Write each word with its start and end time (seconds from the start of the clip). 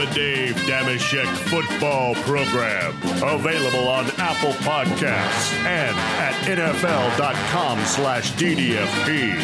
The 0.00 0.14
Dave 0.14 0.54
Damashek 0.54 1.26
Football 1.50 2.14
Program. 2.22 2.96
Available 3.22 3.86
on 3.86 4.06
Apple 4.16 4.52
Podcasts 4.52 5.52
and 5.66 5.94
at 6.16 6.32
NFL.com 6.46 7.78
slash 7.84 8.32
DDFP. 8.32 9.36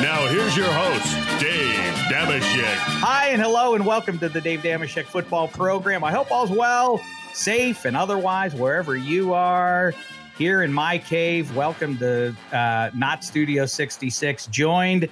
Now 0.00 0.26
here's 0.28 0.56
your 0.56 0.72
host, 0.72 1.14
Dave 1.38 1.92
Damashek. 2.10 2.74
Hi 3.02 3.28
and 3.28 3.42
hello 3.42 3.74
and 3.74 3.84
welcome 3.84 4.18
to 4.20 4.30
the 4.30 4.40
Dave 4.40 4.60
Damashek 4.60 5.04
Football 5.04 5.46
Program. 5.46 6.02
I 6.02 6.10
hope 6.10 6.32
all's 6.32 6.50
well, 6.50 7.02
safe, 7.34 7.84
and 7.84 7.94
otherwise 7.94 8.54
wherever 8.54 8.96
you 8.96 9.34
are. 9.34 9.92
Here 10.38 10.62
in 10.62 10.72
my 10.72 10.96
cave, 10.96 11.54
welcome 11.54 11.98
to 11.98 12.34
uh, 12.50 12.88
Not 12.94 13.24
Studio 13.24 13.66
66, 13.66 14.46
joined 14.46 15.10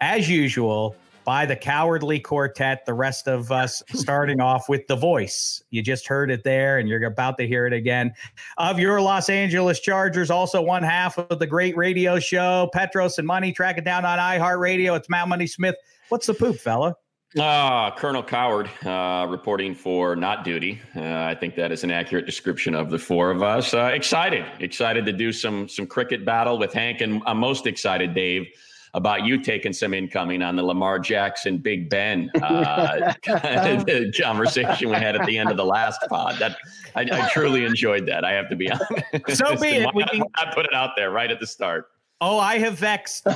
as 0.00 0.28
usual 0.28 0.96
by 1.24 1.46
the 1.46 1.56
cowardly 1.56 2.20
quartet. 2.20 2.84
The 2.86 2.94
rest 2.94 3.28
of 3.28 3.50
us 3.50 3.82
starting 3.94 4.40
off 4.40 4.68
with 4.68 4.86
the 4.86 4.96
voice. 4.96 5.62
You 5.70 5.82
just 5.82 6.06
heard 6.06 6.30
it 6.30 6.44
there, 6.44 6.78
and 6.78 6.88
you're 6.88 7.02
about 7.04 7.38
to 7.38 7.46
hear 7.46 7.66
it 7.66 7.72
again. 7.72 8.12
Of 8.58 8.78
your 8.78 9.00
Los 9.00 9.28
Angeles 9.28 9.80
Chargers, 9.80 10.30
also 10.30 10.62
one 10.62 10.82
half 10.82 11.18
of 11.18 11.38
the 11.38 11.46
great 11.46 11.76
radio 11.76 12.18
show, 12.18 12.70
Petros 12.72 13.18
and 13.18 13.26
Money. 13.26 13.52
Track 13.52 13.78
it 13.78 13.84
down 13.84 14.04
on 14.04 14.18
iHeartRadio. 14.18 14.96
It's 14.96 15.08
Matt 15.08 15.28
Money 15.28 15.46
Smith. 15.46 15.76
What's 16.08 16.26
the 16.26 16.34
poop, 16.34 16.56
fella? 16.56 16.96
Ah, 17.36 17.92
Colonel 17.96 18.22
Coward 18.22 18.70
uh, 18.86 19.26
reporting 19.28 19.74
for 19.74 20.14
not 20.14 20.44
duty. 20.44 20.80
Uh, 20.94 21.24
I 21.24 21.34
think 21.34 21.56
that 21.56 21.72
is 21.72 21.82
an 21.82 21.90
accurate 21.90 22.26
description 22.26 22.76
of 22.76 22.90
the 22.90 22.98
four 22.98 23.32
of 23.32 23.42
us. 23.42 23.74
Uh, 23.74 23.90
excited, 23.92 24.44
excited 24.60 25.04
to 25.06 25.12
do 25.12 25.32
some 25.32 25.68
some 25.68 25.86
cricket 25.86 26.24
battle 26.24 26.58
with 26.58 26.72
Hank, 26.72 27.00
and 27.00 27.22
I'm 27.26 27.38
most 27.38 27.66
excited, 27.66 28.14
Dave, 28.14 28.46
about 28.94 29.24
you 29.24 29.40
taking 29.42 29.72
some 29.72 29.92
incoming 29.92 30.40
on 30.40 30.56
the 30.56 30.62
Lamar 30.62 30.98
Jackson 30.98 31.58
Big 31.58 31.90
Ben 31.90 32.30
uh, 32.42 33.12
conversation 34.20 34.88
we 34.88 34.96
had 34.96 35.16
at 35.16 35.26
the 35.26 35.36
end 35.36 35.50
of 35.50 35.56
the 35.56 35.64
last 35.64 36.00
pod. 36.08 36.36
That 36.38 36.56
I, 36.94 37.02
I 37.02 37.28
truly 37.32 37.64
enjoyed 37.64 38.06
that. 38.06 38.24
I 38.24 38.32
have 38.32 38.48
to 38.50 38.56
be 38.56 38.70
honest. 38.70 39.36
So 39.36 39.56
be 39.56 39.68
it. 39.68 39.84
Why 39.86 39.90
We 39.94 40.04
can- 40.04 40.20
why 40.20 40.44
not 40.44 40.54
put 40.54 40.64
it 40.66 40.74
out 40.74 40.90
there 40.96 41.10
right 41.10 41.30
at 41.30 41.40
the 41.40 41.46
start. 41.46 41.88
Oh, 42.20 42.38
I 42.38 42.58
have 42.58 42.78
vexed 42.78 43.24
two 43.24 43.30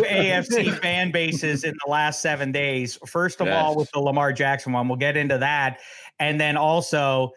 AFC 0.00 0.76
fan 0.80 1.12
bases 1.12 1.62
in 1.62 1.74
the 1.84 1.90
last 1.90 2.20
seven 2.22 2.50
days. 2.50 2.98
First 3.06 3.40
of 3.40 3.46
Yes. 3.46 3.56
all, 3.62 3.76
with 3.76 3.90
the 3.92 4.00
Lamar 4.00 4.32
Jackson 4.32 4.72
one, 4.72 4.88
we'll 4.88 4.96
get 4.96 5.16
into 5.16 5.38
that. 5.38 5.78
And 6.18 6.40
then 6.40 6.56
also, 6.56 7.32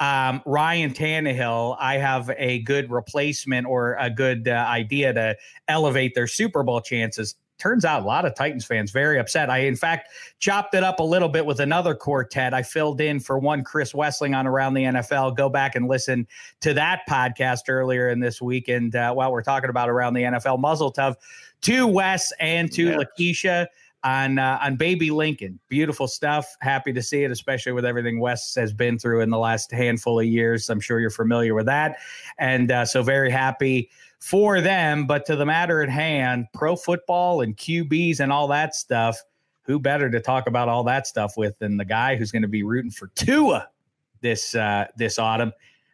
um, 0.00 0.42
Ryan 0.44 0.92
Tannehill, 0.92 1.76
I 1.78 1.98
have 1.98 2.30
a 2.36 2.60
good 2.62 2.90
replacement 2.90 3.66
or 3.66 3.96
a 3.98 4.10
good 4.10 4.48
uh, 4.48 4.52
idea 4.68 5.12
to 5.12 5.36
elevate 5.68 6.14
their 6.14 6.26
Super 6.26 6.62
Bowl 6.62 6.80
chances. 6.80 7.36
Turns 7.56 7.84
out 7.84 8.02
a 8.02 8.04
lot 8.04 8.24
of 8.24 8.34
Titans 8.34 8.64
fans 8.64 8.90
very 8.90 9.18
upset. 9.18 9.48
I, 9.48 9.58
in 9.58 9.76
fact, 9.76 10.08
chopped 10.40 10.74
it 10.74 10.82
up 10.82 10.98
a 10.98 11.04
little 11.04 11.28
bit 11.28 11.46
with 11.46 11.60
another 11.60 11.94
quartet. 11.94 12.52
I 12.52 12.64
filled 12.64 13.00
in 13.00 13.20
for 13.20 13.38
one 13.38 13.62
Chris 13.62 13.92
Wesseling 13.92 14.36
on 14.36 14.46
Around 14.48 14.74
the 14.74 14.82
NFL. 14.82 15.36
Go 15.36 15.48
back 15.48 15.76
and 15.76 15.86
listen 15.86 16.26
to 16.62 16.74
that 16.74 17.02
podcast 17.08 17.60
earlier 17.68 18.08
in 18.08 18.18
this 18.18 18.42
week. 18.42 18.68
And 18.68 18.94
uh, 18.96 19.14
while 19.14 19.30
we're 19.30 19.44
talking 19.44 19.70
about 19.70 19.88
Around 19.88 20.14
the 20.14 20.22
NFL, 20.22 20.58
muzzle 20.58 20.90
tough 20.90 21.14
to 21.62 21.86
Wes 21.86 22.32
and 22.40 22.70
to 22.72 22.86
Yes. 22.86 22.98
Lakeisha 22.98 23.66
on 24.04 24.38
uh, 24.38 24.58
on 24.62 24.76
Baby 24.76 25.10
Lincoln. 25.10 25.58
Beautiful 25.68 26.06
stuff. 26.06 26.46
Happy 26.60 26.92
to 26.92 27.02
see 27.02 27.24
it, 27.24 27.30
especially 27.30 27.72
with 27.72 27.84
everything 27.84 28.20
Wes 28.20 28.54
has 28.54 28.72
been 28.72 28.98
through 28.98 29.22
in 29.22 29.30
the 29.30 29.38
last 29.38 29.72
handful 29.72 30.20
of 30.20 30.26
years. 30.26 30.70
I'm 30.70 30.80
sure 30.80 31.00
you're 31.00 31.10
familiar 31.10 31.54
with 31.54 31.66
that, 31.66 31.96
and 32.38 32.70
uh, 32.70 32.84
so 32.84 33.02
very 33.02 33.30
happy 33.30 33.90
for 34.20 34.60
them. 34.60 35.06
But 35.06 35.26
to 35.26 35.36
the 35.36 35.46
matter 35.46 35.82
at 35.82 35.88
hand, 35.88 36.46
pro 36.52 36.76
football 36.76 37.40
and 37.40 37.56
QBs 37.56 38.20
and 38.20 38.30
all 38.30 38.46
that 38.48 38.74
stuff. 38.74 39.18
Who 39.66 39.80
better 39.80 40.10
to 40.10 40.20
talk 40.20 40.46
about 40.46 40.68
all 40.68 40.84
that 40.84 41.06
stuff 41.06 41.38
with 41.38 41.58
than 41.58 41.78
the 41.78 41.86
guy 41.86 42.16
who's 42.16 42.30
going 42.30 42.42
to 42.42 42.48
be 42.48 42.62
rooting 42.62 42.90
for 42.90 43.06
Tua 43.14 43.66
this 44.20 44.54
uh, 44.54 44.88
this 44.96 45.18
autumn? 45.18 45.52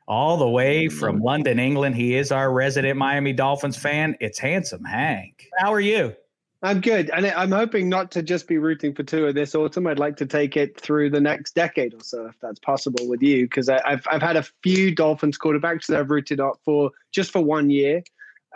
all 0.09 0.37
the 0.37 0.49
way 0.49 0.89
from 0.89 1.21
London, 1.21 1.61
England. 1.61 1.95
He 1.95 2.17
is 2.17 2.33
our 2.33 2.53
resident 2.53 2.99
Miami 2.99 3.33
Dolphins 3.33 3.77
fan. 3.77 4.17
It's 4.19 4.41
handsome 4.41 4.83
Hank. 4.83 5.47
How 5.61 5.73
are 5.73 5.79
you? 5.79 6.17
I'm 6.63 6.81
good, 6.81 7.11
and 7.11 7.27
I- 7.27 7.43
I'm 7.43 7.51
hoping 7.53 7.89
not 7.89 8.11
to 8.13 8.23
just 8.23 8.47
be 8.47 8.59
rooting 8.59 8.95
for 8.95 9.03
Tua 9.03 9.33
this 9.33 9.55
autumn. 9.55 9.87
I'd 9.87 9.99
like 9.99 10.17
to 10.19 10.27
take 10.27 10.57
it 10.59 10.79
through 10.79 11.11
the 11.11 11.21
next 11.21 11.55
decade 11.55 11.95
or 11.95 12.01
so, 12.01 12.27
if 12.27 12.35
that's 12.43 12.59
possible 12.59 13.09
with 13.09 13.23
you, 13.23 13.47
because 13.47 13.69
I've 13.71 14.07
I've 14.11 14.21
had 14.23 14.37
a 14.37 14.43
few 14.63 14.95
Dolphins 14.95 15.39
quarterbacks 15.39 15.87
that 15.87 15.99
I've 15.99 16.11
rooted 16.11 16.39
up 16.39 16.61
for 16.65 16.91
just 17.13 17.31
for 17.31 17.41
one 17.43 17.71
year, 17.71 18.03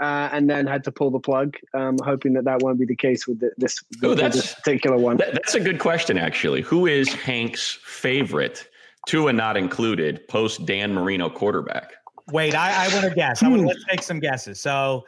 uh, 0.02 0.28
and 0.32 0.50
then 0.50 0.66
had 0.66 0.84
to 0.84 0.92
pull 0.92 1.10
the 1.10 1.18
plug. 1.20 1.56
Um, 1.72 1.96
hoping 2.04 2.34
that 2.34 2.44
that 2.44 2.60
won't 2.62 2.78
be 2.78 2.84
the 2.84 2.96
case 2.96 3.26
with 3.26 3.40
th- 3.40 3.52
this, 3.56 3.82
Oh, 4.02 4.10
with 4.10 4.18
that's- 4.18 4.34
this 4.34 4.54
particular 4.54 4.98
one. 4.98 5.16
That- 5.16 5.32
that's 5.32 5.54
a 5.54 5.60
good 5.60 5.78
question, 5.78 6.18
actually. 6.18 6.60
Who 6.60 6.86
is 6.86 7.08
Hank's 7.10 7.78
favorite, 7.84 8.68
Tua 9.08 9.32
not 9.32 9.56
included, 9.56 10.28
post 10.28 10.66
Dan 10.66 10.92
Marino 10.92 11.30
quarterback? 11.30 11.92
Wait, 12.32 12.54
I, 12.54 12.86
I 12.86 12.88
want 12.94 13.04
to 13.08 13.14
guess. 13.14 13.42
I 13.42 13.48
want 13.48 13.64
let's 13.66 13.84
take 13.88 14.02
some 14.02 14.18
guesses. 14.20 14.60
So 14.60 15.06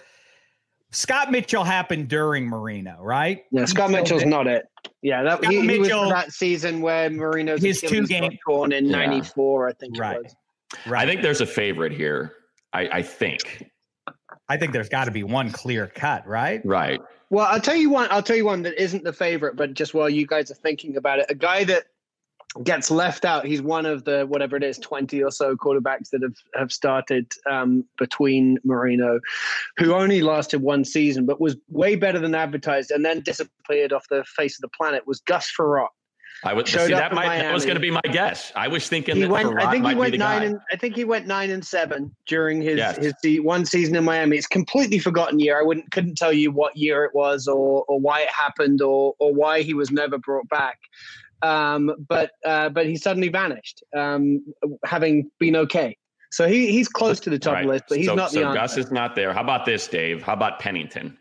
Scott 0.96 1.31
Mitchell 1.31 1.62
happened 1.62 2.08
during 2.08 2.46
Marino, 2.46 2.96
right? 3.00 3.44
Yeah, 3.50 3.66
Scott 3.66 3.90
Mitchell's 3.90 4.25
not 4.25 4.46
it. 4.46 4.64
Yeah, 5.02 5.22
that 5.25 5.38
Scott 5.43 5.52
he, 5.52 5.60
he 5.60 5.66
was 5.78 5.88
Mitchell- 5.88 6.04
for 6.04 6.08
that 6.08 6.32
season 6.32 6.81
where 6.81 7.10
Marino's 7.10 7.60
His 7.62 7.81
two 7.82 7.87
Achilles 7.88 8.08
got 8.08 8.20
game- 8.31 8.38
torn 8.46 8.72
in 8.72 8.87
Yeah. 8.87 9.04
'94, 9.06 9.69
I 9.69 9.72
think 9.75 9.98
Right. 9.98 10.16
it 10.16 10.22
was. 10.22 10.37
Right. 10.87 11.06
I 11.06 11.10
think 11.10 11.20
there's 11.22 11.43
a 11.43 11.46
favorite 11.46 11.93
here. 11.93 12.32
I, 12.72 12.88
I 12.88 13.02
think. 13.02 13.70
I 14.48 14.56
think 14.56 14.72
there's 14.72 14.88
got 14.88 15.04
to 15.04 15.10
be 15.10 15.22
one 15.22 15.50
clear 15.50 15.87
cut, 15.87 16.26
right? 16.26 16.64
Right. 16.64 17.00
Well, 17.31 17.46
I'll 17.46 17.60
tell 17.60 17.76
you 17.76 17.90
one. 17.90 18.08
I'll 18.10 18.22
tell 18.22 18.37
you 18.37 18.44
one 18.46 18.62
that 18.62 18.81
isn't 18.81 19.04
the 19.04 19.12
favorite, 19.12 19.56
but 19.56 19.75
just 19.75 19.92
while 19.92 20.08
you 20.08 20.26
guys 20.26 20.50
are 20.50 20.54
thinking 20.54 20.96
about 20.96 21.19
it, 21.19 21.26
a 21.28 21.34
guy 21.34 21.64
that 21.64 21.84
gets 22.64 22.90
left 22.90 23.24
out. 23.24 23.44
He's 23.46 23.62
one 23.62 23.86
of 23.86 24.04
the 24.04 24.26
whatever 24.26 24.56
it 24.56 24.62
is, 24.62 24.78
twenty 24.78 25.22
or 25.22 25.30
so 25.30 25.56
quarterbacks 25.56 26.10
that 26.10 26.22
have 26.22 26.36
have 26.54 26.72
started 26.72 27.30
um, 27.50 27.84
between 27.98 28.58
Marino, 28.64 29.20
who 29.78 29.94
only 29.94 30.22
lasted 30.22 30.62
one 30.62 30.84
season, 30.84 31.26
but 31.26 31.40
was 31.40 31.56
way 31.68 31.96
better 31.96 32.18
than 32.18 32.34
advertised, 32.34 32.90
and 32.90 33.04
then 33.04 33.20
disappeared 33.20 33.92
off 33.92 34.06
the 34.08 34.24
face 34.24 34.56
of 34.56 34.62
the 34.62 34.76
planet. 34.76 35.06
Was 35.06 35.20
Gus 35.20 35.50
Frerotte. 35.58 35.88
I 36.44 36.52
would 36.52 36.68
see 36.68 36.76
that. 36.88 37.14
Might, 37.14 37.38
that 37.38 37.54
was 37.54 37.64
going 37.64 37.76
to 37.76 37.80
be 37.80 37.90
my 37.90 38.02
guess. 38.12 38.52
I 38.54 38.68
was 38.68 38.88
thinking 38.88 39.16
he 39.16 39.22
that 39.22 39.30
went, 39.30 39.48
Frerotte 39.48 39.64
I 39.64 39.70
think 39.70 39.86
he 39.86 39.94
went 39.94 40.18
nine 40.18 40.40
guy. 40.40 40.44
and 40.44 40.58
I 40.70 40.76
think 40.76 40.94
he 40.94 41.04
went 41.04 41.26
nine 41.26 41.50
and 41.50 41.64
seven 41.64 42.14
during 42.26 42.60
his 42.60 42.76
Yes. 42.76 42.98
his 43.22 43.40
one 43.40 43.64
season 43.64 43.96
in 43.96 44.04
Miami. 44.04 44.36
It's 44.36 44.46
completely 44.46 44.98
forgotten 44.98 45.40
year. 45.40 45.58
I 45.58 45.62
wouldn't 45.62 45.90
couldn't 45.92 46.16
tell 46.16 46.34
you 46.34 46.50
what 46.50 46.76
year 46.76 47.04
it 47.04 47.14
was 47.14 47.48
or 47.48 47.84
or 47.88 47.98
why 47.98 48.20
it 48.20 48.30
happened 48.30 48.82
or 48.82 49.14
or 49.18 49.32
why 49.34 49.62
he 49.62 49.72
was 49.72 49.90
never 49.90 50.18
brought 50.18 50.48
back. 50.50 50.78
Um, 51.42 51.94
but 52.08 52.30
uh, 52.44 52.68
but 52.70 52.86
he 52.86 52.96
suddenly 52.96 53.28
vanished, 53.28 53.82
um, 53.96 54.44
having 54.84 55.30
been 55.38 55.56
okay. 55.56 55.96
So 56.30 56.48
he 56.48 56.70
he's 56.72 56.88
close 56.88 57.20
to 57.20 57.30
the 57.30 57.38
top 57.38 57.54
Right. 57.54 57.60
of 57.60 57.66
the 57.66 57.72
list, 57.74 57.84
but 57.88 57.98
he's 57.98 58.06
so, 58.06 58.14
not 58.14 58.32
the 58.32 58.44
answer. 58.44 58.54
Gus 58.58 58.76
is 58.78 58.90
not 58.90 59.14
there. 59.14 59.32
How 59.32 59.42
about 59.42 59.64
this, 59.66 59.86
Dave? 59.86 60.22
How 60.22 60.32
about 60.32 60.58
Pennington? 60.58 61.16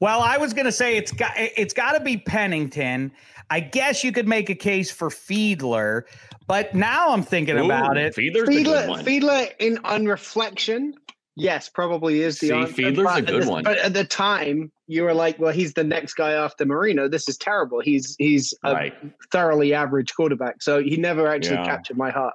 Well, 0.00 0.20
I 0.20 0.36
was 0.36 0.52
going 0.52 0.66
to 0.66 0.72
say 0.72 0.96
it's 0.96 1.12
got 1.12 1.32
it's 1.36 1.74
got 1.74 1.92
to 1.92 2.00
be 2.00 2.16
Pennington. 2.16 3.12
I 3.50 3.60
guess 3.60 4.02
you 4.02 4.12
could 4.12 4.28
make 4.28 4.50
a 4.50 4.54
case 4.54 4.90
for 4.90 5.08
Fiedler, 5.10 6.02
but 6.46 6.74
now 6.74 7.10
I'm 7.10 7.22
thinking 7.22 7.58
about 7.58 7.96
it. 7.96 8.14
Fiedler's 8.14 8.48
a 8.48 8.52
good 8.52 8.66
Fiedler, 8.66 8.88
one. 8.88 9.04
Fiedler 9.04 9.50
in 9.58 9.78
on 9.84 10.06
reflection, 10.06 10.94
yes, 11.36 11.68
probably 11.68 12.22
is 12.22 12.38
the 12.38 12.48
See, 12.48 12.52
answer. 12.54 12.72
Fiedler's 12.72 13.04
but 13.04 13.14
a 13.14 13.18
at 13.18 13.26
good 13.26 13.42
the- 13.44 13.50
one. 13.50 13.64
But 13.64 13.78
at 13.78 13.94
the 13.94 14.04
time, 14.04 14.72
you 14.92 15.02
were 15.04 15.14
like, 15.14 15.38
"Well, 15.38 15.52
he's 15.52 15.74
the 15.74 15.84
next 15.84 16.14
guy 16.14 16.32
after 16.32 16.64
Marino. 16.64 17.08
This 17.08 17.28
is 17.28 17.36
terrible. 17.36 17.80
He's 17.80 18.14
he's 18.18 18.52
a 18.64 18.72
right. 18.74 18.94
thoroughly 19.30 19.72
average 19.74 20.14
quarterback." 20.14 20.62
So 20.62 20.82
he 20.82 20.96
never 20.96 21.26
actually 21.26 21.56
Yeah. 21.56 21.64
captured 21.64 21.96
my 21.96 22.10
heart. 22.10 22.34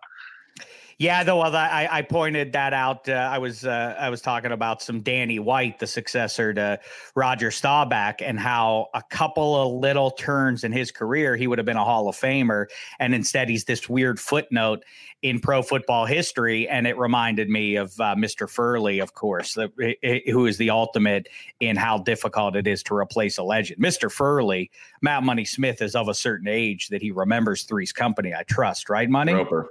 Yeah, 1.00 1.24
though 1.24 1.42
I, 1.42 1.88
I 1.92 2.02
pointed 2.02 2.54
that 2.54 2.74
out. 2.74 3.08
Uh, 3.08 3.12
I 3.14 3.38
was 3.38 3.64
uh, 3.66 3.96
I 4.00 4.10
was 4.10 4.20
talking 4.20 4.52
about 4.52 4.82
some 4.82 5.02
Danny 5.02 5.38
White, 5.38 5.78
the 5.78 5.86
successor 5.86 6.56
to 6.56 6.80
Roger 7.16 7.52
Staubach, 7.52 8.20
and 8.24 8.40
how 8.40 8.88
a 8.96 9.04
couple 9.12 9.56
of 9.56 9.80
little 9.80 10.10
turns 10.10 10.64
in 10.64 10.72
his 10.72 10.92
career 10.92 11.36
he 11.36 11.46
would 11.46 11.60
have 11.60 11.68
been 11.68 11.78
a 11.78 11.84
Hall 11.84 12.10
of 12.10 12.16
Famer, 12.16 12.66
and 12.98 13.14
instead 13.14 13.48
he's 13.48 13.66
this 13.66 13.88
weird 13.88 14.20
footnote 14.20 14.84
in 15.22 15.40
pro 15.40 15.62
football 15.62 16.08
history. 16.08 16.68
And 16.68 16.88
it 16.88 16.98
reminded 16.98 17.48
me 17.48 17.76
of 17.76 17.92
uh, 18.00 18.16
Mr. 18.16 18.50
Furley, 18.50 18.98
of 19.00 19.14
course, 19.14 19.54
the, 19.54 19.72
i- 19.80 19.96
i- 20.04 20.24
who 20.32 20.48
is 20.48 20.58
the 20.58 20.72
ultimate 20.72 21.28
in 21.60 21.76
how 21.76 22.00
difficult 22.00 22.56
it 22.56 22.66
is 22.66 22.82
to 22.84 22.96
replace 22.96 23.38
a 23.38 23.44
legend. 23.44 23.80
Mr. 23.84 24.12
Furley, 24.12 24.72
Matt 25.04 25.22
Money 25.22 25.46
Smith 25.46 25.82
is 25.84 25.96
of 25.96 26.08
a 26.08 26.14
certain 26.16 26.48
age 26.48 26.88
that 26.88 27.04
he 27.04 27.12
remembers 27.12 27.64
Three's 27.66 27.92
Company. 27.92 28.34
I 28.34 28.42
trust, 28.44 28.90
right, 28.90 29.08
Money? 29.10 29.34
Roper. 29.34 29.68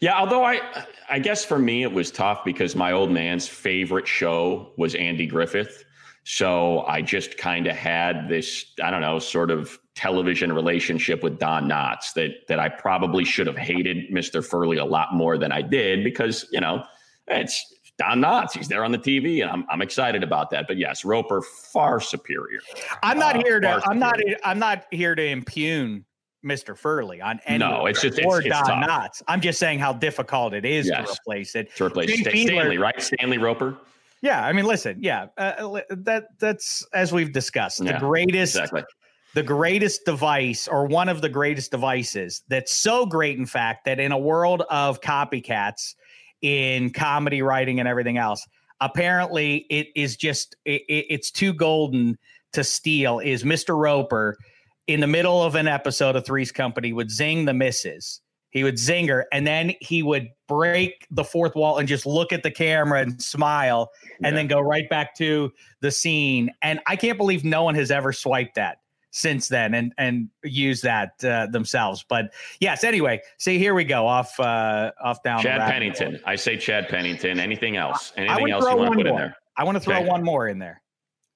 Yeah, 0.00 0.18
although 0.18 0.44
I 0.44 0.60
I 1.08 1.18
guess 1.18 1.44
for 1.44 1.58
me 1.58 1.82
it 1.82 1.92
was 1.92 2.10
tough 2.10 2.44
because 2.44 2.74
my 2.76 2.92
old 2.92 3.10
man's 3.10 3.48
favorite 3.48 4.06
show 4.06 4.72
was 4.76 4.94
Andy 4.94 5.26
Griffith. 5.26 5.84
So 6.24 6.82
I 6.82 7.02
just 7.02 7.36
kind 7.36 7.66
of 7.66 7.74
had 7.74 8.28
this, 8.28 8.66
I 8.80 8.90
don't 8.92 9.00
know, 9.00 9.18
sort 9.18 9.50
of 9.50 9.76
television 9.96 10.52
relationship 10.52 11.22
with 11.22 11.38
Don 11.38 11.68
Knotts 11.68 12.12
that 12.14 12.46
that 12.48 12.58
I 12.60 12.68
probably 12.68 13.24
should 13.24 13.46
have 13.48 13.58
hated 13.58 14.08
Mr. 14.10 14.44
Furley 14.44 14.76
a 14.76 14.84
lot 14.84 15.14
more 15.14 15.36
than 15.36 15.50
I 15.50 15.62
did 15.62 16.04
because, 16.04 16.46
you 16.52 16.60
know, 16.60 16.84
it's 17.26 17.74
Don 17.98 18.20
Knotts. 18.20 18.52
He's 18.52 18.68
there 18.68 18.84
on 18.84 18.92
the 18.92 18.98
TV 18.98 19.42
and 19.42 19.50
I'm 19.50 19.66
I'm 19.68 19.82
excited 19.82 20.22
about 20.22 20.50
that. 20.50 20.66
But 20.68 20.76
yes, 20.76 21.04
Roper 21.04 21.42
far 21.42 21.98
superior. 22.00 22.60
I'm 23.02 23.18
not 23.18 23.36
Uh, 23.36 23.42
here 23.44 23.58
to. 23.60 23.82
I'm 23.88 23.98
not. 23.98 24.16
I'm 24.44 24.58
not 24.60 24.84
here 24.92 25.14
to 25.16 25.24
impugn 25.24 26.04
Mr. 26.44 26.76
Furley 26.76 27.20
on 27.20 27.40
any. 27.46 27.58
No, 27.58 27.86
it's 27.86 28.00
just- 28.02 28.18
it's- 28.18 28.26
or 28.32 28.40
it's 28.40 28.48
Don 28.48 28.64
tough. 28.64 28.88
Knotts. 28.88 29.22
I'm 29.28 29.40
just 29.40 29.58
saying 29.58 29.78
how 29.78 29.92
difficult 29.92 30.54
it 30.54 30.64
is 30.64 30.86
to 30.88 31.02
replace 31.02 31.54
it. 31.54 31.74
To 31.76 31.84
replace 31.86 32.10
Fiedler- 32.10 32.46
Stanley, 32.46 32.78
right? 32.78 33.00
Stanley 33.00 33.38
Roper. 33.38 33.76
Yeah, 34.22 34.44
I 34.44 34.52
mean, 34.52 34.66
listen, 34.66 34.98
yeah, 35.00 35.26
uh, 35.36 35.80
that 35.90 36.38
that's 36.38 36.86
as 36.92 37.12
we've 37.12 37.32
discussed 37.32 37.78
the 37.78 37.86
Yeah, 37.86 37.98
greatest 37.98 38.54
Exactly. 38.56 38.82
the 39.34 39.42
greatest 39.42 40.04
device 40.04 40.68
or 40.68 40.86
one 40.86 41.08
of 41.08 41.20
the 41.22 41.28
greatest 41.28 41.70
devices 41.72 42.42
that's 42.48 42.72
so 42.72 43.04
great 43.06 43.38
in 43.38 43.46
fact 43.46 43.84
that 43.86 43.98
in 43.98 44.12
a 44.12 44.18
world 44.18 44.62
of 44.70 45.00
copycats 45.00 45.94
in 46.40 46.90
comedy 46.90 47.40
writing 47.42 47.78
and 47.80 47.88
everything 47.88 48.16
else 48.18 48.46
apparently 48.80 49.64
it 49.70 49.88
is 49.96 50.16
just 50.16 50.54
it, 50.64 50.82
it- 50.88 51.06
it's 51.08 51.30
too 51.30 51.52
golden 51.52 52.18
to 52.52 52.62
steal 52.62 53.18
is 53.20 53.42
mr 53.44 53.76
roper 53.76 54.36
in 54.86 55.00
the 55.00 55.06
middle 55.06 55.42
of 55.42 55.54
an 55.54 55.68
episode 55.68 56.16
of 56.16 56.24
three's 56.24 56.52
company 56.52 56.92
would 56.92 57.10
zing 57.10 57.44
the 57.44 57.54
misses 57.54 58.20
he 58.50 58.64
would 58.64 58.74
zinger 58.74 59.24
and 59.32 59.46
then 59.46 59.72
he 59.80 60.02
would 60.02 60.28
break 60.48 61.06
the 61.10 61.24
fourth 61.24 61.54
wall 61.54 61.78
and 61.78 61.88
just 61.88 62.04
look 62.04 62.32
at 62.32 62.42
the 62.42 62.50
camera 62.50 63.00
and 63.00 63.22
smile 63.22 63.90
and 64.24 64.36
then 64.36 64.46
go 64.46 64.60
right 64.60 64.88
back 64.90 65.14
to 65.14 65.50
the 65.80 65.90
scene 65.90 66.50
and 66.62 66.80
i 66.86 66.96
can't 66.96 67.18
believe 67.18 67.44
no 67.44 67.62
one 67.62 67.74
has 67.74 67.90
ever 67.90 68.12
swiped 68.12 68.54
that 68.56 68.78
since 69.12 69.46
then 69.48 69.74
and 69.74 69.92
and 69.98 70.28
use 70.42 70.80
that 70.80 71.22
uh, 71.24 71.46
themselves. 71.46 72.04
But 72.08 72.32
yes, 72.60 72.82
anyway, 72.82 73.20
see 73.38 73.58
here 73.58 73.74
we 73.74 73.84
go 73.84 74.06
off 74.06 74.38
uh, 74.40 74.90
off 75.02 75.22
down. 75.22 75.42
Chad 75.42 75.60
Pennington. 75.70 76.18
I 76.24 76.34
say 76.34 76.56
Chad 76.56 76.88
Pennington. 76.88 77.38
Anything 77.38 77.76
else? 77.76 78.12
Anything 78.16 78.50
else 78.50 78.64
you 78.68 78.76
want 78.76 78.92
to 78.92 78.96
put 78.96 79.06
in 79.06 79.14
there? 79.14 79.36
I 79.56 79.64
want 79.64 79.76
to 79.76 79.80
throw 79.80 79.96
Okay. 79.96 80.08
one 80.08 80.24
more 80.24 80.48
in 80.48 80.58
there. 80.58 80.80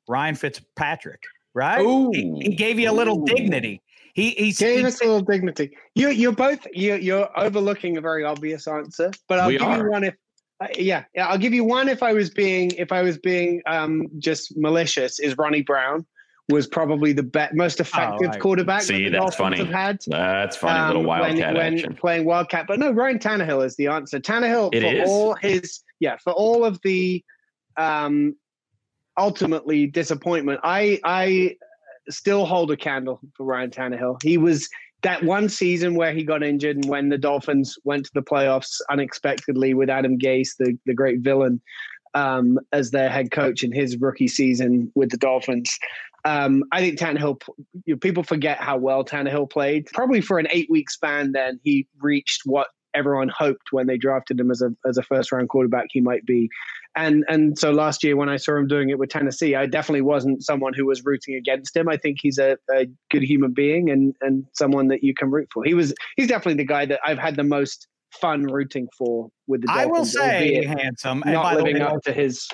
Ryan 0.08 0.34
Fitzpatrick, 0.36 1.20
right? 1.56 1.80
Ooh. 1.80 2.10
He, 2.12 2.50
he 2.50 2.54
gave 2.54 2.78
you 2.78 2.90
a 2.90 2.92
little 3.00 3.20
Ooh. 3.22 3.24
dignity. 3.24 3.82
He 4.14 4.30
he, 4.30 4.52
Gave 4.52 4.78
he 4.80 4.84
us 4.86 5.00
a 5.00 5.04
little 5.04 5.20
dignity. 5.20 5.76
You 5.94 6.08
you're 6.10 6.32
both 6.32 6.66
you're, 6.72 6.96
you're 6.98 7.28
overlooking 7.38 7.96
a 7.96 8.00
very 8.00 8.24
obvious 8.24 8.66
answer, 8.68 9.10
but 9.28 9.40
I'll 9.40 9.48
We 9.48 9.58
give 9.58 9.66
are. 9.68 9.78
you 9.84 9.90
one 9.90 10.04
if. 10.04 10.14
Uh, 10.58 10.68
yeah, 10.78 11.04
yeah, 11.14 11.26
I'll 11.26 11.36
give 11.36 11.52
you 11.52 11.64
one 11.64 11.86
if 11.90 12.02
I 12.02 12.14
was 12.14 12.30
being 12.30 12.70
if 12.78 12.90
I 12.92 13.02
was 13.02 13.18
being 13.18 13.60
um, 13.66 14.06
just 14.18 14.56
malicious. 14.56 15.18
Is 15.18 15.36
Ronnie 15.36 15.60
Brown 15.60 16.06
was 16.48 16.66
probably 16.66 17.12
the 17.12 17.24
be- 17.24 17.52
most 17.52 17.78
effective 17.80 18.30
I- 18.30 18.38
quarterback 18.38 18.80
See, 18.82 19.04
that 19.04 19.10
the 19.18 19.18
that's 19.24 19.36
funny. 19.36 19.58
have 19.58 19.68
had. 19.68 19.98
That's 20.06 20.56
funny. 20.56 20.86
little 20.86 21.02
um, 21.02 21.06
wildcat 21.08 21.54
when, 21.54 21.56
when 21.64 21.74
action. 21.74 21.94
playing 21.94 22.24
Wildcat. 22.24 22.66
But 22.66 22.78
no, 22.78 22.90
Ryan 22.92 23.18
Tannehill 23.18 23.66
is 23.66 23.76
the 23.76 23.88
answer. 23.88 24.18
Tannehill 24.18 24.70
It 24.72 24.80
for 24.80 25.02
is? 25.02 25.08
all 25.10 25.34
his 25.34 25.82
yeah, 26.00 26.16
for 26.24 26.32
all 26.32 26.64
of 26.64 26.80
the 26.82 27.22
um 27.76 28.34
ultimately 29.18 29.86
disappointment. 29.86 30.60
I 30.62 31.00
I 31.04 31.56
still 32.08 32.46
hold 32.46 32.70
a 32.70 32.76
candle 32.76 33.20
for 33.34 33.44
Ryan 33.44 33.70
Tannehill. 33.70 34.22
He 34.22 34.38
was 34.38 34.68
that 35.02 35.22
one 35.22 35.48
season 35.48 35.94
where 35.94 36.12
he 36.12 36.24
got 36.24 36.42
injured 36.42 36.76
and 36.76 36.88
when 36.88 37.08
the 37.08 37.18
Dolphins 37.18 37.78
went 37.84 38.06
to 38.06 38.10
the 38.14 38.22
playoffs 38.22 38.80
unexpectedly 38.90 39.74
with 39.74 39.90
Adam 39.90 40.18
Gase, 40.18 40.56
the, 40.58 40.76
the 40.86 40.94
great 40.94 41.20
villain, 41.20 41.60
um, 42.14 42.58
as 42.72 42.90
their 42.90 43.10
head 43.10 43.30
coach 43.30 43.62
in 43.62 43.72
his 43.72 43.96
rookie 43.98 44.28
season 44.28 44.90
with 44.94 45.10
the 45.10 45.18
Dolphins. 45.18 45.78
Um, 46.24 46.64
I 46.72 46.80
think 46.80 46.98
Tannehill, 46.98 47.40
you 47.84 47.94
know, 47.94 47.98
people 47.98 48.24
forget 48.24 48.58
how 48.58 48.78
well 48.78 49.04
Tannehill 49.04 49.50
played. 49.50 49.86
Probably 49.92 50.20
for 50.20 50.38
an 50.38 50.48
eight 50.50 50.68
week 50.70 50.90
span, 50.90 51.32
then 51.32 51.60
he 51.62 51.86
reached 52.00 52.42
what 52.44 52.68
everyone 52.94 53.28
hoped 53.28 53.70
when 53.70 53.86
they 53.86 53.98
drafted 53.98 54.40
him 54.40 54.50
as 54.50 54.62
a 54.62 54.74
as 54.86 54.96
a 54.96 55.02
first 55.02 55.30
round 55.30 55.48
quarterback 55.50 55.86
he 55.90 56.00
might 56.00 56.24
be. 56.24 56.48
And 56.96 57.24
and 57.28 57.58
so 57.58 57.70
last 57.72 58.02
year 58.02 58.16
when 58.16 58.28
I 58.30 58.36
saw 58.36 58.56
him 58.56 58.66
doing 58.66 58.88
it 58.88 58.98
with 58.98 59.10
Tennessee, 59.10 59.54
I 59.54 59.66
definitely 59.66 60.00
wasn't 60.00 60.42
someone 60.42 60.72
who 60.74 60.86
was 60.86 61.04
rooting 61.04 61.34
against 61.34 61.76
him. 61.76 61.88
I 61.88 61.96
think 61.98 62.18
he's 62.20 62.38
a, 62.38 62.56
a 62.74 62.86
good 63.10 63.22
human 63.22 63.52
being 63.52 63.90
and 63.90 64.14
and 64.22 64.46
someone 64.54 64.88
that 64.88 65.02
you 65.04 65.12
can 65.14 65.30
root 65.30 65.48
for. 65.52 65.62
He 65.64 65.74
was 65.74 65.94
he's 66.16 66.28
definitely 66.28 66.54
the 66.62 66.66
guy 66.66 66.86
that 66.86 67.00
I've 67.04 67.18
had 67.18 67.36
the 67.36 67.44
most 67.44 67.86
fun 68.12 68.44
rooting 68.44 68.88
for 68.96 69.28
with 69.46 69.60
the 69.60 69.66
Dolphins, 69.66 69.84
I 69.84 69.90
will 69.90 70.04
say, 70.06 70.56
albeit 70.56 70.80
handsome. 70.80 71.22
And 71.26 71.34
by 71.34 71.42
not 71.42 71.56
the 71.58 71.62
living 71.64 71.82
way, 71.82 71.88
up 71.88 72.02
to 72.04 72.12
his 72.12 72.48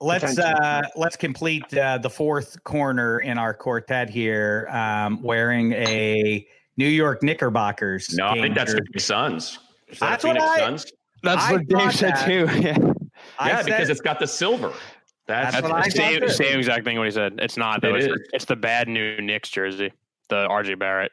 let's 0.00 0.38
uh 0.38 0.82
let's 0.96 1.16
complete 1.16 1.76
uh, 1.76 1.98
the 1.98 2.08
fourth 2.08 2.62
corner 2.64 3.18
in 3.18 3.36
our 3.36 3.52
quartet 3.52 4.08
here 4.08 4.66
um 4.70 5.20
wearing 5.22 5.72
a 5.72 6.46
new 6.78 6.88
york 6.88 7.22
knickerbockers 7.22 8.14
No, 8.14 8.28
I 8.28 8.40
think 8.40 8.54
that's 8.54 8.72
the 8.72 8.78
Phoenix 8.86 9.04
Suns. 9.04 9.58
That 9.88 9.98
That's 9.98 10.24
what 10.24 10.36
Phoenix 10.36 10.46
I- 10.50 10.58
Suns? 10.58 10.92
That's 11.22 11.44
I 11.44 11.52
what 11.52 11.68
Dave 11.68 11.92
said 11.94 12.14
that. 12.16 12.26
too. 12.26 12.48
Yeah. 12.60 12.92
I 13.40 13.48
Yeah, 13.48 13.56
said- 13.56 13.66
because 13.66 13.90
it's 13.90 14.00
got 14.00 14.18
the 14.20 14.26
silver. 14.26 14.72
That's, 15.26 15.52
That's 15.54 15.62
what 15.62 15.72
I 15.72 15.80
That's 15.82 15.94
the 15.94 16.00
same, 16.00 16.28
same 16.28 16.58
exact 16.58 16.84
thing 16.84 16.96
what 16.98 17.06
he 17.06 17.10
said. 17.12 17.34
It's 17.38 17.56
not 17.56 17.82
though. 17.82 17.94
It 17.94 18.04
it's, 18.04 18.06
is. 18.06 18.12
The, 18.12 18.24
it's 18.32 18.44
the 18.46 18.56
bad 18.56 18.88
new 18.88 19.20
Knicks 19.20 19.48
jersey, 19.48 19.92
the 20.28 20.46
RJ 20.48 20.78
Barrett. 20.78 21.12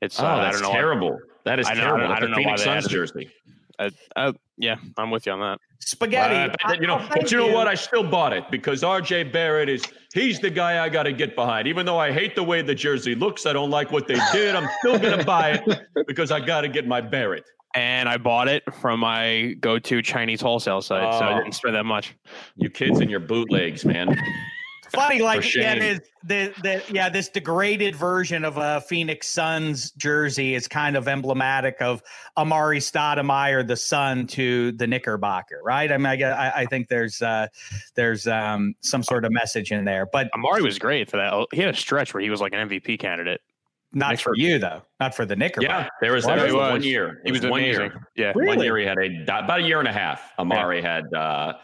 It's 0.00 0.18
oh, 0.20 0.24
uh, 0.26 0.28
I 0.28 0.42
that's 0.44 0.56
don't 0.56 0.62
know. 0.62 0.68
why- 0.70 0.74
terrible. 0.76 1.18
That 1.44 1.58
is 1.58 1.66
I 1.66 1.74
know- 1.74 1.80
I 1.80 1.84
terrible. 1.84 2.02
don't- 2.08 2.12
I 2.16 2.20
don't 2.20 2.28
a 2.28 2.30
know 2.30 2.36
why 2.38 2.42
Phoenix 2.44 2.60
they 2.60 2.64
Suns 2.66 2.84
added 2.86 2.90
jersey. 2.94 3.30
Uh, 3.78 3.90
uh, 4.14 4.32
yeah, 4.58 4.76
I'm 4.98 5.10
with 5.10 5.24
you 5.26 5.32
on 5.32 5.40
that. 5.40 5.58
spaghetti 5.80 6.34
Uh, 6.52 6.54
but 6.68 6.80
you 6.82 6.86
know, 6.86 6.96
I'll 6.96 7.08
but 7.08 7.14
thank 7.14 7.30
you 7.30 7.38
know 7.38 7.46
what? 7.48 7.66
I 7.66 7.74
still 7.74 8.04
bought 8.04 8.34
it 8.34 8.44
because 8.50 8.82
RJ 8.82 9.32
Barrett 9.32 9.70
is 9.70 9.82
he's 10.12 10.38
the 10.38 10.50
guy 10.50 10.84
I 10.84 10.90
got 10.90 11.04
to 11.04 11.12
get 11.14 11.34
behind. 11.34 11.66
Even 11.66 11.86
though 11.86 11.98
I 11.98 12.12
hate 12.12 12.36
the 12.36 12.42
way 12.42 12.60
the 12.60 12.74
jersey 12.74 13.14
looks, 13.14 13.46
I 13.46 13.54
don't 13.54 13.70
like 13.70 13.90
what 13.90 14.06
they 14.06 14.18
did. 14.32 14.54
I'm 14.54 14.68
still 14.80 14.98
gonna 14.98 15.24
buy 15.24 15.52
it 15.66 15.80
because 16.06 16.30
I 16.30 16.40
got 16.40 16.60
to 16.60 16.68
get 16.68 16.86
my 16.86 17.00
Barrett. 17.00 17.44
And 17.74 18.08
I 18.08 18.16
bought 18.16 18.48
it 18.48 18.62
from 18.74 19.00
my 19.00 19.54
go-to 19.60 20.02
Chinese 20.02 20.40
wholesale 20.40 20.82
site, 20.82 21.12
so 21.14 21.20
I 21.24 21.34
Oh. 21.34 21.38
didn't 21.38 21.54
spend 21.54 21.76
that 21.76 21.84
much. 21.84 22.16
You 22.56 22.68
kids 22.68 22.98
and 23.00 23.10
your 23.10 23.20
bootlegs, 23.20 23.84
man. 23.84 24.16
funny 24.92 25.20
like 25.22 25.42
For 25.44 25.58
yeah 25.60 25.74
shame. 25.74 25.78
this, 25.78 26.00
the, 26.24 26.52
the, 26.62 26.82
yeah 26.92 27.08
this 27.08 27.28
degraded 27.28 27.94
version 27.94 28.44
of 28.44 28.56
a 28.56 28.80
phoenix 28.80 29.28
suns 29.28 29.92
jersey 29.92 30.52
is 30.56 30.66
kind 30.66 30.96
of 30.96 31.06
emblematic 31.06 31.76
of 31.80 32.02
amar'e 32.36 32.78
stoudemire 32.80 33.64
the 33.64 33.76
son 33.76 34.26
to 34.26 34.72
the 34.72 34.88
knickerbocker 34.88 35.60
right 35.62 35.92
i 35.92 35.96
mean 35.96 36.06
i, 36.06 36.16
get- 36.16 36.32
I, 36.36 36.50
I 36.62 36.66
think 36.66 36.88
there's 36.88 37.22
uh 37.22 37.46
there's 37.94 38.26
um 38.26 38.74
some 38.80 39.04
sort 39.04 39.24
of 39.24 39.30
message 39.30 39.70
in 39.70 39.84
there 39.84 40.06
but 40.12 40.28
Amar'e 40.34 40.60
was 40.60 40.80
great 40.80 41.08
for 41.08 41.18
that. 41.18 41.46
He 41.52 41.60
had 41.60 41.72
a 41.72 41.78
stretch 41.78 42.12
where 42.12 42.20
he 42.20 42.28
was 42.30 42.40
like 42.40 42.52
an 42.52 42.68
MVP 42.68 42.98
candidate. 42.98 43.40
Not 43.92 44.10
Knicks 44.10 44.22
for 44.22 44.30
were- 44.30 44.36
you 44.36 44.58
though. 44.58 44.82
Not 45.00 45.14
for 45.14 45.24
the 45.26 45.34
Knickerbockers. 45.36 45.84
Yeah, 45.84 45.88
there 46.00 46.12
was, 46.12 46.24
Well, 46.24 46.36
there 46.36 46.44
was 46.46 46.54
was. 46.54 46.70
one 46.72 46.82
year. 46.82 47.20
It 47.24 47.26
He 47.26 47.32
was 47.32 47.40
one 47.46 47.60
amazing. 47.60 47.82
year. 47.82 48.08
Yeah. 48.16 48.32
Really? 48.34 48.56
One 48.56 48.64
year 48.64 48.76
he 48.78 48.84
had 48.86 48.98
a 48.98 49.22
about 49.42 49.60
a 49.60 49.62
year 49.62 49.78
and 49.80 49.88
a 49.88 49.92
half. 49.92 50.32
Amar'e 50.38 50.80
had, 50.82 51.12
uh, 51.14 51.54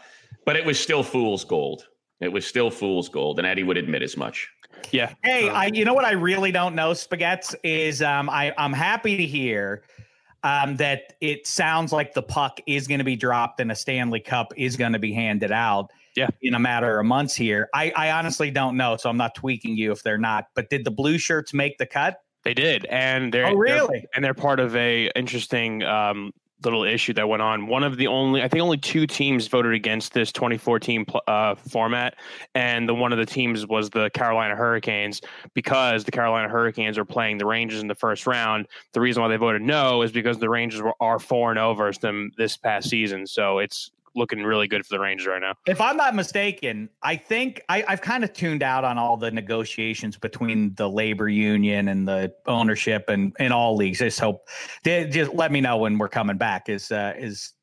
but 0.45 0.55
it 0.55 0.65
was 0.65 0.79
still 0.79 1.03
fool's 1.03 1.45
gold. 1.45 1.87
It 2.19 2.29
was 2.31 2.45
still 2.45 2.69
fool's 2.71 3.07
gold, 3.09 3.37
and 3.39 3.47
Eddie 3.47 3.63
would 3.63 3.77
admit 3.77 4.01
as 4.01 4.17
much. 4.17 4.49
Yeah. 4.91 5.13
Hey, 5.23 5.49
I 5.49 5.67
you 5.67 5.85
know 5.85 5.93
what 5.93 6.05
I 6.05 6.11
really 6.11 6.51
don't 6.51 6.75
know, 6.75 6.91
Spaghettis, 6.91 7.55
is 7.63 8.01
um 8.01 8.29
I, 8.29 8.53
I'm 8.57 8.73
happy 8.73 9.17
to 9.17 9.25
hear 9.25 9.83
um 10.43 10.75
that 10.77 11.13
it 11.21 11.47
sounds 11.47 11.91
like 11.91 12.13
the 12.13 12.21
puck 12.21 12.59
is 12.67 12.87
going 12.87 12.99
to 12.99 13.03
be 13.05 13.15
dropped 13.15 13.59
and 13.59 13.71
a 13.71 13.75
Stanley 13.75 14.19
Cup 14.19 14.51
is 14.57 14.75
going 14.77 14.93
to 14.93 14.99
be 14.99 15.13
handed 15.13 15.51
out. 15.51 15.91
Yeah. 16.17 16.27
In 16.41 16.55
a 16.55 16.59
matter 16.59 16.99
of 16.99 17.05
months 17.05 17.35
here. 17.35 17.69
I, 17.75 17.93
I 17.95 18.11
honestly 18.11 18.49
don't 18.51 18.75
know, 18.75 18.97
so 18.97 19.07
I'm 19.09 19.17
not 19.17 19.35
tweaking 19.35 19.77
you 19.77 19.91
if 19.91 20.01
they're 20.01 20.17
not. 20.17 20.47
But 20.55 20.69
did 20.71 20.83
the 20.83 20.89
blue 20.91 21.17
shirts 21.19 21.53
make 21.53 21.77
the 21.77 21.85
cut? 21.85 22.19
They 22.43 22.55
did, 22.55 22.85
and 22.85 23.31
they're 23.33 23.45
Oh, 23.45 23.49
they're- 23.51 23.57
really? 23.57 24.05
and 24.15 24.25
they're 24.25 24.33
part 24.33 24.59
of 24.59 24.75
a 24.75 25.11
interesting 25.15 25.83
um, 25.83 26.31
little 26.63 26.83
issue 26.83 27.13
that 27.13 27.29
went 27.29 27.43
on. 27.43 27.67
One 27.67 27.83
of 27.83 27.97
the 27.97 28.07
only, 28.07 28.41
I 28.41 28.47
think, 28.47 28.63
only 28.63 28.77
two 28.79 29.05
teams 29.05 29.45
voted 29.47 29.73
against 29.75 30.13
this 30.13 30.31
2014 30.31 31.05
pl- 31.05 31.21
uh, 31.27 31.53
format, 31.53 32.15
and 32.55 32.89
the 32.89 32.95
one 32.95 33.11
of 33.11 33.19
the 33.19 33.25
teams 33.27 33.67
was 33.67 33.91
the 33.91 34.09
Carolina 34.11 34.55
Hurricanes 34.55 35.21
because 35.53 36.03
the 36.03 36.11
Carolina 36.11 36.49
Hurricanes 36.49 36.97
are 36.97 37.05
playing 37.05 37.37
the 37.37 37.45
Rangers 37.45 37.79
in 37.81 37.87
the 37.87 37.95
first 37.95 38.25
round. 38.25 38.67
The 38.93 39.01
reason 39.01 39.21
why 39.21 39.29
they 39.29 39.37
voted 39.37 39.61
no 39.61 40.01
is 40.01 40.11
because 40.11 40.39
the 40.39 40.49
Rangers 40.49 40.81
were 40.81 40.95
are 40.99 41.19
four 41.19 41.51
and 41.51 41.59
over 41.59 41.91
them 41.91 42.31
this 42.37 42.57
past 42.57 42.89
season, 42.89 43.27
so 43.27 43.59
it's 43.59 43.91
looking 44.17 44.43
really 44.43 44.67
good 44.67 44.85
for 44.85 44.95
the 44.95 44.99
Rangers 44.99 45.27
right 45.27 45.41
now. 45.41 45.53
If 45.65 45.79
I'm 45.79 45.95
not 45.95 46.15
mistaken, 46.15 46.89
I 47.03 47.15
think 47.15 47.61
I, 47.69 47.83
I've 47.87 48.01
kind 48.01 48.23
of 48.23 48.33
tuned 48.33 48.63
out 48.63 48.83
on 48.83 48.97
all 48.97 49.15
the 49.15 49.31
negotiations 49.31 50.17
between 50.17 50.73
the 50.75 50.89
labor 50.89 51.29
union 51.29 51.87
and 51.87 52.07
the 52.07 52.33
ownership 52.47 53.05
and 53.07 53.33
in 53.39 53.51
all 53.51 53.75
leagues. 53.75 53.99
Just 53.99 54.19
hope 54.19 54.47
they 54.83 55.07
just 55.07 55.33
let 55.33 55.51
me 55.51 55.61
know 55.61 55.77
when 55.77 55.97
we're 55.97 56.09
coming 56.09 56.37
back 56.37 56.67
is 56.67 56.91
uh, 56.91 57.13
is 57.17 57.53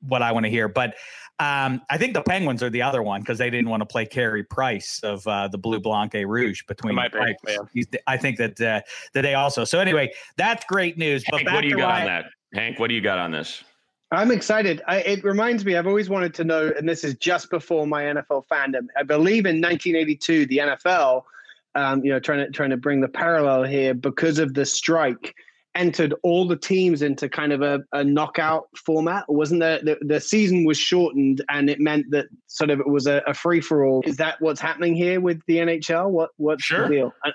what 0.00 0.22
I 0.22 0.32
want 0.32 0.44
to 0.44 0.50
hear. 0.50 0.68
But 0.68 0.96
um, 1.38 1.80
I 1.88 1.96
think 1.96 2.12
the 2.12 2.22
Penguins 2.22 2.62
are 2.62 2.68
the 2.68 2.82
other 2.82 3.02
one 3.02 3.22
because 3.22 3.38
they 3.38 3.48
didn't 3.48 3.70
want 3.70 3.80
to 3.80 3.86
play 3.86 4.04
Carey 4.04 4.44
Price 4.44 5.00
of 5.02 5.26
uh, 5.26 5.48
the 5.48 5.56
Bleu 5.56 5.80
Blanc 5.80 6.12
Rouge 6.12 6.62
between. 6.66 6.94
Might 6.94 7.12
be, 7.12 7.34
yeah. 7.48 7.82
I 8.06 8.16
think 8.18 8.36
that 8.36 8.60
uh, 8.60 8.82
that 9.14 9.22
they 9.22 9.34
also. 9.34 9.64
So 9.64 9.80
anyway, 9.80 10.12
that's 10.36 10.64
great 10.66 10.98
news. 10.98 11.24
But 11.30 11.38
Hank, 11.38 11.46
back 11.46 11.54
what 11.54 11.62
do 11.62 11.68
you 11.68 11.76
got 11.76 11.88
Ryan- 11.88 12.00
on 12.00 12.06
that? 12.06 12.24
Hank, 12.52 12.78
what 12.78 12.88
do 12.88 12.94
you 12.94 13.00
got 13.00 13.18
on 13.18 13.30
this? 13.30 13.62
I'm 14.12 14.30
excited. 14.32 14.82
I, 14.88 14.98
it 15.02 15.22
reminds 15.24 15.64
me, 15.64 15.76
I've 15.76 15.86
always 15.86 16.08
wanted 16.08 16.34
to 16.34 16.44
know, 16.44 16.72
and 16.76 16.88
this 16.88 17.04
is 17.04 17.14
just 17.16 17.48
before 17.50 17.86
my 17.86 18.02
NFL 18.04 18.44
fandom. 18.50 18.86
I 18.96 19.04
believe 19.04 19.46
in 19.46 19.60
1982, 19.60 20.46
the 20.46 20.58
NFL, 20.58 21.22
um, 21.76 22.04
you 22.04 22.10
know, 22.10 22.18
trying 22.18 22.44
to 22.44 22.50
trying 22.50 22.70
to 22.70 22.76
bring 22.76 23.00
the 23.00 23.08
parallel 23.08 23.62
here 23.62 23.94
because 23.94 24.40
of 24.40 24.54
the 24.54 24.66
strike, 24.66 25.32
entered 25.76 26.12
all 26.24 26.48
the 26.48 26.56
teams 26.56 27.02
into 27.02 27.28
kind 27.28 27.52
of 27.52 27.62
a, 27.62 27.80
a 27.92 28.02
knockout 28.02 28.64
format. 28.84 29.24
Wasn't 29.28 29.60
there? 29.60 29.78
The, 29.80 29.96
the 30.00 30.20
season 30.20 30.64
was 30.64 30.76
shortened, 30.76 31.42
and 31.48 31.70
it 31.70 31.78
meant 31.78 32.10
that 32.10 32.26
sort 32.48 32.70
of 32.70 32.80
it 32.80 32.88
was 32.88 33.06
a, 33.06 33.22
a 33.28 33.34
free 33.34 33.60
for 33.60 33.84
all. 33.84 34.02
Is 34.04 34.16
that 34.16 34.40
what's 34.40 34.60
happening 34.60 34.96
here 34.96 35.20
with 35.20 35.40
the 35.46 35.58
NHL? 35.58 36.10
What 36.10 36.30
what's 36.36 36.64
Sure. 36.64 36.88
the 36.88 36.94
deal? 36.94 37.14
I- 37.24 37.30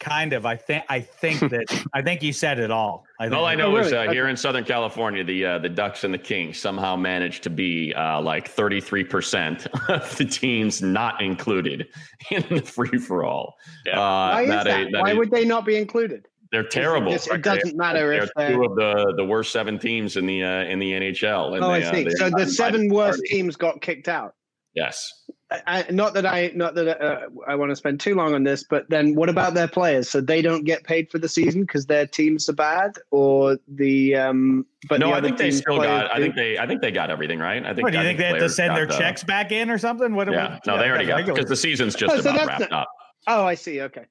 Kind 0.00 0.32
of. 0.32 0.46
I 0.46 0.56
think. 0.56 0.82
I 0.88 1.00
think 1.00 1.40
that. 1.50 1.66
I 1.94 2.00
think 2.02 2.22
you 2.22 2.32
said 2.32 2.58
it 2.58 2.70
all. 2.70 3.04
I 3.20 3.24
think 3.24 3.34
All 3.36 3.44
I 3.44 3.54
know 3.54 3.76
Oh, 3.76 3.80
is 3.80 3.92
really? 3.92 4.08
uh, 4.08 4.12
here 4.12 4.28
in 4.28 4.36
Southern 4.36 4.64
California, 4.64 5.22
the 5.22 5.44
uh, 5.44 5.58
the 5.58 5.68
Ducks 5.68 6.04
and 6.04 6.12
the 6.14 6.18
Kings 6.18 6.58
somehow 6.58 6.96
managed 6.96 7.42
to 7.42 7.50
be 7.50 7.92
uh, 7.94 8.20
like 8.20 8.48
33 8.48 9.04
percent 9.04 9.66
of 9.90 10.16
the 10.16 10.24
teams 10.24 10.80
not 10.80 11.20
included 11.20 11.86
in 12.30 12.42
the 12.48 12.62
free 12.62 12.98
for 12.98 13.24
all. 13.24 13.56
Yeah. 13.84 14.00
Uh, 14.00 14.32
Why 14.32 14.42
is 14.42 14.48
that 14.48 14.64
that? 14.64 14.80
a- 14.80 14.90
that 14.90 15.02
Why 15.02 15.10
a- 15.10 15.16
would 15.16 15.30
they 15.30 15.44
not 15.44 15.64
be 15.66 15.76
included? 15.76 16.26
they're 16.50 16.64
terrible. 16.64 17.12
It, 17.12 17.24
it 17.28 17.42
doesn't 17.42 17.76
matter 17.76 18.08
They're 18.10 18.24
if 18.24 18.30
they're. 18.34 18.50
two 18.50 18.64
of 18.64 18.74
the, 18.74 19.14
the 19.18 19.24
worst 19.24 19.52
seven 19.52 19.78
teams 19.78 20.16
in 20.16 20.26
the 20.26 20.42
uh, 20.42 20.64
in 20.64 20.78
the 20.80 20.92
NHL. 20.92 21.54
and 21.54 21.62
Oh, 21.64 21.68
they, 21.72 21.84
I 21.84 21.88
uh, 21.88 21.94
see. 21.94 22.02
they're 22.04 22.16
So 22.16 22.30
the 22.30 22.46
seven 22.46 22.88
worst 22.88 23.18
party. 23.18 23.28
teams 23.28 23.54
got 23.54 23.80
kicked 23.82 24.08
out. 24.08 24.34
Yes. 24.74 25.12
I, 25.52 25.84
I- 25.88 25.90
not 25.90 26.14
that 26.14 26.26
I 26.26 26.52
not 26.54 26.74
that 26.76 27.02
uh, 27.02 27.26
I 27.46 27.54
want 27.56 27.70
to 27.70 27.76
spend 27.76 27.98
too 28.00 28.14
long 28.14 28.34
on 28.34 28.44
this, 28.44 28.62
but 28.62 28.88
then 28.88 29.14
what 29.14 29.28
about 29.28 29.54
their 29.54 29.66
players? 29.68 30.08
So 30.08 30.20
they 30.20 30.42
don't 30.42 30.64
get 30.64 30.84
paid 30.84 31.10
for 31.10 31.18
the 31.18 31.28
season 31.28 31.62
because 31.62 31.86
their 31.86 32.06
teams 32.06 32.48
are 32.48 32.52
bad, 32.54 32.92
or 33.10 33.58
the 33.66 34.14
um. 34.16 34.64
But 34.88 35.00
no, 35.00 35.08
the 35.08 35.14
I 35.16 35.20
think 35.20 35.38
they 35.38 35.50
still 35.50 35.76
players 35.76 36.02
got. 36.02 36.14
I 36.14 36.18
think 36.20 36.34
they. 36.36 36.56
I 36.58 36.66
think 36.66 36.80
they 36.82 36.90
got 36.92 37.10
everything 37.10 37.38
right. 37.40 37.64
I 37.64 37.74
think. 37.74 37.82
What 37.84 37.92
do 37.92 37.98
you 37.98 38.04
I 38.04 38.06
think 38.06 38.18
they 38.18 38.26
have 38.26 38.38
to 38.38 38.48
send 38.48 38.76
their 38.76 38.86
the- 38.86 38.96
checks 38.96 39.24
back 39.24 39.50
in 39.52 39.70
or 39.70 39.78
something? 39.78 40.14
What? 40.14 40.30
Yeah. 40.30 40.54
what- 40.54 40.66
No, 40.66 40.78
they 40.78 40.88
already 40.88 41.06
got 41.06 41.26
because 41.26 41.46
the 41.46 41.56
season's 41.56 41.94
just 41.94 42.14
Oh, 42.14 42.20
so 42.20 42.30
about 42.30 42.46
wrapped 42.46 42.60
not- 42.70 42.72
up. 42.72 42.88
Oh, 43.26 43.44
I 43.44 43.54
see. 43.54 43.80
Okay. 43.82 44.06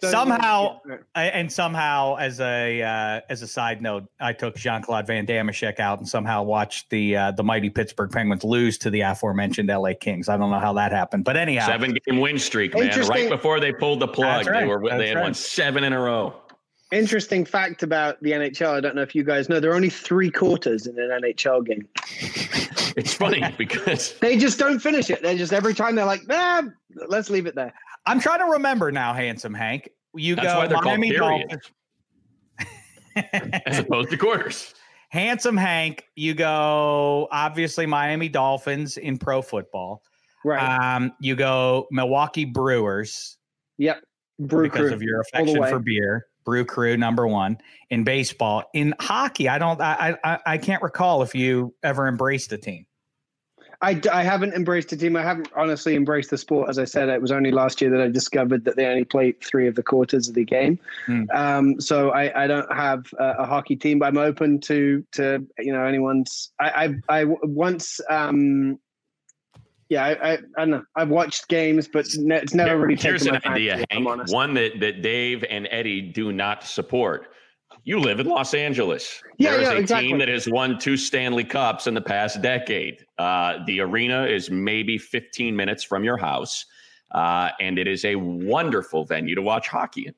So- 0.00 0.10
Somehow- 0.10 0.80
yeah, 0.88 0.96
I, 1.14 1.24
and 1.26 1.52
somehow, 1.52 2.16
as 2.16 2.40
a 2.40 2.82
uh, 2.82 3.20
as 3.28 3.42
a 3.42 3.46
side 3.46 3.82
note, 3.82 4.04
I 4.20 4.32
took 4.32 4.56
Jean 4.56 4.82
Claude 4.82 5.06
Van 5.06 5.26
Dameshek 5.26 5.78
out 5.78 5.98
and 5.98 6.08
somehow 6.08 6.42
watched 6.42 6.88
the 6.90 7.16
uh, 7.16 7.30
the 7.32 7.42
mighty 7.44 7.68
Pittsburgh 7.70 8.10
Penguins 8.10 8.44
lose 8.44 8.78
to 8.78 8.90
the 8.90 9.02
aforementioned 9.02 9.70
L.A. 9.70 9.94
Kings. 9.94 10.28
I 10.28 10.36
don't 10.36 10.50
know 10.50 10.58
how 10.58 10.72
that 10.74 10.92
happened, 10.92 11.24
but 11.24 11.36
anyhow, 11.36 11.66
Seven 11.66 11.94
game 12.06 12.20
win 12.20 12.38
streak, 12.38 12.74
man. 12.74 12.88
Right 13.08 13.28
before 13.28 13.60
they 13.60 13.72
pulled 13.72 14.00
the 14.00 14.08
plug, 14.08 14.46
right. 14.46 14.60
they 14.60 14.66
were 14.66 14.82
That's 14.88 14.98
they 14.98 15.08
had 15.08 15.16
right. 15.16 15.22
won 15.24 15.34
seven 15.34 15.84
in 15.84 15.92
a 15.92 16.00
row. 16.00 16.34
Interesting 16.90 17.44
fact 17.44 17.82
about 17.82 18.20
the 18.22 18.30
NHL. 18.30 18.70
I 18.70 18.80
don't 18.80 18.96
know 18.96 19.02
if 19.02 19.14
you 19.14 19.22
guys 19.22 19.50
know. 19.50 19.60
There 19.60 19.70
are 19.70 19.76
only 19.76 19.90
three 19.90 20.30
quarters 20.30 20.86
in 20.86 20.98
an 20.98 21.20
NHL 21.22 21.66
game. 21.66 21.86
It's 22.96 23.14
funny 23.14 23.44
because 23.56 24.14
They 24.18 24.36
just 24.36 24.58
don't 24.58 24.80
finish 24.80 25.08
it. 25.08 25.22
They're 25.22 25.36
just 25.36 25.52
every 25.52 25.72
time 25.72 25.94
they're 25.94 26.04
like, 26.04 26.26
nah, 26.26 26.62
let's 27.06 27.30
leave 27.30 27.46
it 27.46 27.54
there. 27.54 27.72
I'm 28.06 28.20
trying 28.20 28.40
to 28.40 28.52
remember 28.52 28.92
now, 28.92 29.12
handsome 29.12 29.54
Hank. 29.54 29.90
You 30.14 30.36
That's 30.36 30.48
go 30.48 30.58
why 30.58 30.66
they're 30.66 30.82
Miami 30.82 31.10
periods. 31.10 31.50
Dolphins. 31.50 31.72
as 33.66 33.78
opposed 33.78 34.10
to 34.10 34.16
quarters. 34.16 34.74
handsome 35.10 35.56
Hank. 35.56 36.04
You 36.16 36.34
go 36.34 37.28
obviously 37.30 37.86
Miami 37.86 38.28
Dolphins 38.28 38.96
in 38.96 39.18
pro 39.18 39.42
football. 39.42 40.02
Right. 40.44 40.96
Um, 40.96 41.12
you 41.20 41.36
go 41.36 41.86
Milwaukee 41.90 42.44
Brewers. 42.44 43.36
yep. 43.76 44.02
Brew 44.40 44.64
because 44.64 44.88
crew. 44.88 44.94
of 44.94 45.02
your 45.02 45.20
affection 45.20 45.62
for 45.68 45.80
beer. 45.80 46.26
Brew 46.44 46.64
Crew 46.64 46.96
number 46.96 47.26
one 47.26 47.58
in 47.90 48.04
baseball. 48.04 48.62
In 48.72 48.94
hockey, 49.00 49.48
I 49.48 49.58
don't. 49.58 49.80
I 49.80 50.16
I 50.24 50.38
I 50.46 50.58
can't 50.58 50.82
recall 50.82 51.22
if 51.22 51.34
you 51.34 51.74
ever 51.82 52.06
embraced 52.06 52.52
a 52.52 52.58
team. 52.58 52.86
I, 53.80 53.94
d- 53.94 54.08
I 54.08 54.24
haven't 54.24 54.54
embraced 54.54 54.92
a 54.92 54.96
team. 54.96 55.14
I 55.14 55.22
haven't 55.22 55.48
honestly 55.54 55.94
embraced 55.94 56.30
the 56.30 56.38
sport. 56.38 56.68
As 56.68 56.80
I 56.80 56.84
said, 56.84 57.08
it 57.08 57.22
was 57.22 57.30
only 57.30 57.52
last 57.52 57.80
year 57.80 57.90
that 57.90 58.00
I 58.00 58.08
discovered 58.08 58.64
that 58.64 58.74
they 58.74 58.86
only 58.86 59.04
play 59.04 59.32
three 59.32 59.68
of 59.68 59.76
the 59.76 59.84
quarters 59.84 60.28
of 60.28 60.34
the 60.34 60.44
game. 60.44 60.80
Hmm. 61.06 61.24
Um, 61.32 61.80
so 61.80 62.10
I, 62.10 62.44
I 62.44 62.46
don't 62.48 62.70
have 62.72 63.06
a, 63.20 63.34
a 63.38 63.46
hockey 63.46 63.76
team, 63.76 64.00
but 64.00 64.06
I'm 64.06 64.18
open 64.18 64.60
to 64.62 65.04
to 65.12 65.46
you 65.58 65.72
know 65.72 65.84
anyone's. 65.84 66.50
I 66.60 66.96
I 67.08 67.24
once. 67.24 68.00
Um, 68.10 68.80
yeah, 69.88 70.04
I, 70.04 70.10
I 70.10 70.32
I 70.32 70.38
don't 70.58 70.70
know. 70.70 70.82
I've 70.96 71.08
watched 71.08 71.48
games, 71.48 71.88
but 71.88 72.06
it's 72.06 72.54
never 72.54 72.78
really 72.78 73.00
Here's 73.00 73.22
taken 73.22 73.36
an 73.36 73.42
my 73.44 73.52
idea, 73.54 73.70
fancy, 73.76 73.86
if 73.90 73.96
I'm 73.96 74.04
Hank. 74.04 74.08
honest. 74.08 74.34
One 74.34 74.54
that, 74.54 74.80
that 74.80 75.02
Dave 75.02 75.44
and 75.48 75.68
Eddie 75.70 76.02
do 76.02 76.32
not 76.32 76.64
support. 76.64 77.28
You 77.88 77.98
live 78.00 78.20
in 78.20 78.26
Los 78.26 78.52
Angeles. 78.52 79.22
Yeah, 79.38 79.52
There 79.52 79.60
is 79.62 79.68
yeah, 79.68 79.72
a 79.72 79.78
exactly. 79.78 80.08
team 80.08 80.18
that 80.18 80.28
has 80.28 80.46
won 80.46 80.78
two 80.78 80.98
Stanley 80.98 81.42
Cups 81.42 81.86
in 81.86 81.94
the 81.94 82.02
past 82.02 82.42
decade. 82.42 83.06
Uh, 83.16 83.64
the 83.64 83.80
arena 83.80 84.26
is 84.26 84.50
maybe 84.50 84.98
15 84.98 85.56
minutes 85.56 85.84
from 85.84 86.04
your 86.04 86.18
house, 86.18 86.66
uh, 87.12 87.48
and 87.60 87.78
it 87.78 87.88
is 87.88 88.04
a 88.04 88.14
wonderful 88.16 89.06
venue 89.06 89.34
to 89.34 89.40
watch 89.40 89.68
hockey 89.68 90.06
in. 90.08 90.14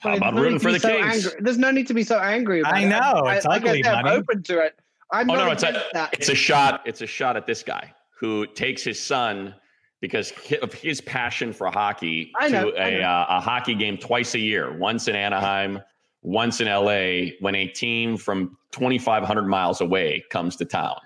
How 0.00 0.10
But 0.10 0.16
about 0.18 0.34
there's 0.34 0.34
no 0.34 0.42
rooting 0.42 0.52
need 0.52 0.58
to 0.58 0.62
for 0.62 0.68
be 0.68 0.72
the 0.74 0.80
so 0.80 0.88
Kings? 1.10 1.26
angry. 1.26 1.40
There's 1.42 1.56
no 1.58 1.70
need 1.70 1.86
to 1.86 1.94
be 1.94 2.02
so 2.04 2.18
angry. 2.18 2.60
About 2.60 2.74
I 2.74 2.80
it. 2.82 2.88
know, 2.88 3.22
I, 3.24 3.36
it's 3.36 3.46
like 3.46 3.64
I 3.64 3.68
ugly, 3.70 3.82
said, 3.82 3.94
I'm 3.94 4.06
open 4.08 4.42
to 4.42 4.58
it. 4.60 4.78
I'm 5.10 5.30
Oh 5.30 5.34
not 5.36 5.46
no, 5.46 5.52
it's 5.52 5.62
a 5.62 5.82
that. 5.94 6.12
it's 6.12 6.28
a 6.28 6.34
shot. 6.34 6.82
It's 6.84 7.00
a 7.00 7.06
shot 7.06 7.38
at 7.38 7.46
this 7.46 7.62
guy 7.62 7.94
who 8.20 8.46
takes 8.46 8.82
his 8.84 9.00
son 9.02 9.54
because 10.02 10.34
of 10.60 10.74
his 10.74 11.00
passion 11.00 11.54
for 11.54 11.68
hockey 11.70 12.30
I 12.38 12.48
know, 12.50 12.72
to 12.72 12.76
I 12.78 12.88
a 12.88 12.98
know. 13.00 13.06
uh, 13.08 13.26
a 13.30 13.40
hockey 13.40 13.74
game 13.74 13.96
twice 13.96 14.34
a 14.34 14.38
year, 14.38 14.76
once 14.76 15.08
in 15.08 15.16
Anaheim, 15.16 15.80
once 16.26 16.60
in 16.60 16.66
LA, 16.66 17.30
when 17.40 17.54
a 17.54 17.68
team 17.68 18.16
from 18.16 18.58
2,500 18.72 19.46
miles 19.46 19.80
away 19.80 20.24
comes 20.30 20.56
to 20.56 20.64
town. 20.64 20.96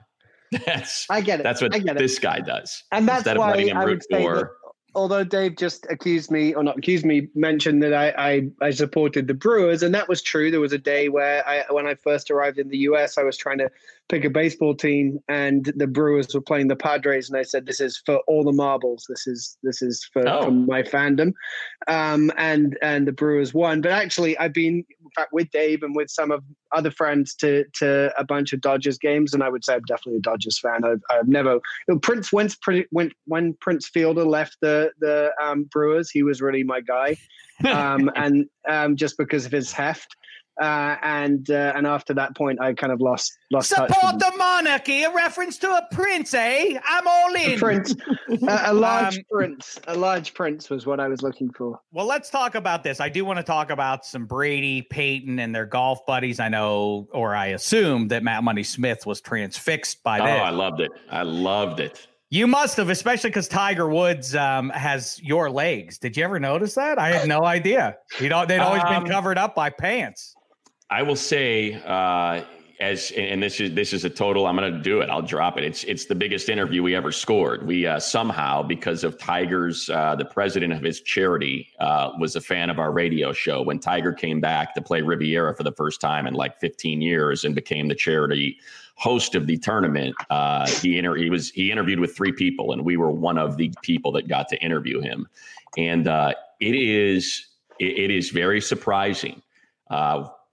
That's 0.66 1.06
I 1.10 1.20
get 1.20 1.38
it. 1.38 1.42
that's 1.44 1.60
what 1.62 1.72
I 1.74 1.78
get 1.78 1.94
it. 1.96 1.98
this 2.00 2.18
guy 2.18 2.40
does. 2.40 2.82
And 2.90 3.06
that's 3.06 3.18
Instead 3.20 3.38
why 3.38 3.70
I 3.72 3.84
would 3.84 4.02
say 4.02 4.20
for- 4.24 4.34
that 4.34 4.46
although 4.96 5.22
Dave 5.22 5.56
just 5.56 5.86
accused 5.88 6.32
me, 6.32 6.52
or 6.52 6.64
not 6.64 6.76
accused 6.76 7.04
me, 7.04 7.28
mentioned 7.36 7.80
that 7.84 7.94
I, 7.94 8.08
I, 8.18 8.66
I 8.66 8.70
supported 8.70 9.28
the 9.28 9.34
Brewers, 9.34 9.84
and 9.84 9.94
that 9.94 10.08
was 10.08 10.20
true. 10.20 10.50
There 10.50 10.58
was 10.60 10.72
a 10.72 10.78
day 10.78 11.08
where 11.08 11.46
I, 11.48 11.64
when 11.70 11.86
I 11.86 11.94
first 11.94 12.28
arrived 12.28 12.58
in 12.58 12.68
the 12.68 12.78
US, 12.78 13.16
I 13.16 13.22
was 13.22 13.36
trying 13.36 13.58
to 13.58 13.70
pick 14.08 14.24
a 14.24 14.30
baseball 14.30 14.74
team, 14.74 15.20
and 15.28 15.72
the 15.76 15.86
Brewers 15.86 16.34
were 16.34 16.40
playing 16.40 16.66
the 16.66 16.74
Padres, 16.74 17.28
and 17.30 17.38
I 17.38 17.42
said, 17.42 17.66
"This 17.66 17.78
is 17.80 18.02
for 18.04 18.16
all 18.26 18.42
the 18.42 18.50
marbles. 18.50 19.06
This 19.08 19.28
is 19.28 19.56
this 19.62 19.80
is 19.82 20.02
for, 20.12 20.26
Oh. 20.28 20.46
for 20.46 20.50
my 20.50 20.82
fandom," 20.82 21.34
um, 21.86 22.32
and 22.36 22.76
and 22.82 23.06
the 23.06 23.12
Brewers 23.12 23.54
won. 23.54 23.80
But 23.82 23.92
actually, 23.92 24.36
I've 24.38 24.52
been 24.54 24.84
fact, 25.16 25.32
with 25.32 25.50
Dave 25.50 25.82
and 25.82 25.94
with 25.94 26.10
some 26.10 26.30
of 26.30 26.42
other 26.72 26.90
friends 26.90 27.34
to 27.36 27.64
to 27.74 28.12
a 28.18 28.24
bunch 28.24 28.52
of 28.52 28.60
Dodgers 28.60 28.98
games, 28.98 29.34
and 29.34 29.42
I 29.42 29.48
would 29.48 29.64
say 29.64 29.74
I'm 29.74 29.82
definitely 29.86 30.18
a 30.18 30.22
Dodgers 30.22 30.58
fan. 30.58 30.84
I've, 30.84 31.00
I've 31.10 31.28
never 31.28 31.54
you 31.54 31.60
know, 31.88 31.98
Prince 31.98 32.32
when, 32.32 32.48
when 32.90 33.10
when 33.26 33.54
Prince 33.60 33.88
Fielder 33.88 34.24
left 34.24 34.56
the 34.60 34.92
the 35.00 35.32
um, 35.42 35.64
Brewers, 35.72 36.10
he 36.10 36.22
was 36.22 36.40
really 36.40 36.64
my 36.64 36.80
guy, 36.80 37.16
um, 37.64 38.10
and 38.16 38.46
um, 38.68 38.96
just 38.96 39.16
because 39.18 39.46
of 39.46 39.52
his 39.52 39.72
heft. 39.72 40.16
Uh, 40.60 40.96
and 41.02 41.50
uh, 41.50 41.72
and 41.74 41.86
after 41.86 42.12
that 42.12 42.36
point, 42.36 42.60
I 42.60 42.74
kind 42.74 42.92
of 42.92 43.00
lost 43.00 43.38
lost 43.50 43.70
Support 43.70 44.18
the 44.18 44.30
monarchy, 44.36 45.04
a 45.04 45.12
reference 45.12 45.56
to 45.58 45.70
a 45.70 45.86
prince, 45.90 46.34
eh? 46.34 46.78
I'm 46.84 47.06
all 47.06 47.34
in. 47.34 47.52
A 47.52 47.56
prince, 47.56 47.94
a, 48.28 48.62
a 48.66 48.74
large 48.74 49.16
um, 49.16 49.24
prince, 49.32 49.80
a 49.88 49.96
large 49.96 50.34
prince 50.34 50.68
was 50.68 50.84
what 50.84 51.00
I 51.00 51.08
was 51.08 51.22
looking 51.22 51.50
for. 51.50 51.80
Well, 51.92 52.04
let's 52.04 52.28
talk 52.28 52.56
about 52.56 52.84
this. 52.84 53.00
I 53.00 53.08
do 53.08 53.24
want 53.24 53.38
to 53.38 53.42
talk 53.42 53.70
about 53.70 54.04
some 54.04 54.26
Brady, 54.26 54.82
Peyton, 54.82 55.38
and 55.38 55.54
their 55.54 55.64
golf 55.64 56.04
buddies. 56.04 56.40
I 56.40 56.50
know, 56.50 57.08
or 57.12 57.34
I 57.34 57.46
assume 57.46 58.08
that 58.08 58.22
Matt 58.22 58.44
Money 58.44 58.62
Smith 58.62 59.06
was 59.06 59.22
transfixed 59.22 60.02
by 60.02 60.20
oh, 60.20 60.26
this. 60.26 60.40
Oh, 60.40 60.42
I 60.42 60.50
loved 60.50 60.80
it. 60.80 60.90
I 61.10 61.22
loved 61.22 61.80
it. 61.80 62.06
You 62.28 62.46
must 62.46 62.76
have, 62.76 62.90
especially 62.90 63.30
because 63.30 63.48
Tiger 63.48 63.88
Woods 63.88 64.36
um, 64.36 64.68
has 64.70 65.18
your 65.22 65.50
legs. 65.50 65.98
Did 65.98 66.16
you 66.16 66.22
ever 66.22 66.38
notice 66.38 66.74
that? 66.74 66.98
I 66.98 67.12
had 67.12 67.26
no 67.26 67.44
idea. 67.44 67.96
You 68.20 68.28
know, 68.28 68.44
they'd 68.44 68.58
always 68.58 68.84
um, 68.84 69.02
been 69.02 69.10
covered 69.10 69.38
up 69.38 69.56
by 69.56 69.70
pants. 69.70 70.36
I 70.90 71.02
will 71.02 71.16
say, 71.16 71.80
uh, 71.86 72.42
as 72.80 73.12
and 73.12 73.42
this 73.42 73.60
is 73.60 73.74
this 73.74 73.92
is 73.92 74.04
a 74.04 74.10
total. 74.10 74.46
I'm 74.46 74.56
going 74.56 74.72
to 74.72 74.80
do 74.80 75.02
it. 75.02 75.10
I'll 75.10 75.22
drop 75.22 75.58
it. 75.58 75.64
It's 75.64 75.84
it's 75.84 76.06
the 76.06 76.14
biggest 76.14 76.48
interview 76.48 76.82
we 76.82 76.94
ever 76.94 77.12
scored. 77.12 77.66
We 77.66 77.86
uh, 77.86 78.00
somehow 78.00 78.62
because 78.62 79.04
of 79.04 79.18
Tiger's, 79.18 79.88
uh, 79.90 80.16
the 80.16 80.24
president 80.24 80.72
of 80.72 80.82
his 80.82 81.02
charity 81.02 81.68
uh, 81.78 82.12
was 82.18 82.36
a 82.36 82.40
fan 82.40 82.70
of 82.70 82.78
our 82.78 82.90
radio 82.90 83.32
show 83.32 83.62
when 83.62 83.78
Tiger 83.78 84.12
came 84.12 84.40
back 84.40 84.74
to 84.74 84.80
play 84.80 85.02
Riviera 85.02 85.54
for 85.54 85.62
the 85.62 85.72
first 85.72 86.00
time 86.00 86.26
in 86.26 86.34
like 86.34 86.58
15 86.58 87.02
years 87.02 87.44
and 87.44 87.54
became 87.54 87.88
the 87.88 87.94
charity 87.94 88.58
host 88.94 89.34
of 89.34 89.46
the 89.46 89.58
tournament. 89.58 90.16
Uh, 90.30 90.66
he 90.66 90.98
inter- 90.98 91.16
he 91.16 91.28
was 91.28 91.50
he 91.50 91.70
interviewed 91.70 92.00
with 92.00 92.16
three 92.16 92.32
people 92.32 92.72
and 92.72 92.84
we 92.84 92.96
were 92.96 93.10
one 93.10 93.36
of 93.36 93.58
the 93.58 93.72
people 93.82 94.10
that 94.12 94.26
got 94.26 94.48
to 94.48 94.56
interview 94.62 95.00
him. 95.00 95.28
And 95.76 96.08
uh, 96.08 96.32
it 96.60 96.74
is 96.74 97.46
it, 97.78 97.98
it 97.98 98.10
is 98.10 98.30
very 98.30 98.60
surprising. 98.62 99.42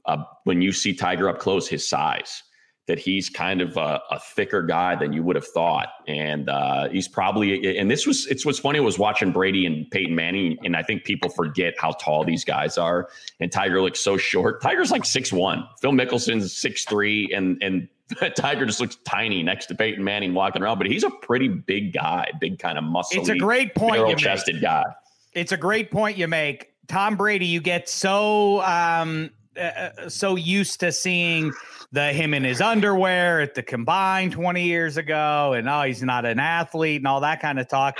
Uh, 0.07 0.23
when 0.45 0.61
you 0.61 0.71
see 0.71 0.93
Tiger 0.93 1.29
up 1.29 1.39
close, 1.39 1.67
his 1.67 1.87
size, 1.87 2.43
that 2.87 2.97
he's 2.97 3.29
kind 3.29 3.61
of 3.61 3.75
a, 3.75 4.01
a 4.09 4.19
thicker 4.19 4.61
guy 4.63 4.95
than 4.95 5.11
you 5.11 5.21
would 5.21 5.35
have 5.35 5.47
thought. 5.47 5.89
And 6.07 6.49
uh, 6.49 6.87
he's 6.87 7.07
probably, 7.07 7.77
and 7.77 7.91
this 7.91 8.07
was, 8.07 8.25
it's 8.27 8.45
what's 8.45 8.59
funny 8.59 8.79
was 8.79 8.97
watching 8.97 9.33
Brady 9.33 9.65
and 9.65 9.89
Peyton 9.91 10.15
Manning. 10.15 10.57
And 10.63 10.75
I 10.75 10.83
think 10.83 11.03
people 11.03 11.29
forget 11.29 11.75
how 11.77 11.91
tall 11.91 12.23
these 12.23 12.45
guys 12.45 12.77
are. 12.77 13.09
And 13.41 13.51
Tiger 13.51 13.81
looks 13.81 13.99
so 13.99 14.15
short. 14.15 14.61
Tiger's 14.61 14.89
like 14.89 15.03
six 15.03 15.33
one. 15.33 15.67
Phil 15.81 15.91
Mickelson's 15.91 16.55
six 16.55 16.85
three, 16.85 17.31
and, 17.33 17.61
and, 17.61 17.89
Tiger 18.37 18.65
just 18.65 18.79
looks 18.79 18.95
tiny 19.03 19.43
next 19.43 19.65
to 19.65 19.75
Peyton 19.75 20.01
Manning 20.01 20.33
walking 20.33 20.61
around, 20.61 20.77
but 20.77 20.87
he's 20.87 21.03
a 21.03 21.09
pretty 21.09 21.49
big 21.49 21.91
guy, 21.91 22.31
big 22.39 22.57
kind 22.57 22.77
of 22.77 22.85
muscle. 22.85 23.19
It's 23.19 23.27
a 23.27 23.35
great 23.35 23.75
point. 23.75 24.17
chested 24.17 24.61
guy. 24.61 24.85
It's 25.33 25.51
a 25.51 25.57
great 25.57 25.91
point 25.91 26.17
you 26.17 26.29
make. 26.29 26.71
Tom 26.87 27.17
Brady, 27.17 27.47
you 27.47 27.59
get 27.59 27.89
so 27.89 28.61
um, 28.61 29.29
uh, 29.57 29.61
uh, 29.61 30.09
so 30.09 30.35
used 30.35 30.79
to 30.79 30.91
seeing 30.91 31.51
the 31.91 32.13
him 32.13 32.33
in 32.33 32.43
his 32.43 32.61
underwear 32.61 33.41
at 33.41 33.55
the 33.55 33.63
combine 33.63 34.29
20 34.31 34.63
years 34.63 34.97
ago 34.97 35.53
and 35.53 35.69
oh 35.69 35.83
he's 35.83 36.03
not 36.03 36.25
an 36.25 36.39
athlete 36.39 37.01
and 37.01 37.07
all 37.07 37.21
that 37.21 37.41
kind 37.41 37.59
of 37.59 37.67
talk. 37.67 37.97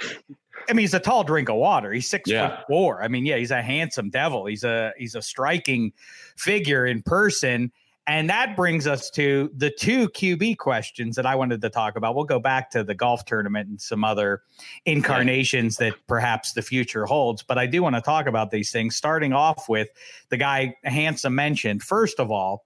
I 0.70 0.74
mean 0.74 0.84
he's 0.84 0.94
a 0.94 1.00
tall 1.00 1.24
drink 1.24 1.50
of 1.50 1.56
water. 1.56 1.92
He's 1.94 2.08
six 2.08 2.30
yeah. 2.30 2.58
foot 2.58 2.68
four. 2.68 3.04
I 3.04 3.08
mean 3.08 3.26
yeah 3.26 3.38
he's 3.38 3.52
a 3.52 3.62
handsome 3.62 4.10
devil. 4.10 4.46
He's 4.46 4.64
a 4.64 4.94
he's 4.98 5.16
a 5.16 5.22
striking 5.22 5.94
figure 6.36 6.86
in 6.86 7.02
person 7.02 7.72
and 8.08 8.30
that 8.30 8.56
brings 8.56 8.88
us 8.88 9.10
to 9.12 9.52
the 9.54 9.70
two 9.70 10.08
QB 10.10 10.58
questions 10.58 11.18
that 11.18 11.26
I 11.26 11.36
wanted 11.36 11.62
to 11.62 11.70
talk 11.70 11.98
about. 11.98 12.16
We'll 12.16 12.24
go 12.24 12.40
back 12.40 12.72
to 12.72 12.84
the 12.84 12.96
golf 12.96 13.26
tournament 13.26 13.68
and 13.68 13.82
some 13.82 14.06
other 14.06 14.44
incarnations 14.86 15.76
that 15.78 15.94
perhaps 16.08 16.54
the 16.54 16.62
future 16.62 17.06
holds. 17.06 17.44
But 17.44 17.58
I 17.58 17.66
do 17.66 17.84
want 17.84 17.96
to 17.96 18.02
talk 18.02 18.26
about 18.26 18.50
these 18.50 18.72
things, 18.72 18.96
starting 18.96 19.34
off 19.34 19.68
with 19.68 19.90
the 20.30 20.38
guy 20.38 20.74
Handsome 20.86 21.36
mentioned. 21.36 21.84
First 21.84 22.22
of 22.22 22.32
all, 22.32 22.66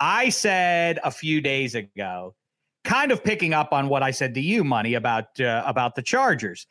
I 0.00 0.28
said 0.28 0.98
a 1.04 1.12
few 1.12 1.40
days 1.40 1.76
ago, 1.76 2.34
kind 2.82 3.12
of 3.12 3.22
picking 3.22 3.54
up 3.54 3.72
on 3.72 3.88
what 3.88 4.02
I 4.02 4.10
said 4.10 4.34
to 4.34 4.40
you, 4.40 4.64
Money, 4.64 4.94
about 4.94 5.40
uh, 5.40 5.62
about 5.66 5.94
the 5.94 6.02
Chargers. 6.02 6.66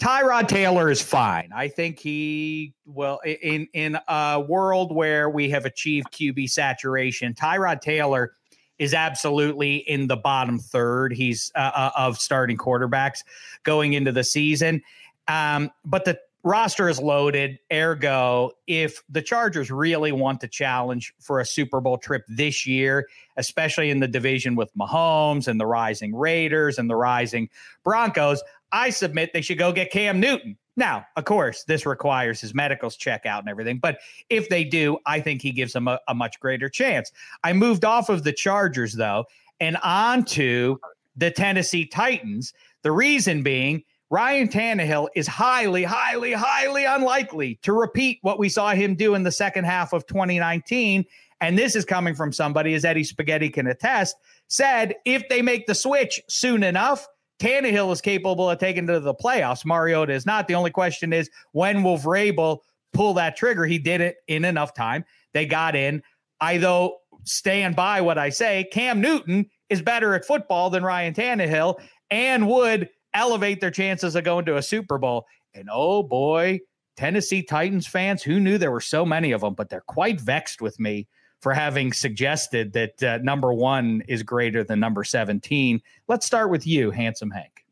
Tyrod 0.00 0.48
Taylor 0.48 0.90
is 0.90 1.00
fine. 1.00 1.50
I 1.54 1.68
think 1.68 1.98
he 1.98 2.74
well 2.84 3.20
in 3.24 3.68
in 3.72 3.96
a 4.08 4.40
world 4.40 4.94
where 4.94 5.30
we 5.30 5.50
have 5.50 5.64
achieved 5.64 6.08
QB 6.12 6.50
saturation. 6.50 7.34
Tyrod 7.34 7.80
Taylor 7.80 8.32
is 8.78 8.92
absolutely 8.92 9.76
in 9.76 10.08
the 10.08 10.16
bottom 10.16 10.58
third. 10.58 11.12
He's 11.12 11.52
uh, 11.54 11.70
uh, 11.74 11.90
of 11.96 12.18
starting 12.18 12.56
quarterbacks 12.56 13.20
going 13.62 13.92
into 13.92 14.10
the 14.10 14.24
season. 14.24 14.82
Um, 15.28 15.70
but 15.84 16.04
the 16.04 16.18
roster 16.44 16.88
is 16.88 17.00
loaded. 17.00 17.58
Ergo, 17.72 18.52
if 18.66 19.02
the 19.08 19.22
Chargers 19.22 19.70
really 19.70 20.12
want 20.12 20.40
to 20.42 20.48
challenge 20.48 21.14
for 21.18 21.40
a 21.40 21.46
Super 21.46 21.80
Bowl 21.80 21.98
trip 21.98 22.22
this 22.28 22.66
year, 22.66 23.08
especially 23.36 23.90
in 23.90 24.00
the 24.00 24.06
division 24.06 24.54
with 24.54 24.70
Mahomes 24.76 25.48
and 25.48 25.58
the 25.58 25.66
rising 25.66 26.14
Raiders 26.14 26.78
and 26.78 26.88
the 26.88 26.96
rising 26.96 27.48
Broncos, 27.82 28.42
I 28.70 28.90
submit 28.90 29.32
they 29.32 29.40
should 29.40 29.58
go 29.58 29.72
get 29.72 29.90
Cam 29.90 30.20
Newton. 30.20 30.56
Now, 30.76 31.06
of 31.16 31.24
course, 31.24 31.64
this 31.64 31.86
requires 31.86 32.40
his 32.40 32.52
medicals 32.52 32.96
check 32.96 33.26
out 33.26 33.40
and 33.40 33.48
everything, 33.48 33.78
but 33.78 33.98
if 34.28 34.48
they 34.48 34.64
do, 34.64 34.98
I 35.06 35.20
think 35.20 35.40
he 35.40 35.52
gives 35.52 35.72
them 35.72 35.88
a, 35.88 36.00
a 36.08 36.14
much 36.14 36.40
greater 36.40 36.68
chance. 36.68 37.10
I 37.42 37.52
moved 37.52 37.84
off 37.84 38.08
of 38.08 38.24
the 38.24 38.32
Chargers, 38.32 38.94
though, 38.94 39.24
and 39.60 39.76
on 39.84 40.24
to 40.26 40.80
the 41.16 41.30
Tennessee 41.30 41.86
Titans. 41.86 42.52
The 42.82 42.90
reason 42.90 43.44
being, 43.44 43.84
Ryan 44.14 44.46
Tannehill 44.46 45.08
is 45.16 45.26
highly, 45.26 45.82
highly, 45.82 46.30
highly 46.30 46.84
unlikely 46.84 47.58
to 47.62 47.72
repeat 47.72 48.20
what 48.22 48.38
we 48.38 48.48
saw 48.48 48.70
him 48.70 48.94
do 48.94 49.16
in 49.16 49.24
the 49.24 49.32
second 49.32 49.64
half 49.64 49.92
of 49.92 50.06
2019. 50.06 51.04
And 51.40 51.58
this 51.58 51.74
is 51.74 51.84
coming 51.84 52.14
from 52.14 52.32
somebody, 52.32 52.74
as 52.74 52.84
Eddie 52.84 53.02
Spaghetti 53.02 53.50
can 53.50 53.66
attest, 53.66 54.14
said 54.46 54.94
if 55.04 55.28
they 55.28 55.42
make 55.42 55.66
the 55.66 55.74
switch 55.74 56.20
soon 56.28 56.62
enough, 56.62 57.08
Tannehill 57.40 57.92
is 57.92 58.00
capable 58.00 58.48
of 58.48 58.60
taking 58.60 58.86
to 58.86 59.00
the 59.00 59.16
playoffs. 59.16 59.64
Mariota 59.64 60.12
is 60.12 60.26
not. 60.26 60.46
The 60.46 60.54
only 60.54 60.70
question 60.70 61.12
is 61.12 61.28
when 61.50 61.82
will 61.82 61.98
Vrabel 61.98 62.60
pull 62.92 63.14
that 63.14 63.36
trigger? 63.36 63.64
He 63.64 63.78
did 63.78 64.00
it 64.00 64.18
in 64.28 64.44
enough 64.44 64.74
time. 64.74 65.04
They 65.32 65.44
got 65.44 65.74
in. 65.74 66.04
I 66.40 66.58
though 66.58 66.98
stand 67.24 67.74
by 67.74 68.00
what 68.00 68.16
I 68.16 68.28
say. 68.28 68.68
Cam 68.70 69.00
Newton 69.00 69.50
is 69.70 69.82
better 69.82 70.14
at 70.14 70.24
football 70.24 70.70
than 70.70 70.84
Ryan 70.84 71.14
Tannehill 71.14 71.80
and 72.12 72.48
would 72.48 72.88
elevate 73.14 73.60
their 73.60 73.70
chances 73.70 74.16
of 74.16 74.24
going 74.24 74.44
to 74.46 74.56
a 74.56 74.62
Super 74.62 74.98
Bowl. 74.98 75.26
And 75.54 75.68
oh 75.72 76.02
boy, 76.02 76.60
Tennessee 76.96 77.42
Titans 77.42 77.86
fans, 77.86 78.22
who 78.22 78.40
knew 78.40 78.58
there 78.58 78.70
were 78.70 78.80
so 78.80 79.04
many 79.04 79.32
of 79.32 79.40
them, 79.40 79.54
but 79.54 79.70
they're 79.70 79.80
quite 79.82 80.20
vexed 80.20 80.60
with 80.60 80.78
me 80.78 81.06
for 81.40 81.52
having 81.52 81.92
suggested 81.92 82.72
that 82.72 83.02
uh, 83.02 83.18
number 83.18 83.52
one 83.52 84.02
is 84.08 84.22
greater 84.22 84.64
than 84.64 84.80
number 84.80 85.04
17. 85.04 85.80
Let's 86.08 86.24
start 86.24 86.50
with 86.50 86.66
you, 86.66 86.90
Handsome 86.90 87.30
Hank. 87.30 87.64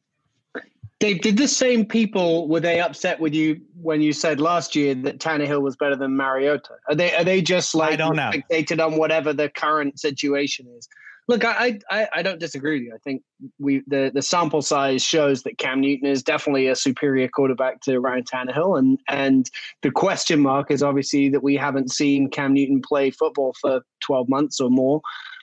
Dave, 0.99 1.21
did 1.21 1.37
the 1.37 1.49
same 1.49 1.85
people 1.85 2.47
were 2.47 2.61
they 2.61 2.81
upset 2.81 3.19
with 3.19 3.35
you 3.35 3.61
when 3.81 4.01
you 4.01 4.13
said 4.13 4.41
last 4.41 4.77
year 4.77 4.95
that 4.95 5.19
Tannehill 5.19 5.61
was 5.61 5.75
better 5.75 5.97
than 5.97 6.17
Mariota? 6.17 6.75
Are 6.89 6.95
they 6.95 7.13
are 7.17 7.25
they 7.25 7.43
just 7.43 7.75
like 7.75 7.95
I 7.95 7.97
don't 7.97 8.15
know. 8.15 8.31
fixated 8.31 8.85
on 8.85 8.97
whatever 8.99 9.33
the 9.33 9.49
current 9.49 9.99
situation 9.99 10.69
is? 10.79 10.89
Look, 11.29 11.45
I, 11.45 11.79
I 11.89 12.09
I 12.15 12.23
don't 12.23 12.41
disagree 12.41 12.81
with 12.81 12.83
you. 12.83 12.95
I 12.95 12.99
think 12.99 13.23
we 13.59 13.83
the 13.87 14.11
the 14.13 14.23
sample 14.23 14.61
size 14.61 15.03
shows 15.03 15.45
that 15.45 15.59
Cam 15.59 15.81
Newton 15.81 16.09
is 16.09 16.23
definitely 16.23 16.67
a 16.67 16.75
superior 16.75 17.29
quarterback 17.29 17.81
to 17.83 18.01
Ryan 18.01 18.25
Tannehill, 18.25 18.79
and 18.79 18.99
and 19.09 19.49
the 19.83 19.91
question 19.93 20.41
mark 20.41 20.71
is 20.71 20.83
obviously 20.83 21.29
that 21.29 21.43
we 21.43 21.57
haven't 21.57 21.93
seen 21.93 22.29
Cam 22.29 22.55
Newton 22.55 22.83
play 22.83 23.11
football 23.11 23.55
for 23.61 23.83
twelve 24.01 24.29
months 24.29 24.61
or 24.61 24.69
more, 24.69 25.01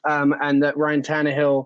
um, 0.07 0.35
and 0.41 0.61
that 0.63 0.77
Ryan 0.77 1.01
Tannehill. 1.01 1.65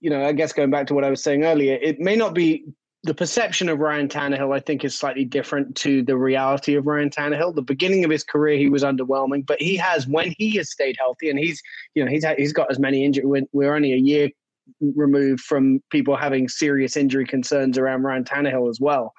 You 0.00 0.10
know, 0.10 0.24
I 0.24 0.32
guess 0.32 0.52
going 0.52 0.70
back 0.70 0.86
to 0.86 0.94
what 0.94 1.04
I 1.04 1.10
was 1.10 1.22
saying 1.22 1.44
earlier, 1.44 1.78
it 1.82 1.98
may 1.98 2.16
not 2.16 2.32
be 2.32 2.64
the 3.04 3.14
perception 3.14 3.68
of 3.68 3.80
Ryan 3.80 4.08
Tannehill, 4.08 4.54
I 4.54 4.60
think, 4.60 4.84
is 4.84 4.96
slightly 4.96 5.24
different 5.24 5.74
to 5.76 6.02
the 6.04 6.16
reality 6.16 6.76
of 6.76 6.86
Ryan 6.86 7.10
Tannehill. 7.10 7.54
The 7.54 7.62
beginning 7.62 8.04
of 8.04 8.10
his 8.10 8.22
career, 8.22 8.56
he 8.56 8.68
was 8.68 8.84
underwhelming, 8.84 9.44
but 9.44 9.60
he 9.60 9.76
has, 9.76 10.06
when 10.06 10.32
he 10.38 10.56
has 10.56 10.70
stayed 10.70 10.96
healthy, 10.98 11.28
and 11.28 11.38
he's, 11.38 11.60
you 11.94 12.04
know, 12.04 12.10
he's 12.10 12.24
had, 12.24 12.38
he's 12.38 12.52
got 12.52 12.70
as 12.70 12.78
many 12.78 13.04
injuries. 13.04 13.44
We're 13.52 13.74
only 13.74 13.92
a 13.92 13.96
year 13.96 14.30
removed 14.80 15.40
from 15.40 15.82
people 15.90 16.16
having 16.16 16.48
serious 16.48 16.96
injury 16.96 17.26
concerns 17.26 17.76
around 17.76 18.02
Ryan 18.02 18.24
Tannehill 18.24 18.70
as 18.70 18.78
well. 18.80 19.12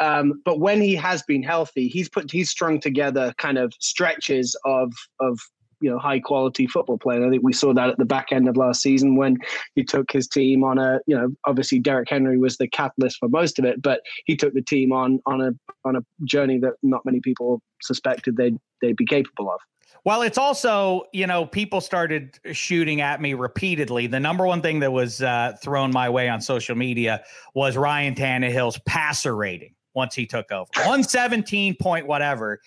Um, 0.00 0.40
but 0.44 0.58
when 0.58 0.80
he 0.80 0.96
has 0.96 1.22
been 1.22 1.42
healthy, 1.42 1.86
he's 1.86 2.08
put 2.08 2.30
he's 2.30 2.50
strung 2.50 2.80
together 2.80 3.34
kind 3.36 3.58
of 3.58 3.72
stretches 3.80 4.56
of 4.64 4.92
of 5.20 5.38
you 5.80 5.90
know 5.90 5.98
high 5.98 6.20
quality 6.20 6.66
football 6.66 6.98
player. 6.98 7.26
I 7.26 7.30
think 7.30 7.42
we 7.42 7.52
saw 7.52 7.72
that 7.74 7.90
at 7.90 7.98
the 7.98 8.04
back 8.04 8.28
end 8.32 8.48
of 8.48 8.56
last 8.56 8.82
season 8.82 9.16
when 9.16 9.36
he 9.74 9.84
took 9.84 10.10
his 10.12 10.28
team 10.28 10.64
on 10.64 10.78
a 10.78 11.00
you 11.06 11.16
know 11.16 11.28
obviously 11.46 11.78
Derrick 11.78 12.08
Henry 12.08 12.38
was 12.38 12.56
the 12.56 12.68
catalyst 12.68 13.18
for 13.18 13.28
most 13.28 13.58
of 13.58 13.64
it, 13.64 13.82
but 13.82 14.00
he 14.26 14.36
took 14.36 14.54
the 14.54 14.62
team 14.62 14.92
on 14.92 15.20
on 15.26 15.40
a 15.40 15.52
on 15.84 15.96
a 15.96 16.00
journey 16.24 16.58
that 16.58 16.74
not 16.82 17.04
many 17.04 17.20
people 17.20 17.60
suspected 17.82 18.36
they'd 18.36 18.56
they'd 18.80 18.96
be 18.96 19.06
capable 19.06 19.50
of. 19.50 19.60
Well, 20.04 20.22
it's 20.22 20.38
also, 20.38 21.02
you 21.12 21.26
know, 21.26 21.44
people 21.44 21.80
started 21.80 22.38
shooting 22.52 23.02
at 23.02 23.20
me 23.20 23.34
repeatedly. 23.34 24.06
The 24.06 24.20
number 24.20 24.46
one 24.46 24.62
thing 24.62 24.80
that 24.80 24.92
was 24.92 25.20
uh, 25.20 25.56
thrown 25.62 25.90
my 25.92 26.08
way 26.08 26.28
on 26.28 26.40
social 26.40 26.74
media 26.74 27.22
was 27.54 27.76
Ryan 27.76 28.14
Tannehill's 28.14 28.78
passer 28.86 29.36
rating 29.36 29.74
once 29.94 30.14
he 30.14 30.24
took 30.24 30.50
over 30.52 30.70
117 30.76 31.76
point 31.76 32.06
whatever. 32.06 32.60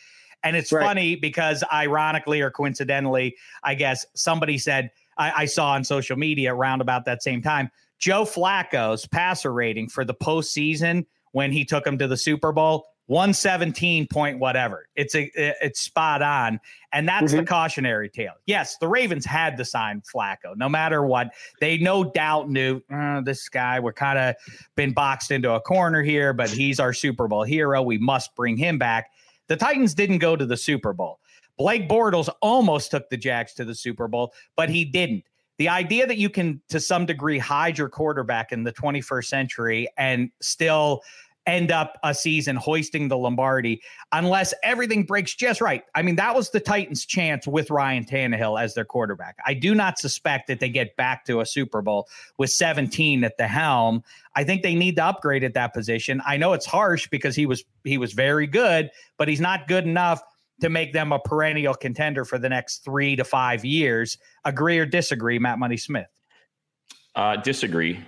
And 0.44 0.56
it's 0.56 0.72
right. 0.72 0.86
funny 0.86 1.16
because, 1.16 1.64
ironically 1.72 2.42
or 2.42 2.52
coincidentally, 2.52 3.36
I 3.64 3.76
guess 3.76 4.06
somebody 4.14 4.58
said, 4.58 4.92
I, 5.18 5.32
I 5.44 5.46
saw 5.46 5.72
on 5.72 5.84
social 5.84 6.18
media 6.18 6.54
around 6.54 6.82
about 6.82 7.06
that 7.06 7.24
same 7.24 7.42
time, 7.42 7.70
Joe 8.00 8.24
Flacco's 8.24 9.08
passer 9.08 9.54
rating 9.54 9.90
for 9.90 10.04
the 10.04 10.14
postseason 10.14 11.06
when 11.32 11.52
he 11.52 11.66
took 11.66 11.86
him 11.88 11.98
to 11.98 12.08
the 12.08 12.18
Super 12.18 12.52
Bowl 12.52 12.86
117 13.08 14.08
point 14.08 14.40
whatever. 14.40 14.88
It's 14.96 15.14
a 15.14 15.30
it's 15.36 15.82
spot 15.82 16.22
on. 16.22 16.60
And 16.94 17.08
that's 17.08 17.32
mm-hmm. 17.32 17.38
the 17.38 17.46
cautionary 17.46 18.10
tale. 18.10 18.34
Yes, 18.46 18.78
the 18.78 18.88
Ravens 18.88 19.26
had 19.26 19.58
to 19.58 19.66
sign 19.66 20.02
Flacco, 20.02 20.56
no 20.56 20.70
matter 20.70 21.06
what. 21.06 21.34
They 21.60 21.78
no 21.78 22.04
doubt 22.04 22.50
knew 22.50 22.82
oh, 22.92 23.22
this 23.22 23.50
guy, 23.50 23.80
we're 23.80 23.94
kind 23.94 24.20
of 24.20 24.36
been 24.76 24.94
boxed 24.94 25.32
into 25.32 25.52
a 25.52 25.60
corner 25.60 26.02
here, 26.02 26.34
but 26.34 26.50
he's 26.50 26.80
our 26.80 26.94
Super 26.94 27.28
Bowl 27.28 27.44
hero. 27.44 27.82
We 27.82 27.98
must 27.98 28.36
bring 28.36 28.58
him 28.58 28.78
back. 28.78 29.12
The 29.48 29.56
Titans 29.56 29.94
didn't 29.94 30.20
go 30.20 30.36
to 30.36 30.46
the 30.46 30.58
Super 30.58 30.94
Bowl. 30.94 31.20
Blake 31.58 31.88
Bortles 31.88 32.30
almost 32.42 32.92
took 32.92 33.10
the 33.10 33.18
Jags 33.18 33.54
to 33.56 33.66
the 33.66 33.76
Super 33.76 34.08
Bowl, 34.08 34.34
but 34.56 34.70
he 34.70 34.86
didn't. 34.86 35.24
The 35.58 35.70
idea 35.70 36.08
that 36.08 36.18
you 36.18 36.30
can, 36.30 36.62
to 36.70 36.80
some 36.80 37.06
degree, 37.06 37.38
hide 37.38 37.78
your 37.78 37.90
quarterback 37.90 38.52
in 38.52 38.64
the 38.64 38.74
21st 38.74 39.26
century 39.26 39.88
and 39.98 40.32
still 40.42 41.02
end 41.46 41.72
up 41.72 41.98
a 42.04 42.14
season 42.14 42.56
hoisting 42.56 43.08
the 43.08 43.18
Lombardi 43.18 43.82
unless 44.12 44.54
everything 44.64 45.04
breaks 45.04 45.36
just 45.36 45.62
right. 45.62 45.84
I 45.94 46.02
mean, 46.02 46.16
that 46.16 46.36
was 46.36 46.52
the 46.52 46.60
Titans' 46.60 47.06
chance 47.06 47.48
with 47.48 47.70
Ryan 47.70 48.06
Tannehill 48.06 48.62
as 48.62 48.74
their 48.74 48.86
quarterback. 48.86 49.38
I 49.46 49.54
do 49.54 49.76
not 49.76 50.00
suspect 50.00 50.48
that 50.48 50.60
they 50.60 50.70
get 50.70 50.96
back 50.96 51.26
to 51.26 51.42
a 51.42 51.46
Super 51.46 51.82
Bowl 51.82 52.08
with 52.38 52.50
17 52.50 53.24
at 53.24 53.38
the 53.38 53.48
helm. 53.48 54.04
I 54.36 54.44
think 54.44 54.64
they 54.64 54.76
need 54.76 54.96
to 54.96 55.06
upgrade 55.06 55.44
at 55.44 55.54
that 55.56 55.74
position. 55.74 56.22
I 56.26 56.38
know 56.38 56.54
it's 56.54 56.66
harsh 56.66 57.08
because 57.08 57.36
he 57.36 57.46
was 57.46 57.64
he 57.84 57.98
was 57.98 58.14
very 58.14 58.48
good, 58.48 58.90
but 59.18 59.28
he's 59.28 59.42
not 59.42 59.68
good 59.68 59.86
enough 59.86 60.22
to 60.62 60.70
make 60.70 60.94
them 60.94 61.12
a 61.12 61.20
perennial 61.20 61.74
contender 61.74 62.24
for 62.24 62.38
the 62.38 62.50
next 62.50 62.86
three 62.86 63.16
to 63.16 63.24
five 63.24 63.66
years. 63.66 64.18
Agree 64.46 64.80
or 64.80 64.86
disagree, 64.86 65.40
Matt 65.40 65.60
Money 65.60 65.78
Smith? 65.78 66.08
Uh, 67.16 67.36
disagree. 67.38 68.00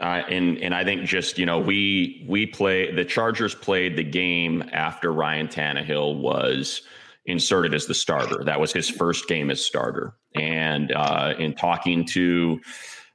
Uh, 0.00 0.22
and 0.28 0.58
and 0.58 0.74
I 0.74 0.84
think 0.84 1.04
just 1.04 1.38
you 1.38 1.46
know 1.46 1.58
we 1.58 2.24
we 2.28 2.46
play 2.46 2.92
the 2.92 3.04
Chargers 3.04 3.54
played 3.54 3.96
the 3.96 4.04
game 4.04 4.64
after 4.72 5.12
Ryan 5.12 5.48
Tannehill 5.48 6.18
was 6.18 6.82
inserted 7.26 7.74
as 7.74 7.86
the 7.86 7.94
starter. 7.94 8.42
That 8.44 8.58
was 8.58 8.72
his 8.72 8.88
first 8.88 9.28
game 9.28 9.50
as 9.50 9.64
starter. 9.64 10.14
And 10.34 10.92
uh, 10.92 11.34
in 11.38 11.54
talking 11.54 12.04
to 12.06 12.60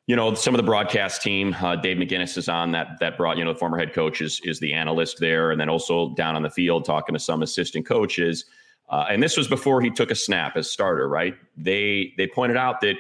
you 0.06 0.16
know 0.16 0.34
some 0.36 0.54
of 0.54 0.58
the 0.58 0.64
broadcast 0.64 1.22
team, 1.22 1.56
uh, 1.62 1.76
Dave 1.76 1.98
McGinnis 1.98 2.38
is 2.38 2.48
on 2.48 2.72
that 2.72 3.00
that 3.00 3.18
brought 3.18 3.38
you 3.38 3.44
know 3.44 3.54
the 3.54 3.60
former 3.60 3.78
head 3.78 3.94
coach 3.94 4.22
is 4.22 4.40
is 4.44 4.60
the 4.60 4.74
analyst 4.74 5.20
there, 5.20 5.52
and 5.52 5.60
then 5.60 5.70
also 5.70 6.14
down 6.16 6.36
on 6.36 6.44
the 6.44 6.50
field 6.50 6.86
talking 6.86 7.14
to 7.14 7.20
some 7.20 7.42
assistant 7.42 7.86
coaches. 7.86 8.46
Uh, 8.90 9.06
and 9.10 9.22
this 9.22 9.36
was 9.36 9.48
before 9.50 9.82
he 9.82 9.90
took 9.90 10.12
a 10.12 10.16
snap 10.16 10.56
as 10.56 10.72
starter, 10.72 11.10
right? 11.10 11.36
They 11.58 12.14
they 12.18 12.28
pointed 12.28 12.56
out 12.56 12.82
that 12.82 12.96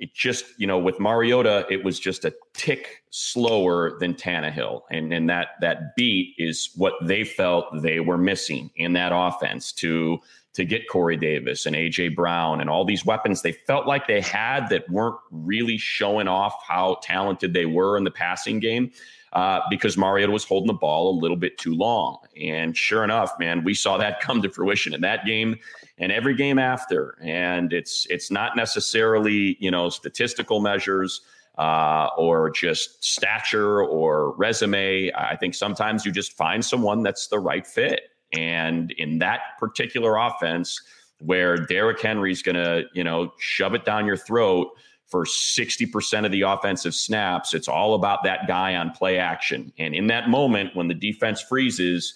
it 0.00 0.14
just, 0.14 0.46
you 0.56 0.66
know, 0.66 0.78
with 0.78 0.98
Mariota, 0.98 1.66
it 1.68 1.84
was 1.84 2.00
just 2.00 2.24
a 2.24 2.34
tick 2.54 3.02
slower 3.10 3.98
than 4.00 4.14
Tannehill. 4.14 4.80
And, 4.90 5.12
and 5.12 5.28
that 5.28 5.48
that 5.60 5.94
beat 5.94 6.34
is 6.38 6.70
what 6.74 6.94
they 7.02 7.22
felt 7.22 7.66
they 7.82 8.00
were 8.00 8.16
missing 8.16 8.70
in 8.76 8.94
that 8.94 9.12
offense 9.14 9.72
to 9.74 10.18
to 10.54 10.64
get 10.64 10.88
Corey 10.88 11.16
Davis 11.16 11.66
and 11.66 11.76
AJ 11.76 12.16
Brown 12.16 12.60
and 12.60 12.68
all 12.68 12.84
these 12.84 13.04
weapons 13.04 13.42
they 13.42 13.52
felt 13.52 13.86
like 13.86 14.08
they 14.08 14.20
had 14.20 14.68
that 14.70 14.88
weren't 14.88 15.18
really 15.30 15.78
showing 15.78 16.26
off 16.26 16.54
how 16.66 16.98
talented 17.02 17.52
they 17.52 17.66
were 17.66 17.96
in 17.96 18.04
the 18.04 18.10
passing 18.10 18.58
game. 18.58 18.90
Uh, 19.32 19.60
because 19.70 19.96
Mariota 19.96 20.32
was 20.32 20.42
holding 20.42 20.66
the 20.66 20.72
ball 20.72 21.08
a 21.08 21.16
little 21.20 21.36
bit 21.36 21.56
too 21.56 21.72
long. 21.72 22.18
And 22.36 22.76
sure 22.76 23.04
enough, 23.04 23.32
man, 23.38 23.62
we 23.62 23.74
saw 23.74 23.96
that 23.96 24.18
come 24.18 24.42
to 24.42 24.50
fruition 24.50 24.92
in 24.92 25.02
that 25.02 25.24
game 25.24 25.56
and 25.98 26.10
every 26.10 26.34
game 26.34 26.58
after. 26.58 27.16
And 27.22 27.72
it's 27.72 28.08
it's 28.10 28.32
not 28.32 28.56
necessarily 28.56 29.56
you 29.60 29.70
know 29.70 29.88
statistical 29.88 30.60
measures 30.60 31.20
uh, 31.58 32.08
or 32.16 32.50
just 32.50 33.04
stature 33.04 33.84
or 33.84 34.34
resume. 34.36 35.12
I 35.12 35.36
think 35.36 35.54
sometimes 35.54 36.04
you 36.04 36.10
just 36.10 36.32
find 36.32 36.64
someone 36.64 37.02
that's 37.02 37.28
the 37.28 37.38
right 37.38 37.66
fit. 37.66 38.00
And 38.32 38.90
in 38.92 39.18
that 39.18 39.40
particular 39.58 40.16
offense, 40.16 40.80
where 41.20 41.56
Derrick 41.56 42.00
Henry's 42.00 42.42
going 42.42 42.56
to 42.56 42.84
you 42.94 43.04
know 43.04 43.32
shove 43.38 43.74
it 43.74 43.84
down 43.84 44.06
your 44.06 44.16
throat 44.16 44.70
for 45.10 45.24
60% 45.24 46.24
of 46.24 46.32
the 46.32 46.42
offensive 46.42 46.94
snaps. 46.94 47.52
It's 47.52 47.68
all 47.68 47.94
about 47.94 48.22
that 48.24 48.46
guy 48.46 48.76
on 48.76 48.92
play 48.92 49.18
action. 49.18 49.72
And 49.78 49.94
in 49.94 50.06
that 50.06 50.28
moment, 50.28 50.74
when 50.76 50.88
the 50.88 50.94
defense 50.94 51.42
freezes, 51.42 52.14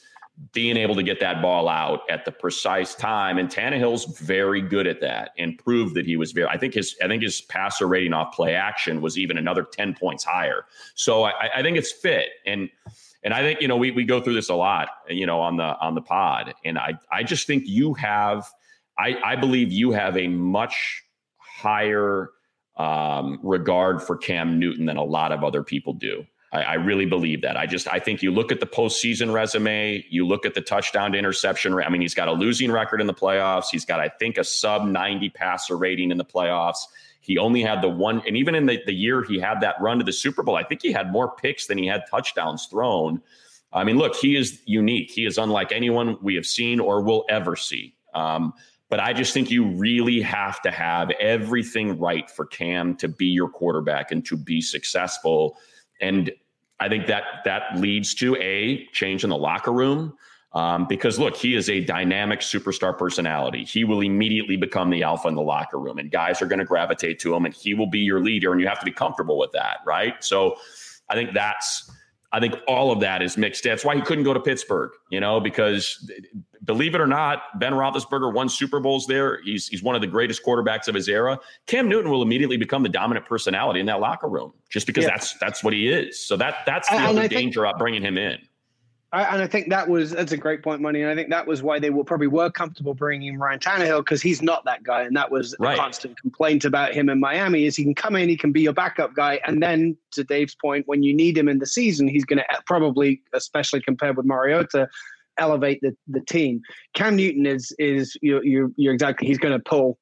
being 0.52 0.76
able 0.76 0.96
to 0.96 1.02
get 1.02 1.20
that 1.20 1.40
ball 1.40 1.68
out 1.68 2.00
at 2.10 2.24
the 2.24 2.32
precise 2.32 2.94
time. 2.94 3.38
And 3.38 3.48
Tannehill's 3.48 4.18
very 4.18 4.60
good 4.60 4.86
at 4.86 5.00
that 5.00 5.30
and 5.38 5.56
proved 5.56 5.94
that 5.94 6.06
he 6.06 6.16
was 6.16 6.32
very, 6.32 6.48
I 6.48 6.58
think 6.58 6.74
his, 6.74 6.96
I 7.02 7.06
think 7.06 7.22
his 7.22 7.40
passer 7.40 7.86
rating 7.86 8.12
off 8.12 8.34
play 8.34 8.54
action 8.54 9.00
was 9.00 9.16
even 9.16 9.38
another 9.38 9.62
10 9.62 9.94
points 9.94 10.24
higher. 10.24 10.64
So 10.96 11.24
I, 11.24 11.50
I 11.56 11.62
think 11.62 11.76
it's 11.76 11.92
fit. 11.92 12.30
And, 12.46 12.68
and 13.22 13.32
I 13.32 13.42
think, 13.42 13.60
you 13.60 13.68
know, 13.68 13.76
we, 13.76 13.92
we 13.92 14.04
go 14.04 14.20
through 14.20 14.34
this 14.34 14.48
a 14.48 14.54
lot, 14.54 14.88
you 15.08 15.24
know, 15.24 15.40
on 15.40 15.56
the, 15.56 15.78
on 15.78 15.94
the 15.94 16.02
pod. 16.02 16.52
And 16.64 16.78
I, 16.78 16.98
I 17.12 17.22
just 17.22 17.46
think 17.46 17.64
you 17.66 17.94
have, 17.94 18.44
I, 18.98 19.16
I 19.24 19.36
believe 19.36 19.70
you 19.70 19.92
have 19.92 20.16
a 20.16 20.26
much 20.26 21.04
higher 21.38 22.30
um, 22.76 23.38
regard 23.42 24.02
for 24.02 24.16
Cam 24.16 24.58
Newton 24.58 24.86
than 24.86 24.96
a 24.96 25.04
lot 25.04 25.32
of 25.32 25.44
other 25.44 25.62
people 25.62 25.92
do. 25.92 26.26
I, 26.52 26.62
I, 26.62 26.74
really 26.74 27.06
believe 27.06 27.42
that. 27.42 27.56
I 27.56 27.66
just 27.66 27.86
I 27.88 27.98
think 27.98 28.22
you 28.22 28.32
look 28.32 28.50
at 28.50 28.60
the 28.60 28.66
postseason 28.66 29.32
resume, 29.32 30.04
you 30.08 30.26
look 30.26 30.46
at 30.46 30.54
the 30.54 30.60
touchdown 30.60 31.12
to 31.12 31.18
interception. 31.18 31.74
I 31.74 31.88
mean, 31.88 32.00
he's 32.00 32.14
got 32.14 32.28
a 32.28 32.32
losing 32.32 32.72
record 32.72 33.00
in 33.00 33.06
the 33.06 33.14
playoffs. 33.14 33.66
He's 33.70 33.84
got 33.84 34.00
I 34.00 34.08
think 34.08 34.38
a 34.38 34.44
sub 34.44 34.86
ninety 34.86 35.30
passer 35.30 35.76
rating 35.76 36.10
in 36.10 36.18
the 36.18 36.24
playoffs. 36.24 36.78
He 37.20 37.38
only 37.38 37.62
had 37.62 37.80
the 37.80 37.88
one, 37.88 38.22
and 38.26 38.36
even 38.36 38.54
in 38.54 38.66
the, 38.66 38.80
the 38.84 38.92
year 38.92 39.22
he 39.22 39.38
had 39.38 39.60
that 39.62 39.76
run 39.80 39.98
to 39.98 40.04
the 40.04 40.12
Super 40.12 40.42
Bowl, 40.42 40.56
I 40.56 40.62
think 40.62 40.82
he 40.82 40.92
had 40.92 41.10
more 41.10 41.34
picks 41.34 41.66
than 41.66 41.78
he 41.78 41.86
had 41.86 42.02
touchdowns 42.10 42.66
thrown. 42.66 43.22
I 43.72 43.82
mean, 43.82 43.96
look, 43.96 44.14
he 44.14 44.36
is 44.36 44.60
unique. 44.66 45.10
He 45.10 45.24
is 45.24 45.38
unlike 45.38 45.72
anyone 45.72 46.18
we 46.22 46.34
have 46.34 46.46
seen 46.46 46.80
or 46.80 47.02
will 47.02 47.24
ever 47.28 47.56
see. 47.56 47.96
Um, 48.14 48.52
but 48.94 49.00
I 49.00 49.12
just 49.12 49.34
think 49.34 49.50
you 49.50 49.64
really 49.64 50.20
have 50.20 50.62
to 50.62 50.70
have 50.70 51.10
everything 51.18 51.98
right 51.98 52.30
for 52.30 52.46
Cam 52.46 52.94
to 52.98 53.08
be 53.08 53.26
your 53.26 53.48
quarterback 53.48 54.12
and 54.12 54.24
to 54.26 54.36
be 54.36 54.60
successful. 54.60 55.58
And 56.00 56.30
I 56.78 56.88
think 56.88 57.08
that 57.08 57.24
that 57.44 57.76
leads 57.76 58.14
to 58.14 58.36
a 58.36 58.86
change 58.92 59.24
in 59.24 59.30
the 59.30 59.36
locker 59.36 59.72
room. 59.72 60.16
Um, 60.52 60.86
because 60.86 61.18
look, 61.18 61.34
he 61.34 61.56
is 61.56 61.68
a 61.68 61.80
dynamic 61.80 62.38
superstar 62.38 62.96
personality. 62.96 63.64
He 63.64 63.82
will 63.82 64.00
immediately 64.00 64.56
become 64.56 64.90
the 64.90 65.02
alpha 65.02 65.26
in 65.26 65.34
the 65.34 65.42
locker 65.42 65.80
room, 65.80 65.98
and 65.98 66.08
guys 66.08 66.40
are 66.40 66.46
going 66.46 66.60
to 66.60 66.64
gravitate 66.64 67.18
to 67.18 67.34
him, 67.34 67.46
and 67.46 67.52
he 67.52 67.74
will 67.74 67.90
be 67.90 67.98
your 67.98 68.20
leader, 68.20 68.52
and 68.52 68.60
you 68.60 68.68
have 68.68 68.78
to 68.78 68.86
be 68.86 68.92
comfortable 68.92 69.38
with 69.38 69.50
that, 69.54 69.78
right? 69.84 70.22
So, 70.22 70.54
I 71.08 71.14
think 71.14 71.34
that's 71.34 71.90
I 72.34 72.40
think 72.40 72.54
all 72.66 72.90
of 72.90 72.98
that 72.98 73.22
is 73.22 73.36
mixed. 73.36 73.62
That's 73.62 73.84
why 73.84 73.94
he 73.94 74.02
couldn't 74.02 74.24
go 74.24 74.34
to 74.34 74.40
Pittsburgh, 74.40 74.90
you 75.08 75.20
know, 75.20 75.38
because 75.38 76.10
believe 76.64 76.96
it 76.96 77.00
or 77.00 77.06
not, 77.06 77.60
Ben 77.60 77.72
Roethlisberger 77.72 78.34
won 78.34 78.48
Super 78.48 78.80
Bowls 78.80 79.06
there. 79.06 79.40
He's 79.42 79.68
he's 79.68 79.84
one 79.84 79.94
of 79.94 80.00
the 80.00 80.08
greatest 80.08 80.44
quarterbacks 80.44 80.88
of 80.88 80.96
his 80.96 81.08
era. 81.08 81.38
Cam 81.68 81.88
Newton 81.88 82.10
will 82.10 82.22
immediately 82.22 82.56
become 82.56 82.82
the 82.82 82.88
dominant 82.88 83.24
personality 83.24 83.78
in 83.78 83.86
that 83.86 84.00
locker 84.00 84.28
room, 84.28 84.52
just 84.68 84.88
because 84.88 85.04
yeah. 85.04 85.10
that's 85.10 85.38
that's 85.38 85.62
what 85.62 85.72
he 85.72 85.88
is. 85.88 86.26
So 86.26 86.36
that 86.36 86.56
that's 86.66 86.88
the 86.88 86.96
other 86.96 87.28
danger 87.28 87.64
of 87.66 87.78
bringing 87.78 88.02
him 88.02 88.18
in. 88.18 88.40
I, 89.14 89.22
and 89.32 89.42
I 89.42 89.46
think 89.46 89.68
that 89.70 89.88
was 89.88 90.10
that's 90.10 90.32
a 90.32 90.36
great 90.36 90.60
point, 90.60 90.80
money. 90.80 91.00
And 91.00 91.08
I 91.08 91.14
think 91.14 91.30
that 91.30 91.46
was 91.46 91.62
why 91.62 91.78
they 91.78 91.90
were 91.90 92.02
probably 92.02 92.26
were 92.26 92.50
comfortable 92.50 92.94
bringing 92.94 93.38
Ryan 93.38 93.60
Tannehill 93.60 94.00
because 94.00 94.20
he's 94.20 94.42
not 94.42 94.64
that 94.64 94.82
guy, 94.82 95.02
and 95.02 95.16
that 95.16 95.30
was 95.30 95.54
right. 95.60 95.74
a 95.74 95.80
constant 95.80 96.20
complaint 96.20 96.64
about 96.64 96.94
him 96.94 97.08
in 97.08 97.20
Miami. 97.20 97.64
Is 97.64 97.76
he 97.76 97.84
can 97.84 97.94
come 97.94 98.16
in, 98.16 98.28
he 98.28 98.36
can 98.36 98.50
be 98.50 98.62
your 98.62 98.72
backup 98.72 99.14
guy, 99.14 99.40
and 99.46 99.62
then 99.62 99.96
to 100.12 100.24
Dave's 100.24 100.56
point, 100.56 100.88
when 100.88 101.04
you 101.04 101.14
need 101.14 101.38
him 101.38 101.48
in 101.48 101.60
the 101.60 101.66
season, 101.66 102.08
he's 102.08 102.24
going 102.24 102.38
to 102.38 102.52
eh, 102.52 102.56
probably, 102.66 103.22
especially 103.32 103.80
compared 103.82 104.16
with 104.16 104.26
Mariota, 104.26 104.88
elevate 105.38 105.80
the, 105.80 105.96
the 106.08 106.20
team. 106.22 106.60
Cam 106.94 107.14
Newton 107.14 107.46
is 107.46 107.72
is 107.78 108.16
you're 108.20 108.44
you're, 108.44 108.70
you're 108.74 108.94
exactly 108.94 109.28
he's 109.28 109.38
going 109.38 109.56
to 109.56 109.62
pull 109.62 109.96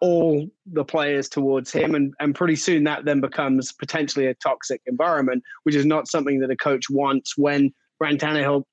all 0.00 0.46
the 0.66 0.84
players 0.84 1.28
towards 1.28 1.72
him 1.72 1.94
and, 1.94 2.14
and 2.20 2.34
pretty 2.34 2.54
soon 2.54 2.84
that 2.84 3.04
then 3.04 3.20
becomes 3.20 3.72
potentially 3.72 4.26
a 4.26 4.34
toxic 4.34 4.80
environment 4.86 5.42
which 5.64 5.74
is 5.74 5.84
not 5.84 6.06
something 6.06 6.38
that 6.38 6.52
a 6.52 6.56
coach 6.56 6.88
wants 6.88 7.36
when 7.36 7.74
Ryan 8.00 8.18
Tannehill 8.18 8.64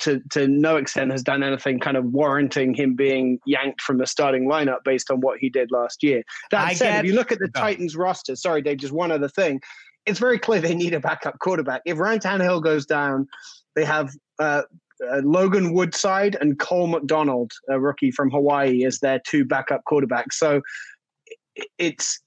to 0.00 0.20
to 0.30 0.46
no 0.46 0.76
extent 0.76 1.10
has 1.10 1.22
done 1.22 1.42
anything 1.42 1.80
kind 1.80 1.96
of 1.96 2.04
warranting 2.04 2.74
him 2.74 2.94
being 2.94 3.38
yanked 3.46 3.80
from 3.80 3.98
the 3.98 4.06
starting 4.06 4.46
lineup 4.48 4.78
based 4.84 5.10
on 5.10 5.20
what 5.20 5.38
he 5.38 5.48
did 5.48 5.70
last 5.70 6.02
year. 6.02 6.22
That 6.50 6.66
I 6.66 6.74
said, 6.74 6.90
get- 6.90 7.04
if 7.04 7.10
you 7.10 7.16
look 7.16 7.32
at 7.32 7.38
the 7.38 7.50
No. 7.54 7.60
Titans 7.60 7.96
roster, 7.96 8.36
sorry, 8.36 8.62
Dave, 8.62 8.78
just 8.78 8.92
one 8.92 9.10
other 9.10 9.28
thing. 9.28 9.60
It's 10.06 10.18
very 10.18 10.38
clear 10.38 10.60
they 10.60 10.74
need 10.74 10.94
a 10.94 11.00
backup 11.00 11.38
quarterback. 11.38 11.82
If 11.84 11.98
Ryan 11.98 12.18
Tannehill 12.20 12.62
goes 12.62 12.86
down, 12.86 13.26
they 13.76 13.84
have 13.84 14.10
uh, 14.38 14.62
uh, 15.06 15.20
Logan 15.22 15.72
Woodside 15.74 16.36
and 16.40 16.58
Cole 16.58 16.86
McDonald, 16.86 17.52
a 17.68 17.78
rookie 17.78 18.10
from 18.10 18.30
Hawaii, 18.30 18.84
as 18.84 18.98
their 19.00 19.20
two 19.26 19.44
backup 19.44 19.82
quarterbacks. 19.90 20.32
So 20.34 20.62
it's 21.78 22.20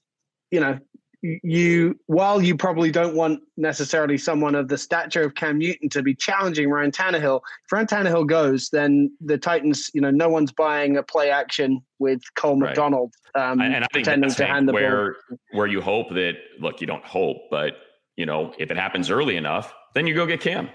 you 0.50 0.60
know 0.60 0.78
you 1.22 1.98
while 2.06 2.42
you 2.42 2.56
probably 2.56 2.90
don't 2.90 3.14
want 3.14 3.40
necessarily 3.56 4.18
someone 4.18 4.54
of 4.54 4.68
the 4.68 4.76
stature 4.76 5.22
of 5.22 5.34
Cam 5.34 5.58
Newton 5.58 5.88
to 5.90 6.02
be 6.02 6.14
challenging 6.14 6.68
Ryan 6.68 6.90
Tannehill, 6.90 7.40
if 7.64 7.72
Ryan 7.72 7.86
Tannehill 7.86 8.26
goes, 8.26 8.70
then 8.70 9.16
the 9.20 9.38
Titans, 9.38 9.90
you 9.94 10.00
know, 10.00 10.10
no 10.10 10.28
one's 10.28 10.52
buying 10.52 10.96
a 10.96 11.02
play 11.02 11.30
action 11.30 11.80
with 11.98 12.20
Cole 12.34 12.58
Right. 12.58 12.70
McDonald 12.70 13.14
um, 13.34 13.60
and 13.60 13.76
I 13.76 13.86
think 13.92 14.04
pretending 14.04 14.30
to 14.30 14.46
hand 14.46 14.68
the 14.68 14.72
where 14.72 15.16
ball. 15.28 15.38
where 15.52 15.66
you 15.66 15.80
hope 15.80 16.10
that 16.10 16.34
look, 16.60 16.80
you 16.80 16.86
don't 16.86 17.04
hope, 17.04 17.48
but 17.50 17.74
you 18.16 18.26
know, 18.26 18.52
if 18.58 18.70
it 18.70 18.76
happens 18.76 19.10
early 19.10 19.36
enough, 19.36 19.72
then 19.94 20.06
you 20.06 20.14
go 20.14 20.26
get 20.26 20.40
Cam. 20.40 20.68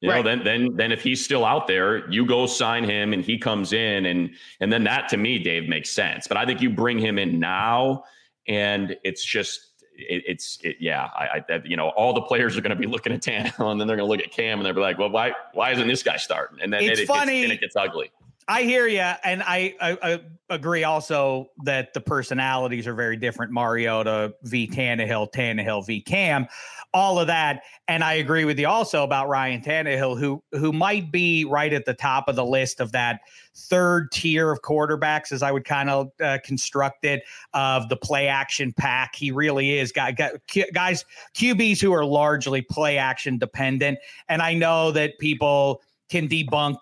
You 0.00 0.10
know, 0.10 0.14
Right. 0.16 0.24
then 0.24 0.44
then 0.44 0.76
then 0.76 0.92
if 0.92 1.02
he's 1.02 1.24
still 1.24 1.44
out 1.44 1.66
there, 1.66 2.08
you 2.10 2.24
go 2.24 2.46
sign 2.46 2.84
him 2.84 3.12
and 3.12 3.24
he 3.24 3.36
comes 3.36 3.72
in 3.72 4.06
and 4.06 4.30
and 4.60 4.72
then 4.72 4.84
that 4.84 5.08
to 5.08 5.16
me, 5.16 5.40
Dave, 5.40 5.68
makes 5.68 5.90
sense. 5.90 6.28
But 6.28 6.36
I 6.36 6.46
think 6.46 6.62
you 6.62 6.70
bring 6.70 6.98
him 7.00 7.18
in 7.18 7.40
now 7.40 8.04
and 8.46 8.96
it's 9.02 9.24
just 9.24 9.67
it, 9.98 10.24
it's 10.26 10.58
it, 10.62 10.76
yeah, 10.80 11.08
I, 11.14 11.24
I 11.24 11.44
that, 11.48 11.66
you 11.66 11.76
know 11.76 11.88
all 11.90 12.12
the 12.12 12.22
players 12.22 12.56
are 12.56 12.60
going 12.60 12.70
to 12.70 12.76
be 12.76 12.86
looking 12.94 13.12
at 13.12 13.20
Tannehill 13.22 13.70
and 13.70 13.80
then 13.80 13.86
they're 13.88 13.96
going 13.96 14.08
to 14.08 14.10
look 14.10 14.24
at 14.24 14.32
Cam 14.32 14.58
and 14.58 14.66
they're 14.66 14.74
be 14.74 14.80
like, 14.80 14.98
well, 14.98 15.10
why 15.10 15.32
why 15.52 15.72
isn't 15.72 15.88
this 15.88 16.02
guy 16.02 16.16
starting? 16.16 16.58
And 16.60 16.72
then 16.72 16.82
It's 16.82 17.00
it, 17.00 17.06
funny. 17.08 17.40
Gets, 17.40 17.44
and 17.44 17.52
it 17.52 17.60
gets 17.60 17.76
ugly. 17.76 18.10
I 18.50 18.62
hear 18.62 18.86
you, 18.86 19.00
and 19.00 19.42
I, 19.42 19.74
I, 19.78 19.98
I 20.02 20.20
agree 20.48 20.82
also 20.82 21.50
that 21.64 21.92
the 21.92 22.00
personalities 22.00 22.86
are 22.86 22.94
very 22.94 23.18
different. 23.18 23.52
Mariota 23.52 24.32
v. 24.42 24.66
Tannehill, 24.66 25.30
Tannehill 25.32 25.86
v. 25.86 26.00
Cam, 26.00 26.48
all 26.94 27.18
of 27.18 27.26
that, 27.26 27.60
and 27.88 28.02
I 28.02 28.14
agree 28.14 28.46
with 28.46 28.58
you 28.58 28.66
also 28.66 29.04
about 29.04 29.28
Ryan 29.28 29.60
Tannehill, 29.60 30.18
who 30.18 30.42
who 30.52 30.72
might 30.72 31.12
be 31.12 31.44
right 31.44 31.74
at 31.74 31.84
the 31.84 31.92
top 31.92 32.26
of 32.26 32.36
the 32.36 32.44
list 32.44 32.80
of 32.80 32.90
that 32.92 33.20
third 33.54 34.10
tier 34.12 34.50
of 34.50 34.62
quarterbacks, 34.62 35.30
as 35.30 35.42
I 35.42 35.52
would 35.52 35.66
kind 35.66 35.90
of 35.90 36.10
uh, 36.24 36.38
construct 36.42 37.04
it, 37.04 37.24
of 37.52 37.90
the 37.90 37.96
play 37.96 38.28
action 38.28 38.72
pack. 38.72 39.14
He 39.14 39.30
really 39.30 39.78
is 39.78 39.92
guy, 39.92 40.12
guy, 40.12 40.30
guys 40.72 41.04
QBs 41.34 41.82
who 41.82 41.92
are 41.92 42.06
largely 42.06 42.62
play 42.62 42.96
action 42.96 43.36
dependent, 43.36 43.98
and 44.30 44.40
I 44.40 44.54
know 44.54 44.90
that 44.92 45.18
people 45.18 45.82
can 46.08 46.26
debunk 46.26 46.76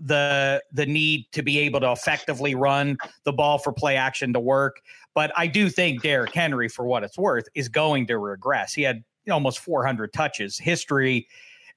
the 0.00 0.62
the 0.72 0.86
need 0.86 1.26
to 1.32 1.42
be 1.42 1.58
able 1.60 1.80
to 1.80 1.92
effectively 1.92 2.54
run 2.54 2.96
the 3.24 3.32
ball 3.32 3.58
for 3.58 3.72
play 3.72 3.96
action 3.96 4.32
to 4.32 4.40
work. 4.40 4.80
But 5.14 5.32
I 5.36 5.46
do 5.46 5.68
think 5.70 6.02
Derrick 6.02 6.34
Henry, 6.34 6.68
for 6.68 6.84
what 6.84 7.02
it's 7.02 7.16
worth, 7.16 7.48
is 7.54 7.68
going 7.68 8.06
to 8.08 8.18
regress. 8.18 8.74
He 8.74 8.82
had 8.82 9.02
almost 9.30 9.58
400 9.60 10.12
touches. 10.12 10.58
History 10.58 11.26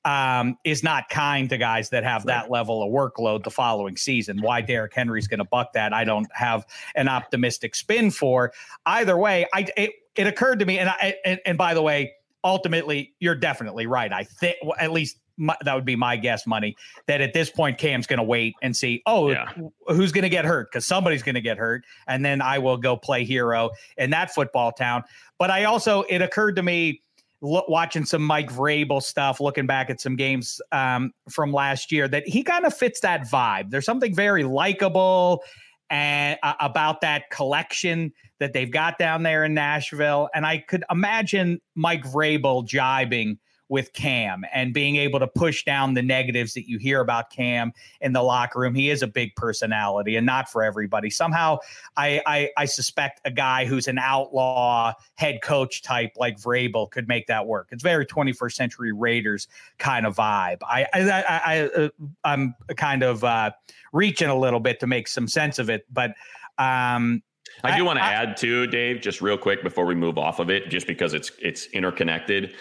um, 0.06 0.58
is 0.64 0.84
not 0.84 1.10
kind 1.10 1.50
to 1.50 1.58
guys 1.58 1.90
that 1.90 2.04
have 2.04 2.26
that 2.26 2.50
level 2.50 2.84
of 2.84 2.92
workload 2.92 3.44
the 3.44 3.52
following 3.52 3.98
season. 3.98 4.42
Why 4.42 4.62
Derrick 4.62 4.94
Henry's 4.94 5.28
going 5.28 5.40
to 5.40 5.46
buck 5.46 5.74
that, 5.74 5.94
I 5.94 6.04
don't 6.04 6.28
have 6.34 6.66
an 6.96 7.08
optimistic 7.08 7.76
spin 7.76 8.12
for. 8.12 8.54
Either 8.86 9.18
way, 9.18 9.46
I 9.54 9.68
it, 9.76 9.92
it 10.16 10.28
occurred 10.28 10.60
to 10.60 10.66
me, 10.66 10.80
and 10.80 10.90
I 10.90 11.16
and, 11.26 11.40
and 11.46 11.58
by 11.58 11.74
the 11.74 11.82
way, 11.82 12.14
ultimately, 12.44 13.14
you're 13.20 13.36
definitely 13.36 13.88
right. 13.88 14.12
I 14.12 14.24
think 14.24 14.58
well, 14.64 14.76
at 14.80 14.92
least 14.92 15.18
my, 15.40 15.56
that 15.64 15.74
would 15.74 15.86
be 15.86 15.96
my 15.96 16.18
guess, 16.18 16.46
money. 16.46 16.76
That 17.08 17.22
at 17.22 17.34
this 17.34 17.50
point, 17.50 17.78
Cam's 17.80 18.06
going 18.06 18.18
to 18.18 18.24
wait 18.24 18.54
and 18.62 18.76
see. 18.76 19.02
Oh, 19.08 19.32
Yeah. 19.32 19.52
who's 19.88 20.12
going 20.12 20.24
to 20.24 20.30
get 20.30 20.46
hurt? 20.46 20.70
Because 20.70 20.86
somebody's 20.86 21.24
going 21.24 21.36
to 21.36 21.42
get 21.42 21.58
hurt, 21.58 21.84
and 22.08 22.24
then 22.24 22.42
I 22.42 22.60
will 22.60 22.78
go 22.78 22.96
play 22.96 23.24
hero 23.26 23.72
in 23.98 24.12
that 24.12 24.32
football 24.34 24.72
town. 24.72 25.04
But 25.40 25.50
I 25.50 25.64
also, 25.64 26.04
it 26.04 26.22
occurred 26.22 26.58
to 26.58 26.64
me 26.64 27.02
lo- 27.42 27.66
watching 27.68 28.06
some 28.06 28.22
Mike 28.22 28.52
Vrabel 28.52 29.02
stuff, 29.02 29.40
looking 29.40 29.66
back 29.66 29.90
at 29.90 30.02
some 30.02 30.16
games 30.16 30.62
um, 30.72 31.14
from 31.30 31.54
last 31.54 31.92
year, 31.92 32.08
that 32.10 32.28
he 32.28 32.44
kind 32.44 32.66
of 32.66 32.74
fits 32.78 33.00
that 33.00 33.22
vibe. 33.22 33.70
There's 33.70 33.86
something 33.86 34.14
very 34.14 34.44
likable 34.44 35.42
and 35.90 36.38
uh, 36.44 36.54
about 36.60 37.02
that 37.02 37.30
collection 37.32 38.14
that 38.40 38.54
they've 38.54 38.72
got 38.72 38.98
down 39.00 39.24
there 39.24 39.44
in 39.44 39.54
Nashville, 39.54 40.30
and 40.36 40.46
I 40.46 40.60
could 40.60 40.84
imagine 40.92 41.60
Mike 41.76 42.04
Vrabel 42.04 42.66
jibing 42.68 43.38
with 43.70 43.94
Cam 43.94 44.44
and 44.54 44.74
being 44.74 44.98
able 44.98 45.20
to 45.20 45.28
push 45.28 45.64
down 45.64 45.94
the 45.94 46.02
negatives 46.02 46.54
that 46.54 46.68
you 46.68 46.78
hear 46.78 47.00
about 47.02 47.30
Cam 47.30 47.72
in 48.02 48.14
the 48.14 48.22
locker 48.22 48.60
room. 48.60 48.76
He 48.76 48.90
is 48.90 49.02
a 49.02 49.08
big 49.08 49.36
personality 49.36 50.16
and 50.16 50.26
not 50.26 50.50
for 50.50 50.64
everybody. 50.64 51.10
Somehow 51.10 51.60
I 51.96 52.22
I, 52.26 52.50
I 52.58 52.66
suspect 52.66 53.22
a 53.26 53.32
guy 53.32 53.66
who's 53.66 53.88
an 53.88 54.00
outlaw 54.00 54.94
head 55.16 55.42
coach 55.42 55.82
type 55.82 56.12
like 56.18 56.38
Vrabel 56.38 56.90
could 56.90 57.08
make 57.08 57.28
that 57.28 57.46
work. 57.46 57.70
It's 57.72 57.84
very 57.84 58.06
21st 58.06 58.54
century 58.54 58.92
Raiders 58.92 59.48
kind 59.78 60.06
of 60.06 60.16
vibe. 60.16 60.58
I 60.64 60.86
I, 60.94 61.10
I, 61.10 61.42
I 61.46 61.60
uh, 61.62 61.90
I'm 62.24 62.56
kind 62.76 63.04
of 63.04 63.24
uh, 63.24 63.52
reaching 63.94 64.30
a 64.30 64.38
little 64.38 64.60
bit 64.60 64.80
to 64.80 64.88
make 64.88 65.08
some 65.08 65.28
sense 65.28 65.60
of 65.60 65.70
it, 65.70 65.86
but 65.92 66.12
um, 66.58 67.24
I 67.64 67.78
do 67.78 67.86
want 67.86 68.00
to 68.00 68.04
add 68.04 68.38
too, 68.38 68.68
Dave, 68.68 69.02
just 69.02 69.22
real 69.22 69.38
quick 69.38 69.64
before 69.64 69.86
we 69.86 69.96
move 69.96 70.18
off 70.18 70.40
of 70.40 70.50
it, 70.50 70.70
just 70.70 70.88
because 70.88 71.14
it's 71.14 71.32
it's 71.42 71.68
interconnected. 71.68 72.56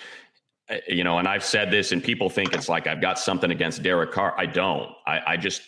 You 0.86 1.04
know, 1.04 1.18
and 1.18 1.26
I've 1.26 1.44
said 1.44 1.70
this, 1.70 1.92
and 1.92 2.02
people 2.02 2.28
think 2.28 2.52
it's 2.52 2.68
like 2.68 2.86
I've 2.86 3.00
got 3.00 3.18
something 3.18 3.50
against 3.50 3.82
Derek 3.82 4.12
Carr. 4.12 4.34
I 4.38 4.46
don't. 4.46 4.90
I, 5.06 5.20
I 5.28 5.36
just 5.36 5.62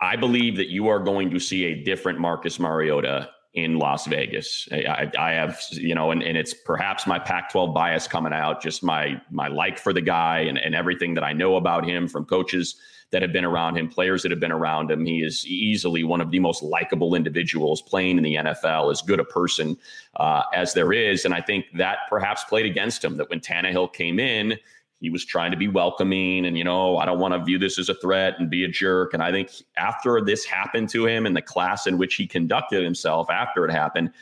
I 0.00 0.16
believe 0.16 0.56
that 0.56 0.68
you 0.68 0.88
are 0.88 0.98
going 0.98 1.30
to 1.30 1.38
see 1.38 1.64
a 1.64 1.84
different 1.84 2.18
Marcus 2.18 2.58
Mariota 2.58 3.30
in 3.54 3.78
Las 3.78 4.06
Vegas. 4.06 4.68
I, 4.70 4.84
I, 4.84 5.12
I 5.18 5.32
have, 5.32 5.60
you 5.72 5.94
know, 5.94 6.12
and, 6.12 6.22
and 6.22 6.36
it's 6.36 6.54
perhaps 6.54 7.06
my 7.06 7.18
Pac-12 7.18 7.74
bias 7.74 8.06
coming 8.06 8.32
out, 8.32 8.62
just 8.62 8.82
my 8.82 9.20
my 9.30 9.48
like 9.48 9.78
for 9.78 9.92
the 9.92 10.00
guy 10.00 10.40
and, 10.40 10.58
and 10.58 10.74
everything 10.74 11.14
that 11.14 11.24
I 11.24 11.32
know 11.32 11.56
about 11.56 11.84
him 11.84 12.06
from 12.06 12.24
coaches 12.24 12.76
that 13.10 13.22
have 13.22 13.32
been 13.32 13.44
around 13.44 13.76
him, 13.76 13.88
players 13.88 14.22
that 14.22 14.30
have 14.30 14.40
been 14.40 14.52
around 14.52 14.90
him. 14.90 15.04
He 15.04 15.22
is 15.22 15.46
easily 15.46 16.04
one 16.04 16.20
of 16.20 16.30
the 16.30 16.38
most 16.38 16.62
likable 16.62 17.14
individuals 17.14 17.82
playing 17.82 18.18
in 18.18 18.24
the 18.24 18.36
NFL, 18.36 18.90
as 18.90 19.02
good 19.02 19.20
a 19.20 19.24
person 19.24 19.76
uh, 20.16 20.42
as 20.54 20.74
there 20.74 20.92
is. 20.92 21.24
And 21.24 21.34
I 21.34 21.40
think 21.40 21.66
that 21.74 21.98
perhaps 22.08 22.44
played 22.44 22.66
against 22.66 23.04
him 23.04 23.16
that 23.16 23.28
when 23.28 23.40
Tannehill 23.40 23.92
came 23.92 24.20
in, 24.20 24.58
he 25.00 25.10
was 25.10 25.24
trying 25.24 25.50
to 25.50 25.56
be 25.56 25.66
welcoming 25.66 26.44
and, 26.44 26.58
you 26.58 26.64
know, 26.64 26.98
I 26.98 27.06
don't 27.06 27.18
want 27.18 27.32
to 27.32 27.42
view 27.42 27.58
this 27.58 27.78
as 27.78 27.88
a 27.88 27.94
threat 27.94 28.34
and 28.38 28.50
be 28.50 28.64
a 28.64 28.68
jerk. 28.68 29.14
And 29.14 29.22
I 29.22 29.32
think 29.32 29.50
after 29.78 30.20
this 30.20 30.44
happened 30.44 30.90
to 30.90 31.06
him 31.06 31.24
and 31.24 31.34
the 31.34 31.42
class 31.42 31.86
in 31.86 31.96
which 31.96 32.16
he 32.16 32.26
conducted 32.26 32.84
himself 32.84 33.30
after 33.30 33.64
it 33.64 33.72
happened, 33.72 34.12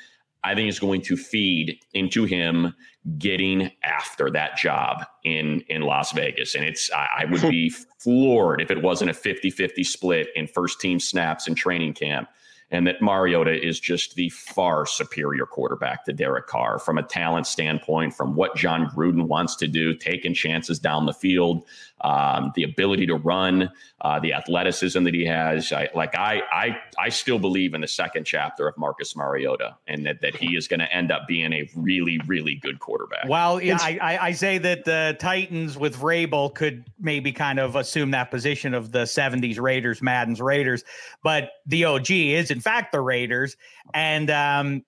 I 0.48 0.54
think 0.54 0.68
it's 0.68 0.78
going 0.78 1.02
to 1.02 1.16
feed 1.16 1.78
into 1.92 2.24
him 2.24 2.74
getting 3.18 3.70
after 3.84 4.30
that 4.30 4.56
job 4.56 5.04
in 5.22 5.60
in 5.68 5.82
Las 5.82 6.12
Vegas. 6.12 6.54
And 6.54 6.64
it's 6.64 6.90
I, 6.90 7.06
I 7.18 7.24
would 7.26 7.42
be 7.50 7.68
floored 7.98 8.62
if 8.62 8.70
it 8.70 8.82
wasn't 8.82 9.10
a 9.10 9.14
50-50 9.14 9.84
split 9.84 10.28
in 10.34 10.46
first 10.46 10.80
team 10.80 11.00
snaps 11.00 11.46
in 11.46 11.54
training 11.54 11.92
camp. 11.92 12.28
And 12.70 12.86
that 12.86 13.00
Mariota 13.00 13.66
is 13.66 13.80
just 13.80 14.14
the 14.14 14.28
far 14.30 14.84
superior 14.84 15.46
quarterback 15.46 16.04
to 16.04 16.12
Derek 16.12 16.46
Carr 16.46 16.78
from 16.78 16.98
a 16.98 17.02
talent 17.02 17.46
standpoint, 17.46 18.14
from 18.14 18.34
what 18.34 18.56
Jon 18.56 18.90
Gruden 18.90 19.26
wants 19.26 19.56
to 19.56 19.66
do, 19.66 19.94
taking 19.94 20.34
chances 20.34 20.78
down 20.78 21.06
the 21.06 21.14
field, 21.14 21.64
um, 22.00 22.52
the 22.54 22.62
ability 22.62 23.06
to 23.06 23.16
run, 23.16 23.70
uh, 24.00 24.20
the 24.20 24.32
athleticism 24.32 25.02
that 25.04 25.14
he 25.14 25.24
has. 25.24 25.72
I, 25.72 25.88
like 25.94 26.16
I, 26.16 26.42
I, 26.52 26.78
I 26.98 27.08
still 27.08 27.38
believe 27.38 27.74
in 27.74 27.80
the 27.80 27.88
second 27.88 28.24
chapter 28.24 28.68
of 28.68 28.76
Marcus 28.76 29.16
Mariota, 29.16 29.76
and 29.86 30.06
that 30.06 30.20
that 30.22 30.36
he 30.36 30.56
is 30.56 30.68
going 30.68 30.80
to 30.80 30.92
end 30.92 31.10
up 31.10 31.26
being 31.26 31.52
a 31.52 31.68
really, 31.74 32.18
really 32.26 32.54
good 32.54 32.78
quarterback. 32.78 33.28
Well, 33.28 33.60
yeah, 33.60 33.78
I, 33.80 33.98
I, 34.00 34.26
I 34.26 34.32
say 34.32 34.58
that 34.58 34.84
the 34.84 35.16
Titans 35.18 35.76
with 35.76 35.96
Vrabel 35.96 36.54
could 36.54 36.84
maybe 36.98 37.32
kind 37.32 37.58
of 37.58 37.76
assume 37.76 38.12
that 38.12 38.30
position 38.30 38.74
of 38.74 38.92
the 38.92 39.04
70s 39.04 39.60
Raiders, 39.60 40.00
Madden's 40.02 40.40
Raiders, 40.40 40.84
but 41.22 41.50
the 41.66 41.84
OG 41.84 42.10
is 42.10 42.50
in 42.50 42.60
fact 42.60 42.92
the 42.92 43.00
Raiders. 43.00 43.56
And 43.94 44.30
um, 44.30 44.84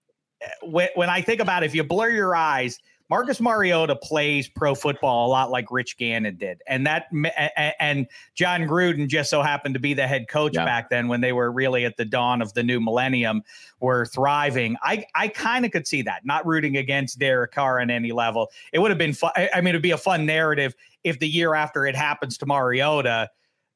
when, 0.63 0.89
when 0.95 1.11
I 1.11 1.23
think 1.23 1.41
about 1.41 1.63
it, 1.63 1.67
if 1.67 1.75
you 1.75 1.85
blur 1.85 2.11
your 2.11 2.35
eyes, 2.35 2.79
Marcus 3.11 3.41
Mariota 3.41 3.97
plays 3.97 4.49
pro 4.49 4.75
football 4.75 5.27
a 5.27 5.29
lot 5.29 5.51
like 5.51 5.67
Rich 5.71 5.99
Gannon 5.99 6.37
did, 6.37 6.63
and 6.69 6.87
that 6.87 7.07
and 7.81 8.07
Jon 8.37 8.63
Gruden 8.63 9.09
just 9.09 9.29
so 9.31 9.43
happened 9.43 9.75
to 9.75 9.81
be 9.81 9.95
the 9.95 10.07
head 10.07 10.29
coach 10.29 10.55
Yeah. 10.55 10.65
back 10.65 10.91
then 10.91 11.09
when 11.09 11.21
they 11.21 11.33
were 11.33 11.51
really 11.51 11.85
at 11.85 11.97
the 11.97 12.05
dawn 12.05 12.41
of 12.41 12.55
the 12.55 12.63
new 12.63 12.81
millennium, 12.81 13.43
were 13.81 14.07
thriving. 14.07 14.77
I 14.83 15.05
I 15.17 15.27
kind 15.29 15.65
of 15.65 15.73
could 15.73 15.89
see 15.89 16.03
that. 16.03 16.25
Not 16.25 16.47
rooting 16.47 16.77
against 16.77 17.19
Derek 17.19 17.51
Carr 17.51 17.81
on 17.81 17.91
any 17.91 18.13
level. 18.13 18.51
It 18.73 18.79
would 18.79 18.93
have 18.93 18.99
been 18.99 19.13
fun. 19.13 19.33
I 19.35 19.51
I 19.55 19.61
mean, 19.61 19.71
it'd 19.71 19.83
be 19.83 19.91
a 19.91 19.99
fun 19.99 20.25
narrative 20.25 20.75
if 21.03 21.19
the 21.19 21.29
year 21.29 21.55
after 21.55 21.87
it 21.87 21.97
happens 21.97 22.39
to 22.39 22.47
Mariota 22.47 23.29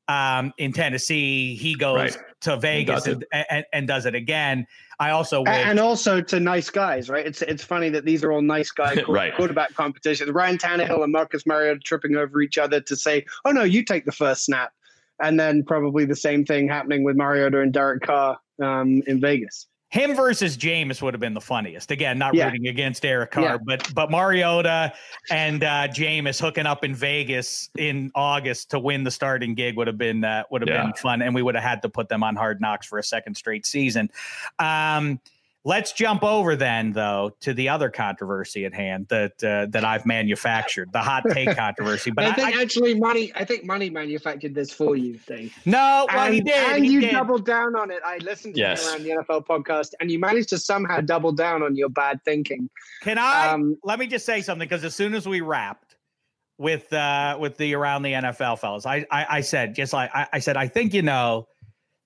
um, 0.07 0.53
in 0.59 0.73
Tennessee, 0.73 1.57
he 1.57 1.75
goes 1.75 1.97
Right. 1.97 2.19
To 2.45 2.57
Vegas 2.57 3.05
does 3.05 3.15
and, 3.33 3.47
and, 3.51 3.65
and 3.73 3.89
does 3.89 4.07
it 4.07 4.15
again. 4.15 4.67
I 5.01 5.11
also 5.11 5.41
A- 5.41 5.43
wish. 5.43 5.67
and 5.67 5.79
also 5.81 6.21
to 6.21 6.41
nice 6.41 6.71
guys, 6.71 7.11
right? 7.11 7.27
It's 7.27 7.43
it's 7.43 7.65
funny 7.65 7.89
that 7.91 8.05
these 8.05 8.23
are 8.25 8.33
all 8.33 8.43
nice 8.43 8.71
guy 8.71 9.03
Right. 9.09 9.35
quarterback 9.35 9.75
competitions. 9.75 10.31
Ryan 10.31 10.57
Tannehill 10.59 11.03
and 11.03 11.13
Marcus 11.13 11.45
Mariota 11.47 11.81
tripping 11.81 12.17
over 12.17 12.41
each 12.41 12.57
other 12.59 12.81
to 12.81 12.97
say, 12.97 13.25
"Oh 13.45 13.51
no, 13.51 13.65
you 13.65 13.85
take 13.85 14.05
the 14.07 14.13
first 14.13 14.45
snap." 14.45 14.73
and 15.23 15.39
then 15.39 15.63
probably 15.63 16.05
the 16.05 16.17
same 16.17 16.45
thing 16.45 16.67
happening 16.67 17.05
with 17.05 17.15
Mariota 17.17 17.61
and 17.61 17.73
Derek 17.73 18.03
Carr 18.03 18.37
um, 18.61 19.01
in 19.07 19.21
Vegas. 19.21 19.69
Him 19.95 20.17
versus 20.17 20.57
Jameis 20.57 21.01
would 21.03 21.15
have 21.15 21.21
been 21.21 21.35
the 21.35 21.41
funniest. 21.41 21.93
Again, 21.93 22.19
not 22.19 22.35
Yeah. 22.35 22.47
rooting 22.47 22.67
against 22.67 23.03
Derek 23.03 23.31
Carr, 23.31 23.45
Yeah. 23.45 23.57
but 23.65 23.95
but 23.95 24.11
Mariota 24.11 24.93
and 25.31 25.63
uh, 25.63 25.87
Jameis 25.87 26.41
hooking 26.41 26.67
up 26.67 26.83
in 26.85 26.97
Vegas 26.97 27.71
in 27.79 28.11
August 28.17 28.71
to 28.73 28.81
win 28.81 29.05
the 29.05 29.13
starting 29.13 29.55
gig 29.55 29.77
would 29.77 29.87
have 29.87 29.97
been 29.97 30.25
uh, 30.25 30.43
would 30.51 30.63
have 30.63 30.69
Yeah. 30.69 30.83
been 30.83 30.95
fun, 30.95 31.23
and 31.23 31.33
we 31.33 31.43
would 31.43 31.55
have 31.55 31.63
had 31.63 31.81
to 31.83 31.89
put 31.89 32.09
them 32.09 32.25
on 32.25 32.35
Hard 32.35 32.61
Knocks 32.61 32.89
for 32.89 32.99
a 32.99 33.05
second 33.05 33.37
straight 33.37 33.65
season. 33.67 34.11
Um, 34.59 35.21
let's 35.65 35.93
jump 35.93 36.23
over 36.23 36.55
then, 36.57 36.93
though, 36.93 37.31
to 37.41 37.55
the 37.55 37.69
other 37.71 37.89
controversy 37.91 38.65
at 38.67 38.75
hand 38.75 39.07
that 39.09 39.43
uh, 39.43 39.67
that 39.71 39.85
I've 39.85 40.05
manufactured, 40.07 40.93
the 40.93 41.01
hot 41.01 41.25
take 41.33 41.57
controversy. 41.57 42.11
But 42.11 42.25
I 42.27 42.29
I, 42.29 42.33
think 42.35 42.57
I- 42.57 42.63
actually 42.63 42.95
money. 42.99 43.33
I 43.35 43.45
think 43.45 43.65
money 43.65 43.91
manufactured 43.91 44.55
this 44.55 44.73
for 44.73 44.97
you, 44.97 45.19
Dave. 45.27 45.55
no, 45.65 46.07
well, 46.13 46.27
and, 46.27 46.35
he 46.35 46.41
did. 46.41 46.55
and 46.55 46.85
he 46.85 46.93
you 46.93 47.01
did. 47.01 47.13
doubled 47.13 47.45
down 47.47 47.77
on 47.77 47.91
it. 47.91 48.01
I 48.05 48.19
listened 48.19 48.55
to 48.55 48.61
Yes. 48.61 48.85
you 48.85 48.91
around 48.93 49.03
the 49.05 49.11
NFL 49.25 49.47
podcast, 49.47 49.91
and 50.01 50.11
you 50.11 50.19
managed 50.19 50.49
to 50.51 50.59
somehow 50.59 51.01
double 51.01 51.33
down 51.33 51.63
on 51.63 51.75
your 51.77 51.89
bad 51.89 52.21
thinking. 52.25 52.69
Can 53.03 53.19
I 53.19 53.49
Um, 53.49 53.77
let 53.85 53.99
me 53.99 54.07
just 54.07 54.27
say 54.27 54.43
something 54.43 54.69
because 54.69 54.85
as 54.85 54.95
soon 54.95 55.15
as 55.15 55.27
we 55.27 55.41
wrapped 55.41 55.97
with 56.57 56.93
uh 56.93 57.37
with 57.41 57.57
the 57.57 57.75
around 57.75 58.03
the 58.03 58.13
NFL 58.13 58.59
fellas, 58.61 58.87
I 58.87 59.05
I, 59.11 59.27
I 59.29 59.41
said 59.41 59.75
just 59.75 59.93
like 59.93 60.11
I, 60.15 60.27
I 60.35 60.39
said, 60.39 60.57
I 60.57 60.69
think 60.69 60.95
you 60.95 61.03
know 61.03 61.49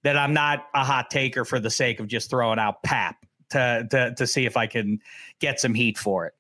that 0.05 0.17
I'm 0.17 0.33
not 0.33 0.67
a 0.75 0.85
hot 0.85 1.11
taker 1.11 1.45
for 1.45 1.59
the 1.61 1.71
sake 1.71 1.99
of 2.01 2.07
just 2.07 2.31
throwing 2.31 2.59
out 2.59 2.83
pap 2.85 3.17
to 3.51 3.87
to 3.91 4.15
to 4.15 4.27
see 4.27 4.47
if 4.47 4.57
I 4.57 4.67
can 4.67 5.01
get 5.41 5.61
some 5.61 5.75
heat 5.75 5.99
for 5.99 6.27
it. 6.27 6.35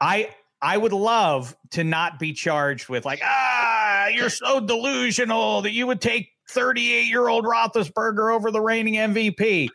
I 0.00 0.30
I 0.60 0.76
would 0.76 0.92
love 0.92 1.56
to 1.70 1.84
not 1.84 2.18
be 2.18 2.32
charged 2.32 2.88
with 2.88 3.04
like, 3.04 3.20
ah, 3.22 4.08
you're 4.08 4.30
so 4.30 4.60
delusional 4.60 5.62
that 5.62 5.72
you 5.72 5.86
would 5.86 6.00
take 6.00 6.30
38 6.50 7.06
year 7.06 7.28
old 7.28 7.44
Roethlisberger 7.44 8.34
over 8.34 8.50
the 8.50 8.60
reigning 8.60 8.94
MVP. 8.94 9.68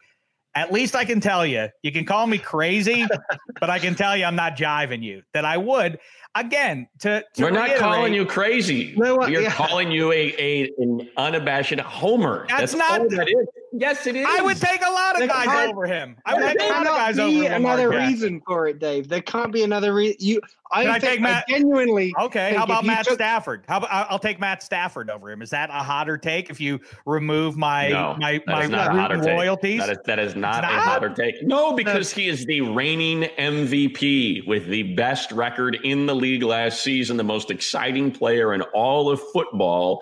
At 0.56 0.72
least 0.72 0.96
I 0.96 1.04
can 1.04 1.20
tell 1.20 1.46
you, 1.46 1.70
you 1.82 1.92
can 1.92 2.06
call 2.06 2.28
me 2.28 2.38
crazy, 2.38 3.06
but 3.60 3.70
I 3.70 3.80
can 3.80 3.96
tell 3.96 4.16
you 4.16 4.26
I'm 4.26 4.36
not 4.36 4.56
jiving 4.56 5.02
you. 5.02 5.24
That 5.34 5.46
I 5.46 5.58
would 5.58 6.00
again 6.36 6.88
to. 7.00 7.24
to 7.36 7.44
We're 7.44 7.52
not 7.52 7.76
calling 7.78 8.14
you 8.14 8.26
crazy. 8.26 8.94
No, 8.98 9.16
what- 9.16 9.30
we 9.30 9.38
are 9.38 9.42
yeah. 9.42 9.52
calling 9.52 9.92
you 9.92 10.12
a, 10.12 10.34
a 10.38 10.72
an 10.78 11.10
unabashed 11.18 11.80
homer. 11.80 12.46
That's 12.50 12.76
not- 12.76 13.02
all 13.02 13.10
that 13.10 13.28
is. 13.28 13.36
Yes, 13.76 14.06
it 14.06 14.16
is. 14.16 14.24
I 14.30 14.40
would 14.40 14.58
take 14.58 14.86
a 14.86 14.92
lot 14.92 15.14
of 15.16 15.20
There 15.20 15.28
guys 15.30 15.46
can't- 15.48 15.72
over 15.72 15.88
him. 15.88 16.16
I 16.28 16.36
would 16.36 16.60
take 16.60 16.62
a 16.70 16.74
lot 16.74 16.82
of 16.82 16.94
guys 16.96 17.18
over 17.18 17.36
Lamar 17.36 17.56
another 17.56 17.92
Jackson. 17.92 18.08
reason 18.14 18.42
for 18.46 18.68
it, 18.68 18.78
Dave. 18.78 19.08
There 19.08 19.22
can't 19.22 19.52
be 19.52 19.64
another 19.64 19.96
reason. 19.96 20.18
You, 20.20 20.42
I 20.72 20.84
Can 20.84 20.92
I 20.92 21.00
take 21.00 21.22
Matt- 21.22 21.46
I 21.50 21.52
genuinely. 21.54 22.14
Okay, 22.20 22.54
how 22.54 22.66
about 22.66 22.86
Matt 22.86 23.06
took- 23.06 23.16
Stafford? 23.16 23.64
How 23.68 23.78
about 23.78 23.90
I'll 24.12 24.20
take 24.20 24.40
Matt 24.40 24.62
Stafford 24.62 25.10
over 25.10 25.32
him? 25.32 25.42
Is 25.42 25.50
that 25.50 25.72
a 25.72 25.84
hotter 25.84 26.18
take 26.20 26.52
if 26.52 26.62
you 26.62 26.80
remove 27.08 27.58
my 27.58 27.90
no, 27.90 28.16
my 28.20 28.42
my 28.46 28.68
not 28.68 29.12
royalties? 29.26 29.80
That 29.80 29.90
is, 29.90 29.98
that 30.06 30.20
is 30.20 30.36
not, 30.36 30.64
It's 30.64 30.72
a 30.74 30.78
hotter 30.80 31.10
take. 31.10 31.42
No, 31.42 31.74
because 31.74 32.12
he 32.12 32.28
is 32.28 32.46
the 32.46 32.62
reigning 32.62 33.24
MVP 33.40 34.46
with 34.48 34.68
the 34.68 34.84
best 34.94 35.32
record 35.32 35.80
in 35.84 36.06
the 36.06 36.16
league 36.24 36.42
last 36.44 36.82
season, 36.82 37.18
the 37.18 37.24
most 37.24 37.52
exciting 37.52 38.10
player 38.10 38.54
in 38.54 38.62
all 38.74 39.10
of 39.10 39.20
football, 39.34 40.02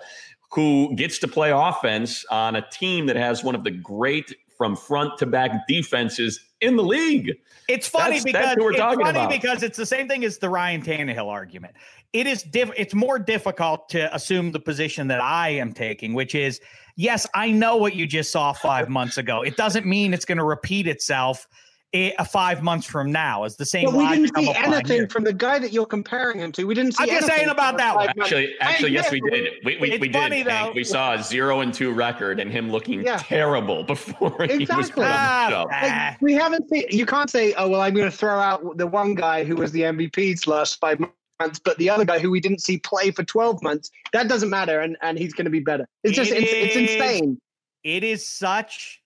who 0.52 0.94
gets 0.94 1.18
to 1.18 1.26
play 1.26 1.50
offense 1.50 2.24
on 2.30 2.54
a 2.54 2.64
team 2.70 3.06
that 3.06 3.16
has 3.16 3.42
one 3.42 3.56
of 3.56 3.64
the 3.64 3.72
great 3.72 4.32
from 4.56 4.76
front 4.76 5.18
to 5.18 5.26
back 5.26 5.66
defenses 5.66 6.38
in 6.60 6.76
the 6.76 6.82
league. 6.84 7.32
It's 7.68 7.88
funny 7.88 8.20
That's- 8.20 8.24
because 8.24 8.44
that's 8.44 8.60
we're 8.60 8.70
it's 8.70 8.80
funny 8.80 9.10
about. 9.10 9.30
because 9.30 9.64
it's 9.64 9.76
the 9.76 9.86
same 9.86 10.06
thing 10.06 10.24
as 10.24 10.38
the 10.38 10.48
Ryan 10.48 10.80
Tannehill 10.80 11.26
argument. 11.26 11.74
It 12.12 12.28
is 12.28 12.44
diff- 12.44 12.70
it's 12.76 12.94
more 12.94 13.18
difficult 13.18 13.88
to 13.88 14.14
assume 14.14 14.52
the 14.52 14.60
position 14.60 15.08
that 15.08 15.20
I 15.20 15.48
am 15.48 15.72
taking, 15.72 16.14
which 16.14 16.36
is 16.36 16.60
yes, 16.94 17.26
I 17.34 17.50
know 17.50 17.76
what 17.76 17.96
you 17.96 18.06
just 18.06 18.30
saw 18.30 18.52
five 18.52 18.88
months 18.88 19.18
ago. 19.18 19.42
It 19.42 19.56
doesn't 19.56 19.86
mean 19.86 20.14
it's 20.14 20.26
going 20.26 20.38
to 20.38 20.44
repeat 20.44 20.86
itself 20.86 21.48
i- 21.94 22.14
uh, 22.18 22.24
five 22.24 22.62
months 22.62 22.86
from 22.86 23.10
now. 23.12 23.44
Is 23.44 23.56
the 23.56 23.66
same. 23.66 23.86
But 23.86 23.94
we 23.94 24.08
didn't 24.08 24.34
see 24.36 24.52
anything 24.54 24.96
here. 24.96 25.08
from 25.08 25.24
the 25.24 25.32
guy 25.32 25.58
that 25.58 25.72
you're 25.72 25.86
comparing 25.86 26.38
him 26.40 26.52
to. 26.52 26.64
We 26.64 26.74
didn't 26.74 26.92
see. 26.92 27.04
I'm 27.04 27.08
just 27.10 27.26
saying 27.26 27.48
about 27.48 27.76
that 27.78 27.94
five 27.94 28.06
one. 28.08 28.14
months. 28.16 28.32
Actually, 28.32 28.54
actually, 28.60 28.90
I 28.90 28.92
yes, 29.02 29.10
we 29.10 29.20
did. 29.20 29.52
We, 29.64 29.76
we, 29.78 29.98
we 29.98 30.08
did. 30.08 30.32
Hank. 30.46 30.74
We 30.74 30.84
saw 30.84 31.14
a 31.14 31.22
zero 31.22 31.60
and 31.60 31.72
two 31.72 31.92
record 31.92 32.40
and 32.40 32.50
him 32.50 32.70
looking 32.70 33.04
Yeah. 33.04 33.18
terrible 33.18 33.82
before 33.84 34.30
he 34.44 34.58
was 34.58 34.60
Exactly. 34.62 34.92
put 34.92 35.04
on 35.04 35.10
the 35.10 35.16
Ah, 35.16 35.46
show. 35.50 35.86
Like, 35.86 36.20
we 36.22 36.32
haven't 36.34 36.68
seen. 36.68 36.84
You 36.90 37.06
can't 37.06 37.28
say, 37.30 37.54
"Oh 37.54 37.68
well, 37.68 37.80
I'm 37.80 37.94
going 37.94 38.10
to 38.10 38.16
throw 38.16 38.38
out 38.38 38.76
the 38.78 38.86
one 38.86 39.14
guy 39.14 39.44
who 39.44 39.56
was 39.56 39.72
the 39.72 39.82
MVP's 39.82 40.46
last 40.46 40.80
five 40.80 40.98
months, 41.00 41.58
but 41.58 41.76
the 41.78 41.90
other 41.90 42.04
guy 42.04 42.18
who 42.18 42.30
we 42.30 42.40
didn't 42.40 42.60
see 42.60 42.78
play 42.78 43.10
for 43.10 43.24
12 43.24 43.62
months." 43.62 43.90
That 44.12 44.28
doesn't 44.28 44.50
matter, 44.50 44.80
and 44.80 44.96
and 45.02 45.18
he's 45.18 45.34
going 45.34 45.44
to 45.46 45.50
be 45.50 45.60
better. 45.60 45.86
It's 46.04 46.16
just 46.16 46.30
It 46.30 46.42
it's, 46.44 46.52
it's 46.52 46.76
insane. 46.92 47.38
it 47.84 48.02
is 48.04 48.26
such 48.26 49.01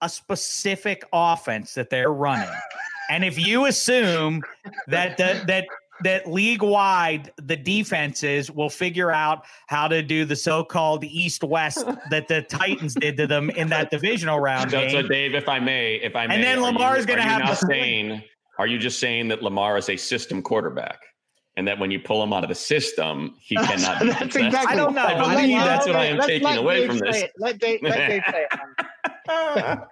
a 0.00 0.08
specific 0.08 1.04
offense 1.12 1.74
that 1.74 1.90
they're 1.90 2.12
running. 2.12 2.48
and 3.10 3.24
if 3.24 3.38
you 3.38 3.66
assume 3.66 4.42
that 4.86 5.16
the, 5.16 5.42
that 5.46 5.66
that 6.04 6.30
league 6.30 6.62
wide 6.62 7.32
the 7.42 7.56
defenses 7.56 8.50
will 8.52 8.70
figure 8.70 9.10
out 9.10 9.44
how 9.66 9.88
to 9.88 10.00
do 10.00 10.24
the 10.24 10.36
so-called 10.36 11.02
east 11.02 11.42
west 11.42 11.84
that 12.10 12.28
the 12.28 12.42
Titans 12.42 12.94
did 12.94 13.16
to 13.16 13.26
them 13.26 13.50
in 13.50 13.68
that 13.70 13.90
divisional 13.90 14.38
round 14.38 14.70
So, 14.70 14.88
so. 14.88 15.02
Dave, 15.02 15.34
if 15.34 15.48
I 15.48 15.58
may, 15.58 15.96
if 15.96 16.14
I 16.14 16.28
may, 16.28 16.34
And 16.36 16.44
then 16.44 16.58
are 16.58 16.62
Lamar's 16.72 17.00
you- 17.00 17.06
gonna 17.06 17.22
have 17.22 17.48
the- 17.48 17.66
saying, 17.66 18.22
are 18.60 18.68
you 18.68 18.78
just 18.78 19.00
saying 19.00 19.26
that 19.28 19.42
Lamar 19.42 19.76
is 19.76 19.88
a 19.88 19.96
system 19.96 20.40
quarterback, 20.42 21.00
and 21.56 21.66
that 21.66 21.76
when 21.80 21.90
you 21.90 21.98
pull 21.98 22.22
him 22.22 22.32
out 22.32 22.44
of 22.44 22.48
the 22.48 22.54
system, 22.54 23.34
he 23.40 23.56
cannot 23.66 23.98
That's 24.00 24.36
exactly. 24.36 24.74
I 24.74 24.76
don't 24.76 24.94
know. 24.94 25.02
I 25.04 25.34
believe 25.34 25.58
that's 25.58 25.86
what 25.88 25.96
I 25.96 26.04
am 26.06 26.16
let's 26.18 26.28
taking 26.28 26.46
let 26.46 26.58
away 26.58 26.78
Dave 26.80 26.88
from 26.90 26.98
say 26.98 27.06
this. 27.06 27.22
it. 27.22 27.32
Let 27.38 27.58
Dave, 27.58 27.80
let 27.82 28.08
Dave 28.08 28.22
say 28.30 28.46
it. 28.52 28.86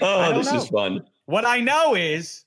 oh, 0.00 0.32
this 0.36 0.52
is 0.52 0.68
fun. 0.68 1.04
What 1.26 1.44
I 1.44 1.60
know 1.60 1.94
is 1.94 2.44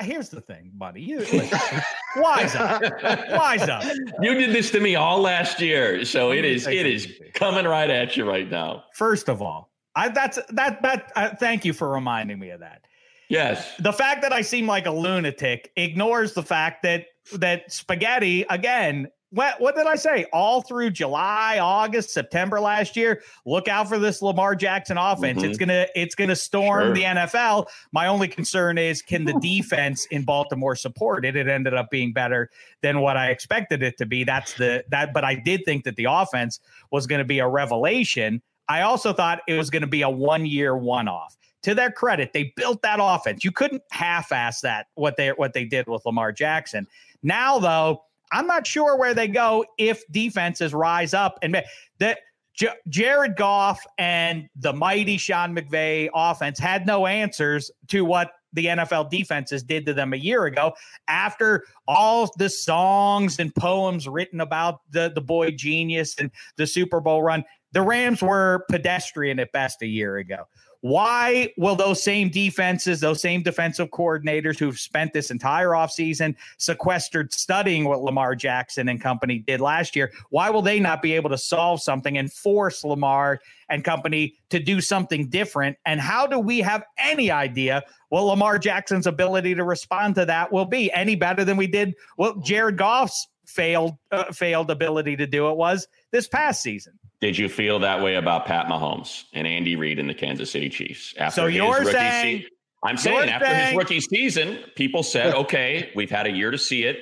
here's 0.00 0.28
the 0.28 0.40
thing, 0.40 0.70
buddy. 0.74 1.02
You 1.02 1.20
listen, 1.20 1.82
wise 2.16 2.54
up. 2.54 2.82
Wise 3.30 3.68
up. 3.68 3.84
You 4.20 4.34
did 4.34 4.54
this 4.54 4.70
to 4.72 4.80
me 4.80 4.96
all 4.96 5.20
last 5.20 5.60
year, 5.60 6.04
so 6.04 6.32
it 6.32 6.44
is 6.44 6.66
it 6.66 6.86
is 6.86 7.08
coming 7.34 7.64
right 7.64 7.90
at 7.90 8.16
you 8.16 8.28
right 8.28 8.50
now. 8.50 8.84
First 8.94 9.28
of 9.28 9.40
all, 9.42 9.70
I 9.94 10.08
that's 10.08 10.38
that 10.50 10.82
that 10.82 11.12
uh, 11.16 11.30
thank 11.36 11.64
you 11.64 11.72
for 11.72 11.88
reminding 11.88 12.38
me 12.38 12.50
of 12.50 12.60
that. 12.60 12.82
Yes. 13.30 13.76
the 13.78 13.92
fact 13.92 14.22
that 14.22 14.32
I 14.32 14.40
seem 14.40 14.66
like 14.66 14.86
a 14.86 14.90
lunatic 14.90 15.70
ignores 15.76 16.32
the 16.32 16.42
fact 16.42 16.82
that 16.82 17.06
that 17.34 17.70
spaghetti 17.72 18.44
again. 18.48 19.08
What 19.30 19.60
what 19.60 19.76
did 19.76 19.86
I 19.86 19.96
say? 19.96 20.24
All 20.32 20.62
through 20.62 20.90
July, 20.90 21.58
August, 21.60 22.10
September 22.14 22.60
last 22.60 22.96
year. 22.96 23.22
Look 23.44 23.68
out 23.68 23.86
for 23.86 23.98
this 23.98 24.22
Lamar 24.22 24.54
Jackson 24.54 24.96
offense. 24.96 25.42
Mhm. 25.42 25.48
It's 25.50 25.58
gonna 25.58 25.86
it's 25.94 26.14
gonna 26.14 26.34
storm 26.36 26.86
Sure. 26.86 26.94
the 26.94 27.04
NFL. 27.04 27.66
My 27.92 28.06
only 28.06 28.26
concern 28.28 28.78
is 28.78 29.02
can 29.02 29.24
the 29.26 29.38
defense 29.40 30.06
in 30.06 30.24
Baltimore 30.24 30.74
support 30.74 31.26
it? 31.26 31.36
It 31.36 31.46
ended 31.46 31.74
up 31.74 31.90
being 31.90 32.14
better 32.14 32.48
than 32.80 33.00
what 33.00 33.18
I 33.18 33.28
expected 33.28 33.82
it 33.82 33.98
to 33.98 34.06
be. 34.06 34.24
That's 34.24 34.54
the 34.54 34.82
that. 34.88 35.12
But 35.12 35.24
I 35.24 35.34
did 35.34 35.64
think 35.66 35.84
that 35.84 35.96
the 35.96 36.06
offense 36.08 36.60
was 36.90 37.06
going 37.06 37.18
to 37.20 37.24
be 37.26 37.40
a 37.40 37.48
revelation. 37.48 38.40
I 38.70 38.80
also 38.82 39.12
thought 39.12 39.40
it 39.46 39.58
was 39.58 39.68
going 39.68 39.82
to 39.82 39.88
be 39.88 40.00
a 40.02 40.10
one 40.10 40.46
year 40.46 40.74
one 40.74 41.06
off 41.06 41.36
to 41.64 41.74
their 41.74 41.90
credit, 41.90 42.32
they 42.32 42.52
built 42.56 42.80
that 42.82 42.98
offense. 43.02 43.44
You 43.44 43.50
couldn't 43.50 43.82
half-ass 43.90 44.60
that 44.60 44.86
what 44.94 45.16
they 45.16 45.30
what 45.30 45.52
they 45.52 45.64
did 45.64 45.86
with 45.88 46.06
Lamar 46.06 46.32
Jackson. 46.32 46.86
Now, 47.22 47.58
though, 47.58 48.04
I'm 48.32 48.46
not 48.46 48.66
sure 48.66 48.96
where 48.96 49.14
they 49.14 49.28
go 49.28 49.64
if 49.78 50.02
defenses 50.10 50.74
rise 50.74 51.14
up 51.14 51.38
and 51.42 51.62
that. 51.98 52.18
J- 52.54 52.74
Jared 52.88 53.36
Goff 53.36 53.86
and 53.98 54.48
the 54.56 54.72
mighty 54.72 55.16
Sean 55.16 55.54
McVay 55.54 56.08
offense 56.12 56.58
had 56.58 56.86
no 56.88 57.06
answers 57.06 57.70
to 57.86 58.04
what 58.04 58.32
the 58.52 58.66
NFL 58.66 59.10
defenses 59.10 59.62
did 59.62 59.86
to 59.86 59.94
them 59.94 60.12
a 60.12 60.16
year 60.16 60.46
ago 60.46 60.74
after 61.06 61.64
all 61.86 62.30
the 62.38 62.48
songs 62.48 63.38
and 63.38 63.54
poems 63.54 64.08
written 64.08 64.40
about 64.40 64.80
the, 64.90 65.12
the 65.14 65.20
boy 65.20 65.50
genius 65.50 66.16
and 66.18 66.30
the 66.56 66.66
Super 66.66 67.00
Bowl 67.00 67.22
run. 67.22 67.44
The 67.72 67.82
Rams 67.82 68.22
were 68.22 68.64
pedestrian 68.70 69.38
at 69.38 69.52
best 69.52 69.82
a 69.82 69.86
year 69.86 70.16
ago. 70.16 70.48
Why 70.80 71.52
will 71.56 71.74
those 71.74 72.02
same 72.02 72.28
defenses, 72.28 73.00
those 73.00 73.20
same 73.20 73.42
defensive 73.42 73.90
coordinators 73.90 74.58
who've 74.58 74.78
spent 74.78 75.12
this 75.12 75.30
entire 75.30 75.70
offseason 75.70 76.36
sequestered 76.58 77.32
studying 77.32 77.84
what 77.84 78.02
Lamar 78.02 78.36
Jackson 78.36 78.88
and 78.88 79.00
company 79.00 79.40
did 79.40 79.60
last 79.60 79.96
year, 79.96 80.12
why 80.30 80.50
will 80.50 80.62
they 80.62 80.78
not 80.78 81.02
be 81.02 81.14
able 81.14 81.30
to 81.30 81.38
solve 81.38 81.82
something 81.82 82.16
and 82.16 82.32
force 82.32 82.84
Lamar 82.84 83.40
and 83.68 83.82
company 83.82 84.34
to 84.50 84.60
do 84.60 84.80
something 84.80 85.28
different? 85.28 85.76
And 85.84 86.00
how 86.00 86.26
do 86.28 86.38
we 86.38 86.60
have 86.60 86.84
any 86.96 87.30
idea 87.30 87.82
what 88.10 88.22
Lamar 88.22 88.58
Jackson's 88.58 89.08
ability 89.08 89.56
to 89.56 89.64
respond 89.64 90.14
to 90.14 90.24
that 90.26 90.52
will 90.52 90.64
be 90.64 90.92
any 90.92 91.16
better 91.16 91.44
than 91.44 91.56
we 91.56 91.66
did 91.66 91.94
what 92.16 92.42
Jared 92.44 92.76
Goff's 92.76 93.26
failed 93.46 93.96
uh, 94.12 94.30
failed 94.30 94.70
ability 94.70 95.16
to 95.16 95.26
do 95.26 95.48
it 95.50 95.56
was 95.56 95.88
this 96.12 96.28
past 96.28 96.62
season? 96.62 96.98
Did 97.20 97.36
you 97.36 97.48
feel 97.48 97.80
that 97.80 98.00
way 98.02 98.14
about 98.14 98.46
Pat 98.46 98.66
Mahomes 98.66 99.24
and 99.32 99.46
Andy 99.46 99.74
Reid 99.76 99.98
and 99.98 100.08
the 100.08 100.14
Kansas 100.14 100.50
City 100.50 100.68
Chiefs? 100.68 101.14
After 101.18 101.42
So 101.42 101.46
his 101.48 101.60
rookie 101.60 101.90
saying- 101.92 102.44
I'm 102.84 102.96
saying 102.96 103.28
after 103.28 103.46
saying- 103.46 103.66
his 103.70 103.76
rookie 103.76 104.00
season, 104.00 104.58
people 104.76 105.02
said, 105.02 105.34
okay, 105.34 105.90
we've 105.96 106.10
had 106.10 106.26
a 106.26 106.30
year 106.30 106.50
to 106.52 106.58
see 106.58 106.84
it. 106.84 107.00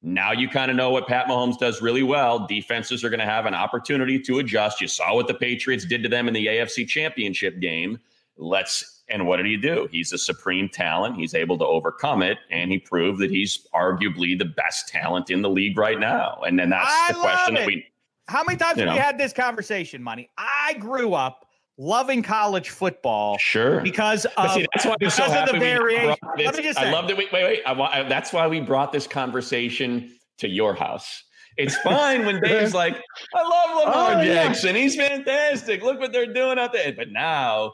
Now 0.00 0.32
you 0.32 0.48
kind 0.48 0.70
of 0.70 0.76
know 0.76 0.90
what 0.90 1.06
Pat 1.08 1.26
Mahomes 1.26 1.58
does 1.58 1.82
really 1.82 2.04
well. 2.04 2.46
Defenses 2.46 3.04
are 3.04 3.10
going 3.10 3.20
to 3.20 3.26
have 3.26 3.46
an 3.46 3.54
opportunity 3.54 4.18
to 4.20 4.38
adjust. 4.38 4.80
You 4.80 4.88
saw 4.88 5.14
what 5.14 5.26
the 5.26 5.34
Patriots 5.34 5.84
did 5.84 6.02
to 6.04 6.08
them 6.08 6.28
in 6.28 6.34
the 6.34 6.46
AFC 6.46 6.86
Championship 6.88 7.60
game. 7.60 7.98
Let's 8.36 9.02
and 9.10 9.26
what 9.26 9.38
did 9.38 9.46
he 9.46 9.56
do? 9.56 9.88
He's 9.90 10.12
a 10.12 10.18
supreme 10.18 10.68
talent. 10.68 11.16
He's 11.16 11.34
able 11.34 11.56
to 11.58 11.64
overcome 11.64 12.22
it, 12.22 12.38
and 12.50 12.70
he 12.70 12.78
proved 12.78 13.20
that 13.20 13.30
he's 13.30 13.66
arguably 13.74 14.38
the 14.38 14.44
best 14.44 14.86
talent 14.88 15.30
in 15.30 15.40
the 15.42 15.48
league 15.50 15.76
right 15.78 15.98
now. 15.98 16.42
And 16.46 16.58
then 16.58 16.68
that's 16.70 16.86
I 16.86 17.12
the 17.12 17.18
question 17.18 17.54
love 17.54 17.62
that 17.62 17.66
we 17.66 17.86
How 18.28 18.44
many 18.44 18.58
times 18.58 18.78
You 18.78 18.84
have 18.84 18.94
we 18.94 18.98
had 18.98 19.18
this 19.18 19.32
conversation, 19.32 20.02
Money? 20.02 20.30
I 20.36 20.74
grew 20.78 21.14
up 21.14 21.46
loving 21.78 22.22
college 22.22 22.70
football 22.70 23.38
sure. 23.38 23.80
because 23.80 24.26
of, 24.36 24.52
see, 24.52 24.66
that's 24.74 24.84
why 24.84 24.96
because 24.98 25.14
so 25.14 25.24
of 25.24 25.46
the 25.46 25.54
we 25.54 25.58
variation. 25.60 26.16
Let 26.36 26.56
me 26.56 26.62
just 26.62 26.78
I 26.78 26.90
love 26.90 27.08
that. 27.08 27.16
We, 27.16 27.28
wait, 27.32 27.44
wait. 27.44 27.62
I, 27.64 27.72
I, 27.72 28.02
that's 28.02 28.32
why 28.32 28.46
we 28.46 28.60
brought 28.60 28.92
this 28.92 29.06
conversation 29.06 30.14
to 30.38 30.48
your 30.48 30.74
house. 30.74 31.24
It's 31.56 31.76
fine 31.82 32.26
when 32.26 32.40
Dave's 32.42 32.74
like, 32.74 33.02
"I 33.34 33.42
love 33.42 33.86
Lamar 33.86 34.12
Oh, 34.12 34.20
yeah. 34.20 34.46
Jackson. 34.46 34.76
He's 34.76 34.94
fantastic. 34.94 35.82
Look 35.82 35.98
what 35.98 36.12
they're 36.12 36.32
doing 36.32 36.58
out 36.58 36.72
there." 36.72 36.92
But 36.92 37.10
now, 37.10 37.72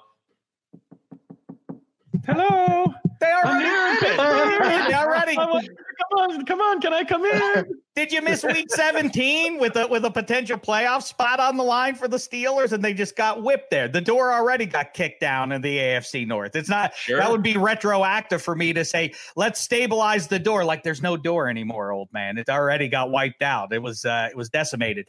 Hello. 2.26 2.94
They 3.24 3.32
I'm 3.32 3.46
already 3.46 3.64
here. 3.64 4.00
did 4.00 4.10
it. 4.12 4.84
They 4.88 4.94
already 4.94 5.34
Come 5.34 5.50
on, 5.50 5.66
come 5.66 6.18
on, 6.18 6.44
come 6.46 6.60
on. 6.60 6.80
Can 6.80 6.92
I 6.92 7.04
come 7.04 7.24
in? 7.24 7.64
Did 7.96 8.12
you 8.12 8.20
miss 8.22 8.42
week 8.44 8.66
17 8.70 9.58
with 9.58 9.76
a 9.76 9.86
with 9.86 10.04
a 10.04 10.10
potential 10.10 10.58
playoff 10.58 11.02
spot 11.02 11.40
on 11.40 11.56
the 11.56 11.62
line 11.62 11.94
for 11.94 12.08
the 12.08 12.16
Steelers 12.16 12.72
and 12.72 12.82
they 12.84 12.92
just 12.92 13.16
got 13.16 13.42
whipped 13.42 13.70
there? 13.70 13.88
The 13.88 14.00
door 14.00 14.32
already 14.32 14.66
got 14.66 14.92
kicked 14.94 15.20
down 15.20 15.52
in 15.52 15.62
the 15.62 15.78
AFC 15.78 16.26
North. 16.26 16.56
It's 16.56 16.68
not 16.68 16.94
Sure. 16.94 17.18
that 17.18 17.30
would 17.30 17.42
be 17.42 17.56
retroactive 17.56 18.42
for 18.42 18.54
me 18.56 18.72
to 18.72 18.84
say, 18.84 19.12
let's 19.36 19.60
stabilize 19.60 20.26
the 20.28 20.38
door 20.38 20.64
like 20.64 20.82
there's 20.82 21.02
no 21.02 21.16
door 21.16 21.48
anymore, 21.48 21.92
old 21.92 22.08
man. 22.12 22.36
It 22.38 22.48
already 22.48 22.88
got 22.88 23.10
wiped 23.10 23.42
out. 23.42 23.72
It 23.72 23.82
was 23.82 24.04
uh 24.04 24.28
it 24.30 24.36
was 24.36 24.50
decimated. 24.50 25.06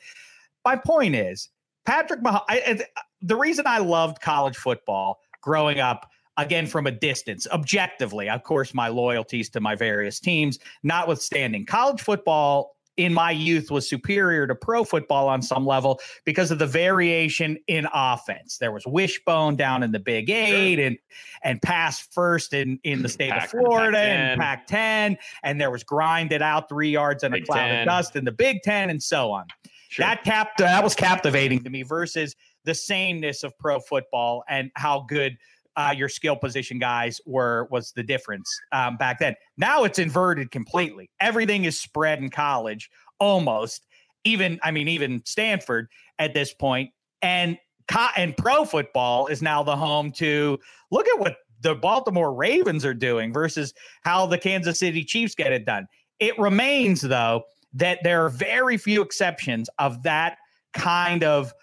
My 0.63 0.75
point 0.75 1.15
is, 1.15 1.49
Patrick 1.85 2.21
Mahomes, 2.21 2.43
I, 2.49 2.61
I- 2.67 3.01
the 3.21 3.35
reason 3.35 3.65
I 3.67 3.79
loved 3.79 4.21
college 4.21 4.55
football 4.57 5.19
growing 5.41 5.79
up 5.79 6.09
again 6.37 6.67
from 6.67 6.87
a 6.87 6.91
distance 6.91 7.47
objectively 7.51 8.29
of 8.29 8.43
course 8.43 8.73
my 8.73 8.87
loyalties 8.87 9.49
to 9.49 9.59
my 9.59 9.75
various 9.75 10.19
teams 10.19 10.59
notwithstanding 10.83 11.65
college 11.65 12.01
football 12.01 12.75
in 12.97 13.13
my 13.13 13.29
youth 13.29 13.69
was 13.71 13.89
superior 13.89 14.47
to 14.47 14.55
pro 14.55 14.83
football 14.85 15.27
on 15.27 15.41
some 15.41 15.65
level 15.65 15.99
because 16.23 16.49
of 16.49 16.59
the 16.59 16.65
variation 16.67 17.57
in 17.67 17.85
offense 17.93 18.57
there 18.57 18.71
was 18.71 18.83
wishbone 18.87 19.55
down 19.55 19.83
in 19.83 19.91
the 19.91 19.99
big 19.99 20.29
eight 20.29 20.79
and 20.79 20.97
and 21.43 21.61
pass 21.61 22.07
first 22.11 22.53
in 22.53 22.79
in 22.83 23.01
the 23.01 23.09
state 23.09 23.31
of 23.33 23.43
florida 23.49 23.99
and 23.99 24.39
Pac-10. 24.39 24.67
pac 24.67 24.67
10 24.67 25.17
and 25.43 25.59
there 25.59 25.71
was 25.71 25.83
grinded 25.83 26.41
out 26.41 26.69
three 26.69 26.89
yards 26.89 27.23
in 27.23 27.33
a 27.33 27.41
cloud 27.41 27.67
10. 27.67 27.79
of 27.81 27.85
dust 27.85 28.15
in 28.15 28.23
the 28.25 28.31
big 28.31 28.61
10 28.63 28.89
and 28.89 29.01
so 29.01 29.31
on 29.31 29.45
Sure. 29.89 30.05
that 30.05 30.23
capt 30.23 30.57
that 30.57 30.83
was 30.83 30.95
captivating 30.95 31.63
to 31.63 31.69
me 31.69 31.83
versus 31.83 32.35
the 32.65 32.73
sameness 32.73 33.43
of 33.43 33.57
pro 33.59 33.79
football 33.79 34.43
and 34.49 34.71
how 34.75 35.05
good 35.07 35.37
uh, 35.77 35.93
your 35.95 36.09
skill 36.09 36.35
position 36.35 36.79
guys 36.79 37.19
were 37.25 37.67
was 37.71 37.91
the 37.91 38.03
difference 38.03 38.49
um, 38.71 38.97
back 38.97 39.19
then. 39.19 39.35
Now 39.57 39.83
it's 39.83 39.99
inverted 39.99 40.51
completely. 40.51 41.09
Everything 41.19 41.65
is 41.65 41.79
spread 41.79 42.19
in 42.19 42.29
college 42.29 42.89
almost. 43.19 43.85
Even 44.23 44.59
I 44.63 44.71
mean 44.71 44.87
even 44.87 45.21
Stanford 45.25 45.87
at 46.19 46.33
this 46.33 46.53
point 46.53 46.91
and 47.21 47.57
co- 47.87 48.07
and 48.15 48.35
pro 48.35 48.65
football 48.65 49.27
is 49.27 49.41
now 49.41 49.63
the 49.63 49.75
home 49.75 50.11
to 50.13 50.59
look 50.91 51.07
at 51.07 51.19
what 51.19 51.37
the 51.61 51.75
Baltimore 51.75 52.33
Ravens 52.33 52.85
are 52.85 52.93
doing 52.93 53.33
versus 53.33 53.73
how 54.03 54.25
the 54.25 54.37
Kansas 54.37 54.79
City 54.79 55.03
Chiefs 55.03 55.35
get 55.35 55.51
it 55.51 55.65
done. 55.65 55.87
It 56.19 56.37
remains 56.39 57.01
though 57.01 57.43
that 57.73 57.99
there 58.03 58.23
are 58.23 58.29
very 58.29 58.77
few 58.77 59.01
exceptions 59.01 59.69
of 59.79 60.03
that 60.03 60.37
kind 60.73 61.23
of 61.23 61.53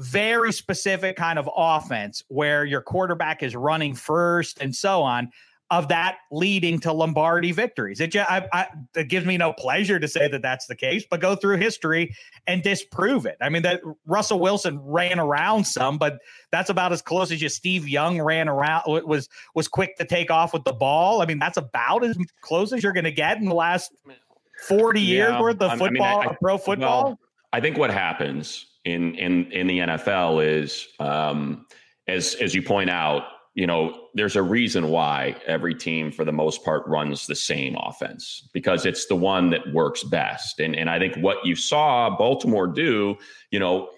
very 0.00 0.52
specific 0.52 1.16
kind 1.16 1.38
of 1.38 1.48
offense 1.54 2.24
where 2.28 2.64
your 2.64 2.80
quarterback 2.80 3.42
is 3.42 3.54
running 3.54 3.94
first 3.94 4.58
and 4.60 4.74
so 4.74 5.02
on 5.02 5.30
of 5.70 5.86
that 5.86 6.16
leading 6.32 6.80
to 6.80 6.92
Lombardi 6.92 7.52
victories. 7.52 8.00
It, 8.00 8.08
ju- 8.10 8.24
I, 8.28 8.44
I, 8.52 8.66
it 8.96 9.08
gives 9.08 9.24
me 9.24 9.36
no 9.36 9.52
pleasure 9.52 10.00
to 10.00 10.08
say 10.08 10.26
that 10.26 10.42
that's 10.42 10.66
the 10.66 10.74
case, 10.74 11.04
but 11.08 11.20
go 11.20 11.36
through 11.36 11.58
history 11.58 12.12
and 12.48 12.60
disprove 12.60 13.24
it. 13.24 13.36
I 13.40 13.50
mean, 13.50 13.62
that 13.62 13.80
Russell 14.04 14.40
Wilson 14.40 14.80
ran 14.82 15.20
around 15.20 15.64
some, 15.64 15.96
but 15.96 16.18
that's 16.50 16.70
about 16.70 16.92
as 16.92 17.02
close 17.02 17.30
as 17.30 17.40
you 17.40 17.48
Steve 17.48 17.86
Young 17.88 18.20
ran 18.20 18.48
around 18.48 18.82
was 19.06 19.28
was 19.54 19.68
quick 19.68 19.96
to 19.98 20.04
take 20.04 20.28
off 20.28 20.52
with 20.52 20.64
the 20.64 20.72
ball. 20.72 21.22
I 21.22 21.26
mean, 21.26 21.38
that's 21.38 21.56
about 21.56 22.02
as 22.04 22.16
close 22.40 22.72
as 22.72 22.82
you're 22.82 22.92
going 22.92 23.04
to 23.04 23.12
get 23.12 23.36
in 23.38 23.44
the 23.44 23.54
last 23.54 23.92
40 24.66 25.00
years 25.00 25.30
Yeah, 25.30 25.40
worth 25.40 25.60
of 25.62 25.70
I 25.70 25.76
mean, 25.76 25.88
football, 25.90 26.20
I- 26.20 26.24
of 26.26 26.36
pro 26.40 26.58
football. 26.58 27.04
Well, 27.04 27.20
I 27.52 27.60
think 27.60 27.78
what 27.78 27.90
happens 27.90 28.66
in 28.84 29.14
in 29.14 29.50
in 29.52 29.66
the 29.66 29.78
NFL 29.80 30.44
is, 30.44 30.88
um, 30.98 31.66
as 32.08 32.34
as 32.36 32.54
you 32.54 32.62
point 32.62 32.90
out, 32.90 33.24
you 33.54 33.66
know, 33.66 34.08
there's 34.14 34.36
a 34.36 34.42
reason 34.42 34.88
why 34.88 35.36
every 35.46 35.74
team, 35.74 36.12
for 36.12 36.24
the 36.24 36.32
most 36.32 36.64
part, 36.64 36.86
runs 36.86 37.26
the 37.26 37.34
same 37.34 37.76
offense 37.80 38.48
because 38.52 38.86
it's 38.86 39.06
the 39.06 39.16
one 39.16 39.50
that 39.50 39.72
works 39.72 40.04
best. 40.04 40.60
And 40.60 40.74
and 40.74 40.88
I 40.88 40.98
think 40.98 41.16
what 41.16 41.44
you 41.44 41.54
saw 41.56 42.16
Baltimore 42.16 42.66
do, 42.66 43.16
you 43.50 43.58
know, 43.58 43.90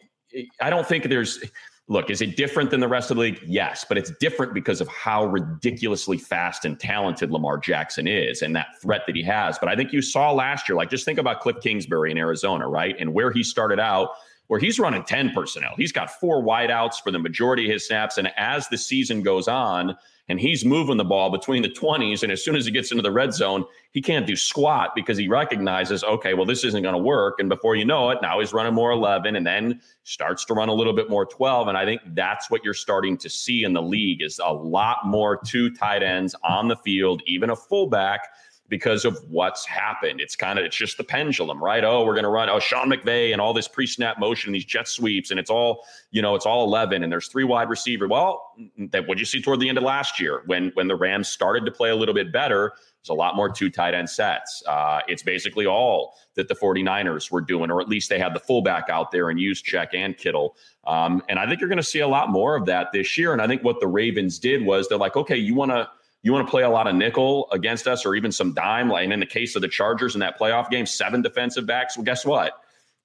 I 0.60 0.70
don't 0.70 0.86
think 0.86 1.04
there's. 1.04 1.42
Look, 1.88 2.10
is 2.10 2.22
it 2.22 2.36
different 2.36 2.70
than 2.70 2.78
the 2.78 2.88
rest 2.88 3.10
of 3.10 3.16
the 3.16 3.22
league? 3.22 3.40
Yes, 3.44 3.84
but 3.86 3.98
it's 3.98 4.12
different 4.18 4.54
because 4.54 4.80
of 4.80 4.88
how 4.88 5.26
ridiculously 5.26 6.16
fast 6.16 6.64
and 6.64 6.78
talented 6.78 7.30
Lamar 7.30 7.58
Jackson 7.58 8.06
is 8.06 8.40
and 8.40 8.54
that 8.54 8.68
threat 8.80 9.02
that 9.06 9.16
he 9.16 9.22
has. 9.24 9.58
But 9.58 9.68
I 9.68 9.74
think 9.74 9.92
you 9.92 10.00
saw 10.00 10.30
last 10.30 10.68
year, 10.68 10.76
like 10.76 10.90
just 10.90 11.04
think 11.04 11.18
about 11.18 11.40
Cliff 11.40 11.56
Kingsbury 11.60 12.12
in 12.12 12.18
Arizona, 12.18 12.68
right? 12.68 12.94
And 12.98 13.12
where 13.12 13.32
he 13.32 13.42
started 13.42 13.80
out, 13.80 14.10
where 14.52 14.60
he's 14.60 14.78
running 14.78 15.02
10 15.02 15.30
personnel. 15.30 15.72
He's 15.78 15.92
got 15.92 16.10
four 16.10 16.42
wideouts 16.42 16.96
for 17.02 17.10
the 17.10 17.18
majority 17.18 17.64
of 17.64 17.72
his 17.72 17.86
snaps. 17.86 18.18
And 18.18 18.30
as 18.36 18.68
the 18.68 18.76
season 18.76 19.22
goes 19.22 19.48
on, 19.48 19.96
and 20.28 20.38
he's 20.38 20.62
moving 20.62 20.98
the 20.98 21.04
ball 21.04 21.30
between 21.30 21.62
the 21.62 21.70
20s, 21.70 22.22
and 22.22 22.30
as 22.30 22.44
soon 22.44 22.54
as 22.54 22.66
he 22.66 22.70
gets 22.70 22.90
into 22.90 23.02
the 23.02 23.10
red 23.10 23.32
zone, 23.32 23.64
he 23.92 24.02
can't 24.02 24.26
do 24.26 24.36
squat 24.36 24.90
because 24.94 25.16
he 25.16 25.26
recognizes, 25.26 26.04
okay, 26.04 26.34
well, 26.34 26.44
this 26.44 26.64
isn't 26.64 26.82
going 26.82 26.94
to 26.94 27.00
work. 27.00 27.36
And 27.38 27.48
before 27.48 27.76
you 27.76 27.86
know 27.86 28.10
it, 28.10 28.18
now 28.20 28.40
he's 28.40 28.52
running 28.52 28.74
more 28.74 28.90
11 28.90 29.36
and 29.36 29.46
then 29.46 29.80
starts 30.02 30.44
to 30.44 30.52
run 30.52 30.68
a 30.68 30.74
little 30.74 30.92
bit 30.92 31.08
more 31.08 31.24
12. 31.24 31.68
And 31.68 31.78
I 31.78 31.86
think 31.86 32.02
that's 32.08 32.50
what 32.50 32.62
you're 32.62 32.74
starting 32.74 33.16
to 33.16 33.30
see 33.30 33.64
in 33.64 33.72
the 33.72 33.80
league 33.80 34.20
is 34.20 34.38
a 34.38 34.52
lot 34.52 34.98
more 35.06 35.38
two 35.38 35.70
tight 35.70 36.02
ends 36.02 36.34
on 36.44 36.68
the 36.68 36.76
field, 36.76 37.22
even 37.24 37.48
a 37.48 37.56
fullback 37.56 38.28
because 38.72 39.04
of 39.04 39.22
what's 39.28 39.66
happened. 39.66 40.18
It's 40.18 40.34
kind 40.34 40.58
of 40.58 40.64
it's 40.64 40.74
just 40.74 40.96
the 40.96 41.04
pendulum, 41.04 41.62
right? 41.62 41.84
Oh, 41.84 42.06
we're 42.06 42.14
going 42.14 42.24
to 42.24 42.30
run 42.30 42.48
oh 42.48 42.58
Sean 42.58 42.90
McVay 42.90 43.32
and 43.32 43.38
all 43.38 43.52
this 43.52 43.68
pre-snap 43.68 44.18
motion, 44.18 44.50
these 44.50 44.64
jet 44.64 44.88
sweeps, 44.88 45.30
and 45.30 45.38
it's 45.38 45.50
all 45.50 45.84
you 46.10 46.22
know, 46.22 46.34
it's 46.34 46.46
all 46.46 46.64
eleven, 46.64 47.02
and 47.02 47.12
there's 47.12 47.28
three 47.28 47.44
wide 47.44 47.68
receiver. 47.68 48.08
Well, 48.08 48.42
that 48.90 49.06
what 49.06 49.18
you 49.18 49.26
see 49.26 49.42
toward 49.42 49.60
the 49.60 49.68
end 49.68 49.76
of 49.76 49.84
last 49.84 50.18
year 50.18 50.42
when 50.46 50.70
when 50.72 50.88
the 50.88 50.96
Rams 50.96 51.28
started 51.28 51.66
to 51.66 51.70
play 51.70 51.90
a 51.90 51.94
little 51.96 52.14
bit 52.14 52.32
better. 52.32 52.72
There's 53.02 53.10
a 53.10 53.14
lot 53.14 53.36
more 53.36 53.50
two 53.50 53.68
tight 53.68 53.94
end 53.94 54.08
sets. 54.08 54.62
Uh, 54.66 55.00
it's 55.06 55.24
basically 55.24 55.66
all 55.66 56.14
that 56.34 56.48
the 56.48 56.54
49ers 56.54 57.30
were 57.30 57.40
doing, 57.40 57.70
or 57.70 57.80
at 57.80 57.88
least 57.88 58.08
they 58.08 58.18
had 58.18 58.32
the 58.32 58.40
fullback 58.40 58.88
out 58.88 59.10
there 59.10 59.28
and 59.28 59.38
used 59.38 59.66
Juszczyk 59.66 59.88
and 59.92 60.16
Kittle. 60.16 60.56
Um, 60.86 61.20
and 61.28 61.38
I 61.38 61.46
think 61.46 61.60
you're 61.60 61.68
going 61.68 61.76
to 61.78 61.82
see 61.82 61.98
a 61.98 62.08
lot 62.08 62.30
more 62.30 62.54
of 62.54 62.64
that 62.66 62.92
this 62.92 63.18
year. 63.18 63.32
And 63.32 63.42
I 63.42 63.48
think 63.48 63.64
what 63.64 63.80
the 63.80 63.88
Ravens 63.88 64.38
did 64.38 64.64
was 64.64 64.88
they're 64.88 64.98
like, 64.98 65.16
okay, 65.16 65.36
you 65.36 65.54
want 65.54 65.72
to 65.72 65.90
you 66.22 66.32
want 66.32 66.46
to 66.46 66.50
play 66.50 66.62
a 66.62 66.70
lot 66.70 66.86
of 66.86 66.94
nickel 66.94 67.48
against 67.50 67.88
us 67.88 68.06
or 68.06 68.14
even 68.14 68.30
some 68.30 68.52
dime. 68.52 68.88
Like 68.88 69.08
in 69.08 69.20
the 69.20 69.26
case 69.26 69.56
of 69.56 69.62
the 69.62 69.68
Chargers 69.68 70.14
in 70.14 70.20
that 70.20 70.38
playoff 70.38 70.70
game, 70.70 70.86
seven 70.86 71.20
defensive 71.22 71.66
backs. 71.66 71.96
Well, 71.96 72.04
guess 72.04 72.24
what? 72.24 72.52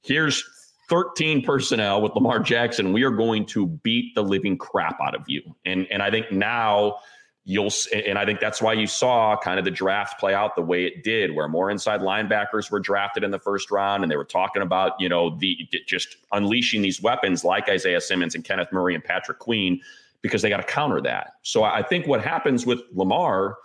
Here's 0.01 0.43
13 0.89 1.43
personnel 1.43 2.01
with 2.01 2.13
Lamar 2.13 2.39
Jackson. 2.39 2.93
We 2.93 3.03
are 3.03 3.11
going 3.11 3.45
to 3.47 3.68
beat 3.68 4.15
the 4.15 4.24
living 4.24 4.57
crap 4.57 4.99
out 5.01 5.15
of 5.15 5.24
you. 5.28 5.41
And 5.65 5.88
and 5.91 6.01
I 6.01 6.11
think 6.11 6.32
now 6.32 6.97
you'll 7.43 7.72
and 7.93 8.20
I 8.20 8.26
think 8.26 8.39
that's 8.39 8.61
why 8.61 8.74
you 8.74 8.86
saw 8.88 9.38
kind 9.38 9.57
of 9.57 9.65
the 9.65 9.72
draft 9.72 10.20
play 10.20 10.34
out 10.34 10.55
the 10.55 10.61
way 10.61 10.86
it 10.86 11.03
did, 11.03 11.34
where 11.34 11.47
more 11.47 11.72
inside 11.72 12.01
linebackers 12.01 12.70
were 12.70 12.80
drafted 12.80 13.24
in 13.24 13.32
the 13.32 13.39
first 13.39 13.72
round, 13.72 14.03
and 14.03 14.11
they 14.11 14.18
were 14.18 14.26
talking 14.26 14.61
about 14.61 14.93
you 14.99 15.09
know 15.09 15.38
the 15.38 15.57
just 15.88 16.18
unleashing 16.32 16.82
these 16.82 17.01
weapons 17.01 17.43
like 17.43 17.68
Isaiah 17.68 18.01
Simmons 18.01 18.36
and 18.36 18.43
Kenneth 18.43 18.72
Murray 18.72 18.95
and 18.95 19.03
Patrick 19.03 19.39
Queen 19.39 19.82
because 20.22 20.41
they 20.41 20.49
got 20.49 20.57
to 20.57 20.63
counter 20.63 21.01
that. 21.01 21.34
So 21.43 21.63
I 21.63 21.84
think 21.84 22.07
what 22.07 22.24
happens 22.24 22.65
with 22.65 22.82
Lamar 22.93 23.57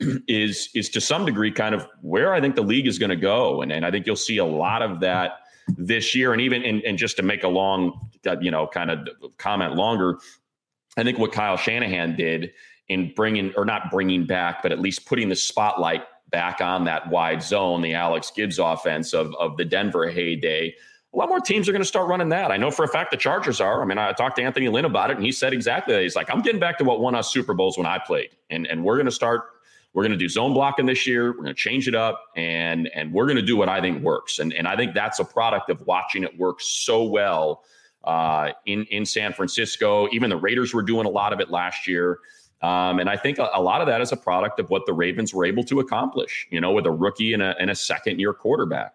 is 0.28 0.68
is 0.74 0.88
to 0.90 1.00
some 1.00 1.24
degree 1.24 1.50
kind 1.50 1.74
of 1.74 1.86
where 2.02 2.34
I 2.34 2.40
think 2.40 2.54
the 2.54 2.62
league 2.62 2.86
is 2.86 2.98
going 2.98 3.10
to 3.10 3.16
go, 3.16 3.62
and 3.62 3.72
and 3.72 3.84
I 3.84 3.90
think 3.90 4.06
you'll 4.06 4.16
see 4.16 4.38
a 4.38 4.44
lot 4.44 4.82
of 4.82 5.00
that 5.00 5.40
this 5.76 6.14
year, 6.14 6.32
and 6.32 6.40
even 6.40 6.62
and, 6.62 6.82
and 6.82 6.98
just 6.98 7.16
to 7.16 7.22
make 7.22 7.42
a 7.42 7.48
long 7.48 8.08
uh, 8.26 8.36
you 8.40 8.50
know 8.50 8.66
kind 8.66 8.90
of 8.90 9.08
comment 9.38 9.74
longer, 9.74 10.18
I 10.96 11.02
think 11.02 11.18
what 11.18 11.32
Kyle 11.32 11.56
Shanahan 11.56 12.16
did 12.16 12.52
in 12.88 13.12
bringing 13.14 13.52
or 13.56 13.64
not 13.64 13.90
bringing 13.90 14.26
back, 14.26 14.62
but 14.62 14.72
at 14.72 14.80
least 14.80 15.06
putting 15.06 15.28
the 15.28 15.36
spotlight 15.36 16.04
back 16.30 16.60
on 16.60 16.84
that 16.84 17.08
wide 17.10 17.42
zone, 17.42 17.82
the 17.82 17.94
Alex 17.94 18.30
Gibbs 18.34 18.58
offense 18.58 19.12
of 19.12 19.34
of 19.36 19.56
the 19.56 19.64
Denver 19.64 20.08
heyday. 20.10 20.74
A 21.16 21.18
lot 21.18 21.30
more 21.30 21.40
teams 21.40 21.66
are 21.66 21.72
going 21.72 21.80
to 21.80 21.88
start 21.88 22.08
running 22.08 22.28
that. 22.28 22.50
I 22.50 22.58
know 22.58 22.70
for 22.70 22.84
a 22.84 22.88
fact 22.88 23.10
the 23.10 23.16
Chargers 23.16 23.58
are. 23.58 23.80
I 23.80 23.86
mean, 23.86 23.96
I 23.96 24.12
talked 24.12 24.36
to 24.36 24.42
Anthony 24.42 24.68
Lynn 24.68 24.84
about 24.84 25.10
it, 25.10 25.16
and 25.16 25.24
he 25.24 25.32
said 25.32 25.54
exactly 25.54 25.94
that. 25.94 26.02
He's 26.02 26.14
like, 26.14 26.28
I'm 26.30 26.42
getting 26.42 26.60
back 26.60 26.76
to 26.76 26.84
what 26.84 27.00
won 27.00 27.14
us 27.14 27.32
Super 27.32 27.54
Bowls 27.54 27.78
when 27.78 27.86
I 27.86 27.98
played, 27.98 28.28
and 28.50 28.66
and 28.66 28.84
we're 28.84 28.96
going 28.96 29.06
to 29.06 29.12
start 29.12 29.44
we're 29.94 30.02
going 30.02 30.12
to 30.12 30.18
do 30.18 30.28
zone 30.28 30.52
blocking 30.52 30.84
this 30.84 31.06
year. 31.06 31.30
We're 31.30 31.44
going 31.44 31.46
to 31.46 31.54
change 31.54 31.88
it 31.88 31.94
up, 31.94 32.22
and 32.36 32.88
and 32.88 33.14
we're 33.14 33.24
going 33.24 33.38
to 33.38 33.42
do 33.42 33.56
what 33.56 33.70
I 33.70 33.80
think 33.80 34.02
works. 34.02 34.40
And 34.40 34.52
and 34.52 34.68
I 34.68 34.76
think 34.76 34.92
that's 34.92 35.18
a 35.18 35.24
product 35.24 35.70
of 35.70 35.80
watching 35.86 36.22
it 36.22 36.36
work 36.36 36.60
so 36.60 37.04
well 37.04 37.64
uh, 38.04 38.50
in 38.66 38.84
in 38.90 39.06
San 39.06 39.32
Francisco. 39.32 40.08
Even 40.12 40.28
the 40.28 40.36
Raiders 40.36 40.74
were 40.74 40.82
doing 40.82 41.06
a 41.06 41.10
lot 41.10 41.32
of 41.32 41.40
it 41.40 41.50
last 41.50 41.88
year. 41.88 42.18
Um, 42.60 42.98
and 42.98 43.08
I 43.08 43.16
think 43.16 43.38
a, 43.38 43.48
a, 43.54 43.60
lot 43.60 43.80
of 43.80 43.86
that 43.86 44.02
is 44.02 44.12
a 44.12 44.16
product 44.16 44.60
of 44.60 44.68
what 44.68 44.84
the 44.86 44.92
Ravens 44.92 45.32
were 45.32 45.44
able 45.44 45.62
to 45.64 45.80
accomplish, 45.80 46.46
you 46.50 46.60
know, 46.60 46.72
with 46.72 46.86
a 46.86 46.90
rookie 46.90 47.34
and 47.34 47.42
a, 47.42 47.54
and 47.58 47.70
a 47.70 47.74
second 47.74 48.18
year 48.18 48.32
quarterback. 48.32 48.94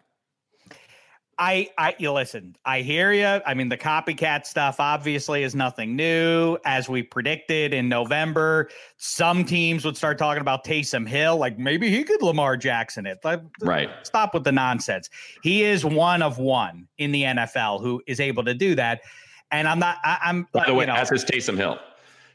I, 1.42 1.70
I, 1.76 1.96
you 1.98 2.12
listen, 2.12 2.56
I 2.66 2.82
hear 2.82 3.12
you. 3.12 3.26
I 3.26 3.56
mean, 3.56 3.68
the 3.68 3.78
copycat 3.78 4.46
stuff 4.46 4.80
obviously 4.80 5.42
is 5.42 5.56
nothing 5.56 5.96
new. 5.96 6.56
As 6.66 6.88
we 6.88 7.02
predicted 7.02 7.74
in 7.74 7.89
November, 7.89 8.70
some 8.98 9.44
teams 9.44 9.84
would 9.84 9.98
start 9.98 10.20
talking 10.20 10.42
about 10.42 10.64
Taysom 10.64 11.08
Hill, 11.08 11.38
like 11.38 11.58
maybe 11.58 11.89
he 11.89 12.04
could 12.04 12.22
Lamar 12.22 12.58
Jackson 12.58 13.08
it. 13.08 13.18
Like, 13.24 13.42
right. 13.60 13.89
Stop 14.04 14.36
with 14.36 14.44
the 14.44 14.52
nonsense. 14.52 15.10
He 15.42 15.64
is 15.64 15.84
one 15.84 16.22
of 16.22 16.38
one 16.38 16.88
in 17.00 17.12
the 17.12 17.24
NFL 17.24 17.82
who 17.82 18.04
is 18.06 18.20
able 18.20 18.44
to 18.44 18.54
do 18.54 18.76
that. 18.76 19.02
And 19.50 19.68
I'm 19.68 19.80
not, 19.80 19.98
I, 20.04 20.20
am 20.22 20.48
By 20.54 20.68
the 20.68 20.76
way, 20.76 20.86
know, 20.86 20.94
that's 20.94 21.10
his 21.10 21.26
Taysom 21.26 21.58
Hill. 21.58 21.80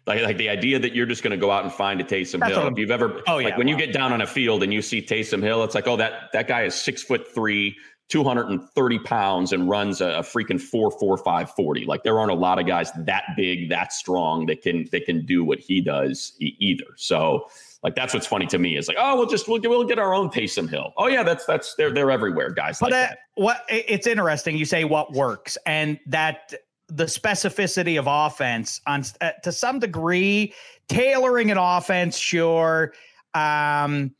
Like, 0.09 0.23
like 0.23 0.37
the 0.37 0.49
idea 0.49 0.81
that 0.81 0.95
you're 0.97 1.07
just 1.07 1.23
going 1.23 1.33
to 1.33 1.37
go 1.37 1.53
out 1.53 1.63
and 1.63 1.73
find 1.73 2.01
a 2.01 2.05
Taysom 2.05 2.45
Hill. 2.47 2.67
If 2.67 2.79
you've 2.79 2.91
ever, 2.91 3.23
oh, 3.29 3.39
yeah, 3.39 3.47
like 3.47 3.57
when 3.57 3.69
well, 3.69 3.79
you 3.79 3.87
get 3.87 3.93
down 3.93 4.13
on 4.13 4.21
a 4.21 4.27
field 4.27 4.65
and 4.65 4.73
you 4.73 4.83
see 4.83 5.01
Taysom 5.01 5.43
Hill, 5.43 5.63
it's 5.63 5.77
like, 5.77 5.87
oh, 5.87 5.97
that 5.97 6.33
that 6.33 6.47
guy 6.49 6.63
is 6.63 6.75
six 6.75 7.03
foot 7.03 7.27
three, 7.33 7.77
230 8.09 8.99
pounds, 9.01 9.53
and 9.53 9.69
runs 9.69 10.01
a, 10.01 10.07
a 10.07 10.23
freaking 10.23 10.61
four 10.61 10.91
four 10.91 11.17
five 11.17 11.51
forty. 11.51 11.85
Like 11.85 12.03
there 12.03 12.19
aren't 12.19 12.31
a 12.31 12.37
lot 12.37 12.59
of 12.59 12.67
guys 12.67 12.91
that 12.93 13.25
big, 13.37 13.69
that 13.71 13.93
strong 13.93 14.47
that 14.47 14.63
can 14.63 14.89
that 14.93 15.05
can 15.07 15.27
do 15.27 15.45
what 15.45 15.59
he 15.59 15.81
does 15.81 16.35
either. 16.39 16.87
So 16.97 17.49
like 17.83 17.95
that's 17.95 18.15
what's 18.15 18.27
funny 18.27 18.47
to 18.47 18.59
me 18.59 18.77
is 18.77 18.89
like, 18.89 18.97
oh, 18.99 19.17
we'll 19.17 19.27
just 19.27 19.49
we'll, 19.49 19.61
we'll 19.63 19.85
get 19.85 19.99
our 19.99 20.15
own 20.15 20.29
Taysom 20.29 20.69
Hill. 20.69 20.93
Oh 20.97 21.07
yeah, 21.07 21.23
that's 21.23 21.47
that's 21.47 21.75
they're 21.77 21.93
they're 21.93 22.11
everywhere, 22.11 22.51
guys. 22.51 22.79
But 22.81 22.93
like 22.93 23.11
uh, 23.11 23.15
what 23.37 23.65
it's 23.69 24.07
interesting. 24.07 24.57
You 24.57 24.65
say 24.65 24.85
what 24.85 25.13
works, 25.13 25.57
and 25.67 25.99
that 26.07 26.53
the 26.89 27.05
specificity 27.05 27.99
of 27.99 28.07
offense 28.09 28.81
on 28.87 29.05
uh, 29.21 29.33
to 29.43 29.53
some 29.53 29.79
degree, 29.79 30.55
tailoring 30.89 31.51
an 31.51 31.59
offense, 31.59 32.17
sure, 32.17 32.93
um, 33.35 34.13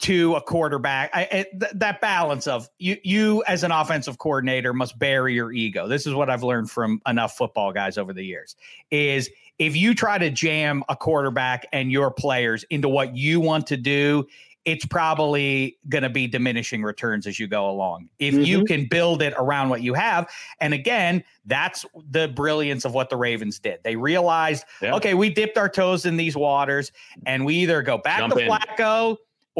to 0.00 0.34
a 0.34 0.40
quarterback. 0.40 1.10
I, 1.12 1.22
I, 1.22 1.46
th- 1.58 1.72
that 1.74 2.00
balance 2.00 2.46
of 2.46 2.68
you, 2.78 2.96
you 3.04 3.44
as 3.46 3.62
an 3.64 3.70
offensive 3.70 4.18
coordinator 4.18 4.72
must 4.72 4.98
bury 4.98 5.34
your 5.34 5.52
ego. 5.52 5.86
This 5.86 6.06
is 6.06 6.14
what 6.14 6.30
I've 6.30 6.42
learned 6.42 6.70
from 6.70 7.00
enough 7.06 7.36
football 7.36 7.72
guys 7.72 7.98
over 7.98 8.12
the 8.12 8.24
years. 8.24 8.56
Is 8.90 9.30
if 9.58 9.76
you 9.76 9.94
try 9.94 10.16
to 10.16 10.30
jam 10.30 10.82
a 10.88 10.96
quarterback 10.96 11.66
and 11.72 11.92
your 11.92 12.10
players 12.10 12.64
into 12.70 12.88
what 12.88 13.14
you 13.14 13.40
want 13.40 13.66
to 13.68 13.76
do, 13.76 14.26
it's 14.64 14.84
probably 14.84 15.78
going 15.88 16.02
to 16.02 16.10
be 16.10 16.26
diminishing 16.26 16.82
returns 16.82 17.26
as 17.26 17.38
you 17.38 17.46
go 17.46 17.68
along. 17.68 18.08
If 18.18 18.34
mm-hmm. 18.34 18.44
you 18.44 18.64
can 18.64 18.86
build 18.88 19.22
it 19.22 19.34
around 19.36 19.68
what 19.68 19.82
you 19.82 19.94
have. 19.94 20.30
And 20.60 20.74
again, 20.74 21.24
that's 21.46 21.84
the 22.10 22.28
brilliance 22.28 22.84
of 22.84 22.94
what 22.94 23.10
the 23.10 23.16
Ravens 23.16 23.58
did. 23.58 23.80
They 23.84 23.96
realized, 23.96 24.64
yeah. 24.82 24.94
okay, 24.94 25.14
we 25.14 25.30
dipped 25.30 25.56
our 25.56 25.68
toes 25.68 26.04
in 26.06 26.16
these 26.16 26.36
waters 26.36 26.92
and 27.26 27.44
we 27.44 27.56
either 27.56 27.82
go 27.82 27.98
back 27.98 28.18
Jump 28.18 28.34
to 28.34 28.40
in. 28.40 28.48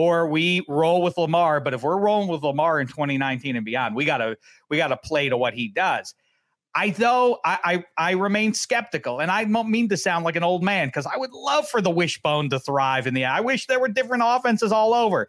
Or 0.00 0.26
we 0.28 0.64
roll 0.66 1.02
with 1.02 1.18
Lamar. 1.18 1.60
But 1.60 1.74
if 1.74 1.82
we're 1.82 1.98
rolling 1.98 2.28
with 2.28 2.42
Lamar 2.42 2.80
in 2.80 2.86
2019 2.86 3.54
and 3.54 3.66
beyond, 3.66 3.94
we 3.94 4.06
gotta 4.06 4.38
we 4.70 4.78
gotta 4.78 4.96
play 4.96 5.28
to 5.28 5.36
what 5.36 5.52
he 5.52 5.68
does. 5.68 6.14
I 6.74 6.88
though 6.88 7.38
I, 7.44 7.84
I, 7.98 8.10
I 8.10 8.10
remain 8.12 8.54
skeptical, 8.54 9.20
and 9.20 9.30
I 9.30 9.44
don't 9.44 9.68
mean 9.68 9.90
to 9.90 9.98
sound 9.98 10.24
like 10.24 10.36
an 10.36 10.42
old 10.42 10.64
man 10.64 10.88
because 10.88 11.04
I 11.04 11.18
would 11.18 11.32
love 11.32 11.68
for 11.68 11.82
the 11.82 11.90
wishbone 11.90 12.48
to 12.48 12.58
thrive 12.58 13.06
in 13.06 13.12
the. 13.12 13.26
I 13.26 13.42
wish 13.42 13.66
there 13.66 13.78
were 13.78 13.88
different 13.88 14.22
offenses 14.24 14.72
all 14.72 14.94
over. 14.94 15.28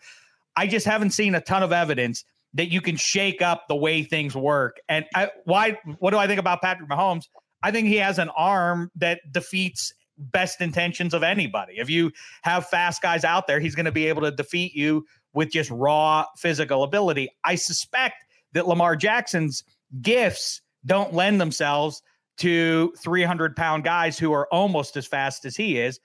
I 0.56 0.68
just 0.68 0.86
haven't 0.86 1.12
seen 1.12 1.36
a 1.36 1.42
ton 1.42 1.64
of 1.64 1.74
evidence 1.74 2.24
that 2.54 2.72
you 2.72 2.80
can 2.80 2.96
shake 2.96 3.42
up 3.42 3.68
the 3.68 3.76
way 3.76 4.04
things 4.04 4.38
work. 4.38 4.80
And 4.88 5.04
I, 5.14 5.32
why? 5.44 5.80
What 6.00 6.12
do 6.12 6.18
I 6.18 6.28
think 6.28 6.40
about 6.40 6.62
Patrick 6.62 6.90
Mahomes? 6.90 7.28
I 7.62 7.72
think 7.72 7.90
he 7.90 7.98
has 7.98 8.20
an 8.20 8.30
arm 8.30 8.90
that 8.96 9.20
defeats 9.34 9.94
best 10.22 10.62
intentions 10.62 11.14
of 11.14 11.24
anybody. 11.24 11.76
If 11.78 11.90
you 11.90 12.12
have 12.44 12.68
fast 12.68 13.02
guys 13.02 13.24
out 13.24 13.48
there, 13.48 13.60
he's 13.60 13.76
going 13.76 13.86
to 13.86 13.92
be 13.92 14.08
able 14.08 14.22
to 14.22 14.32
defeat 14.32 14.74
you 14.74 15.06
with 15.34 15.52
just 15.52 15.72
raw 15.72 16.26
physical 16.38 16.84
ability. 16.84 17.30
I 17.44 17.56
suspect 17.56 18.26
that 18.54 18.68
Lamar 18.68 18.96
Jackson's 18.96 19.64
gifts 20.02 20.62
don't 20.86 21.14
lend 21.14 21.40
themselves 21.40 22.02
to 22.38 22.94
300 23.00 23.56
pound 23.56 23.84
guys 23.84 24.18
who 24.18 24.34
are 24.34 24.48
almost 24.52 24.98
as 24.98 25.06
fast 25.06 25.46
as 25.46 25.56
he 25.56 25.78
is 25.78 26.00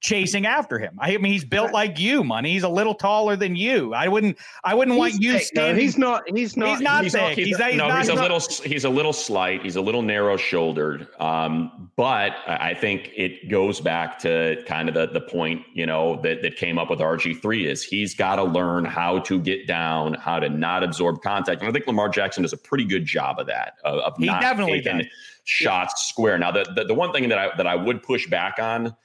chasing 0.00 0.46
after 0.46 0.78
him. 0.78 0.96
I 0.98 1.16
mean, 1.18 1.32
he's 1.32 1.44
built 1.44 1.72
like 1.72 1.98
you, 1.98 2.24
money. 2.24 2.52
He's 2.52 2.62
a 2.62 2.68
little 2.68 2.94
taller 2.94 3.36
than 3.36 3.54
you. 3.54 3.94
I 3.94 4.08
wouldn't. 4.08 4.38
I 4.64 4.74
wouldn't 4.74 4.94
he's 4.94 4.98
want 4.98 5.22
you 5.22 5.32
thick. 5.34 5.42
standing. 5.42 5.76
No, 5.76 5.80
he's 5.82 5.98
not. 5.98 6.22
He's 6.26 6.56
not. 6.56 6.70
He's 6.70 6.80
not 6.80 7.04
he's 7.04 7.12
thick. 7.12 7.22
Not, 7.22 7.32
he's, 7.32 7.46
he's, 7.46 7.56
he's, 7.58 7.76
no, 7.76 7.88
not, 7.88 7.98
he's 7.98 8.08
a 8.08 8.14
little. 8.14 8.40
He's 8.64 8.84
a 8.84 8.90
little 8.90 9.12
slight. 9.12 9.62
He's 9.62 9.76
a 9.76 9.80
little 9.80 10.02
narrow 10.02 10.36
shouldered. 10.36 11.08
Um, 11.20 11.90
but 11.96 12.32
I 12.46 12.74
think 12.74 13.10
it 13.14 13.48
goes 13.48 13.80
back 13.80 14.18
to 14.20 14.62
kind 14.66 14.88
of 14.88 14.94
the 14.94 15.06
the 15.06 15.20
point 15.20 15.62
you 15.74 15.86
know 15.86 16.20
that 16.22 16.42
that 16.42 16.56
came 16.56 16.78
up 16.78 16.90
with 16.90 16.98
RG 16.98 17.40
three 17.40 17.66
is 17.66 17.82
he's 17.82 18.14
got 18.14 18.36
to 18.36 18.44
learn 18.44 18.84
how 18.84 19.20
to 19.20 19.40
get 19.40 19.66
down, 19.66 20.14
how 20.14 20.38
to 20.38 20.48
not 20.48 20.82
absorb 20.82 21.22
contact. 21.22 21.60
And 21.60 21.68
I 21.68 21.72
think 21.72 21.86
Lamar 21.86 22.08
Jackson 22.08 22.42
does 22.42 22.52
a 22.52 22.58
pretty 22.58 22.84
good 22.84 23.04
job 23.04 23.38
of 23.38 23.46
that. 23.46 23.74
Of, 23.84 23.98
of 24.00 24.16
he 24.18 24.26
not 24.26 24.40
definitely 24.40 24.80
taking 24.80 24.98
does. 24.98 25.06
shots 25.44 25.94
yeah. 25.96 26.10
square. 26.10 26.38
Now 26.38 26.50
the, 26.50 26.70
the 26.74 26.84
the 26.84 26.94
one 26.94 27.12
thing 27.12 27.28
that 27.28 27.38
I 27.38 27.54
that 27.56 27.66
I 27.66 27.76
would 27.76 28.02
push 28.02 28.26
back 28.28 28.58
on 28.58 28.96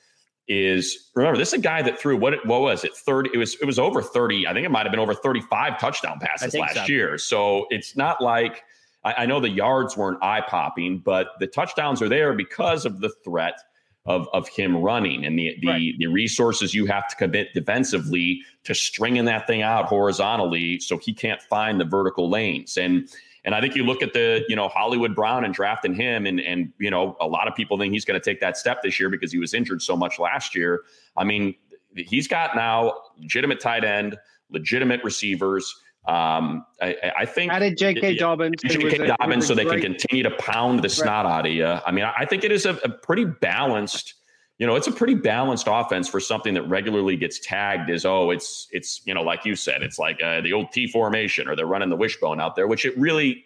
is 0.47 1.09
remember 1.15 1.37
this 1.37 1.49
is 1.49 1.53
a 1.55 1.61
guy 1.61 1.81
that 1.81 1.99
threw 1.99 2.15
what 2.15 2.45
what 2.45 2.61
was 2.61 2.83
it 2.83 2.95
30 2.95 3.31
it 3.33 3.37
was 3.37 3.55
it 3.55 3.65
was 3.65 3.79
over 3.79 4.01
30 4.01 4.47
i 4.47 4.53
think 4.53 4.65
it 4.65 4.69
might 4.69 4.83
have 4.83 4.91
been 4.91 4.99
over 4.99 5.13
35 5.13 5.79
touchdown 5.79 6.19
passes 6.19 6.53
last 6.53 6.75
so. 6.75 6.85
year 6.85 7.17
so 7.17 7.65
it's 7.71 7.95
not 7.95 8.21
like 8.21 8.63
I, 9.03 9.13
I 9.19 9.25
know 9.25 9.39
the 9.39 9.49
yards 9.49 9.97
weren't 9.97 10.21
eye 10.21 10.43
popping 10.47 10.99
but 10.99 11.29
the 11.39 11.47
touchdowns 11.47 12.01
are 12.01 12.09
there 12.09 12.33
because 12.33 12.85
of 12.85 13.01
the 13.01 13.09
threat 13.23 13.59
of 14.05 14.27
of 14.33 14.47
him 14.47 14.77
running 14.77 15.25
and 15.25 15.37
the 15.37 15.57
the, 15.61 15.67
right. 15.67 15.93
the 15.97 16.07
resources 16.07 16.75
you 16.75 16.85
have 16.85 17.07
to 17.07 17.15
commit 17.15 17.53
defensively 17.55 18.41
to 18.65 18.75
stringing 18.75 19.25
that 19.25 19.47
thing 19.47 19.63
out 19.63 19.85
horizontally 19.85 20.79
so 20.79 20.99
he 20.99 21.11
can't 21.11 21.41
find 21.41 21.79
the 21.79 21.85
vertical 21.85 22.29
lanes 22.29 22.77
and 22.77 23.09
and 23.45 23.53
I 23.53 23.61
think 23.61 23.75
you 23.75 23.83
look 23.85 24.01
at 24.01 24.13
the, 24.13 24.43
you 24.49 24.55
know, 24.55 24.67
Hollywood 24.67 25.15
Brown 25.15 25.45
and 25.45 25.53
drafting 25.53 25.93
him, 25.93 26.25
and 26.25 26.39
and 26.41 26.73
you 26.79 26.89
know, 26.89 27.15
a 27.21 27.27
lot 27.27 27.47
of 27.47 27.55
people 27.55 27.77
think 27.77 27.93
he's 27.93 28.03
going 28.03 28.19
to 28.19 28.23
take 28.23 28.41
that 28.41 28.57
step 28.57 28.81
this 28.81 28.99
year 28.99 29.09
because 29.09 29.31
he 29.31 29.37
was 29.37 29.53
injured 29.53 29.81
so 29.83 29.95
much 29.95 30.17
last 30.17 30.55
year. 30.55 30.81
I 31.15 31.23
mean, 31.23 31.53
he's 31.95 32.27
got 32.27 32.55
now 32.55 32.93
legitimate 33.19 33.59
tight 33.59 33.83
end, 33.83 34.17
legitimate 34.49 35.03
receivers. 35.03 35.73
Um, 36.07 36.65
I, 36.81 37.13
I 37.19 37.25
think 37.25 37.51
added 37.51 37.77
J.K. 37.77 38.17
Dobbins, 38.17 38.61
J.K. 38.63 39.07
Dobbins, 39.07 39.47
so 39.47 39.53
they 39.53 39.65
can 39.65 39.79
continue 39.79 40.23
to 40.23 40.31
pound 40.37 40.83
the 40.83 40.89
snot 40.89 41.25
out 41.25 41.45
of 41.45 41.51
you. 41.51 41.65
I 41.65 41.91
mean, 41.91 42.05
I 42.05 42.25
think 42.25 42.43
it 42.43 42.51
is 42.51 42.65
a, 42.65 42.75
a 42.77 42.89
pretty 42.89 43.25
balanced 43.25 44.15
you 44.57 44.65
know, 44.65 44.75
it's 44.75 44.87
a 44.87 44.91
pretty 44.91 45.15
balanced 45.15 45.67
offense 45.69 46.07
for 46.07 46.19
something 46.19 46.53
that 46.53 46.63
regularly 46.69 47.17
gets 47.17 47.39
tagged 47.39 47.89
as, 47.89 48.05
oh, 48.05 48.29
it's 48.29 48.67
it's 48.71 49.01
you 49.05 49.13
know, 49.13 49.21
like 49.21 49.45
you 49.45 49.55
said, 49.55 49.83
it's 49.83 49.99
like 49.99 50.21
uh, 50.23 50.41
the 50.41 50.53
old 50.53 50.71
T 50.71 50.87
formation 50.87 51.47
or 51.47 51.55
they're 51.55 51.65
running 51.65 51.89
the 51.89 51.95
wishbone 51.95 52.39
out 52.39 52.55
there, 52.55 52.67
which 52.67 52.85
it 52.85 52.97
really 52.97 53.45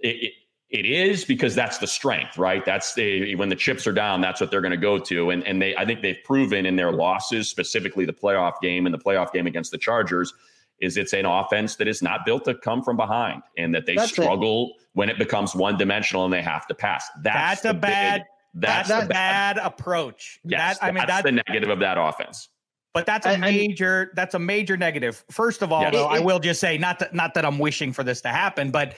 it, 0.00 0.32
it 0.68 0.84
is 0.84 1.24
because 1.24 1.54
that's 1.54 1.78
the 1.78 1.86
strength, 1.86 2.36
right? 2.36 2.64
That's 2.64 2.94
the 2.94 3.34
when 3.36 3.48
the 3.48 3.56
chips 3.56 3.86
are 3.86 3.92
down, 3.92 4.20
that's 4.20 4.40
what 4.40 4.50
they're 4.50 4.60
going 4.60 4.72
to 4.72 4.76
go 4.76 4.98
to, 4.98 5.30
and 5.30 5.46
and 5.46 5.60
they 5.60 5.74
I 5.76 5.86
think 5.86 6.02
they've 6.02 6.22
proven 6.24 6.66
in 6.66 6.76
their 6.76 6.92
losses, 6.92 7.48
specifically 7.48 8.04
the 8.04 8.12
playoff 8.12 8.54
game 8.60 8.84
and 8.84 8.94
the 8.94 8.98
playoff 8.98 9.32
game 9.32 9.46
against 9.46 9.70
the 9.70 9.78
Chargers, 9.78 10.34
is 10.82 10.98
it's 10.98 11.14
an 11.14 11.24
offense 11.24 11.76
that 11.76 11.88
is 11.88 12.02
not 12.02 12.26
built 12.26 12.44
to 12.44 12.54
come 12.56 12.82
from 12.82 12.98
behind 12.98 13.42
and 13.56 13.74
that 13.74 13.86
they 13.86 13.94
that's 13.94 14.10
struggle 14.12 14.74
it. 14.76 14.86
when 14.92 15.08
it 15.08 15.16
becomes 15.18 15.54
one 15.54 15.78
dimensional 15.78 16.24
and 16.24 16.32
they 16.32 16.42
have 16.42 16.66
to 16.66 16.74
pass. 16.74 17.08
That's, 17.22 17.62
that's 17.62 17.64
a 17.64 17.78
bad. 17.78 18.20
Big, 18.20 18.26
that's, 18.54 18.88
that's 18.88 19.04
a 19.04 19.08
bad, 19.08 19.56
bad 19.56 19.66
approach. 19.66 20.40
Yes, 20.44 20.78
that, 20.78 20.86
I 20.86 20.92
mean 20.92 21.04
that's 21.06 21.22
the 21.22 21.32
negative 21.32 21.70
of 21.70 21.80
that 21.80 21.98
offense. 21.98 22.48
But 22.94 23.06
that's 23.06 23.26
a 23.26 23.38
major 23.38 24.12
that's 24.14 24.34
a 24.34 24.38
major 24.38 24.76
negative. 24.76 25.24
First 25.30 25.62
of 25.62 25.72
all, 25.72 25.80
yes. 25.80 25.94
though, 25.94 26.06
I 26.06 26.20
will 26.20 26.38
just 26.38 26.60
say 26.60 26.76
not 26.76 26.98
that 26.98 27.14
not 27.14 27.34
that 27.34 27.46
I'm 27.46 27.58
wishing 27.58 27.92
for 27.92 28.04
this 28.04 28.20
to 28.22 28.28
happen, 28.28 28.70
but 28.70 28.96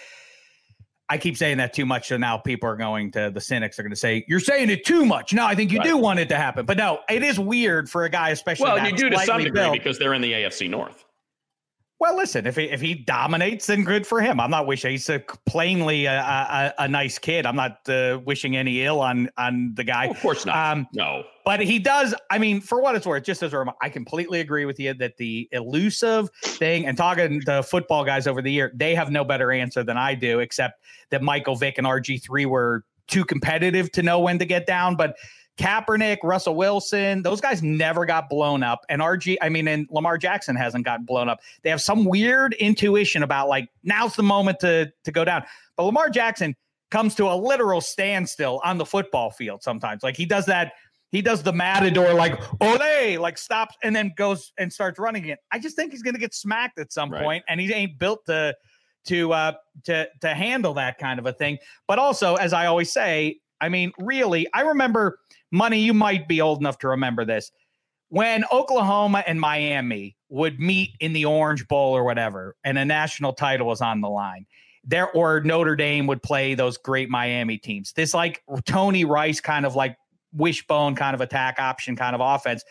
I 1.09 1.19
keep 1.19 1.37
saying 1.37 1.59
that 1.59 1.75
too 1.75 1.87
much, 1.87 2.09
so 2.09 2.17
now 2.17 2.39
people 2.39 2.69
are 2.69 2.77
going 2.77 3.13
to 3.13 3.31
the 3.33 3.41
cynics 3.41 3.79
are 3.79 3.83
going 3.83 3.91
to 3.91 3.97
say 3.97 4.25
you're 4.27 4.41
saying 4.41 4.71
it 4.71 4.85
too 4.85 5.05
much. 5.05 5.33
No, 5.33 5.47
I 5.47 5.55
think 5.55 5.71
you 5.71 5.79
right. 5.79 5.87
do 5.87 5.97
want 5.97 6.19
it 6.19 6.29
to 6.31 6.37
happen, 6.37 6.67
but 6.67 6.77
no, 6.77 7.01
it 7.09 7.23
is 7.23 7.39
weird 7.39 7.89
for 7.89 8.05
a 8.05 8.11
guy, 8.11 8.31
especially. 8.31 8.65
Well, 8.65 8.85
you 8.85 8.97
do 8.97 9.11
to 9.11 9.19
some 9.21 9.43
degree 9.43 9.61
built. 9.61 9.75
because 9.75 9.99
they're 9.99 10.15
in 10.15 10.23
the 10.23 10.33
AFC 10.33 10.69
North. 10.69 11.04
Well, 12.01 12.17
listen, 12.17 12.47
if 12.47 12.57
he, 12.57 12.65
if 12.65 12.81
he 12.81 12.95
dominates, 12.95 13.67
then 13.67 13.85
good 13.85 14.07
for 14.07 14.21
him. 14.21 14.41
I'm 14.41 14.51
not 14.51 14.67
wishing 14.67 14.91
he's 14.91 15.09
a, 15.09 15.21
plainly 15.47 16.07
a, 16.07 16.21
a, 16.21 16.75
a, 16.81 16.89
nice 16.89 17.19
kid. 17.19 17.47
I'm 17.47 17.55
not 17.55 17.89
uh, 17.89 18.21
wishing 18.25 18.57
any 18.57 18.83
ill 18.83 19.01
on 19.01 19.31
on 19.39 19.73
the 19.75 19.85
guy. 19.85 20.09
Oh, 20.09 20.11
of 20.11 20.21
course 20.21 20.45
not. 20.45 20.57
Um, 20.57 20.89
no, 20.93 21.23
but 21.45 21.61
he 21.61 21.79
does. 21.79 22.13
I 22.31 22.39
mean, 22.39 22.61
for 22.61 22.83
what 22.83 22.97
it's 22.97 23.07
worth, 23.07 23.23
just 23.23 23.45
as 23.45 23.53
a 23.53 23.59
reminder, 23.59 23.79
I 23.81 23.89
completely 23.91 24.41
agree 24.41 24.65
with 24.65 24.81
you 24.81 24.93
that 24.95 25.17
the 25.19 25.49
elusive 25.53 26.31
thing 26.43 26.85
and 26.87 26.97
talking 26.97 27.41
to 27.43 27.63
football 27.63 28.05
guys 28.05 28.27
over 28.27 28.43
the 28.43 28.51
year, 28.51 28.73
they 28.75 28.95
have 28.97 29.11
no 29.11 29.25
better 29.25 29.53
answer 29.53 29.85
than 29.85 29.97
I 29.97 30.15
do, 30.15 30.41
except 30.41 30.83
that 31.11 31.23
Michael 31.23 31.55
Vick 31.55 31.79
and 31.79 31.87
RG 31.87 32.23
three 32.25 32.45
were 32.45 32.85
too 33.07 33.25
competitive 33.25 33.93
to 33.93 34.03
know 34.03 34.19
when 34.19 34.39
to 34.41 34.45
get 34.45 34.67
down. 34.67 34.97
But 34.97 35.17
Kaepernick, 35.59 36.19
Russell 36.23 36.57
Wilson, 36.57 37.23
those 37.23 37.41
guys 37.41 37.63
never 37.63 38.05
got 38.07 38.29
blown 38.29 38.63
up. 38.63 38.81
And 38.89 39.01
RG, 39.01 39.37
I 39.41 39.49
mean, 39.49 39.69
and 39.69 39.87
Lamar 39.91 40.19
Jackson 40.19 40.57
hasn't 40.57 40.85
gotten 40.85 41.05
blown 41.05 41.29
up. 41.29 41.41
They 41.63 41.71
have 41.71 41.81
some 41.81 42.05
weird 42.05 42.55
intuition 42.55 43.23
about 43.23 43.49
like 43.49 43.69
now's 43.85 44.17
the 44.17 44.23
moment 44.25 44.61
to 44.61 44.93
to 45.05 45.13
go 45.13 45.25
down. 45.25 45.45
But 45.77 45.85
Lamar 45.85 46.11
Jackson 46.11 46.57
comes 46.91 47.15
to 47.17 47.27
a 47.27 47.35
literal 47.37 47.81
standstill 47.81 48.61
on 48.65 48.79
the 48.79 48.85
football 48.87 49.31
field 49.31 49.63
sometimes. 49.63 50.03
Like 50.03 50.17
he 50.17 50.27
does 50.27 50.47
that 50.47 50.73
he 51.11 51.23
does 51.23 51.45
the 51.45 51.53
matador 51.53 52.13
like 52.13 52.41
ole 52.61 53.19
like 53.21 53.39
stops 53.39 53.77
and 53.85 53.95
then 53.95 54.13
goes 54.17 54.53
and 54.59 54.73
starts 54.73 54.99
running 54.99 55.25
it 55.27 55.39
i 55.53 55.61
just 55.61 55.77
think 55.77 55.93
he's 55.93 56.03
going 56.03 56.15
to 56.15 56.21
get 56.21 56.35
smacked 56.35 56.77
at 56.81 56.93
some 56.93 57.09
Right. 57.13 57.23
point, 57.23 57.45
and 57.49 57.61
he 57.61 57.73
ain't 57.73 58.01
built 58.01 58.27
to 58.27 58.53
to 59.07 59.33
uh 59.33 59.53
to 59.85 60.09
to 60.23 60.35
handle 60.35 60.75
that 60.75 60.99
kind 60.99 61.21
of 61.21 61.27
a 61.27 61.33
thing 61.33 61.59
but 61.87 62.01
also 62.01 62.35
as 62.35 62.53
i 62.53 62.67
always 62.67 62.93
say 62.93 63.39
i 63.61 63.69
mean 63.69 63.93
really 64.01 64.49
i 64.55 64.63
remember 64.63 65.19
money 65.55 65.79
you 65.79 65.95
might 65.95 66.29
be 66.29 66.41
old 66.41 66.61
enough 66.61 66.79
to 66.79 66.89
remember 66.89 67.25
this 67.25 67.51
when 68.09 68.45
oklahoma 68.53 69.25
and 69.27 69.41
miami 69.41 70.17
would 70.29 70.61
meet 70.61 70.91
in 71.01 71.13
the 71.13 71.25
orange 71.25 71.67
bowl 71.69 71.97
or 71.97 72.05
whatever 72.05 72.57
and 72.65 72.79
a 72.79 72.85
national 72.85 73.33
title 73.33 73.67
was 73.67 73.81
on 73.81 74.01
the 74.01 74.09
line 74.09 74.45
there 74.87 75.11
or 75.13 75.41
notre 75.41 75.77
dame 75.77 76.07
would 76.07 76.23
play 76.23 76.55
those 76.55 76.77
great 76.77 77.09
miami 77.09 77.57
teams 77.57 77.93
this 77.93 78.13
like 78.13 78.43
tony 78.67 79.05
rice 79.05 79.41
kind 79.41 79.65
of 79.65 79.75
like 79.75 79.97
wishbone 80.35 80.95
kind 80.95 81.15
of 81.15 81.21
attack 81.21 81.59
option 81.59 81.97
kind 81.97 82.15
of 82.15 82.21
offense. 82.21 82.65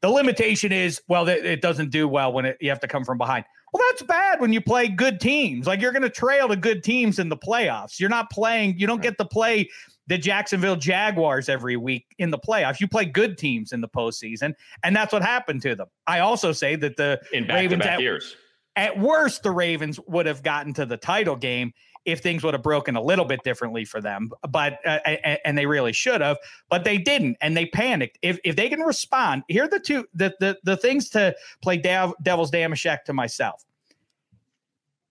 The 0.00 0.08
limitation 0.08 0.72
is, 0.72 1.00
well, 1.08 1.28
it 1.28 1.60
doesn't 1.60 1.90
do 1.90 2.08
well 2.08 2.32
when 2.32 2.46
it, 2.46 2.56
you 2.60 2.70
have 2.70 2.80
to 2.80 2.88
come 2.88 3.04
from 3.04 3.18
behind. 3.18 3.44
Well, 3.72 3.82
that's 3.90 4.02
bad 4.02 4.40
when 4.40 4.52
you 4.52 4.60
play 4.60 4.88
good 4.88 5.20
teams. 5.20 5.66
Like 5.66 5.80
you're 5.80 5.92
going 5.92 6.02
to 6.02 6.10
trail 6.10 6.48
to 6.48 6.56
good 6.56 6.82
teams 6.82 7.18
in 7.18 7.28
the 7.28 7.36
playoffs. 7.36 8.00
You're 8.00 8.08
not 8.08 8.30
playing, 8.30 8.78
you 8.78 8.86
don't 8.86 9.02
get 9.02 9.18
to 9.18 9.24
play 9.24 9.68
the 10.10 10.18
Jacksonville 10.18 10.74
Jaguars 10.74 11.48
every 11.48 11.76
week 11.76 12.04
in 12.18 12.32
the 12.32 12.38
playoffs. 12.38 12.80
You 12.80 12.88
play 12.88 13.04
good 13.04 13.38
teams 13.38 13.72
in 13.72 13.80
the 13.80 13.88
postseason, 13.88 14.54
and 14.82 14.94
that's 14.94 15.12
what 15.12 15.22
happened 15.22 15.62
to 15.62 15.76
them. 15.76 15.86
I 16.04 16.18
also 16.18 16.50
say 16.50 16.74
that 16.74 16.96
the 16.96 17.20
in 17.32 17.46
back 17.46 17.54
Ravens 17.54 17.86
at- 17.86 18.00
years. 18.00 18.34
at 18.74 18.98
worst, 18.98 19.44
the 19.44 19.52
Ravens 19.52 20.00
would 20.08 20.26
have 20.26 20.42
gotten 20.42 20.74
to 20.74 20.84
the 20.84 20.96
title 20.96 21.36
game 21.36 21.72
if 22.06 22.20
things 22.20 22.42
would 22.42 22.54
have 22.54 22.62
broken 22.62 22.96
a 22.96 23.00
little 23.00 23.24
bit 23.24 23.44
differently 23.44 23.84
for 23.84 24.00
them. 24.00 24.30
But 24.48 24.80
uh, 24.84 24.98
and 25.44 25.56
they 25.56 25.66
really 25.66 25.92
should 25.92 26.20
have, 26.22 26.38
but 26.68 26.82
they 26.82 26.98
didn't, 26.98 27.36
and 27.40 27.56
they 27.56 27.66
panicked. 27.66 28.18
If 28.20 28.40
if 28.42 28.56
they 28.56 28.68
can 28.68 28.80
respond, 28.80 29.44
here 29.46 29.62
are 29.64 29.68
the 29.68 29.78
two 29.78 30.08
the 30.12 30.34
the, 30.40 30.58
the 30.64 30.76
things 30.76 31.08
to 31.10 31.36
play 31.62 31.76
Dev, 31.76 32.14
Devil's 32.20 32.50
Dameshek 32.50 33.04
to 33.04 33.12
myself. 33.12 33.64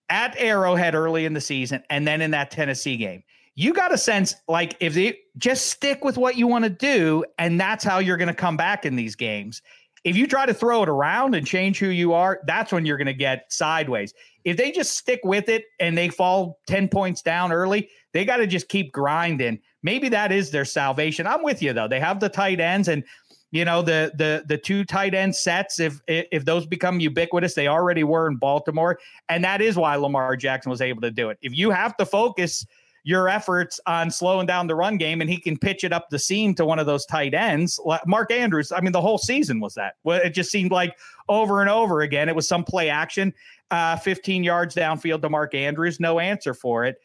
At 0.09 0.35
Arrowhead 0.37 0.93
early 0.93 1.23
in 1.23 1.33
the 1.33 1.41
season, 1.41 1.83
and 1.89 2.05
then 2.05 2.21
in 2.21 2.31
that 2.31 2.51
Tennessee 2.51 2.97
game, 2.97 3.23
you 3.59 3.73
got 3.73 3.93
a 3.93 3.97
sense 3.97 4.35
like 4.47 4.75
if 4.79 4.93
they 4.93 5.19
just 5.37 5.67
stick 5.67 6.03
with 6.03 6.17
what 6.17 6.35
you 6.35 6.47
want 6.47 6.63
to 6.63 6.69
do, 6.69 7.25
and 7.37 7.59
that's 7.59 7.83
how 7.83 7.99
you're 7.99 8.17
going 8.17 8.29
to 8.29 8.33
come 8.33 8.57
back 8.57 8.85
in 8.85 8.95
these 8.95 9.15
games 9.15 9.61
if 10.03 10.15
you 10.15 10.27
try 10.27 10.45
to 10.45 10.53
throw 10.53 10.83
it 10.83 10.89
around 10.89 11.35
and 11.35 11.45
change 11.45 11.79
who 11.79 11.87
you 11.87 12.13
are, 12.13 12.39
that's 12.45 12.71
when 12.71 12.85
you're 12.85 12.97
going 12.97 13.07
to 13.07 13.13
get 13.13 13.51
sideways. 13.51 14.13
If 14.45 14.57
they 14.57 14.71
just 14.71 14.97
stick 14.97 15.19
with 15.23 15.49
it 15.49 15.65
and 15.79 15.97
they 15.97 16.09
fall 16.09 16.59
10 16.67 16.87
points 16.87 17.21
down 17.21 17.51
early, 17.51 17.89
they 18.13 18.25
got 18.25 18.37
to 18.37 18.47
just 18.47 18.69
keep 18.69 18.91
grinding. 18.91 19.59
Maybe 19.83 20.09
that 20.09 20.31
is 20.31 20.51
their 20.51 20.65
salvation. 20.65 21.27
I'm 21.27 21.43
with 21.43 21.61
you 21.61 21.73
though. 21.73 21.87
They 21.87 21.99
have 21.99 22.19
the 22.19 22.29
tight 22.29 22.59
ends 22.59 22.87
and 22.87 23.03
you 23.51 23.65
know 23.65 23.81
the 23.81 24.11
the 24.15 24.43
the 24.47 24.59
two 24.59 24.85
tight 24.85 25.15
end 25.15 25.35
sets 25.35 25.79
if 25.79 25.99
if 26.07 26.45
those 26.45 26.67
become 26.67 26.99
ubiquitous, 26.99 27.55
they 27.55 27.67
already 27.67 28.03
were 28.03 28.27
in 28.27 28.35
Baltimore 28.35 28.99
and 29.27 29.43
that 29.43 29.59
is 29.59 29.75
why 29.75 29.95
Lamar 29.95 30.35
Jackson 30.35 30.69
was 30.69 30.81
able 30.81 31.01
to 31.01 31.09
do 31.09 31.29
it. 31.29 31.39
If 31.41 31.57
you 31.57 31.71
have 31.71 31.97
to 31.97 32.05
focus 32.05 32.65
your 33.03 33.29
efforts 33.29 33.79
on 33.85 34.11
slowing 34.11 34.45
down 34.45 34.67
the 34.67 34.75
run 34.75 34.97
game 34.97 35.21
and 35.21 35.29
he 35.29 35.39
can 35.39 35.57
pitch 35.57 35.83
it 35.83 35.93
up 35.93 36.09
the 36.09 36.19
seam 36.19 36.53
to 36.55 36.65
one 36.65 36.79
of 36.79 36.85
those 36.85 37.05
tight 37.05 37.33
ends. 37.33 37.79
Mark 38.05 38.31
Andrews, 38.31 38.71
I 38.71 38.81
mean, 38.81 38.91
the 38.91 39.01
whole 39.01 39.17
season 39.17 39.59
was 39.59 39.73
that. 39.75 39.95
It 40.05 40.31
just 40.31 40.51
seemed 40.51 40.71
like 40.71 40.97
over 41.27 41.61
and 41.61 41.69
over 41.69 42.01
again, 42.01 42.29
it 42.29 42.35
was 42.35 42.47
some 42.47 42.63
play 42.63 42.89
action, 42.89 43.33
uh, 43.71 43.97
15 43.97 44.43
yards 44.43 44.75
downfield 44.75 45.21
to 45.21 45.29
Mark 45.29 45.55
Andrews, 45.55 45.99
no 45.99 46.19
answer 46.19 46.53
for 46.53 46.85
it. 46.85 46.97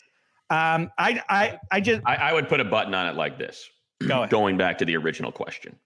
Um, 0.50 0.90
I, 0.98 1.22
I, 1.28 1.58
I 1.70 1.80
just 1.80 2.02
I, 2.04 2.16
I 2.16 2.32
would 2.32 2.48
put 2.48 2.60
a 2.60 2.64
button 2.64 2.94
on 2.94 3.06
it 3.06 3.16
like 3.16 3.38
this. 3.38 3.68
Go. 4.06 4.26
Going 4.26 4.56
back 4.56 4.78
to 4.78 4.84
the 4.84 4.96
original 4.96 5.32
question 5.32 5.76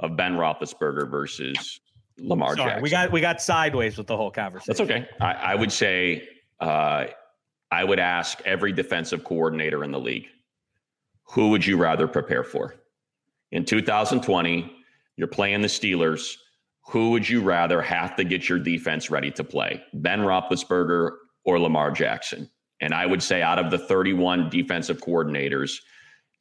of 0.00 0.16
Ben 0.16 0.34
Roethlisberger 0.34 1.08
versus 1.10 1.80
Lamar 2.18 2.56
sorry, 2.56 2.70
Jackson. 2.70 2.82
we 2.82 2.90
got 2.90 3.12
we 3.12 3.20
got 3.20 3.40
sideways 3.40 3.96
with 3.96 4.06
the 4.06 4.16
whole 4.16 4.30
conversation. 4.30 4.66
That's 4.66 4.80
okay. 4.80 5.08
I, 5.20 5.32
I 5.32 5.54
would 5.54 5.70
say 5.70 6.28
uh, 6.58 7.06
I 7.70 7.84
would 7.84 7.98
ask 8.00 8.40
every 8.44 8.72
defensive 8.72 9.24
coordinator 9.24 9.84
in 9.84 9.92
the 9.92 10.00
league, 10.00 10.26
who 11.24 11.50
would 11.50 11.64
you 11.64 11.76
rather 11.76 12.08
prepare 12.08 12.42
for? 12.42 12.74
In 13.52 13.64
2020, 13.64 14.72
you're 15.16 15.28
playing 15.28 15.60
the 15.60 15.68
Steelers. 15.68 16.34
Who 16.88 17.10
would 17.10 17.28
you 17.28 17.42
rather 17.42 17.80
have 17.80 18.16
to 18.16 18.24
get 18.24 18.48
your 18.48 18.58
defense 18.58 19.10
ready 19.10 19.30
to 19.32 19.44
play? 19.44 19.82
Ben 19.94 20.20
Roethlisberger 20.20 21.12
or 21.44 21.58
Lamar 21.60 21.90
Jackson? 21.92 22.50
And 22.80 22.94
I 22.94 23.06
would 23.06 23.22
say 23.22 23.42
out 23.42 23.58
of 23.58 23.70
the 23.70 23.78
31 23.78 24.48
defensive 24.50 24.98
coordinators, 24.98 25.76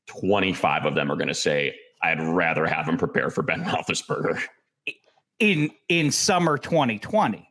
25 0.08 0.86
of 0.86 0.96
them 0.96 1.12
are 1.12 1.16
going 1.16 1.28
to 1.28 1.34
say, 1.34 1.76
I'd 2.02 2.22
rather 2.22 2.66
have 2.66 2.88
him 2.88 2.98
prepare 2.98 3.30
for 3.30 3.44
Ben 3.44 3.64
Roethlisberger. 3.66 4.42
in 5.40 5.70
in 5.90 6.12
summer 6.12 6.58
2020 6.58 7.49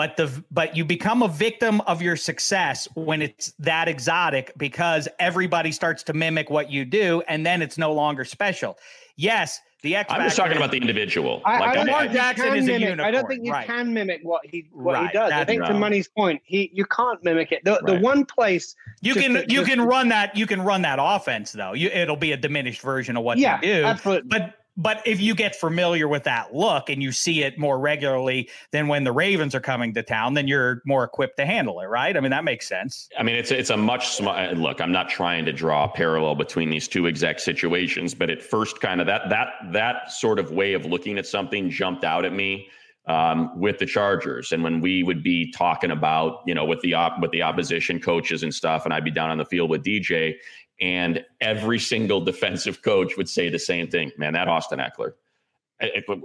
but 0.00 0.16
the 0.16 0.44
but 0.50 0.74
you 0.74 0.82
become 0.82 1.22
a 1.22 1.28
victim 1.28 1.82
of 1.82 2.00
your 2.00 2.16
success 2.16 2.88
when 2.94 3.20
it's 3.20 3.52
that 3.58 3.86
exotic 3.86 4.50
because 4.56 5.06
everybody 5.18 5.70
starts 5.70 6.02
to 6.02 6.14
mimic 6.14 6.48
what 6.48 6.70
you 6.70 6.86
do 6.86 7.22
and 7.28 7.44
then 7.44 7.60
it's 7.60 7.76
no 7.76 7.92
longer 7.92 8.24
special 8.24 8.78
yes 9.16 9.60
the 9.82 9.96
X 9.96 10.10
I'm 10.10 10.22
just 10.22 10.36
talking 10.36 10.52
is- 10.52 10.56
about 10.58 10.70
the 10.72 10.76
individual. 10.78 11.40
I, 11.44 11.54
I 11.54 11.74
don't 11.74 11.88
I- 11.88 12.00
think 12.00 12.12
you 12.12 12.18
Jackson 12.18 12.46
can 12.48 12.56
is 12.56 12.68
a 12.68 12.78
mimic, 12.78 13.00
I 13.00 13.10
don't 13.10 13.26
think 13.28 13.44
you 13.44 13.52
right. 13.52 13.66
can 13.66 13.92
mimic 13.94 14.20
what 14.22 14.40
he 14.44 14.68
what 14.72 14.94
Right, 14.94 15.06
he 15.10 15.12
does. 15.12 15.26
I 15.32 15.38
that's- 15.40 15.46
think 15.46 15.64
to 15.66 15.74
Money's 15.74 16.08
point, 16.08 16.40
he 16.44 16.70
you 16.72 16.84
can't 16.86 17.22
mimic 17.24 17.52
it. 17.52 17.62
The 17.64 17.80
the 17.84 17.98
one 18.00 18.24
place 18.24 18.76
you 19.02 19.12
just 19.14 19.26
can 19.26 19.34
to- 19.34 19.40
you 19.52 19.60
just 19.60 19.68
can 19.70 19.80
run 19.82 20.08
that 20.08 20.34
you 20.36 20.46
can 20.46 20.62
run 20.62 20.80
that 20.82 20.98
offense 21.00 21.52
though 21.52 21.74
you 21.74 21.88
it'll 21.88 22.16
be 22.16 22.32
a 22.32 22.36
diminished 22.38 22.80
version 22.80 23.16
of 23.18 23.22
what 23.24 23.36
yeah, 23.38 23.56
you 23.62 23.72
do 23.74 23.84
absolutely. 23.84 24.28
but 24.28 24.54
but 24.80 25.06
if 25.06 25.20
you 25.20 25.34
get 25.34 25.54
familiar 25.54 26.08
with 26.08 26.24
that 26.24 26.54
look 26.54 26.88
and 26.88 27.02
you 27.02 27.12
see 27.12 27.42
it 27.42 27.58
more 27.58 27.78
regularly 27.78 28.48
than 28.72 28.88
when 28.88 29.04
the 29.04 29.12
Ravens 29.12 29.54
are 29.54 29.60
coming 29.60 29.92
to 29.92 30.02
town, 30.02 30.32
then 30.32 30.48
you're 30.48 30.80
more 30.86 31.04
equipped 31.04 31.36
to 31.36 31.44
handle 31.44 31.80
it, 31.80 31.86
right? 31.86 32.16
I 32.16 32.20
mean, 32.20 32.30
that 32.30 32.44
makes 32.44 32.66
sense. 32.66 33.10
I 33.18 33.22
mean, 33.22 33.36
it's 33.36 33.50
it's 33.50 33.68
a 33.68 33.76
much 33.76 34.08
smaller 34.08 34.54
look. 34.54 34.80
I'm 34.80 34.90
not 34.90 35.10
trying 35.10 35.44
to 35.44 35.52
draw 35.52 35.84
a 35.84 35.88
parallel 35.88 36.34
between 36.34 36.70
these 36.70 36.88
two 36.88 37.04
exact 37.06 37.42
situations, 37.42 38.14
but 38.14 38.30
at 38.30 38.42
first, 38.42 38.80
kind 38.80 39.02
of 39.02 39.06
that 39.06 39.28
that 39.28 39.48
that 39.72 40.10
sort 40.12 40.38
of 40.38 40.50
way 40.50 40.72
of 40.72 40.86
looking 40.86 41.18
at 41.18 41.26
something 41.26 41.68
jumped 41.68 42.02
out 42.02 42.24
at 42.24 42.32
me 42.32 42.68
um, 43.06 43.58
with 43.60 43.78
the 43.78 43.86
Chargers, 43.86 44.52
and 44.52 44.62
when 44.62 44.80
we 44.80 45.02
would 45.02 45.22
be 45.22 45.52
talking 45.52 45.90
about 45.90 46.40
you 46.46 46.54
know 46.54 46.64
with 46.64 46.80
the 46.80 46.94
op- 46.94 47.20
with 47.20 47.32
the 47.32 47.42
opposition 47.42 48.00
coaches 48.00 48.42
and 48.42 48.54
stuff, 48.54 48.86
and 48.86 48.94
I'd 48.94 49.04
be 49.04 49.10
down 49.10 49.28
on 49.28 49.36
the 49.36 49.44
field 49.44 49.68
with 49.68 49.84
DJ, 49.84 50.36
and 50.80 51.24
every 51.40 51.78
single 51.78 52.20
defensive 52.20 52.82
coach 52.82 53.16
would 53.16 53.28
say 53.28 53.48
the 53.48 53.58
same 53.58 53.88
thing. 53.88 54.12
Man, 54.16 54.32
that 54.32 54.48
Austin 54.48 54.78
Ekeler. 54.78 55.12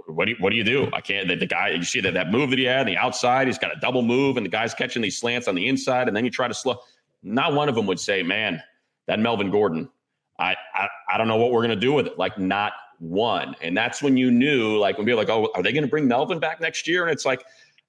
What 0.06 0.26
do 0.26 0.32
you, 0.32 0.36
what 0.38 0.50
do 0.50 0.56
you 0.56 0.64
do? 0.64 0.90
I 0.92 1.00
can't. 1.00 1.28
The, 1.28 1.34
the 1.36 1.46
guy 1.46 1.70
you 1.70 1.82
see 1.82 2.00
that 2.02 2.12
that 2.12 2.30
move 2.30 2.50
that 2.50 2.58
he 2.58 2.66
had 2.66 2.80
on 2.80 2.86
the 2.86 2.96
outside, 2.98 3.46
he's 3.46 3.58
got 3.58 3.74
a 3.74 3.80
double 3.80 4.02
move, 4.02 4.36
and 4.36 4.44
the 4.44 4.50
guy's 4.50 4.74
catching 4.74 5.00
these 5.00 5.18
slants 5.18 5.48
on 5.48 5.54
the 5.54 5.66
inside, 5.66 6.08
and 6.08 6.16
then 6.16 6.26
you 6.26 6.30
try 6.30 6.46
to 6.46 6.52
slow. 6.52 6.78
Not 7.22 7.54
one 7.54 7.68
of 7.68 7.74
them 7.74 7.86
would 7.86 7.98
say, 7.98 8.22
"Man, 8.22 8.62
that 9.06 9.18
Melvin 9.18 9.50
Gordon, 9.50 9.88
I 10.38 10.56
I, 10.74 10.88
I 11.08 11.16
don't 11.16 11.26
know 11.26 11.36
what 11.36 11.52
we're 11.52 11.62
gonna 11.62 11.74
do 11.74 11.94
with 11.94 12.06
it." 12.06 12.18
Like 12.18 12.38
not 12.38 12.74
one, 12.98 13.56
and 13.62 13.74
that's 13.74 14.02
when 14.02 14.18
you 14.18 14.30
knew, 14.30 14.76
like 14.76 14.98
when 14.98 15.06
people 15.06 15.16
were 15.16 15.24
like, 15.24 15.30
"Oh, 15.30 15.50
are 15.54 15.62
they 15.62 15.72
gonna 15.72 15.86
bring 15.86 16.06
Melvin 16.06 16.38
back 16.38 16.60
next 16.60 16.86
year?" 16.86 17.04
And 17.04 17.10
it's 17.10 17.24
like, 17.24 17.42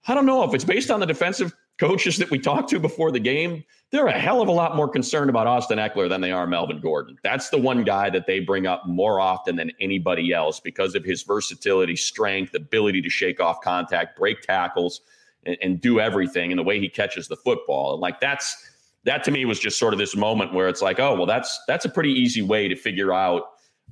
I 0.08 0.16
don't 0.16 0.26
know 0.26 0.44
if 0.44 0.54
it's 0.54 0.64
based 0.64 0.90
on 0.90 1.02
the 1.02 1.06
defensive 1.06 1.54
coaches 1.80 2.18
that 2.18 2.32
we 2.32 2.40
talked 2.40 2.70
to 2.70 2.80
before 2.80 3.12
the 3.12 3.20
game. 3.20 3.64
They're 3.92 4.08
a 4.08 4.20
hell 4.20 4.42
of 4.42 4.48
a 4.48 4.52
lot 4.52 4.76
more 4.76 4.90
concerned 4.90 5.30
about 5.30 5.48
Austin 5.48 5.78
Ekeler 5.78 6.10
than 6.10 6.22
they 6.22 6.32
are 6.32 6.46
Melvin 6.46 6.82
Gordon. 6.82 7.18
That's 7.24 7.50
the 7.50 7.58
one 7.58 7.84
guy 7.84 8.10
that 8.10 8.28
they 8.28 8.40
bring 8.40 8.68
up 8.68 8.86
more 8.86 9.20
often 9.20 9.56
than 9.56 9.72
anybody 9.80 10.34
else 10.34 10.60
because 10.60 10.94
of 10.96 11.06
his 11.06 11.24
versatility, 11.24 11.96
strength, 11.96 12.54
ability 12.54 13.02
to 13.02 13.10
shake 13.10 13.40
off 13.40 13.62
contact, 13.62 14.18
break 14.18 14.42
tackles, 14.42 15.02
and, 15.46 15.58
and 15.62 15.82
do 15.82 16.00
everything, 16.00 16.52
and 16.52 16.60
the 16.60 16.64
way 16.64 16.80
he 16.80 16.90
catches 16.90 17.28
the 17.28 17.38
football. 17.38 17.94
And 17.94 18.02
like 18.02 18.20
that's 18.20 18.72
that 19.06 19.24
to 19.24 19.32
me 19.32 19.46
was 19.46 19.60
just 19.60 19.80
sort 19.80 19.94
of 19.94 20.00
this 20.00 20.16
moment 20.16 20.54
where 20.54 20.68
it's 20.68 20.82
like, 20.82 21.00
oh 21.00 21.16
well, 21.16 21.26
that's 21.26 21.58
that's 21.68 21.86
a 21.86 21.90
pretty 21.90 22.12
easy 22.12 22.42
way 22.42 22.68
to 22.68 22.76
figure 22.76 23.14
out 23.14 23.44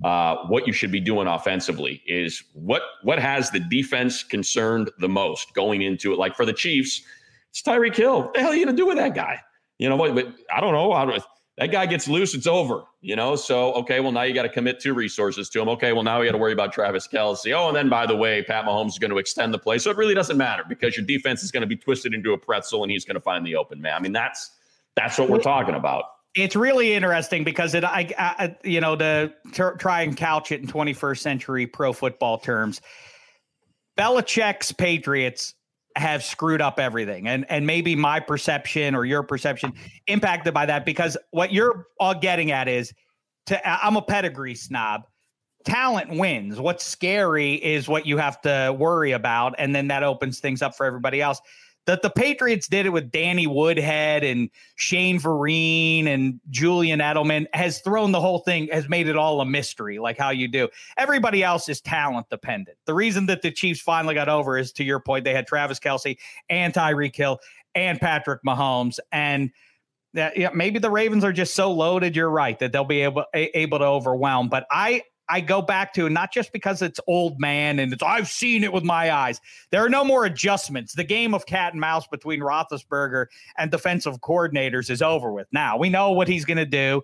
uh, 0.04 0.36
what 0.48 0.68
you 0.68 0.74
should 0.74 0.92
be 0.92 1.00
doing 1.00 1.28
offensively 1.28 2.04
is 2.06 2.44
what 2.54 2.82
what 3.04 3.18
has 3.18 3.50
the 3.52 3.62
defense 3.62 4.24
concerned 4.24 4.92
the 5.00 5.08
most 5.08 5.54
going 5.54 5.84
into 5.84 6.12
it. 6.12 6.20
Like 6.20 6.36
for 6.36 6.46
the 6.46 6.54
Chiefs, 6.54 7.02
it's 7.56 7.62
Tyreek 7.62 7.96
Hill. 7.96 8.24
What 8.24 8.34
the 8.34 8.42
hell 8.42 8.52
are 8.52 8.56
you 8.56 8.66
gonna 8.66 8.76
do 8.76 8.86
with 8.86 8.98
that 8.98 9.16
guy? 9.16 9.40
You 9.80 9.88
know 9.88 9.96
what? 9.96 10.14
But 10.14 10.34
I 10.54 10.60
don't 10.60 10.74
know. 10.74 10.92
I 10.92 11.20
that 11.58 11.72
guy 11.72 11.86
gets 11.86 12.10
loose, 12.10 12.36
it's 12.36 12.48
over. 12.48 12.84
You 13.00 13.16
know. 13.16 13.38
So 13.38 13.74
okay, 13.76 14.02
well 14.02 14.12
now 14.12 14.24
you 14.24 14.34
got 14.34 14.44
to 14.44 14.50
commit 14.50 14.82
two 14.82 14.94
resources 14.94 15.48
to 15.50 15.62
him. 15.62 15.70
Okay, 15.70 15.94
well 15.94 16.04
now 16.04 16.20
we 16.20 16.26
got 16.26 16.34
to 16.34 16.38
worry 16.38 16.52
about 16.52 16.74
Travis 16.74 17.08
Kelce. 17.08 17.56
Oh, 17.58 17.70
and 17.70 17.76
then 17.76 17.88
by 17.88 18.06
the 18.06 18.16
way, 18.16 18.44
Pat 18.44 18.66
Mahomes 18.66 18.90
is 18.90 19.00
going 19.00 19.12
to 19.12 19.18
extend 19.18 19.54
the 19.54 19.60
play, 19.60 19.78
so 19.78 19.90
it 19.90 19.96
really 19.96 20.14
doesn't 20.14 20.38
matter 20.38 20.64
because 20.68 20.98
your 20.98 21.06
defense 21.06 21.44
is 21.44 21.52
going 21.52 21.62
to 21.62 21.68
be 21.68 21.78
twisted 21.78 22.14
into 22.14 22.34
a 22.34 22.38
pretzel, 22.38 22.84
and 22.84 22.92
he's 22.92 23.06
going 23.06 23.16
to 23.16 23.22
find 23.22 23.46
the 23.46 23.56
open 23.56 23.82
man. 23.82 23.94
I 23.94 24.00
mean, 24.02 24.12
that's 24.12 24.52
that's 24.98 25.18
what 25.18 25.30
we're 25.30 25.42
talking 25.42 25.76
about. 25.76 26.04
It's 26.36 26.58
really 26.58 26.94
interesting 26.94 27.46
because 27.46 27.74
it, 27.74 27.86
I, 27.86 28.14
I 28.18 28.58
you 28.66 28.82
know, 28.82 28.98
to 28.98 29.32
try 29.80 30.02
and 30.02 30.18
couch 30.18 30.52
it 30.52 30.60
in 30.60 30.68
21st 30.68 31.20
century 31.20 31.68
pro 31.68 31.94
football 31.94 32.38
terms, 32.38 32.82
Belichick's 33.98 34.74
Patriots 34.74 35.54
have 35.96 36.24
screwed 36.24 36.62
up 36.62 36.80
everything, 36.80 37.28
and 37.28 37.46
and 37.50 37.66
maybe 37.66 37.96
my 37.96 38.20
perception 38.20 38.96
or 38.96 39.06
your 39.06 39.24
perception 39.24 39.74
impacted 40.08 40.54
by 40.54 40.66
that 40.66 40.86
because 40.86 41.18
what 41.32 41.54
you're 41.54 41.88
all 42.00 42.16
getting 42.16 42.52
at 42.52 42.68
is, 42.68 42.94
to 43.48 43.68
I'm 43.68 43.96
a 43.96 44.02
pedigree 44.02 44.56
snob 44.56 45.04
talent 45.66 46.12
wins. 46.12 46.60
What's 46.60 46.86
scary 46.86 47.54
is 47.56 47.88
what 47.88 48.06
you 48.06 48.18
have 48.18 48.40
to 48.42 48.76
worry 48.78 49.12
about, 49.12 49.56
and 49.58 49.76
then 49.76 49.88
that 49.88 50.04
opens 50.04 50.40
things 50.40 50.62
up 50.62 50.76
for 50.76 50.86
everybody 50.86 51.22
else. 51.22 51.42
That 51.86 52.02
the 52.02 52.10
Patriots 52.10 52.68
did 52.68 52.86
it 52.86 52.90
with 52.90 53.12
Danny 53.12 53.46
Woodhead 53.46 54.24
and 54.24 54.50
Shane 54.76 55.20
Vereen 55.20 56.08
and 56.08 56.40
Julian 56.50 57.00
Edelman 57.00 57.46
has 57.54 57.80
thrown 57.80 58.12
the 58.12 58.20
whole 58.20 58.40
thing, 58.40 58.70
has 58.72 58.90
made 58.90 59.08
it 59.08 59.16
all 59.16 59.40
a 59.42 59.46
mystery, 59.46 60.00
like 60.00 60.18
how 60.18 60.32
you 60.32 60.48
do. 60.48 60.68
Everybody 60.98 61.44
else 61.44 61.70
is 61.70 61.82
talent 61.82 62.30
dependent. 62.30 62.78
The 62.86 62.94
reason 62.94 63.28
that 63.28 63.44
the 63.44 63.52
Chiefs 63.52 63.82
finally 63.82 64.16
got 64.16 64.30
over 64.30 64.58
is 64.58 64.72
to 64.74 64.84
your 64.84 65.00
point, 65.00 65.26
they 65.26 65.34
had 65.34 65.46
Travis 65.46 65.80
Kelce 65.80 66.18
and 66.50 66.74
Tyreek 66.74 67.16
Hill 67.16 67.40
and 67.76 68.00
Patrick 68.00 68.42
Mahomes. 68.44 69.00
And 69.12 69.52
that 70.16 70.38
yeah, 70.38 70.50
maybe 70.54 70.80
the 70.80 70.90
Ravens 70.90 71.24
are 71.24 71.34
just 71.34 71.54
so 71.54 71.72
loaded. 71.72 72.16
You're 72.16 72.30
right 72.30 72.58
that 72.60 72.72
they'll 72.72 72.84
be 72.84 73.02
able 73.02 73.26
able 73.34 73.80
to 73.80 73.86
overwhelm. 73.86 74.50
But 74.50 74.66
I 74.72 75.04
I 75.28 75.42
go 75.42 75.62
back 75.62 75.94
to 75.94 76.10
not 76.10 76.32
just 76.32 76.52
because 76.54 76.82
it's 76.82 77.00
old 77.08 77.40
man 77.40 77.80
and 77.80 77.92
it's 77.92 78.04
I've 78.04 78.28
seen 78.28 78.64
it 78.64 78.72
with 78.72 78.84
my 78.84 79.12
eyes. 79.12 79.42
There 79.72 79.84
are 79.84 79.90
no 79.90 80.04
more 80.04 80.26
adjustments. 80.26 80.94
The 80.94 81.04
game 81.04 81.34
of 81.34 81.46
cat 81.46 81.74
and 81.74 81.82
mouse 81.82 82.08
between 82.08 82.42
Roethlisberger 82.42 83.28
and 83.58 83.72
defensive 83.72 84.20
coordinators 84.22 84.90
is 84.90 85.02
over 85.02 85.32
with. 85.32 85.48
Now 85.52 85.78
we 85.78 85.90
know 85.90 86.12
what 86.12 86.28
he's 86.28 86.46
going 86.46 86.58
to 86.58 86.66
do. 86.66 87.02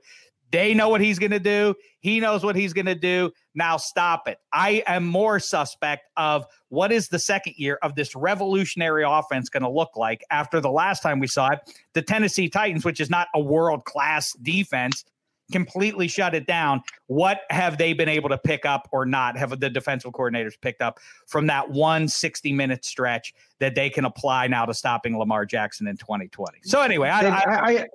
They 0.52 0.74
know 0.74 0.90
what 0.90 1.02
he's 1.02 1.18
going 1.18 1.32
to 1.32 1.40
do. 1.40 1.76
He 2.02 2.20
knows 2.20 2.44
what 2.44 2.56
he's 2.56 2.74
going 2.74 2.86
to 2.86 2.96
do. 2.96 3.32
Now 3.56 3.78
stop 3.78 4.28
it. 4.28 4.38
I 4.52 4.84
am 4.86 5.06
more 5.06 5.40
suspect 5.40 6.10
of 6.18 6.46
what 6.70 6.92
is 6.92 7.08
the 7.08 7.20
second 7.20 7.54
year 7.58 7.80
of 7.82 7.96
this 7.96 8.16
revolutionary 8.16 9.04
offense 9.08 9.50
going 9.50 9.64
to 9.64 9.70
look 9.70 9.96
like 9.96 10.24
after 10.30 10.60
the 10.60 10.70
last 10.70 11.02
time 11.02 11.20
we 11.20 11.28
saw 11.28 11.52
it. 11.52 11.60
The 11.94 12.02
Tennessee 12.02 12.50
Titans, 12.50 12.84
which 12.84 13.00
is 13.00 13.10
not 13.10 13.30
a 13.34 13.40
world 13.40 13.86
class 13.86 14.34
defense, 14.42 15.06
completely 15.52 16.08
shut 16.08 16.34
it 16.34 16.48
down. 16.48 16.82
What 17.08 17.42
have 17.50 17.78
they 17.78 17.94
been 17.94 18.10
able 18.10 18.30
to 18.30 18.38
pick 18.38 18.66
up 18.66 18.88
or 18.92 19.06
not? 19.06 19.38
Have 19.38 19.60
the 19.60 19.70
defensive 19.70 20.12
coordinators 20.12 20.60
picked 20.60 20.82
up 20.82 21.00
from 21.28 21.48
that 21.48 21.70
one 21.70 22.08
60 22.08 22.54
minute 22.54 22.86
stretch 22.86 23.34
that 23.60 23.76
they 23.76 23.90
can 23.90 24.06
apply 24.06 24.48
now 24.48 24.66
to 24.66 24.74
stopping 24.74 25.18
Lamar 25.18 25.46
Jackson 25.46 25.88
in 25.88 25.98
2020? 25.98 26.60
So, 26.64 26.82
anyway, 26.82 27.10
I, 27.10 27.30
I, 27.30 27.88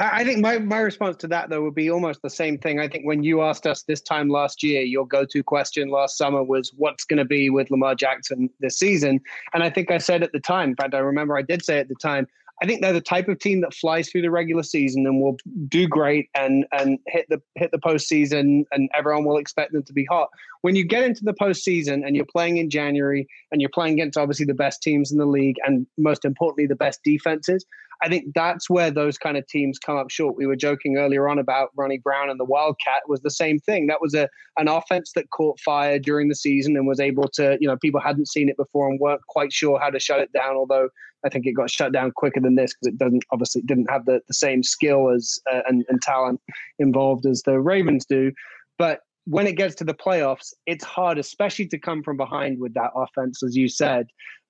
I, 0.00 0.20
I 0.20 0.24
think 0.24 0.40
my, 0.40 0.58
my 0.58 0.78
response 0.78 1.16
to 1.18 1.28
that, 1.28 1.50
though, 1.50 1.62
would 1.62 1.74
be 1.74 1.90
almost 1.90 2.22
the 2.22 2.30
same 2.30 2.56
thing. 2.56 2.80
I 2.80 2.88
think 2.88 3.04
when 3.04 3.22
you 3.22 3.42
asked 3.42 3.66
us 3.66 3.82
this 3.82 4.00
time 4.00 4.30
last 4.30 4.62
year, 4.62 4.80
your 4.80 5.06
go 5.06 5.26
to 5.26 5.42
question 5.42 5.90
last 5.90 6.16
summer 6.16 6.42
was 6.42 6.72
what's 6.76 7.04
going 7.04 7.18
to 7.18 7.24
be 7.26 7.50
with 7.50 7.70
Lamar 7.70 7.94
Jackson 7.94 8.48
this 8.60 8.78
season? 8.78 9.20
And 9.52 9.62
I 9.62 9.68
think 9.68 9.90
I 9.90 9.98
said 9.98 10.22
at 10.22 10.32
the 10.32 10.40
time, 10.40 10.70
in 10.70 10.76
fact, 10.76 10.94
I 10.94 10.98
remember 10.98 11.36
I 11.36 11.42
did 11.42 11.62
say 11.62 11.78
at 11.78 11.88
the 11.88 11.94
time, 11.96 12.26
I 12.62 12.66
think 12.66 12.82
they're 12.82 12.92
the 12.92 13.00
type 13.00 13.28
of 13.28 13.38
team 13.38 13.62
that 13.62 13.72
flies 13.72 14.10
through 14.10 14.22
the 14.22 14.30
regular 14.30 14.62
season 14.62 15.06
and 15.06 15.20
will 15.20 15.38
do 15.68 15.88
great 15.88 16.28
and 16.34 16.66
and 16.72 16.98
hit 17.06 17.26
the 17.30 17.40
hit 17.54 17.70
the 17.72 17.78
postseason 17.78 18.64
and 18.70 18.90
everyone 18.94 19.24
will 19.24 19.38
expect 19.38 19.72
them 19.72 19.82
to 19.84 19.92
be 19.92 20.04
hot. 20.04 20.28
When 20.60 20.76
you 20.76 20.84
get 20.84 21.02
into 21.02 21.24
the 21.24 21.32
postseason 21.32 22.06
and 22.06 22.14
you're 22.14 22.26
playing 22.26 22.58
in 22.58 22.68
January 22.68 23.26
and 23.50 23.60
you're 23.60 23.70
playing 23.70 23.94
against 23.94 24.18
obviously 24.18 24.44
the 24.44 24.54
best 24.54 24.82
teams 24.82 25.10
in 25.10 25.18
the 25.18 25.26
league 25.26 25.56
and 25.64 25.86
most 25.96 26.24
importantly 26.24 26.66
the 26.66 26.76
best 26.76 27.00
defenses, 27.02 27.64
I 28.02 28.08
think 28.08 28.32
that's 28.34 28.70
where 28.70 28.90
those 28.90 29.18
kind 29.18 29.36
of 29.36 29.46
teams 29.46 29.78
come 29.78 29.96
up 29.96 30.10
short. 30.10 30.36
We 30.36 30.46
were 30.46 30.56
joking 30.56 30.96
earlier 30.96 31.28
on 31.28 31.38
about 31.38 31.70
Ronnie 31.76 31.98
Brown 31.98 32.30
and 32.30 32.40
the 32.40 32.44
Wildcat 32.44 33.02
was 33.08 33.20
the 33.20 33.30
same 33.30 33.58
thing. 33.58 33.86
That 33.88 34.00
was 34.00 34.14
a 34.14 34.28
an 34.56 34.68
offense 34.68 35.12
that 35.14 35.30
caught 35.30 35.60
fire 35.60 35.98
during 35.98 36.28
the 36.28 36.34
season 36.34 36.76
and 36.76 36.86
was 36.86 37.00
able 37.00 37.28
to, 37.34 37.58
you 37.60 37.68
know, 37.68 37.76
people 37.76 38.00
hadn't 38.00 38.28
seen 38.28 38.48
it 38.48 38.56
before 38.56 38.88
and 38.88 38.98
weren't 38.98 39.26
quite 39.28 39.52
sure 39.52 39.78
how 39.78 39.90
to 39.90 40.00
shut 40.00 40.20
it 40.20 40.32
down. 40.32 40.56
Although 40.56 40.88
I 41.24 41.28
think 41.28 41.46
it 41.46 41.52
got 41.52 41.70
shut 41.70 41.92
down 41.92 42.12
quicker 42.12 42.40
than 42.40 42.54
this 42.54 42.72
because 42.72 42.94
it 42.94 42.98
doesn't 42.98 43.24
obviously 43.32 43.62
didn't 43.62 43.90
have 43.90 44.06
the, 44.06 44.20
the 44.28 44.34
same 44.34 44.62
skill 44.62 45.10
as 45.10 45.38
uh, 45.52 45.60
and, 45.68 45.84
and 45.88 46.00
talent 46.00 46.40
involved 46.78 47.26
as 47.26 47.42
the 47.42 47.60
Ravens 47.60 48.06
do. 48.06 48.32
But 48.78 49.00
when 49.26 49.46
it 49.46 49.56
gets 49.56 49.74
to 49.76 49.84
the 49.84 49.94
playoffs, 49.94 50.54
it's 50.66 50.84
hard, 50.84 51.18
especially 51.18 51.68
to 51.68 51.78
come 51.78 52.02
from 52.02 52.16
behind 52.16 52.58
with 52.58 52.72
that 52.74 52.90
offense, 52.96 53.42
as 53.42 53.54
you 53.56 53.68
said, 53.68 54.06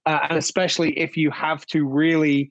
uh, 0.07 0.21
and 0.29 0.39
especially 0.39 0.97
if 0.99 1.17
you 1.17 1.31
have 1.33 1.67
to 1.67 1.85
really 1.85 2.51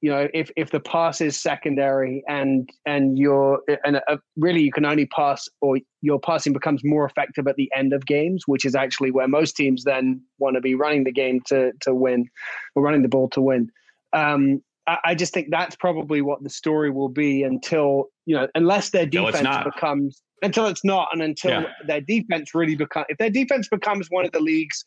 you 0.00 0.10
know 0.10 0.28
if 0.32 0.50
if 0.56 0.70
the 0.70 0.80
pass 0.80 1.20
is 1.20 1.38
secondary 1.38 2.22
and 2.28 2.70
and 2.86 3.18
you're 3.18 3.60
and 3.84 3.96
uh, 4.08 4.16
really 4.36 4.62
you 4.62 4.72
can 4.72 4.84
only 4.84 5.06
pass 5.06 5.48
or 5.60 5.78
your 6.02 6.20
passing 6.20 6.52
becomes 6.52 6.82
more 6.84 7.04
effective 7.04 7.46
at 7.46 7.56
the 7.56 7.70
end 7.74 7.92
of 7.92 8.06
games 8.06 8.44
which 8.46 8.64
is 8.64 8.74
actually 8.74 9.10
where 9.10 9.28
most 9.28 9.56
teams 9.56 9.84
then 9.84 10.20
want 10.38 10.54
to 10.54 10.60
be 10.60 10.74
running 10.74 11.04
the 11.04 11.12
game 11.12 11.40
to 11.46 11.72
to 11.80 11.94
win 11.94 12.28
or 12.74 12.82
running 12.82 13.02
the 13.02 13.08
ball 13.08 13.28
to 13.28 13.40
win 13.40 13.70
um, 14.12 14.62
I, 14.86 14.98
I, 15.04 15.14
just 15.14 15.34
think 15.34 15.48
that's 15.50 15.76
probably 15.76 16.22
what 16.22 16.42
the 16.42 16.48
story 16.48 16.90
will 16.90 17.10
be 17.10 17.42
until 17.42 18.06
you 18.24 18.34
know 18.34 18.48
unless 18.54 18.90
their 18.90 19.04
defense 19.04 19.42
no, 19.42 19.62
becomes 19.64 20.22
until 20.42 20.66
it's 20.66 20.84
not 20.84 21.08
and 21.12 21.20
until 21.20 21.62
yeah. 21.62 21.66
their 21.86 22.00
defense 22.00 22.54
really 22.54 22.76
becomes 22.76 23.06
if 23.08 23.18
their 23.18 23.30
defense 23.30 23.68
becomes 23.68 24.06
one 24.10 24.24
of 24.24 24.32
the 24.32 24.40
league's 24.40 24.84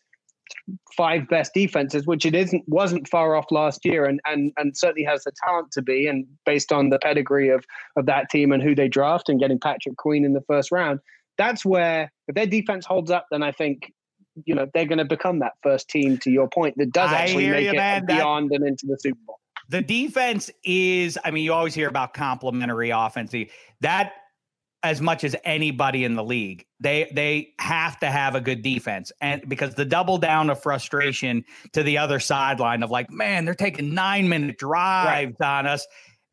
five 0.96 1.28
best 1.30 1.54
defenses, 1.54 2.06
which 2.06 2.26
it 2.26 2.36
isn't 2.36 2.64
wasn't 2.68 3.08
far 3.08 3.36
off 3.36 3.46
last 3.52 3.86
year, 3.86 4.06
and 4.06 4.20
and 4.26 4.52
and 4.58 4.76
certainly 4.76 5.04
has 5.04 5.24
the 5.24 5.32
talent 5.44 5.72
to 5.74 5.82
be. 5.82 6.08
And 6.08 6.26
based 6.46 6.72
on 6.72 6.90
the 6.90 7.00
pedigree 7.00 7.50
of 7.50 7.66
of 7.96 8.06
that 8.06 8.30
team 8.30 8.52
and 8.52 8.62
who 8.62 8.76
they 8.76 8.88
draft 8.88 9.30
and 9.30 9.40
getting 9.40 9.60
Patrick 9.60 9.98
Queen 9.98 10.26
in 10.26 10.34
the 10.34 10.42
first 10.42 10.72
round, 10.72 11.00
that's 11.38 11.66
where 11.66 12.12
if 12.28 12.36
their 12.36 12.46
defense 12.46 12.86
holds 12.86 13.12
up, 13.12 13.26
then 13.32 13.44
I 13.44 13.52
think 13.52 13.92
you 14.46 14.56
know 14.56 14.68
they're 14.74 14.86
going 14.86 14.98
to 14.98 15.06
become 15.06 15.40
that 15.40 15.54
first 15.64 15.90
team. 15.90 16.18
To 16.20 16.32
your 16.32 16.50
point, 16.50 16.76
that 16.78 16.92
does 16.92 17.12
actually 17.12 17.50
make 17.50 17.64
you, 17.64 17.72
it 17.72 17.76
man. 17.76 18.06
beyond 18.06 18.52
that, 18.52 18.56
and 18.56 18.68
into 18.68 18.88
the 18.88 18.98
Super 19.00 19.20
Bowl. 19.26 19.40
The 19.70 19.82
defense 19.82 20.52
is, 20.66 21.18
I 21.24 21.32
mean, 21.32 21.46
you 21.46 21.54
always 21.54 21.74
hear 21.74 21.88
about 21.88 22.14
complementary 22.14 22.90
offense. 22.90 23.34
That 23.80 24.12
as 24.84 25.02
much 25.02 25.24
as 25.24 25.36
anybody 25.44 26.04
in 26.04 26.16
the 26.16 26.24
league. 26.24 26.66
They 26.80 27.12
they 27.14 27.54
have 27.60 28.00
to 28.00 28.08
have 28.08 28.36
a 28.36 28.42
good 28.42 28.62
defense. 28.62 29.12
And 29.22 29.48
because 29.48 29.76
the 29.76 29.86
double 29.86 30.18
down 30.18 30.50
of 30.50 30.62
frustration 30.62 31.44
to 31.74 31.84
the 31.84 31.98
other 31.98 32.20
sideline 32.20 32.82
of 32.84 32.90
like, 32.90 33.12
man, 33.12 33.46
they're 33.46 33.54
taking 33.54 33.92
9-minute 33.92 34.58
drives 34.58 35.36
right. 35.40 35.48
on 35.48 35.68
us 35.68 35.86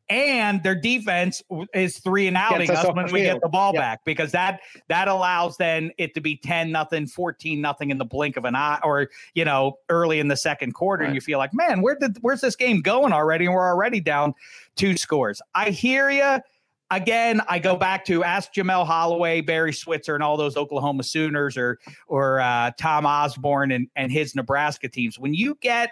and 0.09 0.63
their 0.63 0.75
defense 0.75 1.43
is 1.73 1.99
three 1.99 2.27
and 2.27 2.35
outing 2.35 2.69
us, 2.71 2.83
us 2.83 2.95
when 2.95 3.11
we 3.11 3.21
get 3.21 3.39
the 3.41 3.47
ball 3.47 3.73
yeah. 3.73 3.79
back 3.79 4.05
because 4.05 4.31
that 4.31 4.59
that 4.87 5.07
allows 5.07 5.57
then 5.57 5.91
it 5.97 6.13
to 6.15 6.21
be 6.21 6.35
10 6.35 6.71
nothing 6.71 7.05
14 7.05 7.61
nothing 7.61 7.91
in 7.91 7.97
the 7.97 8.05
blink 8.05 8.35
of 8.35 8.45
an 8.45 8.55
eye 8.55 8.79
or 8.83 9.09
you 9.35 9.45
know 9.45 9.77
early 9.89 10.19
in 10.19 10.27
the 10.27 10.37
second 10.37 10.73
quarter 10.73 11.01
right. 11.01 11.07
and 11.07 11.15
you 11.15 11.21
feel 11.21 11.37
like 11.37 11.53
man 11.53 11.81
where 11.81 11.95
did 11.95 12.17
where's 12.21 12.41
this 12.41 12.55
game 12.55 12.81
going 12.81 13.13
already 13.13 13.45
and 13.45 13.53
we're 13.53 13.67
already 13.67 13.99
down 13.99 14.33
two 14.75 14.97
scores 14.97 15.41
i 15.53 15.69
hear 15.69 16.09
you 16.09 16.39
again, 16.91 17.41
I 17.47 17.59
go 17.59 17.75
back 17.75 18.05
to 18.05 18.23
ask 18.23 18.53
Jamelle 18.53 18.87
Holieway, 18.87 19.45
Barry 19.45 19.73
Switzer, 19.73 20.15
and 20.15 20.23
all 20.23 20.37
those 20.37 20.57
Oklahoma 20.57 21.03
Sooners, 21.03 21.57
or 21.57 21.79
or 22.07 22.39
uh, 22.39 22.71
Tom 22.77 23.05
Osborne 23.05 23.71
and 23.71 23.87
and 23.95 24.11
his 24.11 24.35
Nebraska 24.35 24.87
teams. 24.89 25.19
When 25.19 25.33
you 25.33 25.57
get 25.61 25.91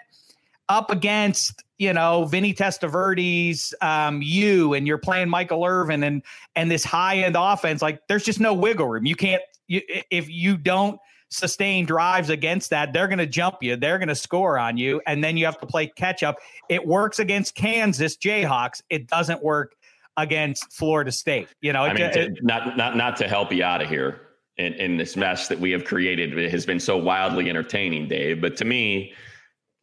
up 0.69 0.91
against 0.91 1.63
you 1.77 1.93
know 1.93 2.25
Vinny 2.25 2.53
Testaverde's 2.53 3.73
um, 3.81 4.21
you, 4.21 4.73
and 4.73 4.87
you're 4.87 4.97
playing 4.97 5.29
Michael 5.29 5.65
Irvin 5.65 6.03
and 6.03 6.23
and 6.55 6.71
this 6.71 6.83
high 6.83 7.17
end 7.17 7.35
offense, 7.37 7.81
like 7.81 8.01
there's 8.07 8.23
just 8.23 8.39
no 8.39 8.53
wiggle 8.53 8.87
room. 8.87 9.05
You 9.05 9.15
can't 9.15 9.41
you, 9.67 9.81
if 10.09 10.29
you 10.29 10.57
don't 10.57 10.99
sustain 11.29 11.85
drives 11.85 12.29
against 12.29 12.69
that, 12.69 12.93
they're 12.93 13.07
going 13.07 13.17
to 13.17 13.27
jump 13.27 13.57
you. 13.61 13.75
They're 13.75 13.97
going 13.97 14.07
to 14.07 14.15
score 14.15 14.57
on 14.57 14.77
you, 14.77 15.01
and 15.05 15.23
then 15.23 15.37
you 15.37 15.45
have 15.45 15.59
to 15.59 15.65
play 15.65 15.87
catch 15.87 16.23
up. 16.23 16.37
It 16.69 16.85
works 16.85 17.19
against 17.19 17.55
Kansas 17.55 18.15
Jayhawks. 18.17 18.81
It 18.89 19.07
doesn't 19.07 19.43
work 19.43 19.75
against 20.17 20.73
Florida 20.73 21.11
State. 21.11 21.47
You 21.61 21.71
know, 21.71 21.83
I 21.83 21.93
mean, 21.93 22.11
to, 22.11 22.35
not 22.41 22.75
not 22.75 22.97
not 22.97 23.15
to 23.17 23.27
help 23.27 23.53
you 23.53 23.63
out 23.63 23.81
of 23.81 23.89
here 23.89 24.21
in, 24.57 24.73
in 24.73 24.97
this 24.97 25.15
mess 25.15 25.47
that 25.47 25.59
we 25.59 25.71
have 25.71 25.85
created. 25.85 26.37
It 26.37 26.51
has 26.51 26.65
been 26.65 26.79
so 26.79 26.97
wildly 26.97 27.49
entertaining, 27.49 28.07
Dave. 28.07 28.41
But 28.41 28.57
to 28.57 28.65
me, 28.65 29.13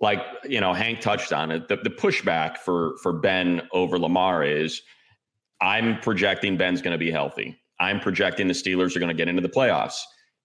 like 0.01 0.21
you 0.45 0.61
know, 0.61 0.73
Hank 0.73 1.01
touched 1.01 1.33
on 1.33 1.51
it. 1.51 1.69
The, 1.69 1.77
the 1.77 1.91
pushback 1.91 2.59
for 2.59 2.97
for 3.03 3.13
Ben 3.13 3.63
over 3.73 3.99
Lamar 3.99 4.43
is, 4.45 4.83
I'm 5.61 6.01
projecting 6.01 6.57
Ben's 6.57 6.83
going 6.83 6.93
to 6.93 6.99
be 6.99 7.11
healthy. 7.11 7.59
I'm 7.81 8.01
projecting 8.01 8.49
the 8.49 8.55
Steelers 8.55 8.95
are 8.97 9.01
going 9.01 9.09
to 9.09 9.15
get 9.15 9.29
into 9.29 9.43
the 9.43 9.49
playoffs, 9.49 10.01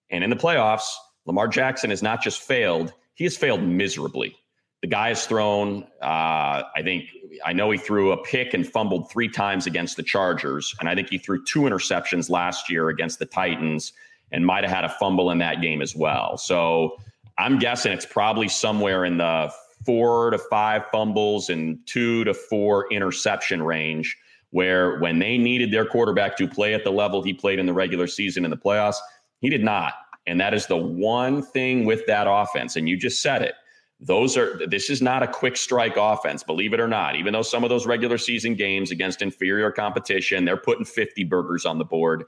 and 0.09 0.23
in 0.23 0.29
the 0.29 0.35
playoffs, 0.35 0.93
Lamar 1.25 1.47
Jackson 1.47 1.89
has 1.89 2.03
not 2.03 2.21
just 2.21 2.41
failed; 2.41 2.93
he 3.15 3.23
has 3.23 3.35
failed 3.35 3.63
miserably. 3.63 4.35
The 4.81 4.87
guy 4.87 5.09
has 5.09 5.25
thrown, 5.25 5.83
uh, 6.01 6.63
I 6.73 6.81
think, 6.83 7.09
I 7.45 7.53
know 7.53 7.71
he 7.71 7.77
threw 7.77 8.11
a 8.11 8.23
pick 8.23 8.53
and 8.53 8.67
fumbled 8.67 9.11
three 9.11 9.29
times 9.29 9.67
against 9.67 9.97
the 9.97 10.03
Chargers. 10.03 10.73
And 10.79 10.89
I 10.89 10.95
think 10.95 11.09
he 11.09 11.17
threw 11.17 11.43
two 11.43 11.61
interceptions 11.61 12.29
last 12.29 12.69
year 12.69 12.89
against 12.89 13.19
the 13.19 13.25
Titans 13.25 13.93
and 14.31 14.45
might 14.45 14.63
have 14.63 14.73
had 14.73 14.83
a 14.85 14.89
fumble 14.89 15.31
in 15.31 15.37
that 15.39 15.61
game 15.61 15.81
as 15.81 15.95
well. 15.95 16.37
So 16.37 16.97
I'm 17.37 17.59
guessing 17.59 17.91
it's 17.91 18.05
probably 18.05 18.47
somewhere 18.47 19.05
in 19.05 19.17
the 19.17 19.51
four 19.85 20.29
to 20.31 20.37
five 20.37 20.83
fumbles 20.91 21.49
and 21.49 21.79
two 21.85 22.23
to 22.25 22.33
four 22.33 22.91
interception 22.91 23.63
range 23.63 24.17
where 24.51 24.99
when 24.99 25.19
they 25.19 25.37
needed 25.37 25.71
their 25.71 25.85
quarterback 25.85 26.35
to 26.37 26.47
play 26.47 26.73
at 26.73 26.83
the 26.83 26.91
level 26.91 27.21
he 27.21 27.33
played 27.33 27.59
in 27.59 27.65
the 27.65 27.73
regular 27.73 28.07
season 28.07 28.43
in 28.43 28.51
the 28.51 28.57
playoffs, 28.57 28.97
he 29.41 29.49
did 29.49 29.63
not. 29.63 29.93
And 30.27 30.39
that 30.39 30.53
is 30.53 30.67
the 30.67 30.77
one 30.77 31.41
thing 31.41 31.85
with 31.85 32.05
that 32.07 32.27
offense. 32.29 32.75
And 32.75 32.89
you 32.89 32.97
just 32.97 33.21
said 33.21 33.41
it. 33.41 33.55
Those 34.01 34.37
are 34.37 34.65
this 34.67 34.89
is 34.89 35.01
not 35.01 35.23
a 35.23 35.27
quick 35.27 35.57
strike 35.57 35.97
offense, 35.97 36.41
believe 36.41 36.73
it 36.73 36.79
or 36.79 36.87
not. 36.87 37.15
Even 37.17 37.33
though 37.33 37.41
some 37.41 37.63
of 37.63 37.69
those 37.69 37.85
regular 37.85 38.17
season 38.17 38.55
games 38.55 38.91
against 38.91 39.21
inferior 39.21 39.71
competition, 39.71 40.45
they're 40.45 40.57
putting 40.57 40.85
50 40.85 41.25
burgers 41.25 41.65
on 41.65 41.79
the 41.79 41.85
board. 41.85 42.23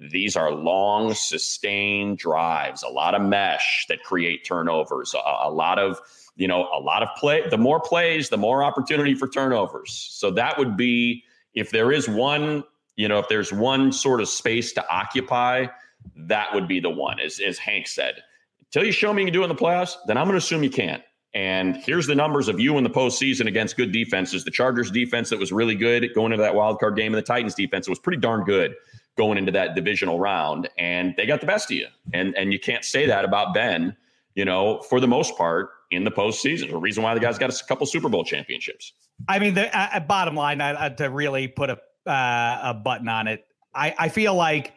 These 0.00 0.34
are 0.34 0.50
long, 0.50 1.14
sustained 1.14 2.18
drives, 2.18 2.82
a 2.82 2.88
lot 2.88 3.14
of 3.14 3.22
mesh 3.22 3.86
that 3.88 4.02
create 4.02 4.44
turnovers, 4.44 5.14
a, 5.14 5.46
a 5.46 5.50
lot 5.50 5.78
of 5.78 6.00
you 6.36 6.48
know, 6.48 6.68
a 6.72 6.80
lot 6.80 7.02
of 7.02 7.08
play. 7.16 7.46
The 7.48 7.58
more 7.58 7.80
plays, 7.80 8.28
the 8.28 8.38
more 8.38 8.64
opportunity 8.64 9.14
for 9.14 9.28
turnovers. 9.28 9.92
So 9.92 10.30
that 10.32 10.58
would 10.58 10.76
be 10.76 11.24
if 11.54 11.70
there 11.70 11.92
is 11.92 12.08
one, 12.08 12.64
you 12.96 13.08
know, 13.08 13.18
if 13.18 13.28
there's 13.28 13.52
one 13.52 13.92
sort 13.92 14.20
of 14.20 14.28
space 14.28 14.72
to 14.72 14.88
occupy, 14.90 15.66
that 16.16 16.54
would 16.54 16.66
be 16.66 16.80
the 16.80 16.90
one, 16.90 17.20
as, 17.20 17.38
as 17.38 17.58
Hank 17.58 17.86
said. 17.86 18.14
Until 18.66 18.86
you 18.86 18.92
show 18.92 19.12
me 19.12 19.22
you 19.22 19.26
can 19.26 19.34
do 19.34 19.42
it 19.42 19.44
in 19.44 19.50
the 19.50 19.54
playoffs, 19.54 19.96
then 20.06 20.16
I'm 20.16 20.24
going 20.24 20.32
to 20.32 20.38
assume 20.38 20.62
you 20.62 20.70
can't. 20.70 21.02
And 21.34 21.76
here's 21.76 22.06
the 22.06 22.14
numbers 22.14 22.48
of 22.48 22.60
you 22.60 22.76
in 22.76 22.84
the 22.84 22.90
postseason 22.90 23.46
against 23.46 23.76
good 23.76 23.90
defenses. 23.90 24.44
The 24.44 24.50
Chargers 24.50 24.90
defense 24.90 25.30
that 25.30 25.38
was 25.38 25.50
really 25.50 25.74
good 25.74 26.06
going 26.14 26.32
into 26.32 26.42
that 26.42 26.54
wild 26.54 26.78
card 26.78 26.96
game, 26.96 27.14
and 27.14 27.22
the 27.22 27.26
Titans 27.26 27.54
defense 27.54 27.86
that 27.86 27.90
was 27.90 27.98
pretty 27.98 28.20
darn 28.20 28.44
good 28.44 28.74
going 29.16 29.38
into 29.38 29.52
that 29.52 29.74
divisional 29.74 30.18
round. 30.18 30.68
And 30.78 31.14
they 31.16 31.26
got 31.26 31.40
the 31.40 31.46
best 31.46 31.70
of 31.70 31.76
you. 31.76 31.86
And 32.12 32.36
and 32.36 32.52
you 32.52 32.58
can't 32.58 32.84
say 32.84 33.06
that 33.06 33.24
about 33.24 33.54
Ben, 33.54 33.96
you 34.34 34.44
know, 34.44 34.82
for 34.82 35.00
the 35.00 35.08
most 35.08 35.36
part 35.36 35.70
in 35.90 36.04
the 36.04 36.10
postseason. 36.10 36.70
The 36.70 36.76
reason 36.76 37.02
why 37.02 37.14
the 37.14 37.20
guy's 37.20 37.38
got 37.38 37.58
a 37.58 37.64
couple 37.64 37.86
Super 37.86 38.08
Bowl 38.08 38.24
championships. 38.24 38.92
I 39.28 39.38
mean, 39.38 39.54
the 39.54 39.74
uh, 39.76 40.00
bottom 40.00 40.34
line, 40.34 40.60
uh, 40.60 40.90
to 40.90 41.08
really 41.08 41.48
put 41.48 41.70
a 41.70 41.78
uh, 42.06 42.60
a 42.64 42.74
button 42.74 43.08
on 43.08 43.28
it, 43.28 43.46
I, 43.74 43.94
I 43.98 44.08
feel 44.08 44.34
like 44.34 44.74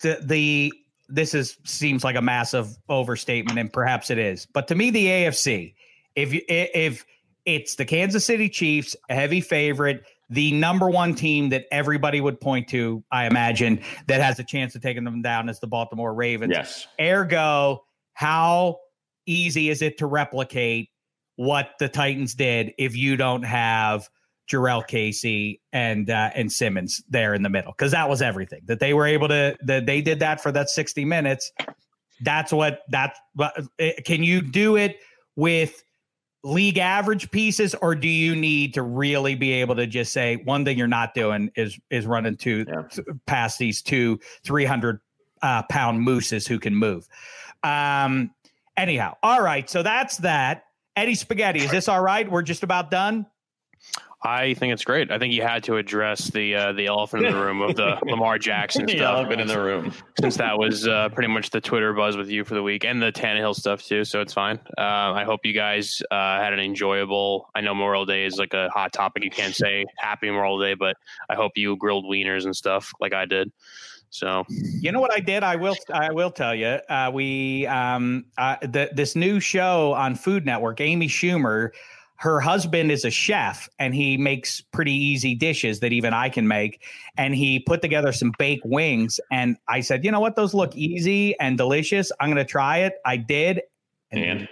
the 0.00 0.18
the 0.22 0.72
this 1.12 1.34
is 1.34 1.58
seems 1.64 2.02
like 2.02 2.16
a 2.16 2.22
massive 2.22 2.76
overstatement, 2.88 3.58
and 3.58 3.72
perhaps 3.72 4.10
it 4.10 4.18
is. 4.18 4.46
But 4.46 4.68
to 4.68 4.74
me, 4.74 4.90
the 4.90 5.06
AFC, 5.06 5.74
if 6.16 6.32
you 6.32 6.40
if 6.48 7.04
it's 7.44 7.74
the 7.74 7.84
Kansas 7.84 8.24
City 8.24 8.48
Chiefs, 8.48 8.96
a 9.10 9.14
heavy 9.14 9.40
favorite, 9.40 10.04
the 10.30 10.52
number 10.52 10.88
one 10.88 11.14
team 11.14 11.50
that 11.50 11.66
everybody 11.70 12.20
would 12.20 12.40
point 12.40 12.68
to, 12.68 13.04
I 13.12 13.26
imagine, 13.26 13.82
that 14.06 14.20
has 14.22 14.38
a 14.38 14.44
chance 14.44 14.74
of 14.74 14.80
taking 14.80 15.04
them 15.04 15.20
down 15.20 15.48
is 15.48 15.60
the 15.60 15.66
Baltimore 15.66 16.14
Ravens. 16.14 16.52
Yes. 16.54 16.86
Ergo, 16.98 17.84
how 18.14 18.78
easy 19.26 19.68
is 19.68 19.82
it 19.82 19.98
to 19.98 20.06
replicate 20.06 20.88
what 21.36 21.70
the 21.78 21.88
Titans 21.88 22.34
did 22.34 22.72
if 22.78 22.96
you 22.96 23.16
don't 23.16 23.42
have 23.42 24.08
Jurrell 24.52 24.86
Casey 24.86 25.60
and 25.72 26.10
uh, 26.10 26.30
and 26.34 26.52
Simmons 26.52 27.02
there 27.08 27.34
in 27.34 27.42
the 27.42 27.48
middle 27.48 27.72
because 27.72 27.92
that 27.92 28.08
was 28.08 28.20
everything 28.20 28.60
that 28.66 28.80
they 28.80 28.92
were 28.92 29.06
able 29.06 29.28
to 29.28 29.56
that 29.64 29.86
they 29.86 30.02
did 30.02 30.20
that 30.20 30.42
for 30.42 30.52
that 30.52 30.68
60 30.68 31.04
minutes. 31.04 31.50
That's 32.20 32.52
what 32.52 32.80
that 32.90 33.16
eh, 33.78 33.92
can 34.04 34.22
you 34.22 34.42
do 34.42 34.76
it 34.76 34.98
with 35.36 35.82
league 36.44 36.78
average 36.78 37.30
pieces 37.30 37.74
or 37.76 37.94
do 37.94 38.08
you 38.08 38.34
need 38.34 38.74
to 38.74 38.82
really 38.82 39.34
be 39.34 39.52
able 39.52 39.76
to 39.76 39.86
just 39.86 40.12
say 40.12 40.36
one 40.36 40.64
thing 40.64 40.76
you're 40.76 40.88
not 40.88 41.14
doing 41.14 41.50
is 41.54 41.78
is 41.88 42.04
running 42.04 42.36
to 42.36 42.66
yeah. 42.68 42.82
past 43.26 43.58
these 43.58 43.80
two 43.80 44.18
300 44.44 45.00
uh, 45.42 45.62
pound 45.70 46.00
mooses 46.00 46.44
who 46.44 46.58
can 46.58 46.74
move 46.74 47.06
um 47.62 48.28
anyhow 48.76 49.14
all 49.22 49.40
right 49.40 49.70
so 49.70 49.84
that's 49.84 50.16
that 50.16 50.64
eddie 50.96 51.14
spaghetti 51.14 51.60
is 51.60 51.70
this 51.70 51.88
all 51.88 52.02
right 52.02 52.28
we're 52.28 52.42
just 52.42 52.64
about 52.64 52.90
done 52.90 53.24
I 54.24 54.54
think 54.54 54.72
it's 54.72 54.84
great. 54.84 55.10
I 55.10 55.18
think 55.18 55.34
you 55.34 55.42
had 55.42 55.64
to 55.64 55.76
address 55.76 56.28
the 56.28 56.54
uh, 56.54 56.72
the 56.72 56.86
elephant 56.86 57.26
in 57.26 57.32
the 57.32 57.40
room 57.40 57.60
of 57.60 57.74
the 57.74 57.98
Lamar 58.04 58.38
Jackson 58.38 58.86
stuff. 58.86 58.86
the 58.92 58.98
stuff. 58.98 59.16
elephant 59.16 59.40
in 59.40 59.48
the 59.48 59.60
room, 59.60 59.92
since 60.20 60.36
that 60.36 60.56
was 60.56 60.86
uh, 60.86 61.08
pretty 61.08 61.28
much 61.28 61.50
the 61.50 61.60
Twitter 61.60 61.92
buzz 61.92 62.16
with 62.16 62.28
you 62.28 62.44
for 62.44 62.54
the 62.54 62.62
week, 62.62 62.84
and 62.84 63.02
the 63.02 63.10
Tannehill 63.10 63.54
stuff 63.54 63.82
too. 63.82 64.04
So 64.04 64.20
it's 64.20 64.32
fine. 64.32 64.60
Uh, 64.78 65.12
I 65.12 65.24
hope 65.24 65.40
you 65.44 65.52
guys 65.52 66.02
uh, 66.10 66.40
had 66.40 66.52
an 66.52 66.60
enjoyable. 66.60 67.50
I 67.54 67.60
know 67.62 67.74
Memorial 67.74 68.06
Day 68.06 68.24
is 68.24 68.38
like 68.38 68.54
a 68.54 68.68
hot 68.70 68.92
topic. 68.92 69.24
You 69.24 69.30
can't 69.30 69.54
say 69.54 69.84
Happy 69.96 70.28
Memorial 70.28 70.60
Day, 70.60 70.74
but 70.74 70.96
I 71.28 71.34
hope 71.34 71.52
you 71.56 71.76
grilled 71.76 72.04
wieners 72.04 72.44
and 72.44 72.54
stuff 72.54 72.92
like 73.00 73.12
I 73.12 73.24
did. 73.24 73.50
So 74.10 74.44
you 74.48 74.92
know 74.92 75.00
what 75.00 75.12
I 75.12 75.20
did? 75.20 75.42
I 75.42 75.56
will. 75.56 75.74
I 75.92 76.12
will 76.12 76.30
tell 76.30 76.54
you. 76.54 76.78
Uh, 76.88 77.10
we 77.12 77.66
um, 77.66 78.26
uh, 78.38 78.56
the, 78.60 78.90
this 78.94 79.16
new 79.16 79.40
show 79.40 79.94
on 79.94 80.14
Food 80.14 80.44
Network. 80.44 80.80
Amy 80.80 81.08
Schumer 81.08 81.70
her 82.22 82.38
husband 82.38 82.92
is 82.92 83.04
a 83.04 83.10
chef 83.10 83.68
and 83.80 83.92
he 83.92 84.16
makes 84.16 84.60
pretty 84.60 84.92
easy 84.92 85.34
dishes 85.34 85.80
that 85.80 85.92
even 85.92 86.14
I 86.14 86.28
can 86.28 86.46
make. 86.46 86.80
And 87.16 87.34
he 87.34 87.58
put 87.58 87.82
together 87.82 88.12
some 88.12 88.32
baked 88.38 88.64
wings. 88.64 89.18
And 89.32 89.56
I 89.66 89.80
said, 89.80 90.04
you 90.04 90.12
know 90.12 90.20
what? 90.20 90.36
Those 90.36 90.54
look 90.54 90.72
easy 90.76 91.36
and 91.40 91.58
delicious. 91.58 92.12
I'm 92.20 92.28
going 92.28 92.36
to 92.36 92.44
try 92.44 92.78
it. 92.78 92.92
I 93.04 93.16
did. 93.16 93.62
And, 94.12 94.24
and 94.24 94.48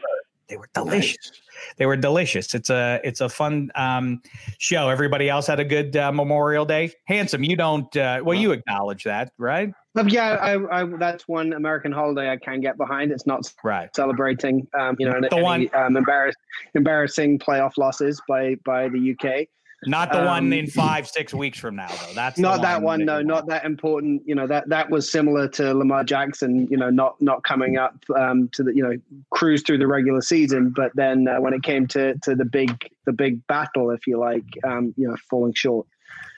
they 0.48 0.56
were 0.56 0.68
delicious. 0.74 1.30
Nice. 1.30 1.42
They 1.76 1.86
were 1.86 1.96
delicious. 1.96 2.54
It's 2.54 2.70
a 2.70 3.00
it's 3.04 3.20
a 3.20 3.28
fun 3.28 3.70
um, 3.74 4.22
show. 4.58 4.88
Everybody 4.88 5.28
else 5.28 5.46
had 5.46 5.60
a 5.60 5.64
good 5.64 5.96
uh, 5.96 6.12
Memorial 6.12 6.64
Day. 6.64 6.92
Handsome, 7.06 7.44
you 7.44 7.56
don't. 7.56 7.94
Uh, 7.96 8.20
well, 8.24 8.38
you 8.38 8.52
acknowledge 8.52 9.04
that, 9.04 9.32
right? 9.38 9.72
Um, 9.96 10.08
yeah, 10.08 10.34
I, 10.34 10.80
I, 10.82 10.84
that's 10.84 11.26
one 11.26 11.52
American 11.52 11.90
holiday 11.90 12.30
I 12.30 12.36
can 12.36 12.60
get 12.60 12.76
behind. 12.76 13.10
It's 13.10 13.26
not 13.26 13.52
right 13.64 13.94
celebrating, 13.94 14.66
um, 14.78 14.96
you 14.98 15.08
know, 15.08 15.20
the 15.20 15.34
any, 15.34 15.42
one 15.42 15.70
um, 15.74 15.96
embarrass, 15.96 16.36
embarrassing 16.74 17.38
playoff 17.40 17.76
losses 17.76 18.20
by 18.28 18.56
by 18.64 18.88
the 18.88 19.16
UK. 19.16 19.48
Not 19.86 20.12
the 20.12 20.20
um, 20.20 20.26
one 20.26 20.52
in 20.52 20.66
five, 20.66 21.08
six 21.08 21.32
weeks 21.32 21.58
from 21.58 21.76
now, 21.76 21.88
though. 21.88 22.14
That's 22.14 22.38
not 22.38 22.60
that 22.60 22.82
one. 22.82 23.04
No, 23.06 23.22
not 23.22 23.46
that 23.46 23.64
important. 23.64 24.22
You 24.26 24.34
know 24.34 24.46
that 24.46 24.68
that 24.68 24.90
was 24.90 25.10
similar 25.10 25.48
to 25.48 25.72
Lamar 25.72 26.04
Jackson. 26.04 26.66
You 26.70 26.76
know, 26.76 26.90
not 26.90 27.20
not 27.22 27.42
coming 27.44 27.78
up 27.78 27.96
um, 28.14 28.50
to 28.52 28.62
the 28.62 28.74
you 28.74 28.82
know 28.82 28.94
cruise 29.30 29.62
through 29.62 29.78
the 29.78 29.86
regular 29.86 30.20
season, 30.20 30.70
but 30.76 30.92
then 30.96 31.26
uh, 31.26 31.40
when 31.40 31.54
it 31.54 31.62
came 31.62 31.86
to 31.88 32.14
to 32.18 32.34
the 32.34 32.44
big 32.44 32.90
the 33.06 33.12
big 33.12 33.46
battle, 33.46 33.90
if 33.90 34.06
you 34.06 34.18
like, 34.18 34.44
um, 34.64 34.92
you 34.98 35.08
know, 35.08 35.16
falling 35.30 35.54
short. 35.54 35.86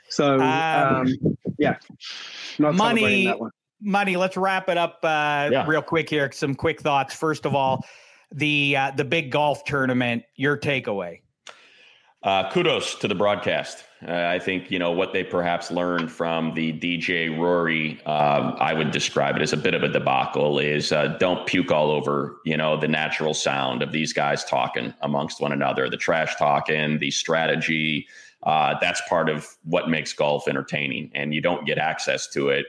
So 0.08 0.38
um, 0.40 0.40
um 0.40 1.36
yeah, 1.58 1.78
not 2.60 2.74
money. 2.74 3.32
Money. 3.80 4.16
Let's 4.16 4.36
wrap 4.36 4.68
it 4.68 4.78
up 4.78 5.00
uh, 5.02 5.48
yeah. 5.50 5.66
real 5.66 5.82
quick 5.82 6.08
here. 6.08 6.30
Some 6.30 6.54
quick 6.54 6.80
thoughts. 6.80 7.12
First 7.12 7.44
of 7.44 7.56
all, 7.56 7.84
the 8.30 8.76
uh, 8.76 8.92
the 8.92 9.04
big 9.04 9.32
golf 9.32 9.64
tournament. 9.64 10.22
Your 10.36 10.56
takeaway. 10.56 11.21
Uh, 12.24 12.48
kudos 12.52 12.94
to 12.94 13.08
the 13.08 13.16
broadcast. 13.16 13.84
Uh, 14.06 14.12
I 14.12 14.38
think 14.38 14.70
you 14.70 14.78
know 14.78 14.92
what 14.92 15.12
they 15.12 15.24
perhaps 15.24 15.72
learned 15.72 16.10
from 16.10 16.54
the 16.54 16.72
DJ 16.72 17.36
Rory. 17.36 18.00
Um, 18.06 18.56
I 18.60 18.74
would 18.74 18.92
describe 18.92 19.34
it 19.36 19.42
as 19.42 19.52
a 19.52 19.56
bit 19.56 19.74
of 19.74 19.82
a 19.82 19.88
debacle. 19.88 20.60
Is 20.60 20.92
uh, 20.92 21.08
don't 21.18 21.46
puke 21.48 21.72
all 21.72 21.90
over 21.90 22.36
you 22.44 22.56
know 22.56 22.76
the 22.76 22.86
natural 22.86 23.34
sound 23.34 23.82
of 23.82 23.90
these 23.90 24.12
guys 24.12 24.44
talking 24.44 24.94
amongst 25.00 25.40
one 25.40 25.52
another, 25.52 25.88
the 25.88 25.96
trash 25.96 26.36
talking, 26.36 27.00
the 27.00 27.10
strategy. 27.10 28.06
Uh, 28.44 28.74
that's 28.80 29.02
part 29.08 29.28
of 29.28 29.56
what 29.64 29.88
makes 29.88 30.12
golf 30.12 30.46
entertaining, 30.46 31.10
and 31.14 31.34
you 31.34 31.40
don't 31.40 31.64
get 31.64 31.78
access 31.78 32.28
to 32.28 32.50
it 32.50 32.66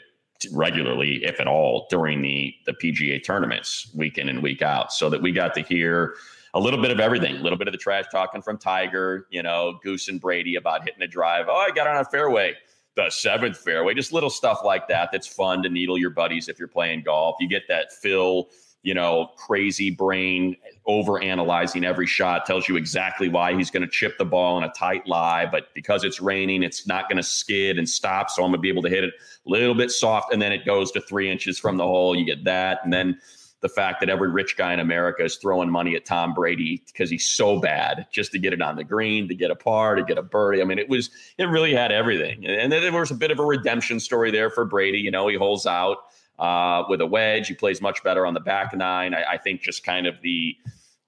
regularly, 0.51 1.24
if 1.24 1.39
at 1.39 1.47
all, 1.47 1.86
during 1.91 2.24
the 2.24 2.56
the 2.66 2.74
PGA 2.74 3.24
tournaments 3.24 3.91
week 3.95 4.18
in 4.18 4.30
and 4.30 4.41
week 4.41 4.64
out. 4.64 4.91
So 4.91 5.12
that 5.12 5.22
we 5.22 5.32
got 5.32 5.54
to 5.54 5.62
hear 5.62 6.16
a 6.54 6.60
little 6.60 6.82
bit 6.82 6.91
of 6.91 6.99
everything, 6.99 7.36
a 7.36 7.41
little 7.41 7.58
bit 7.58 7.68
of 7.68 7.72
the 7.72 7.78
trash 7.78 8.06
talking 8.12 8.41
from 8.41 8.58
Tiger, 8.58 9.28
you 9.32 9.41
know, 9.41 9.80
Goose 9.84 10.08
and 10.08 10.22
Brady 10.22 10.56
about 10.56 10.84
hitting 10.84 11.01
a 11.01 11.08
drive. 11.08 11.47
Oh, 11.49 11.56
I 11.56 11.72
got 11.72 11.88
on 11.88 11.97
a 11.97 12.06
fairway, 12.06 12.54
the 12.95 13.10
seventh 13.10 13.58
fairway, 13.58 13.93
just 13.95 14.14
little 14.14 14.30
stuff 14.30 14.60
like 14.64 14.88
that. 14.89 15.10
That's 15.12 15.28
fun 15.28 15.64
to 15.64 15.70
needle 15.70 15.97
your 15.97 16.12
buddies 16.12 16.49
if 16.49 16.60
you're 16.60 16.68
playing 16.68 17.04
golf. 17.04 17.38
You 17.39 17.47
get 17.47 17.64
that 17.70 17.91
Phil, 17.91 18.49
you 18.84 18.93
know, 18.93 19.32
crazy 19.38 19.89
brain 19.89 20.56
over 20.86 21.20
analyzing 21.24 21.86
every 21.86 22.06
shot, 22.06 22.45
tells 22.45 22.68
you 22.68 22.76
exactly 22.76 23.30
why 23.30 23.56
he's 23.56 23.72
going 23.72 23.82
to 23.82 23.88
chip 23.88 24.18
the 24.18 24.26
ball 24.26 24.58
in 24.58 24.64
a 24.64 24.72
tight 24.74 25.08
lie, 25.08 25.45
but 25.45 25.74
because 25.74 26.04
it's 26.04 26.22
raining, 26.22 26.62
it's 26.62 26.86
not 26.86 27.08
going 27.08 27.18
to 27.18 27.24
skid 27.24 27.80
and 27.80 27.89
stop. 27.89 28.30
So 28.30 28.43
I'm 28.43 28.51
going 28.51 28.60
to 28.60 28.62
be 28.62 28.70
able 28.70 28.84
to 28.84 28.89
hit 28.89 29.06
it 29.06 29.14
a 29.47 29.49
little 29.49 29.74
bit 29.74 29.89
soft, 29.89 30.34
and 30.34 30.41
then 30.41 30.51
it 30.51 30.66
goes 30.66 30.91
to 30.91 31.01
three 31.01 31.32
inches 31.32 31.58
from 31.58 31.78
the 31.78 31.86
hole. 31.86 32.16
You 32.16 32.26
get 32.26 32.43
that, 32.43 32.82
and 32.84 32.93
then 32.93 33.20
the 33.64 33.70
fact 33.70 34.01
that 34.01 34.09
every 34.09 34.30
rich 34.30 34.57
guy 34.57 34.74
in 34.74 34.82
America 34.82 35.24
is 35.24 35.38
throwing 35.38 35.70
money 35.70 35.95
at 35.95 36.05
Tom 36.05 36.34
Brady 36.34 36.84
because 36.86 37.09
he's 37.09 37.26
so 37.26 37.61
bad 37.61 38.05
just 38.11 38.34
to 38.34 38.38
get 38.38 38.51
it 38.51 38.61
on 38.61 38.76
the 38.76 38.84
green, 38.84 39.26
to 39.30 39.34
get 39.34 39.51
a 39.51 39.55
par, 39.55 39.95
to 39.95 40.03
get 40.03 40.18
a 40.18 40.22
birdie. 40.22 40.61
I 40.61 40.66
mean, 40.66 40.78
it 40.78 40.89
was, 40.89 41.09
it 41.38 41.45
really 41.45 41.74
had 41.74 41.89
everything. 41.89 42.45
And 42.45 42.70
then 42.74 42.82
there 42.82 42.91
was 42.91 43.09
a 43.09 43.16
bit 43.16 43.32
of 43.32 43.39
a 43.39 43.45
redemption 43.45 44.01
story 44.01 44.32
there 44.32 44.49
for 44.49 44.66
Brady. 44.66 44.97
You 44.97 45.11
know, 45.11 45.30
he 45.30 45.38
holds 45.38 45.66
out 45.66 45.99
uh, 46.39 46.84
with 46.89 46.99
a 46.99 47.05
wedge. 47.05 47.47
He 47.47 47.53
plays 47.53 47.82
much 47.82 48.03
better 48.03 48.26
on 48.26 48.34
the 48.34 48.41
back 48.41 48.76
nine. 48.76 49.14
I, 49.14 49.24
I 49.24 49.38
think 49.38 49.61
just 49.61 49.86
kind 49.86 50.07
of 50.07 50.22
the, 50.22 50.57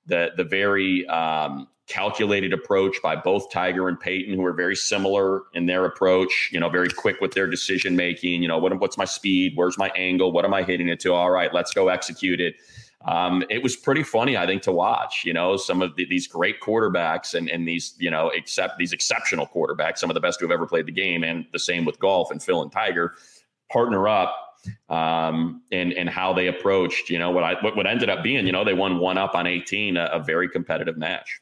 the, 0.06 0.32
the 0.38 0.46
very 0.46 1.06
um, 1.08 1.68
calculated 1.88 2.52
approach 2.52 2.98
by 3.04 3.16
both 3.16 3.52
Tiger 3.52 3.88
and 3.88 4.00
Peyton, 4.00 4.34
who 4.34 4.44
are 4.46 4.54
very 4.54 4.76
similar 4.76 5.44
in 5.54 5.68
their 5.68 5.86
approach. 5.86 6.50
You 6.52 6.60
know, 6.60 6.70
very 6.70 6.90
quick 6.90 7.22
with 7.22 7.34
their 7.34 7.48
decision 7.48 7.96
making. 7.96 8.42
You 8.42 8.48
know, 8.48 8.58
what, 8.58 8.80
what's 8.80 8.98
my 8.98 9.06
speed? 9.06 9.54
Where's 9.56 9.78
my 9.78 9.90
angle? 9.96 10.32
What 10.32 10.46
am 10.46 10.54
I 10.54 10.64
hitting 10.64 10.90
it 10.90 11.00
to? 11.02 11.14
All 11.14 11.32
right, 11.32 11.54
let's 11.54 11.74
go 11.74 11.90
execute 11.90 12.42
it. 12.42 12.56
um, 13.06 13.44
it 13.50 13.62
was 13.62 13.76
pretty 13.76 14.02
funny, 14.04 14.36
I 14.36 14.46
think, 14.48 14.64
to 14.64 14.72
watch. 14.72 15.24
You 15.26 15.34
know, 15.34 15.58
some 15.58 15.82
of 15.82 15.96
the, 15.96 16.06
these 16.06 16.28
great 16.28 16.60
quarterbacks 16.60 17.36
and 17.36 17.50
and 17.50 17.68
these 17.68 17.96
you 18.00 18.10
know 18.10 18.30
except 18.30 18.78
these 18.80 18.94
exceptional 18.94 19.46
quarterbacks, 19.48 20.00
some 20.00 20.10
of 20.10 20.16
the 20.16 20.20
best 20.20 20.40
who 20.40 20.48
have 20.48 20.54
ever 20.54 20.66
played 20.66 20.88
the 20.88 20.92
game, 20.92 21.24
and 21.24 21.46
the 21.54 21.60
same 21.60 21.86
with 21.86 22.00
golf 22.00 22.32
and 22.32 22.42
Phil 22.42 22.62
and 22.62 22.72
Tiger 22.72 23.14
partner 23.72 24.08
up 24.08 24.36
um, 24.90 25.62
and 25.72 25.94
and 25.94 26.10
how 26.10 26.34
they 26.34 26.48
approached. 26.48 27.10
You 27.12 27.20
know 27.20 27.30
what 27.30 27.44
I 27.44 27.54
what, 27.62 27.76
what 27.76 27.86
ended 27.86 28.10
up 28.10 28.24
being. 28.24 28.48
You 28.48 28.52
know, 28.52 28.64
they 28.64 28.74
won 28.74 28.98
one 28.98 29.20
up 29.20 29.36
on 29.36 29.46
eighteen, 29.46 29.98
a, 29.98 30.06
a 30.06 30.20
very 30.20 30.50
competitive 30.50 30.98
match. 30.98 31.40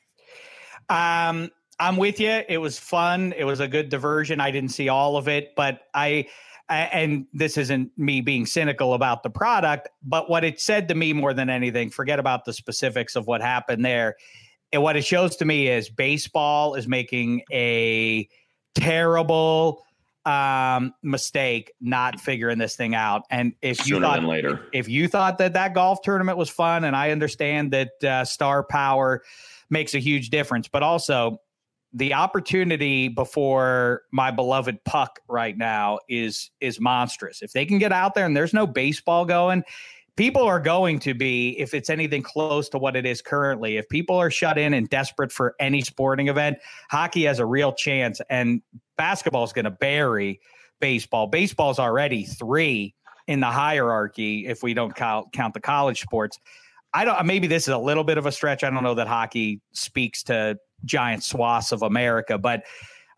Um, 0.93 1.49
I'm 1.79 1.97
with 1.97 2.19
you. 2.19 2.43
It 2.47 2.59
was 2.59 2.77
fun. 2.77 3.33
It 3.35 3.45
was 3.45 3.59
a 3.59 3.67
good 3.67 3.89
diversion. 3.89 4.39
I 4.39 4.51
didn't 4.51 4.69
see 4.69 4.89
all 4.89 5.17
of 5.17 5.27
it, 5.27 5.53
but 5.55 5.81
I 5.93 6.27
and 6.69 7.25
this 7.33 7.57
isn't 7.57 7.91
me 7.97 8.21
being 8.21 8.45
cynical 8.45 8.93
about 8.93 9.21
the 9.23 9.29
product, 9.29 9.89
but 10.01 10.29
what 10.29 10.43
it 10.45 10.61
said 10.61 10.87
to 10.87 10.95
me 10.95 11.11
more 11.11 11.33
than 11.33 11.49
anything, 11.49 11.89
forget 11.89 12.19
about 12.19 12.45
the 12.45 12.53
specifics 12.53 13.15
of 13.15 13.27
what 13.27 13.41
happened 13.41 13.83
there. 13.83 14.15
And 14.71 14.81
what 14.81 14.95
it 14.95 15.03
shows 15.03 15.35
to 15.37 15.45
me 15.45 15.67
is 15.67 15.89
baseball 15.89 16.75
is 16.75 16.87
making 16.87 17.41
a 17.51 18.29
terrible 18.75 19.83
um, 20.25 20.93
mistake 21.03 21.73
not 21.81 22.19
figuring 22.19 22.57
this 22.57 22.75
thing 22.75 22.95
out. 22.95 23.23
And 23.29 23.53
if 23.61 23.77
Sooner 23.81 23.95
you 23.95 24.01
thought 24.01 24.23
later. 24.23 24.61
if 24.71 24.87
you 24.87 25.07
thought 25.07 25.37
that 25.39 25.53
that 25.53 25.73
golf 25.73 26.01
tournament 26.01 26.37
was 26.37 26.49
fun, 26.49 26.85
and 26.85 26.95
I 26.95 27.11
understand 27.11 27.71
that 27.73 28.03
uh, 28.03 28.25
star 28.25 28.63
power 28.63 29.21
makes 29.73 29.93
a 29.93 29.99
huge 29.99 30.29
difference, 30.29 30.69
but 30.69 30.81
also 30.83 31.39
the 31.91 32.13
opportunity 32.13 33.09
before 33.09 34.03
my 34.11 34.31
beloved 34.31 34.83
puck 34.85 35.19
right 35.27 35.57
now 35.57 35.99
is 36.07 36.49
is 36.61 36.79
monstrous. 36.79 37.41
If 37.41 37.51
they 37.51 37.65
can 37.65 37.77
get 37.77 37.91
out 37.91 38.15
there 38.15 38.25
and 38.25 38.35
there's 38.35 38.53
no 38.53 38.65
baseball 38.65 39.25
going, 39.25 39.63
people 40.15 40.43
are 40.43 40.59
going 40.59 40.99
to 40.99 41.13
be 41.13 41.59
if 41.59 41.73
it's 41.73 41.89
anything 41.89 42.23
close 42.23 42.69
to 42.69 42.77
what 42.77 42.95
it 42.95 43.05
is 43.05 43.21
currently. 43.21 43.77
If 43.77 43.87
people 43.89 44.15
are 44.15 44.31
shut 44.31 44.57
in 44.57 44.73
and 44.73 44.89
desperate 44.89 45.31
for 45.31 45.55
any 45.59 45.81
sporting 45.81 46.29
event, 46.29 46.57
hockey 46.89 47.23
has 47.23 47.39
a 47.39 47.45
real 47.45 47.73
chance 47.73 48.21
and 48.29 48.61
basketball 48.97 49.43
is 49.43 49.53
going 49.53 49.65
to 49.65 49.71
bury 49.71 50.39
baseball. 50.79 51.27
Baseball's 51.27 51.79
already 51.79 52.23
3 52.25 52.93
in 53.27 53.39
the 53.39 53.47
hierarchy 53.47 54.47
if 54.47 54.63
we 54.63 54.73
don't 54.73 54.95
count 54.95 55.31
count 55.31 55.53
the 55.53 55.61
college 55.61 56.01
sports. 56.01 56.39
I 56.93 57.05
don't 57.05 57.25
maybe 57.25 57.47
this 57.47 57.63
is 57.63 57.73
a 57.73 57.77
little 57.77 58.03
bit 58.03 58.17
of 58.17 58.25
a 58.25 58.31
stretch. 58.31 58.63
I 58.63 58.69
don't 58.69 58.83
know 58.83 58.95
that 58.95 59.07
hockey 59.07 59.61
speaks 59.71 60.23
to 60.23 60.57
giant 60.85 61.23
swaths 61.23 61.71
of 61.71 61.81
America, 61.81 62.37
but 62.37 62.63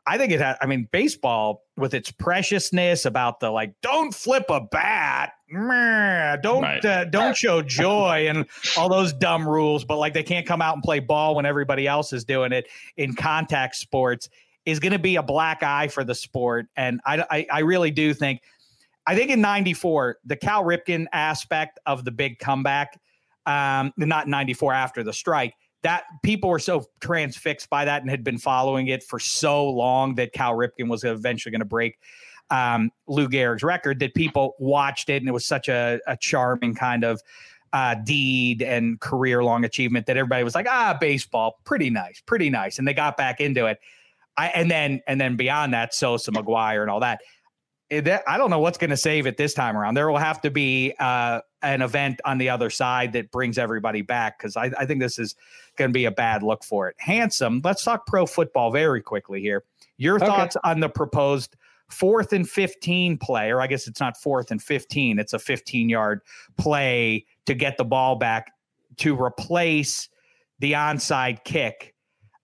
I 0.08 0.20
think 0.20 0.32
it 0.32 0.40
has, 0.40 0.56
I 0.62 0.68
mean, 0.68 0.88
baseball 0.92 1.64
with 1.78 1.96
its 1.96 2.12
preciousness 2.12 3.06
about 3.06 3.40
the 3.40 3.50
like, 3.50 3.74
don't 3.82 4.14
flip 4.14 4.46
a 4.50 4.62
bat, 4.62 5.32
meh, 5.50 6.36
don't 6.38 6.62
Right. 6.62 6.86
uh, 6.86 7.06
don't 7.06 7.36
show 7.36 7.64
joy, 7.64 8.28
and 8.30 8.46
all 8.78 8.88
those 8.88 9.14
dumb 9.14 9.50
rules. 9.50 9.84
But 9.84 9.98
like, 9.98 10.14
they 10.14 10.22
can't 10.22 10.46
come 10.46 10.62
out 10.62 10.76
and 10.76 10.84
play 10.84 11.00
ball 11.00 11.34
when 11.36 11.48
everybody 11.48 11.88
else 11.88 12.14
is 12.14 12.24
doing 12.24 12.52
it 12.52 12.68
in 12.98 13.16
contact 13.16 13.78
sports 13.78 14.30
is 14.66 14.80
going 14.80 14.94
to 14.94 15.00
be 15.00 15.16
a 15.16 15.24
black 15.24 15.64
eye 15.64 15.88
for 15.88 16.04
the 16.04 16.16
sport. 16.16 16.68
And 16.78 17.02
I, 17.06 17.26
I, 17.30 17.48
I 17.52 17.60
really 17.62 17.90
do 17.92 18.14
think, 18.14 18.42
I 19.08 19.16
think 19.16 19.32
in 19.32 19.42
'94, 19.42 20.20
the 20.24 20.36
Cal 20.36 20.64
Ripken 20.64 21.08
aspect 21.14 21.80
of 21.88 22.06
the 22.06 22.12
big 22.12 22.38
comeback, 22.38 23.00
um, 23.46 23.94
not 23.98 24.28
'94 24.28 24.74
after 24.74 25.04
the 25.04 25.14
strike 25.14 25.54
that 25.86 26.06
people 26.24 26.50
were 26.50 26.58
so 26.58 26.84
transfixed 27.00 27.70
by 27.70 27.86
that 27.86 28.02
and 28.02 28.10
had 28.10 28.24
been 28.24 28.40
following 28.40 28.88
it 28.88 29.04
for 29.04 29.20
so 29.20 29.70
long 29.70 30.16
that 30.16 30.34
Cal 30.34 30.54
Ripken 30.54 30.90
was 30.90 31.04
eventually 31.04 31.52
going 31.52 31.60
to 31.60 31.66
break 31.66 32.00
um, 32.50 32.92
Lou 33.08 33.28
Gehrig's 33.28 33.62
record 33.62 34.00
that 34.00 34.16
people 34.16 34.56
watched 34.58 35.10
it 35.10 35.22
and 35.22 35.30
it 35.30 35.32
was 35.32 35.46
such 35.46 35.70
a, 35.70 36.00
a 36.08 36.18
charming 36.18 36.74
kind 36.74 37.04
of 37.04 37.22
uh, 37.72 37.94
deed 37.94 38.64
and 38.64 39.00
career 39.00 39.44
long 39.44 39.64
achievement 39.64 40.06
that 40.08 40.18
everybody 40.18 40.44
was 40.44 40.56
like, 40.56 40.68
ah, 40.68 40.98
baseball, 41.00 41.60
pretty 41.66 41.90
nice, 41.92 42.22
pretty 42.26 42.50
nice, 42.50 42.80
and 42.80 42.88
they 42.88 42.94
got 42.94 43.18
back 43.18 43.40
into 43.40 43.66
it. 43.68 43.80
I, 44.38 44.48
and 44.48 44.72
then 44.72 45.02
and 45.08 45.20
then 45.20 45.36
beyond 45.36 45.74
that, 45.74 45.94
Sosa, 45.94 46.32
McGwire, 46.32 46.82
and 46.82 46.90
all 46.90 47.02
that. 47.02 47.22
Eh, 47.92 48.02
that- 48.02 48.24
I 48.28 48.38
don't 48.38 48.50
know 48.50 48.60
what's 48.60 48.78
going 48.78 48.90
to 48.90 48.98
save 48.98 49.28
it 49.28 49.38
this 49.38 49.54
time 49.54 49.78
around. 49.78 49.94
There 49.94 50.10
will 50.10 50.18
have 50.18 50.42
to 50.42 50.50
be 50.50 50.94
uh, 51.00 51.42
an 51.62 51.82
event 51.82 52.20
on 52.26 52.38
the 52.38 52.50
other 52.50 52.70
side 52.70 53.14
that 53.14 53.32
brings 53.32 53.58
everybody 53.58 54.02
back 54.02 54.40
because 54.40 54.58
I, 54.58 54.72
I 54.78 54.86
think 54.86 55.00
this 55.00 55.20
is 55.20 55.36
going 55.78 55.92
to 55.92 55.94
be 55.94 56.06
a 56.06 56.12
bad 56.12 56.42
look 56.44 56.64
for 56.64 56.88
it. 56.90 56.96
Handsome, 57.00 57.62
let's 57.64 57.84
talk 57.84 58.06
pro 58.08 58.26
football 58.26 58.72
very 58.72 59.02
quickly 59.02 59.40
here. 59.42 59.64
Your 59.98 60.16
Okay. 60.16 60.26
thoughts 60.26 60.58
on 60.64 60.80
the 60.80 60.90
proposed 60.90 61.56
fourth 61.90 62.34
and 62.34 62.50
15 62.50 63.18
play, 63.20 63.52
or 63.52 63.62
I 63.62 63.68
guess 63.68 63.88
it's 63.88 64.00
not 64.00 64.18
fourth 64.18 64.50
and 64.50 64.62
15, 64.62 65.20
it's 65.20 65.34
a 65.34 65.40
15 65.40 65.88
yard 65.88 66.22
play 66.58 67.26
to 67.46 67.54
get 67.54 67.78
the 67.78 67.86
ball 67.86 68.16
back 68.16 68.52
to 68.98 69.16
replace 69.22 70.10
the 70.60 70.72
onside 70.74 71.44
kick 71.44 71.94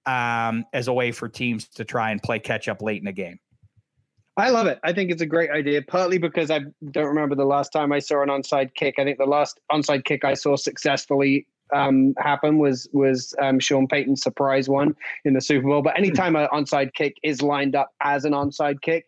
um, 0.06 0.66
as 0.74 0.88
a 0.88 0.94
way 0.94 1.12
for 1.12 1.28
teams 1.28 1.68
to 1.70 1.84
try 1.84 2.12
and 2.12 2.22
play 2.22 2.38
catch 2.38 2.68
up 2.68 2.82
late 2.84 3.00
in 3.00 3.06
the 3.06 3.12
game. 3.12 3.39
I 4.42 4.50
love 4.50 4.66
it. 4.66 4.80
I 4.84 4.92
think 4.92 5.12
it's 5.12 5.22
a 5.22 5.28
great 5.28 5.52
idea, 5.52 5.84
partly 5.84 6.18
because 6.18 6.50
I 6.50 6.62
don't 6.89 7.06
remember 7.06 7.36
the 7.36 7.46
last 7.46 7.72
time 7.72 7.92
I 7.92 8.00
saw 8.00 8.24
an 8.24 8.30
onside 8.30 8.74
kick. 8.74 8.96
I 8.98 9.04
think 9.04 9.20
the 9.20 9.26
last 9.26 9.60
onside 9.72 10.04
kick 10.04 10.26
I 10.26 10.34
saw 10.34 10.56
successfully 10.56 11.46
um, 11.72 12.16
happen 12.18 12.58
was 12.58 12.89
was 12.92 13.36
um, 13.39 13.60
Sean 13.60 13.88
Payton's 13.88 14.24
surprise 14.24 14.68
one 14.68 14.96
in 15.26 15.36
the 15.36 15.42
Super 15.42 15.68
Bowl. 15.68 15.84
But 15.84 15.96
anytime 15.96 16.36
an 16.36 16.48
onside 16.52 16.96
kick 16.96 17.18
is 17.22 17.44
lined 17.44 17.76
up 17.76 17.94
as 18.02 18.26
an 18.26 18.34
onside 18.34 18.82
kick, 18.82 19.06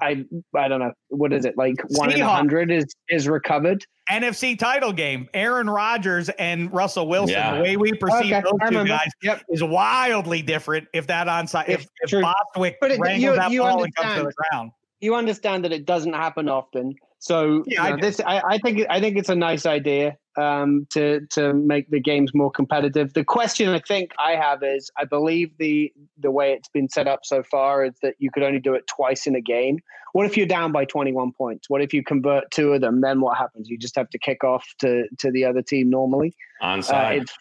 I 0.00 0.24
I 0.56 0.68
don't 0.68 0.80
know 0.80 0.92
what 1.08 1.32
is 1.32 1.44
it 1.44 1.56
like 1.56 1.74
one 1.88 2.12
in 2.12 2.20
hundred 2.20 2.70
is 2.70 2.86
is 3.08 3.28
recovered. 3.28 3.84
NFC 4.10 4.58
title 4.58 4.92
game, 4.92 5.28
Aaron 5.34 5.68
Rodgers 5.68 6.28
and 6.30 6.72
Russell 6.72 7.08
Wilson. 7.08 7.34
Yeah. 7.36 7.56
The 7.56 7.62
way 7.62 7.76
we 7.76 7.92
perceive 7.92 8.32
Okay, 8.32 8.40
those 8.42 8.70
two 8.70 8.84
guys 8.86 9.10
Yep. 9.22 9.42
is 9.50 9.62
wildly 9.62 10.40
different 10.40 10.88
if 10.94 11.06
that 11.08 11.26
onside 11.26 11.68
if, 11.68 11.86
It's 12.00 12.12
if. 12.12 12.22
Bostick 12.24 12.74
But 12.80 12.92
it- 12.92 13.00
wrangles 13.00 13.22
you- 13.22 13.36
that 13.36 13.50
you 13.50 13.60
ball 13.60 13.82
and 13.84 13.94
comes 13.94 14.08
to 14.08 14.14
the 14.14 14.20
understand. 14.20 14.34
ground. 14.50 14.70
you 15.00 15.14
understand 15.14 15.64
that 15.64 15.72
it 15.72 15.84
doesn't 15.86 16.14
happen 16.14 16.48
often. 16.48 16.94
So 17.18 17.62
Yeah, 17.66 17.84
you 17.84 17.90
know, 17.90 17.96
do. 17.96 18.02
this 18.02 18.20
I, 18.20 18.40
I 18.48 18.58
think 18.58 18.86
I 18.88 19.00
think 19.00 19.16
it's 19.18 19.28
a 19.28 19.34
nice 19.34 19.66
idea 19.66 20.16
um, 20.38 20.86
to 20.90 21.26
to 21.30 21.52
make 21.52 21.90
the 21.90 22.00
games 22.00 22.32
more 22.34 22.50
competitive. 22.50 23.12
The 23.14 23.24
question 23.24 23.68
I 23.68 23.80
think 23.80 24.12
I 24.18 24.32
have 24.36 24.62
is 24.62 24.90
I 24.96 25.04
believe 25.04 25.50
the 25.58 25.92
the 26.18 26.30
way 26.30 26.52
it's 26.52 26.68
been 26.68 26.88
set 26.88 27.06
up 27.08 27.20
so 27.24 27.42
far 27.42 27.84
is 27.84 27.94
that 28.02 28.14
you 28.18 28.30
could 28.30 28.42
only 28.42 28.60
do 28.60 28.74
it 28.74 28.86
twice 28.86 29.26
in 29.26 29.34
a 29.34 29.40
game. 29.40 29.80
What 30.12 30.26
if 30.26 30.36
you're 30.36 30.46
down 30.46 30.72
by 30.72 30.84
21 30.84 31.32
points? 31.32 31.68
What 31.68 31.82
if 31.82 31.92
you 31.92 32.02
convert 32.02 32.50
two 32.50 32.72
of 32.72 32.80
them? 32.80 33.00
Then 33.00 33.20
what 33.20 33.36
happens? 33.36 33.68
You 33.68 33.76
just 33.76 33.96
have 33.96 34.08
to 34.10 34.18
kick 34.18 34.44
off 34.44 34.64
to 34.80 35.04
to 35.18 35.30
the 35.30 35.44
other 35.44 35.62
team 35.62 35.90
normally. 35.90 36.34
Uh, 36.62 36.76
Onside. 36.76 37.16
it's- 37.22 37.36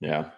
yeah. 0.00 0.30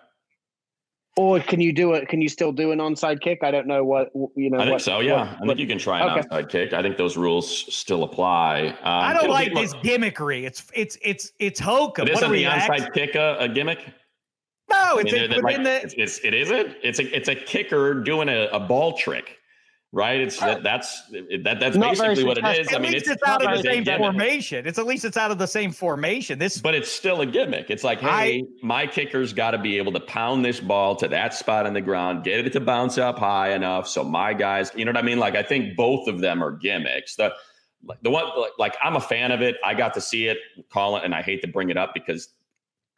Or 1.17 1.39
can 1.41 1.61
you 1.61 1.73
do 1.73 1.93
it? 1.93 2.09
Can 2.09 2.21
you 2.21 2.29
still 2.29 2.51
do 2.53 2.73
an 2.73 2.79
onside 2.81 3.21
kick? 3.21 3.41
I 3.43 3.51
don't 3.51 3.67
know 3.67 3.85
what 3.85 4.11
you 4.37 4.51
know. 4.51 4.59
I 4.59 4.63
think 4.63 4.73
what- 4.73 4.83
so. 4.83 5.01
Yeah, 5.01 5.13
what- 5.13 5.21
I 5.21 5.31
what- 5.41 5.47
think 5.49 5.59
you 5.61 5.67
can 5.67 5.79
try 5.79 6.01
an 6.01 6.11
Okay. 6.11 6.19
outside 6.21 6.49
kick. 6.49 6.73
I 6.73 6.83
think 6.83 6.97
those 6.97 7.17
rules 7.17 7.49
still 7.75 8.03
apply. 8.05 8.69
Um, 8.69 8.77
I 8.83 9.13
don't 9.13 9.29
like 9.31 9.51
be- 9.55 9.61
this 9.61 9.75
gimmickry. 9.75 10.45
It's 10.45 10.65
it's 10.75 10.99
it's 11.03 11.33
it's 11.39 11.61
hokum. 11.61 12.07
But 12.07 12.15
What 12.15 12.23
isn't 12.23 12.29
are 12.29 12.33
we 12.33 12.45
the 12.45 12.53
X? 12.53 12.67
onside 12.69 12.93
kick 12.93 13.15
a, 13.15 13.37
a 13.39 13.49
gimmick? 13.49 13.79
No, 14.71 14.77
I 14.79 15.01
it's 15.01 15.13
mean, 15.13 15.15
a, 15.15 15.19
they're- 15.19 15.29
they're 15.29 15.43
within 15.45 15.65
like- 15.65 15.83
the 15.83 15.85
it's, 15.85 15.95
it's 15.97 16.25
it 16.25 16.35
is 16.35 16.51
it. 16.51 16.79
It's 16.83 16.99
a 16.99 17.17
it's 17.17 17.29
a 17.29 17.35
kicker 17.35 17.95
doing 18.03 18.29
a, 18.29 18.49
a 18.53 18.59
ball 18.61 18.95
trick, 18.95 19.39
right? 19.95 20.21
It's 20.21 20.39
that 20.41 20.63
that's 20.63 21.03
that 21.09 21.59
that's 21.61 21.77
Not 21.77 21.97
basically 21.97 22.25
what 22.25 22.39
it 22.39 22.45
is. 22.45 22.57
successful. 22.57 22.77
I 22.77 22.79
mean, 22.81 22.93
least 22.93 23.07
it's, 23.07 23.15
it's, 23.15 23.23
out 23.29 23.45
of 23.45 23.57
the 23.57 23.63
same 23.63 23.85
formation. 23.85 24.67
It's 24.67 24.79
at 24.79 24.87
least 24.87 25.05
it's 25.05 25.17
out 25.17 25.31
of 25.31 25.39
the 25.39 25.47
same 25.47 25.71
formation. 25.71 26.39
This 26.39 26.61
But 26.61 26.75
it's 26.75 26.91
still 26.91 27.21
a 27.21 27.27
gimmick. 27.27 27.71
It's 27.71 27.85
like, 27.85 28.03
I- 28.03 28.25
hey, 28.25 28.45
my 28.63 28.87
kicker's 28.87 29.33
got 29.33 29.53
to 29.53 29.59
be 29.59 29.79
able 29.79 29.93
to 29.93 30.01
pound 30.01 30.45
this 30.45 30.61
ball 30.61 30.97
to 30.97 31.09
that 31.09 31.33
spot 31.33 31.67
on 31.67 31.73
the 31.73 31.81
ground, 31.81 32.25
get 32.25 32.45
it 32.45 32.53
to 32.53 32.61
bounce 32.61 32.99
up 32.99 33.19
high 33.19 33.55
enough 33.55 33.89
so 33.89 34.03
my 34.03 34.35
guys, 34.35 34.73
you 34.75 34.85
know 34.85 34.91
what 34.91 34.99
I 34.99 35.03
mean? 35.03 35.19
Like, 35.19 35.37
I 35.37 35.43
think 35.43 35.77
both 35.77 36.09
of 36.09 36.21
them 36.21 36.43
are 36.43 36.51
gimmicks. 36.51 37.15
The 37.17 37.33
the 38.03 38.11
one, 38.11 38.25
like, 38.39 38.53
like 38.59 38.77
I'm 38.83 38.97
a 38.97 39.01
fan 39.01 39.31
of 39.31 39.43
it. 39.43 39.57
I 39.65 39.75
got 39.75 39.95
to 39.95 40.01
see 40.01 40.27
it, 40.27 40.39
call 40.71 40.97
it, 40.97 41.05
and 41.05 41.15
I 41.15 41.23
hate 41.23 41.43
to 41.43 41.49
bring 41.49 41.71
it 41.71 41.77
up 41.77 41.93
because, 41.95 42.31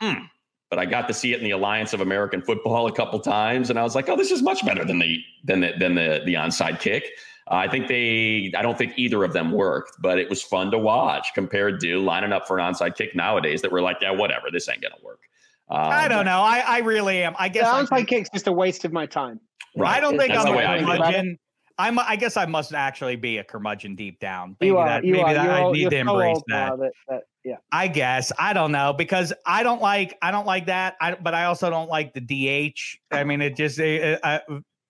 hmm, 0.01 0.25
but 0.71 0.79
I 0.79 0.85
got 0.87 1.07
to 1.09 1.15
see 1.15 1.33
it 1.33 1.39
in 1.39 1.45
the 1.45 1.53
Alliance 1.53 1.93
of 1.93 2.01
American 2.01 2.43
Football 2.43 2.87
a 2.87 2.93
couple 2.93 3.21
times, 3.21 3.71
and 3.71 3.79
I 3.79 3.83
was 3.83 3.95
like, 3.95 4.09
oh, 4.09 4.17
this 4.17 4.31
is 4.31 4.43
much 4.43 4.65
better 4.65 4.85
than 4.85 4.99
the 4.99 5.19
than 5.45 5.61
the 5.61 5.73
than 5.79 5.95
the 5.95 6.23
the 6.25 6.35
onside 6.35 6.81
kick. 6.81 7.05
Uh, 7.49 7.55
I 7.55 7.69
think 7.69 7.87
they, 7.87 8.53
I 8.57 8.63
don't 8.63 8.77
think 8.77 8.95
either 8.97 9.23
of 9.23 9.33
them 9.33 9.53
worked, 9.53 9.93
but 10.01 10.19
it 10.19 10.29
was 10.29 10.43
fun 10.43 10.73
to 10.73 10.79
watch 10.79 11.29
compared 11.33 11.79
to 11.81 12.01
lining 12.01 12.33
up 12.33 12.49
for 12.49 12.59
an 12.59 12.75
onside 12.75 12.97
kick 12.97 13.15
nowadays 13.15 13.63
that 13.63 13.71
we're 13.71 13.83
like, 13.83 13.99
yeah, 14.03 14.11
whatever, 14.11 14.49
this 14.53 14.69
ain't 14.69 14.83
gonna 14.83 14.97
work. 15.03 15.21
Um, 15.69 15.79
I 15.79 16.09
don't 16.09 16.25
know. 16.25 16.41
I 16.41 16.59
I 16.67 16.79
really 16.79 17.23
am. 17.23 17.35
I 17.39 17.49
The 17.49 17.55
guess 17.55 17.67
I, 17.67 17.85
onside 17.85 18.09
kick's 18.09 18.31
just 18.31 18.47
a 18.47 18.53
waste 18.53 18.85
of 18.85 18.93
my 18.93 19.07
time. 19.07 19.41
Right. 19.77 19.97
I 19.97 20.01
don't 20.01 20.17
think 20.17 20.33
That's 20.33 20.47
I'm 20.47 20.53
the 20.53 20.55
a 20.55 20.57
way 20.57 20.67
I 20.67 20.79
feel. 20.79 20.87
curmudgeon. 20.89 21.39
I'm. 21.79 21.99
I 21.99 22.17
guess 22.17 22.37
I 22.37 22.47
must 22.47 22.73
actually 22.73 23.17
be 23.17 23.39
a 23.39 23.45
curmudgeon 23.45 23.95
deep 23.95 24.19
down. 24.19 24.57
Maybe 24.61 24.69
You 24.69 24.79
are. 24.79 24.87
that. 24.87 25.05
you 25.05 25.13
maybe 25.13 25.25
are. 25.25 25.35
that 25.35 25.45
You're 25.45 25.69
I 25.69 25.73
need 25.73 25.91
to 25.91 25.97
embrace 25.97 26.37
old 26.37 26.45
that. 26.49 26.79
that, 26.79 26.93
that. 27.09 27.23
Yeah. 27.45 27.57
I 27.71 27.87
guess 27.87 28.33
I 28.39 28.53
don't 28.53 28.73
know 28.73 28.93
because 28.93 29.33
I 29.47 29.63
don't 29.63 29.81
like 29.81 30.19
I 30.21 30.31
don't 30.31 30.47
like 30.47 30.67
that. 30.67 30.97
I 31.01 31.15
but 31.15 31.35
I 31.35 31.45
also 31.45 31.71
don't 31.71 31.89
like 31.89 32.13
the 32.13 32.21
DH. 32.21 32.81
I 33.13 33.23
mean, 33.25 33.41
it 33.41 33.55
just 33.57 33.79
uh, 33.79 34.41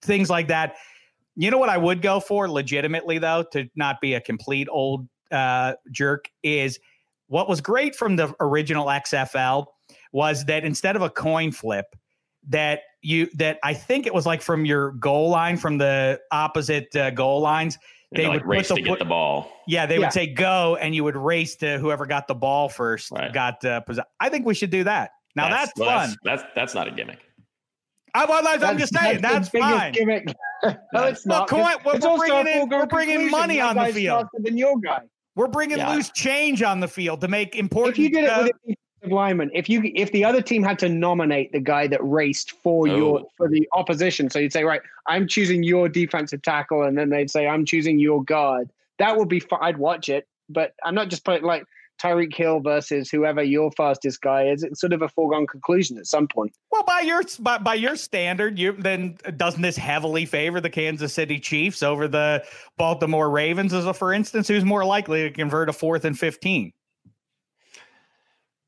things 0.03 0.31
like 0.31 0.49
that. 0.49 0.77
You 1.35 1.51
know 1.51 1.59
what 1.59 1.69
I 1.69 1.77
would 1.77 2.01
go 2.01 2.19
for 2.19 2.49
legitimately 2.49 3.19
though 3.19 3.45
to 3.53 3.69
not 3.77 4.01
be 4.01 4.15
a 4.15 4.21
complete 4.21 4.69
old 4.71 5.07
uh, 5.31 5.75
jerk 5.91 6.31
is 6.43 6.79
what 7.29 7.49
was 7.49 7.61
great 7.61 7.95
from 7.95 8.17
the 8.17 8.35
original 8.41 8.87
XFL 8.87 9.67
was 10.13 10.45
that 10.47 10.65
instead 10.65 10.97
of 10.97 11.03
a 11.03 11.11
coin 11.11 11.53
flip, 11.53 11.95
that 12.49 12.81
you 13.07 13.29
that 13.35 13.59
I 13.63 13.73
think 13.75 14.07
it 14.07 14.13
was 14.15 14.27
like 14.27 14.43
from 14.43 14.65
your 14.65 14.93
goal 14.93 15.31
line 15.31 15.57
from 15.57 15.79
the 15.79 16.21
opposite 16.33 16.95
uh, 16.97 17.11
goal 17.11 17.41
lines. 17.41 17.79
They 18.13 18.23
They 18.23 18.29
like 18.29 18.41
would 18.41 18.47
race 18.49 18.69
put 18.69 18.77
to 18.77 18.83
the 18.83 18.89
get 18.91 18.99
the 19.01 19.05
ball. 19.05 19.51
Yeah, 19.67 19.87
they 19.87 19.95
Yeah. 19.95 20.01
would 20.01 20.13
say 20.13 20.27
go, 20.27 20.77
and 20.81 20.95
you 20.95 21.03
would 21.05 21.17
race 21.17 21.57
to 21.57 21.79
whoever 21.79 22.07
got 22.07 22.29
the 22.29 22.35
ball 22.35 22.69
first. 22.69 23.11
Right. 23.11 23.33
Got 23.33 23.65
uh, 23.65 23.81
possess- 23.81 24.05
I 24.21 24.29
think 24.29 24.47
we 24.47 24.55
should 24.55 24.71
do 24.71 24.85
that. 24.85 25.11
Now 25.35 25.49
that's, 25.51 25.73
well, 25.77 25.89
fun. 26.07 26.17
That's, 26.25 26.43
that's 26.43 26.55
that's 26.55 26.75
not 26.75 26.89
a 26.89 26.91
gimmick. 26.93 27.19
I, 28.15 28.25
well, 28.25 28.39
I'm 28.47 28.61
That's- 28.61 28.81
just 28.81 28.95
saying 28.95 29.21
that's, 29.21 29.51
the 29.51 29.59
biggest 29.59 29.79
fine. 29.79 29.93
Gimmick. 29.93 30.27
no, 30.65 31.05
it's 31.05 31.27
not. 31.27 31.49
coin- 31.49 31.77
well, 31.85 31.97
it's 31.97 32.07
we're 32.07 32.15
a 32.15 32.19
bringing 32.19 32.47
in- 32.63 32.69
we're 32.71 32.87
bringing 32.87 33.31
money 33.31 33.61
on 33.61 33.77
the 33.77 33.87
field. 33.93 34.27
Than 34.39 34.57
your 34.57 34.79
guy. 34.81 35.01
We're 35.35 35.49
bringing 35.49 35.79
Yeah. 35.79 35.93
loose 35.93 36.11
change 36.13 36.63
on 36.63 36.81
the 36.81 36.89
field 36.89 37.21
to 37.21 37.29
make 37.29 37.57
important. 37.57 37.99
If 37.99 38.05
you 38.05 38.11
did 38.11 38.25
it 38.25 38.31
uh, 38.31 38.43
with 38.45 38.47
a 38.47 38.53
defensive 38.55 38.79
lineman, 39.09 39.51
if 39.55 39.69
you 39.69 39.83
if 39.95 40.13
the 40.13 40.25
other 40.25 40.43
team 40.43 40.63
had 40.63 40.79
to 40.81 40.89
nominate 40.89 41.53
the 41.53 41.61
guy 41.61 41.87
that 41.87 42.01
raced 42.03 42.53
for 42.63 42.89
oh. 42.89 42.97
your 42.97 43.21
Oh. 43.21 43.31
for 43.37 43.49
the 43.49 43.69
opposition, 43.73 44.31
so 44.31 44.39
you'd 44.39 44.53
say, 44.53 44.65
right, 44.65 44.83
I'm 45.07 45.27
choosing 45.27 45.63
your 45.63 45.89
defensive 45.89 46.43
tackle, 46.43 46.83
and 46.83 46.97
then 46.99 47.11
they'd 47.11 47.31
say, 47.31 47.47
I'm 47.47 47.65
choosing 47.65 47.99
your 47.99 48.23
guard. 48.25 48.71
That 48.99 49.17
would 49.17 49.29
be 49.29 49.41
fine. 49.41 49.61
I'd 49.63 49.79
watch 49.79 50.09
it, 50.09 50.27
but 50.49 50.75
I'm 50.85 50.95
not 50.95 51.09
just 51.09 51.25
putting 51.25 51.47
like 51.47 51.65
Tyreek 52.01 52.35
Hill 52.35 52.61
versus 52.61 53.11
whoever 53.11 53.43
your 53.43 53.71
fastest 53.73 54.21
guy 54.21 54.49
is. 54.49 54.63
It's 54.63 54.81
sort 54.81 54.93
of 54.93 55.03
a 55.03 55.09
foregone 55.09 55.47
conclusion 55.47 55.97
at 55.99 56.07
some 56.07 56.29
point. 56.29 56.53
Well, 56.71 56.83
by 56.85 57.01
your 57.01 57.23
by, 57.41 57.59
by 57.59 57.75
your 57.75 57.97
standard, 57.97 58.59
you 58.59 58.73
then 58.73 59.17
doesn't 59.37 59.63
this 59.63 59.77
heavily 59.77 60.27
favor 60.27 60.61
the 60.61 60.71
Kansas 60.71 61.15
City 61.15 61.39
Chiefs 61.39 61.83
over 61.83 62.09
the 62.09 62.45
Baltimore 62.77 63.31
Ravens? 63.31 63.73
As 63.73 63.87
a 63.87 63.95
for 63.95 64.13
instance, 64.13 64.49
who's 64.49 64.65
more 64.65 64.85
likely 64.85 65.23
to 65.23 65.31
convert 65.31 65.69
a 65.69 65.73
fourth 65.73 66.05
and 66.05 66.19
fifteen? 66.19 66.73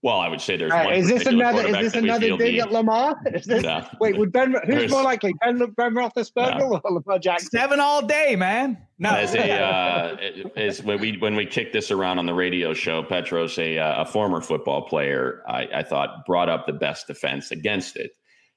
Well, 0.00 0.20
I 0.20 0.28
would 0.28 0.40
say 0.40 0.56
there's 0.56 0.70
Uh, 0.72 0.82
one. 0.84 0.94
is 0.94 1.08
this 1.08 1.26
another? 1.26 1.66
Is 1.66 1.76
this 1.92 1.94
another 1.94 2.26
feel 2.28 2.36
dig 2.36 2.54
the- 2.54 2.60
at 2.60 2.70
Lamar? 2.72 3.16
Is 3.34 3.46
this, 3.46 3.64
No. 3.64 3.84
Wait, 4.00 4.16
would 4.16 4.30
Ben? 4.32 4.52
Who's 4.52 4.60
There's- 4.66 4.90
more 4.92 5.02
likely, 5.02 5.34
Ben, 5.42 5.58
ben 5.58 5.92
Roethlisberger 5.94 6.60
or 6.60 6.80
Lamar 6.88 7.18
Jackson? 7.18 7.50
Seven 7.50 7.80
all 7.80 8.06
day, 8.06 8.36
man. 8.36 8.78
No, 9.00 9.10
As 9.10 9.34
a 9.34 9.50
uh, 9.60 10.16
as 10.56 10.84
when 10.84 11.00
we 11.00 11.16
when 11.18 11.34
we 11.34 11.46
kicked 11.46 11.72
this 11.72 11.90
around 11.90 12.20
on 12.20 12.26
the 12.26 12.34
radio 12.34 12.74
show, 12.74 13.02
Petros, 13.02 13.58
a 13.58 13.76
uh, 13.78 14.02
a 14.02 14.06
former 14.06 14.40
football 14.40 14.82
player, 14.82 15.42
I, 15.48 15.66
I 15.74 15.82
thought 15.82 16.24
brought 16.26 16.48
up 16.48 16.66
the 16.66 16.72
best 16.74 17.08
defense 17.08 17.50
against 17.50 17.96
it, 17.96 18.12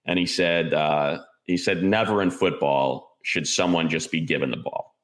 and 0.05 0.19
he 0.19 0.27
said 0.27 0.75
uh, 0.75 1.19
he 1.45 1.57
said 1.57 1.83
never 1.83 2.21
in 2.21 2.29
football 2.29 3.17
should 3.23 3.47
someone 3.47 3.89
just 3.89 4.11
be 4.11 4.21
given 4.21 4.51
the 4.51 4.57
ball. 4.57 4.95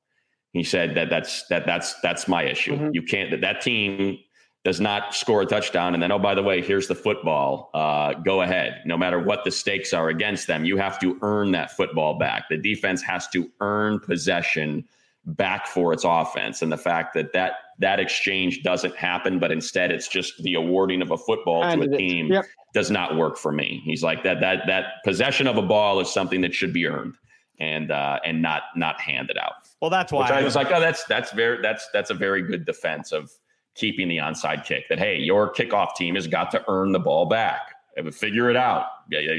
He 0.54 0.64
said 0.64 0.94
that 0.96 1.10
that's 1.10 1.48
that 1.48 1.66
that's 1.66 2.00
that's 2.02 2.28
my 2.28 2.44
issue. 2.44 2.76
Mhm. 2.76 2.90
You 2.94 3.02
can't 3.02 3.32
that 3.32 3.42
that 3.42 3.62
team 3.62 4.20
does 4.68 4.82
not 4.82 5.15
score 5.15 5.43
a 5.43 5.45
touchdown. 5.45 5.93
And 5.93 6.03
then 6.03 6.11
oh 6.11 6.20
by 6.20 6.36
the 6.36 6.43
way 6.43 6.61
here's 6.61 6.89
the 6.89 6.95
football. 6.95 7.70
Uh, 7.74 8.15
go 8.15 8.41
ahead. 8.41 8.82
No 8.84 8.97
matter 8.97 9.18
what 9.18 9.45
the 9.45 9.51
stakes 9.51 9.93
are 9.93 10.09
against 10.09 10.45
them 10.45 10.65
you 10.65 10.76
have 10.76 10.99
to 10.99 11.18
earn 11.22 11.51
that 11.51 11.72
football 11.72 12.20
back. 12.20 12.49
The 12.49 12.57
defense 12.57 13.01
has 13.03 13.30
to 13.30 13.49
earn 13.61 14.01
possession 14.01 14.84
back 15.26 15.68
for 15.68 15.93
its 15.93 16.03
offense. 16.03 16.61
And 16.61 16.70
the 16.70 16.78
fact 16.78 17.13
that 17.13 17.32
that 17.32 17.53
that 17.80 18.01
exchange 18.01 18.61
doesn't 18.61 18.93
happen 18.97 19.39
but 19.39 19.53
instead 19.53 19.89
it's 19.89 20.09
just 20.09 20.34
the 20.43 20.55
awarding 20.55 21.01
of 21.01 21.11
a 21.11 21.18
football 21.18 21.63
And 21.63 21.84
to 21.84 21.89
a 21.89 21.97
team 21.97 22.28
Yep. 22.34 22.45
does 22.74 22.91
not 22.91 23.15
work 23.15 23.38
for 23.38 23.53
me. 23.53 23.82
He's 23.86 24.03
like 24.03 24.22
that 24.26 24.41
that 24.41 24.68
that 24.68 25.01
possession 25.05 25.47
of 25.47 25.55
a 25.55 25.61
ball 25.61 26.01
is 26.01 26.11
something 26.11 26.41
that 26.41 26.53
should 26.53 26.74
be 26.74 26.88
earned 26.88 27.15
and 27.57 27.89
uh 27.89 28.20
and 28.26 28.41
not 28.41 28.63
not 28.76 28.99
handed 28.99 29.38
out. 29.38 29.53
Well, 29.82 29.89
that's 29.89 30.11
why 30.11 30.24
which 30.24 30.32
I 30.32 30.43
was 30.43 30.55
like, 30.55 30.72
oh, 30.72 30.82
that's 30.82 31.05
that's 31.05 31.32
very 31.32 31.61
that's 31.61 31.88
that's 31.93 32.09
a 32.09 32.13
very 32.15 32.41
good 32.41 32.65
defense 32.65 33.13
of 33.13 33.32
keeping 33.78 34.08
the 34.08 34.18
onside 34.18 34.66
kick. 34.66 34.90
That 34.90 35.00
hey, 35.00 35.18
your 35.18 35.54
kickoff 35.54 35.96
team 35.96 36.16
has 36.16 36.28
got 36.28 36.52
to 36.52 36.64
earn 36.68 36.92
the 36.92 37.00
ball 37.00 37.26
back. 37.28 37.74
Figure 38.12 38.50
it 38.50 38.56
out. 38.56 38.88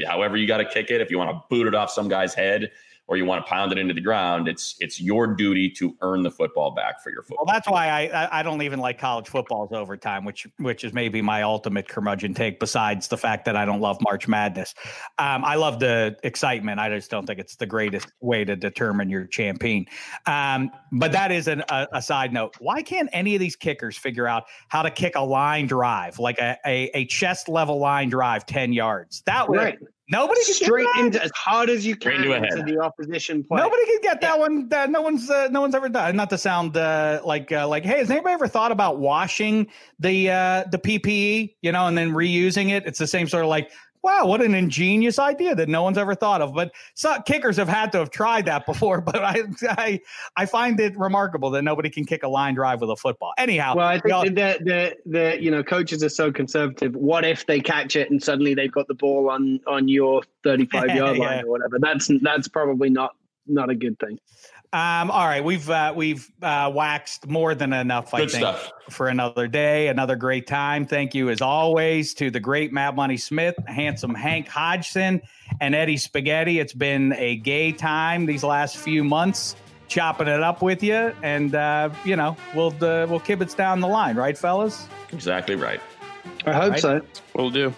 However, 0.07 0.35
you 0.35 0.47
got 0.47 0.57
to 0.57 0.65
kick 0.65 0.89
it. 0.89 0.99
If 0.99 1.11
you 1.11 1.17
want 1.17 1.29
to 1.29 1.41
boot 1.49 1.67
it 1.67 1.75
off 1.75 1.91
some 1.91 2.09
guy's 2.09 2.33
head 2.33 2.71
or 3.09 3.17
you 3.17 3.25
want 3.25 3.43
to 3.43 3.49
pound 3.49 3.71
it 3.71 3.79
into 3.79 3.93
the 3.93 4.01
ground, 4.01 4.47
it's 4.47 4.75
it's 4.79 5.01
your 5.01 5.25
duty 5.25 5.67
to 5.67 5.97
earn 6.01 6.21
the 6.21 6.29
football 6.29 6.69
back 6.69 7.03
for 7.03 7.09
your 7.09 7.23
football. 7.23 7.43
Well, 7.45 7.53
that's 7.53 7.67
why 7.67 7.87
I, 7.87 8.01
I 8.25 8.39
I 8.39 8.43
don't 8.43 8.61
even 8.61 8.79
like 8.79 8.99
college 8.99 9.27
football's 9.27 9.71
overtime, 9.73 10.25
which 10.25 10.47
which 10.59 10.83
is 10.83 10.93
maybe 10.93 11.19
my 11.19 11.41
ultimate 11.41 11.87
curmudgeon 11.89 12.35
take. 12.35 12.59
Besides 12.59 13.07
the 13.07 13.17
fact 13.17 13.45
that 13.45 13.55
I 13.55 13.65
don't 13.65 13.81
love 13.81 13.97
March 14.01 14.27
Madness, 14.27 14.75
um, 15.17 15.43
I 15.43 15.55
love 15.55 15.79
the 15.79 16.17
excitement. 16.23 16.79
I 16.79 16.89
just 16.89 17.09
don't 17.09 17.25
think 17.25 17.39
it's 17.39 17.55
the 17.55 17.65
greatest 17.65 18.11
way 18.21 18.45
to 18.45 18.55
determine 18.55 19.09
your 19.09 19.25
champion. 19.25 19.87
Um, 20.27 20.69
but 20.91 21.11
that 21.11 21.31
is 21.31 21.47
an, 21.47 21.63
a, 21.69 21.87
a 21.93 22.01
side 22.03 22.31
note. 22.31 22.55
Why 22.59 22.83
can't 22.83 23.09
any 23.11 23.33
of 23.33 23.39
these 23.39 23.55
kickers 23.55 23.97
figure 23.97 24.27
out 24.27 24.43
how 24.67 24.83
to 24.83 24.91
kick 24.91 25.15
a 25.15 25.25
line 25.25 25.65
drive, 25.65 26.19
like 26.19 26.37
a 26.37 26.57
a, 26.63 26.91
a 26.93 27.05
chest 27.05 27.49
level 27.49 27.79
line 27.79 28.09
drive, 28.09 28.45
ten 28.45 28.71
yards? 28.71 29.23
That 29.25 29.49
would 29.49 29.57
Right. 29.57 29.79
Nobody 30.09 30.41
can 30.41 30.47
do 30.47 30.53
Straight 30.53 30.87
that? 30.95 31.05
into 31.05 31.23
as 31.23 31.31
hard 31.35 31.69
as 31.69 31.85
you 31.85 31.95
can 31.95 32.23
into 32.23 32.33
into 32.33 32.63
the 32.63 32.79
opposition 32.79 33.43
player. 33.43 33.63
Nobody 33.63 33.85
can 33.85 33.99
get 34.01 34.21
that 34.21 34.39
one. 34.39 34.67
That 34.69 34.89
no 34.89 35.01
one's 35.01 35.29
uh, 35.29 35.47
no 35.51 35.61
one's 35.61 35.75
ever 35.75 35.89
done. 35.89 36.15
Not 36.15 36.29
to 36.31 36.37
sound 36.37 36.75
uh, 36.77 37.21
like 37.23 37.51
uh, 37.51 37.67
like, 37.67 37.83
hey, 37.83 37.99
has 37.99 38.09
anybody 38.11 38.33
ever 38.33 38.47
thought 38.47 38.71
about 38.71 38.99
washing 38.99 39.67
the 39.99 40.29
uh, 40.29 40.63
the 40.71 40.77
PPE, 40.77 41.55
you 41.61 41.71
know, 41.71 41.87
and 41.87 41.97
then 41.97 42.11
reusing 42.11 42.69
it? 42.69 42.85
It's 42.85 42.99
the 42.99 43.07
same 43.07 43.27
sort 43.27 43.43
of 43.43 43.49
like, 43.49 43.71
wow, 44.03 44.25
what 44.25 44.41
an 44.41 44.53
ingenious 44.53 45.19
idea 45.19 45.55
that 45.55 45.67
no 45.69 45.83
one's 45.83 45.97
ever 45.97 46.15
thought 46.15 46.41
of. 46.41 46.53
But 46.53 46.71
some 46.95 47.21
kickers 47.23 47.57
have 47.57 47.67
had 47.67 47.91
to 47.91 47.99
have 47.99 48.09
tried 48.11 48.45
that 48.45 48.65
before. 48.65 49.01
But 49.09 49.23
I 49.23 49.43
I 49.67 49.99
I 50.35 50.45
find 50.45 50.79
it 50.79 50.97
remarkable 50.97 51.49
that 51.51 51.63
nobody 51.63 51.89
can 51.89 52.05
kick 52.05 52.23
a 52.23 52.27
line 52.27 52.53
drive 52.55 52.81
with 52.81 52.89
a 52.91 52.95
football. 52.95 53.33
Anyhow, 53.37 53.75
Well, 53.75 53.87
I 53.87 53.99
think 53.99 54.35
the, 54.35 54.59
the 54.63 54.95
the 55.05 55.41
you 55.41 55.51
know 55.51 55.63
coaches 55.63 56.03
are 56.03 56.09
so 56.09 56.31
conservative. 56.31 56.95
What 56.95 57.25
if 57.25 57.45
they 57.45 57.59
catch 57.59 57.95
it 57.95 58.11
and 58.11 58.21
suddenly 58.21 58.53
they've 58.53 58.71
got 58.71 58.87
the 58.87 58.93
ball 58.93 59.29
on 59.29 59.59
on 59.67 59.87
your 59.87 60.21
thirty 60.43 60.65
five 60.65 60.95
yard 60.95 61.17
Yeah. 61.17 61.23
line 61.25 61.45
or 61.45 61.49
whatever? 61.49 61.79
That's 61.79 62.09
that's 62.21 62.47
probably 62.47 62.89
not 62.89 63.15
not 63.47 63.69
a 63.69 63.75
good 63.75 63.97
thing. 63.99 64.19
Um, 64.71 65.09
all 65.09 65.25
right, 65.25 65.43
we've 65.43 65.67
uh, 65.67 65.93
we've 65.95 66.29
uh, 66.43 66.71
waxed 66.71 67.27
more 67.27 67.55
than 67.55 67.73
enough, 67.73 68.13
I 68.13 68.19
Good 68.19 68.29
think, 68.31 68.41
stuff. 68.43 68.71
for 68.91 69.07
another 69.07 69.47
day, 69.47 69.87
another 69.87 70.15
great 70.15 70.45
time. 70.45 70.85
Thank 70.85 71.15
you, 71.15 71.31
as 71.31 71.41
always, 71.41 72.13
to 72.15 72.29
the 72.29 72.39
great 72.39 72.71
Matt 72.71 72.95
Money 72.95 73.17
Smith, 73.17 73.55
handsome 73.65 74.13
Hank 74.13 74.47
Hodgson, 74.47 75.23
and 75.59 75.73
Eddie 75.73 75.97
Spaghetti. 75.97 76.59
It's 76.59 76.73
been 76.73 77.13
a 77.13 77.37
gay 77.37 77.71
time 77.71 78.27
these 78.27 78.43
last 78.43 78.77
few 78.77 79.03
months, 79.03 79.55
chopping 79.87 80.27
it 80.27 80.43
up 80.43 80.61
with 80.61 80.83
you, 80.83 81.13
and 81.23 81.55
uh, 81.55 81.89
you 82.05 82.15
know 82.15 82.37
we'll 82.53 82.67
uh, 82.75 83.07
we'll 83.09 83.19
kibitz 83.21 83.55
down 83.55 83.79
the 83.79 83.87
line, 83.87 84.15
right, 84.17 84.37
fellas? 84.37 84.87
Exactly 85.11 85.55
right. 85.55 85.81
I 86.45 86.53
hope 86.53 86.71
Right. 86.73 86.79
so. 86.79 87.01
We'll 87.33 87.49
do. 87.49 87.73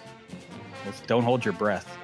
Don't 1.06 1.22
hold 1.24 1.42
your 1.42 1.54
breath. 1.54 1.96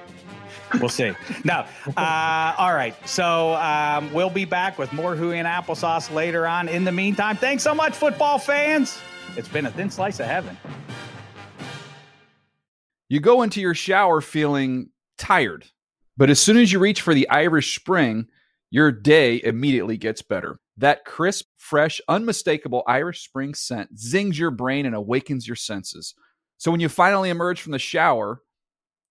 We'll 0.79 0.89
see. 0.89 1.13
no. 1.43 1.65
Uh, 1.97 2.55
all 2.57 2.73
right. 2.73 2.95
So 3.07 3.53
um, 3.55 4.11
we'll 4.13 4.29
be 4.29 4.45
back 4.45 4.77
with 4.77 4.93
more 4.93 5.15
Hui 5.15 5.37
and 5.37 5.47
applesauce 5.47 6.13
later 6.13 6.45
on. 6.45 6.67
In 6.67 6.83
the 6.83 6.91
meantime, 6.91 7.37
thanks 7.37 7.63
so 7.63 7.73
much, 7.73 7.95
football 7.95 8.37
fans. 8.37 8.99
It's 9.35 9.47
been 9.47 9.65
a 9.65 9.71
thin 9.71 9.89
slice 9.89 10.19
of 10.19 10.25
heaven. 10.25 10.57
You 13.07 13.19
go 13.19 13.41
into 13.41 13.59
your 13.61 13.73
shower 13.73 14.21
feeling 14.21 14.89
tired, 15.17 15.65
but 16.15 16.29
as 16.29 16.39
soon 16.39 16.57
as 16.57 16.71
you 16.71 16.79
reach 16.79 17.01
for 17.01 17.13
the 17.13 17.27
Irish 17.29 17.75
Spring, 17.75 18.27
your 18.69 18.91
day 18.91 19.41
immediately 19.43 19.97
gets 19.97 20.21
better. 20.21 20.59
That 20.77 21.05
crisp, 21.05 21.45
fresh, 21.57 21.99
unmistakable 22.07 22.83
Irish 22.87 23.23
Spring 23.23 23.53
scent 23.55 23.97
zings 23.99 24.37
your 24.37 24.51
brain 24.51 24.85
and 24.85 24.95
awakens 24.95 25.47
your 25.47 25.55
senses. 25.55 26.13
So 26.57 26.71
when 26.71 26.79
you 26.79 26.89
finally 26.89 27.29
emerge 27.29 27.61
from 27.61 27.71
the 27.71 27.79
shower, 27.79 28.41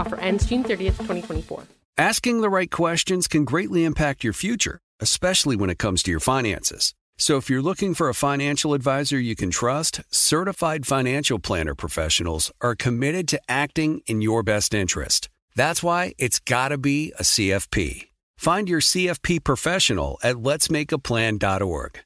Offer 0.00 0.18
ends 0.20 0.46
June 0.46 0.64
30th, 0.64 0.96
2024. 0.98 1.64
Asking 1.98 2.40
the 2.40 2.48
right 2.48 2.70
questions 2.70 3.28
can 3.28 3.44
greatly 3.44 3.84
impact 3.84 4.24
your 4.24 4.32
future, 4.32 4.80
especially 5.00 5.56
when 5.56 5.68
it 5.70 5.78
comes 5.78 6.02
to 6.02 6.10
your 6.10 6.20
finances. 6.20 6.94
So 7.18 7.36
if 7.36 7.50
you're 7.50 7.60
looking 7.60 7.92
for 7.92 8.08
a 8.08 8.14
financial 8.14 8.72
advisor 8.72 9.20
you 9.20 9.36
can 9.36 9.50
trust, 9.50 10.00
certified 10.10 10.86
financial 10.86 11.38
planner 11.38 11.74
professionals 11.74 12.50
are 12.62 12.74
committed 12.74 13.28
to 13.28 13.40
acting 13.46 14.00
in 14.06 14.22
your 14.22 14.42
best 14.42 14.72
interest. 14.72 15.28
That's 15.54 15.82
why 15.82 16.14
it's 16.16 16.38
got 16.38 16.68
to 16.70 16.78
be 16.78 17.12
a 17.18 17.22
CFP. 17.22 18.08
Find 18.38 18.70
your 18.70 18.80
CFP 18.80 19.44
professional 19.44 20.18
at 20.22 20.36
letsmakeaplan.org. 20.36 22.00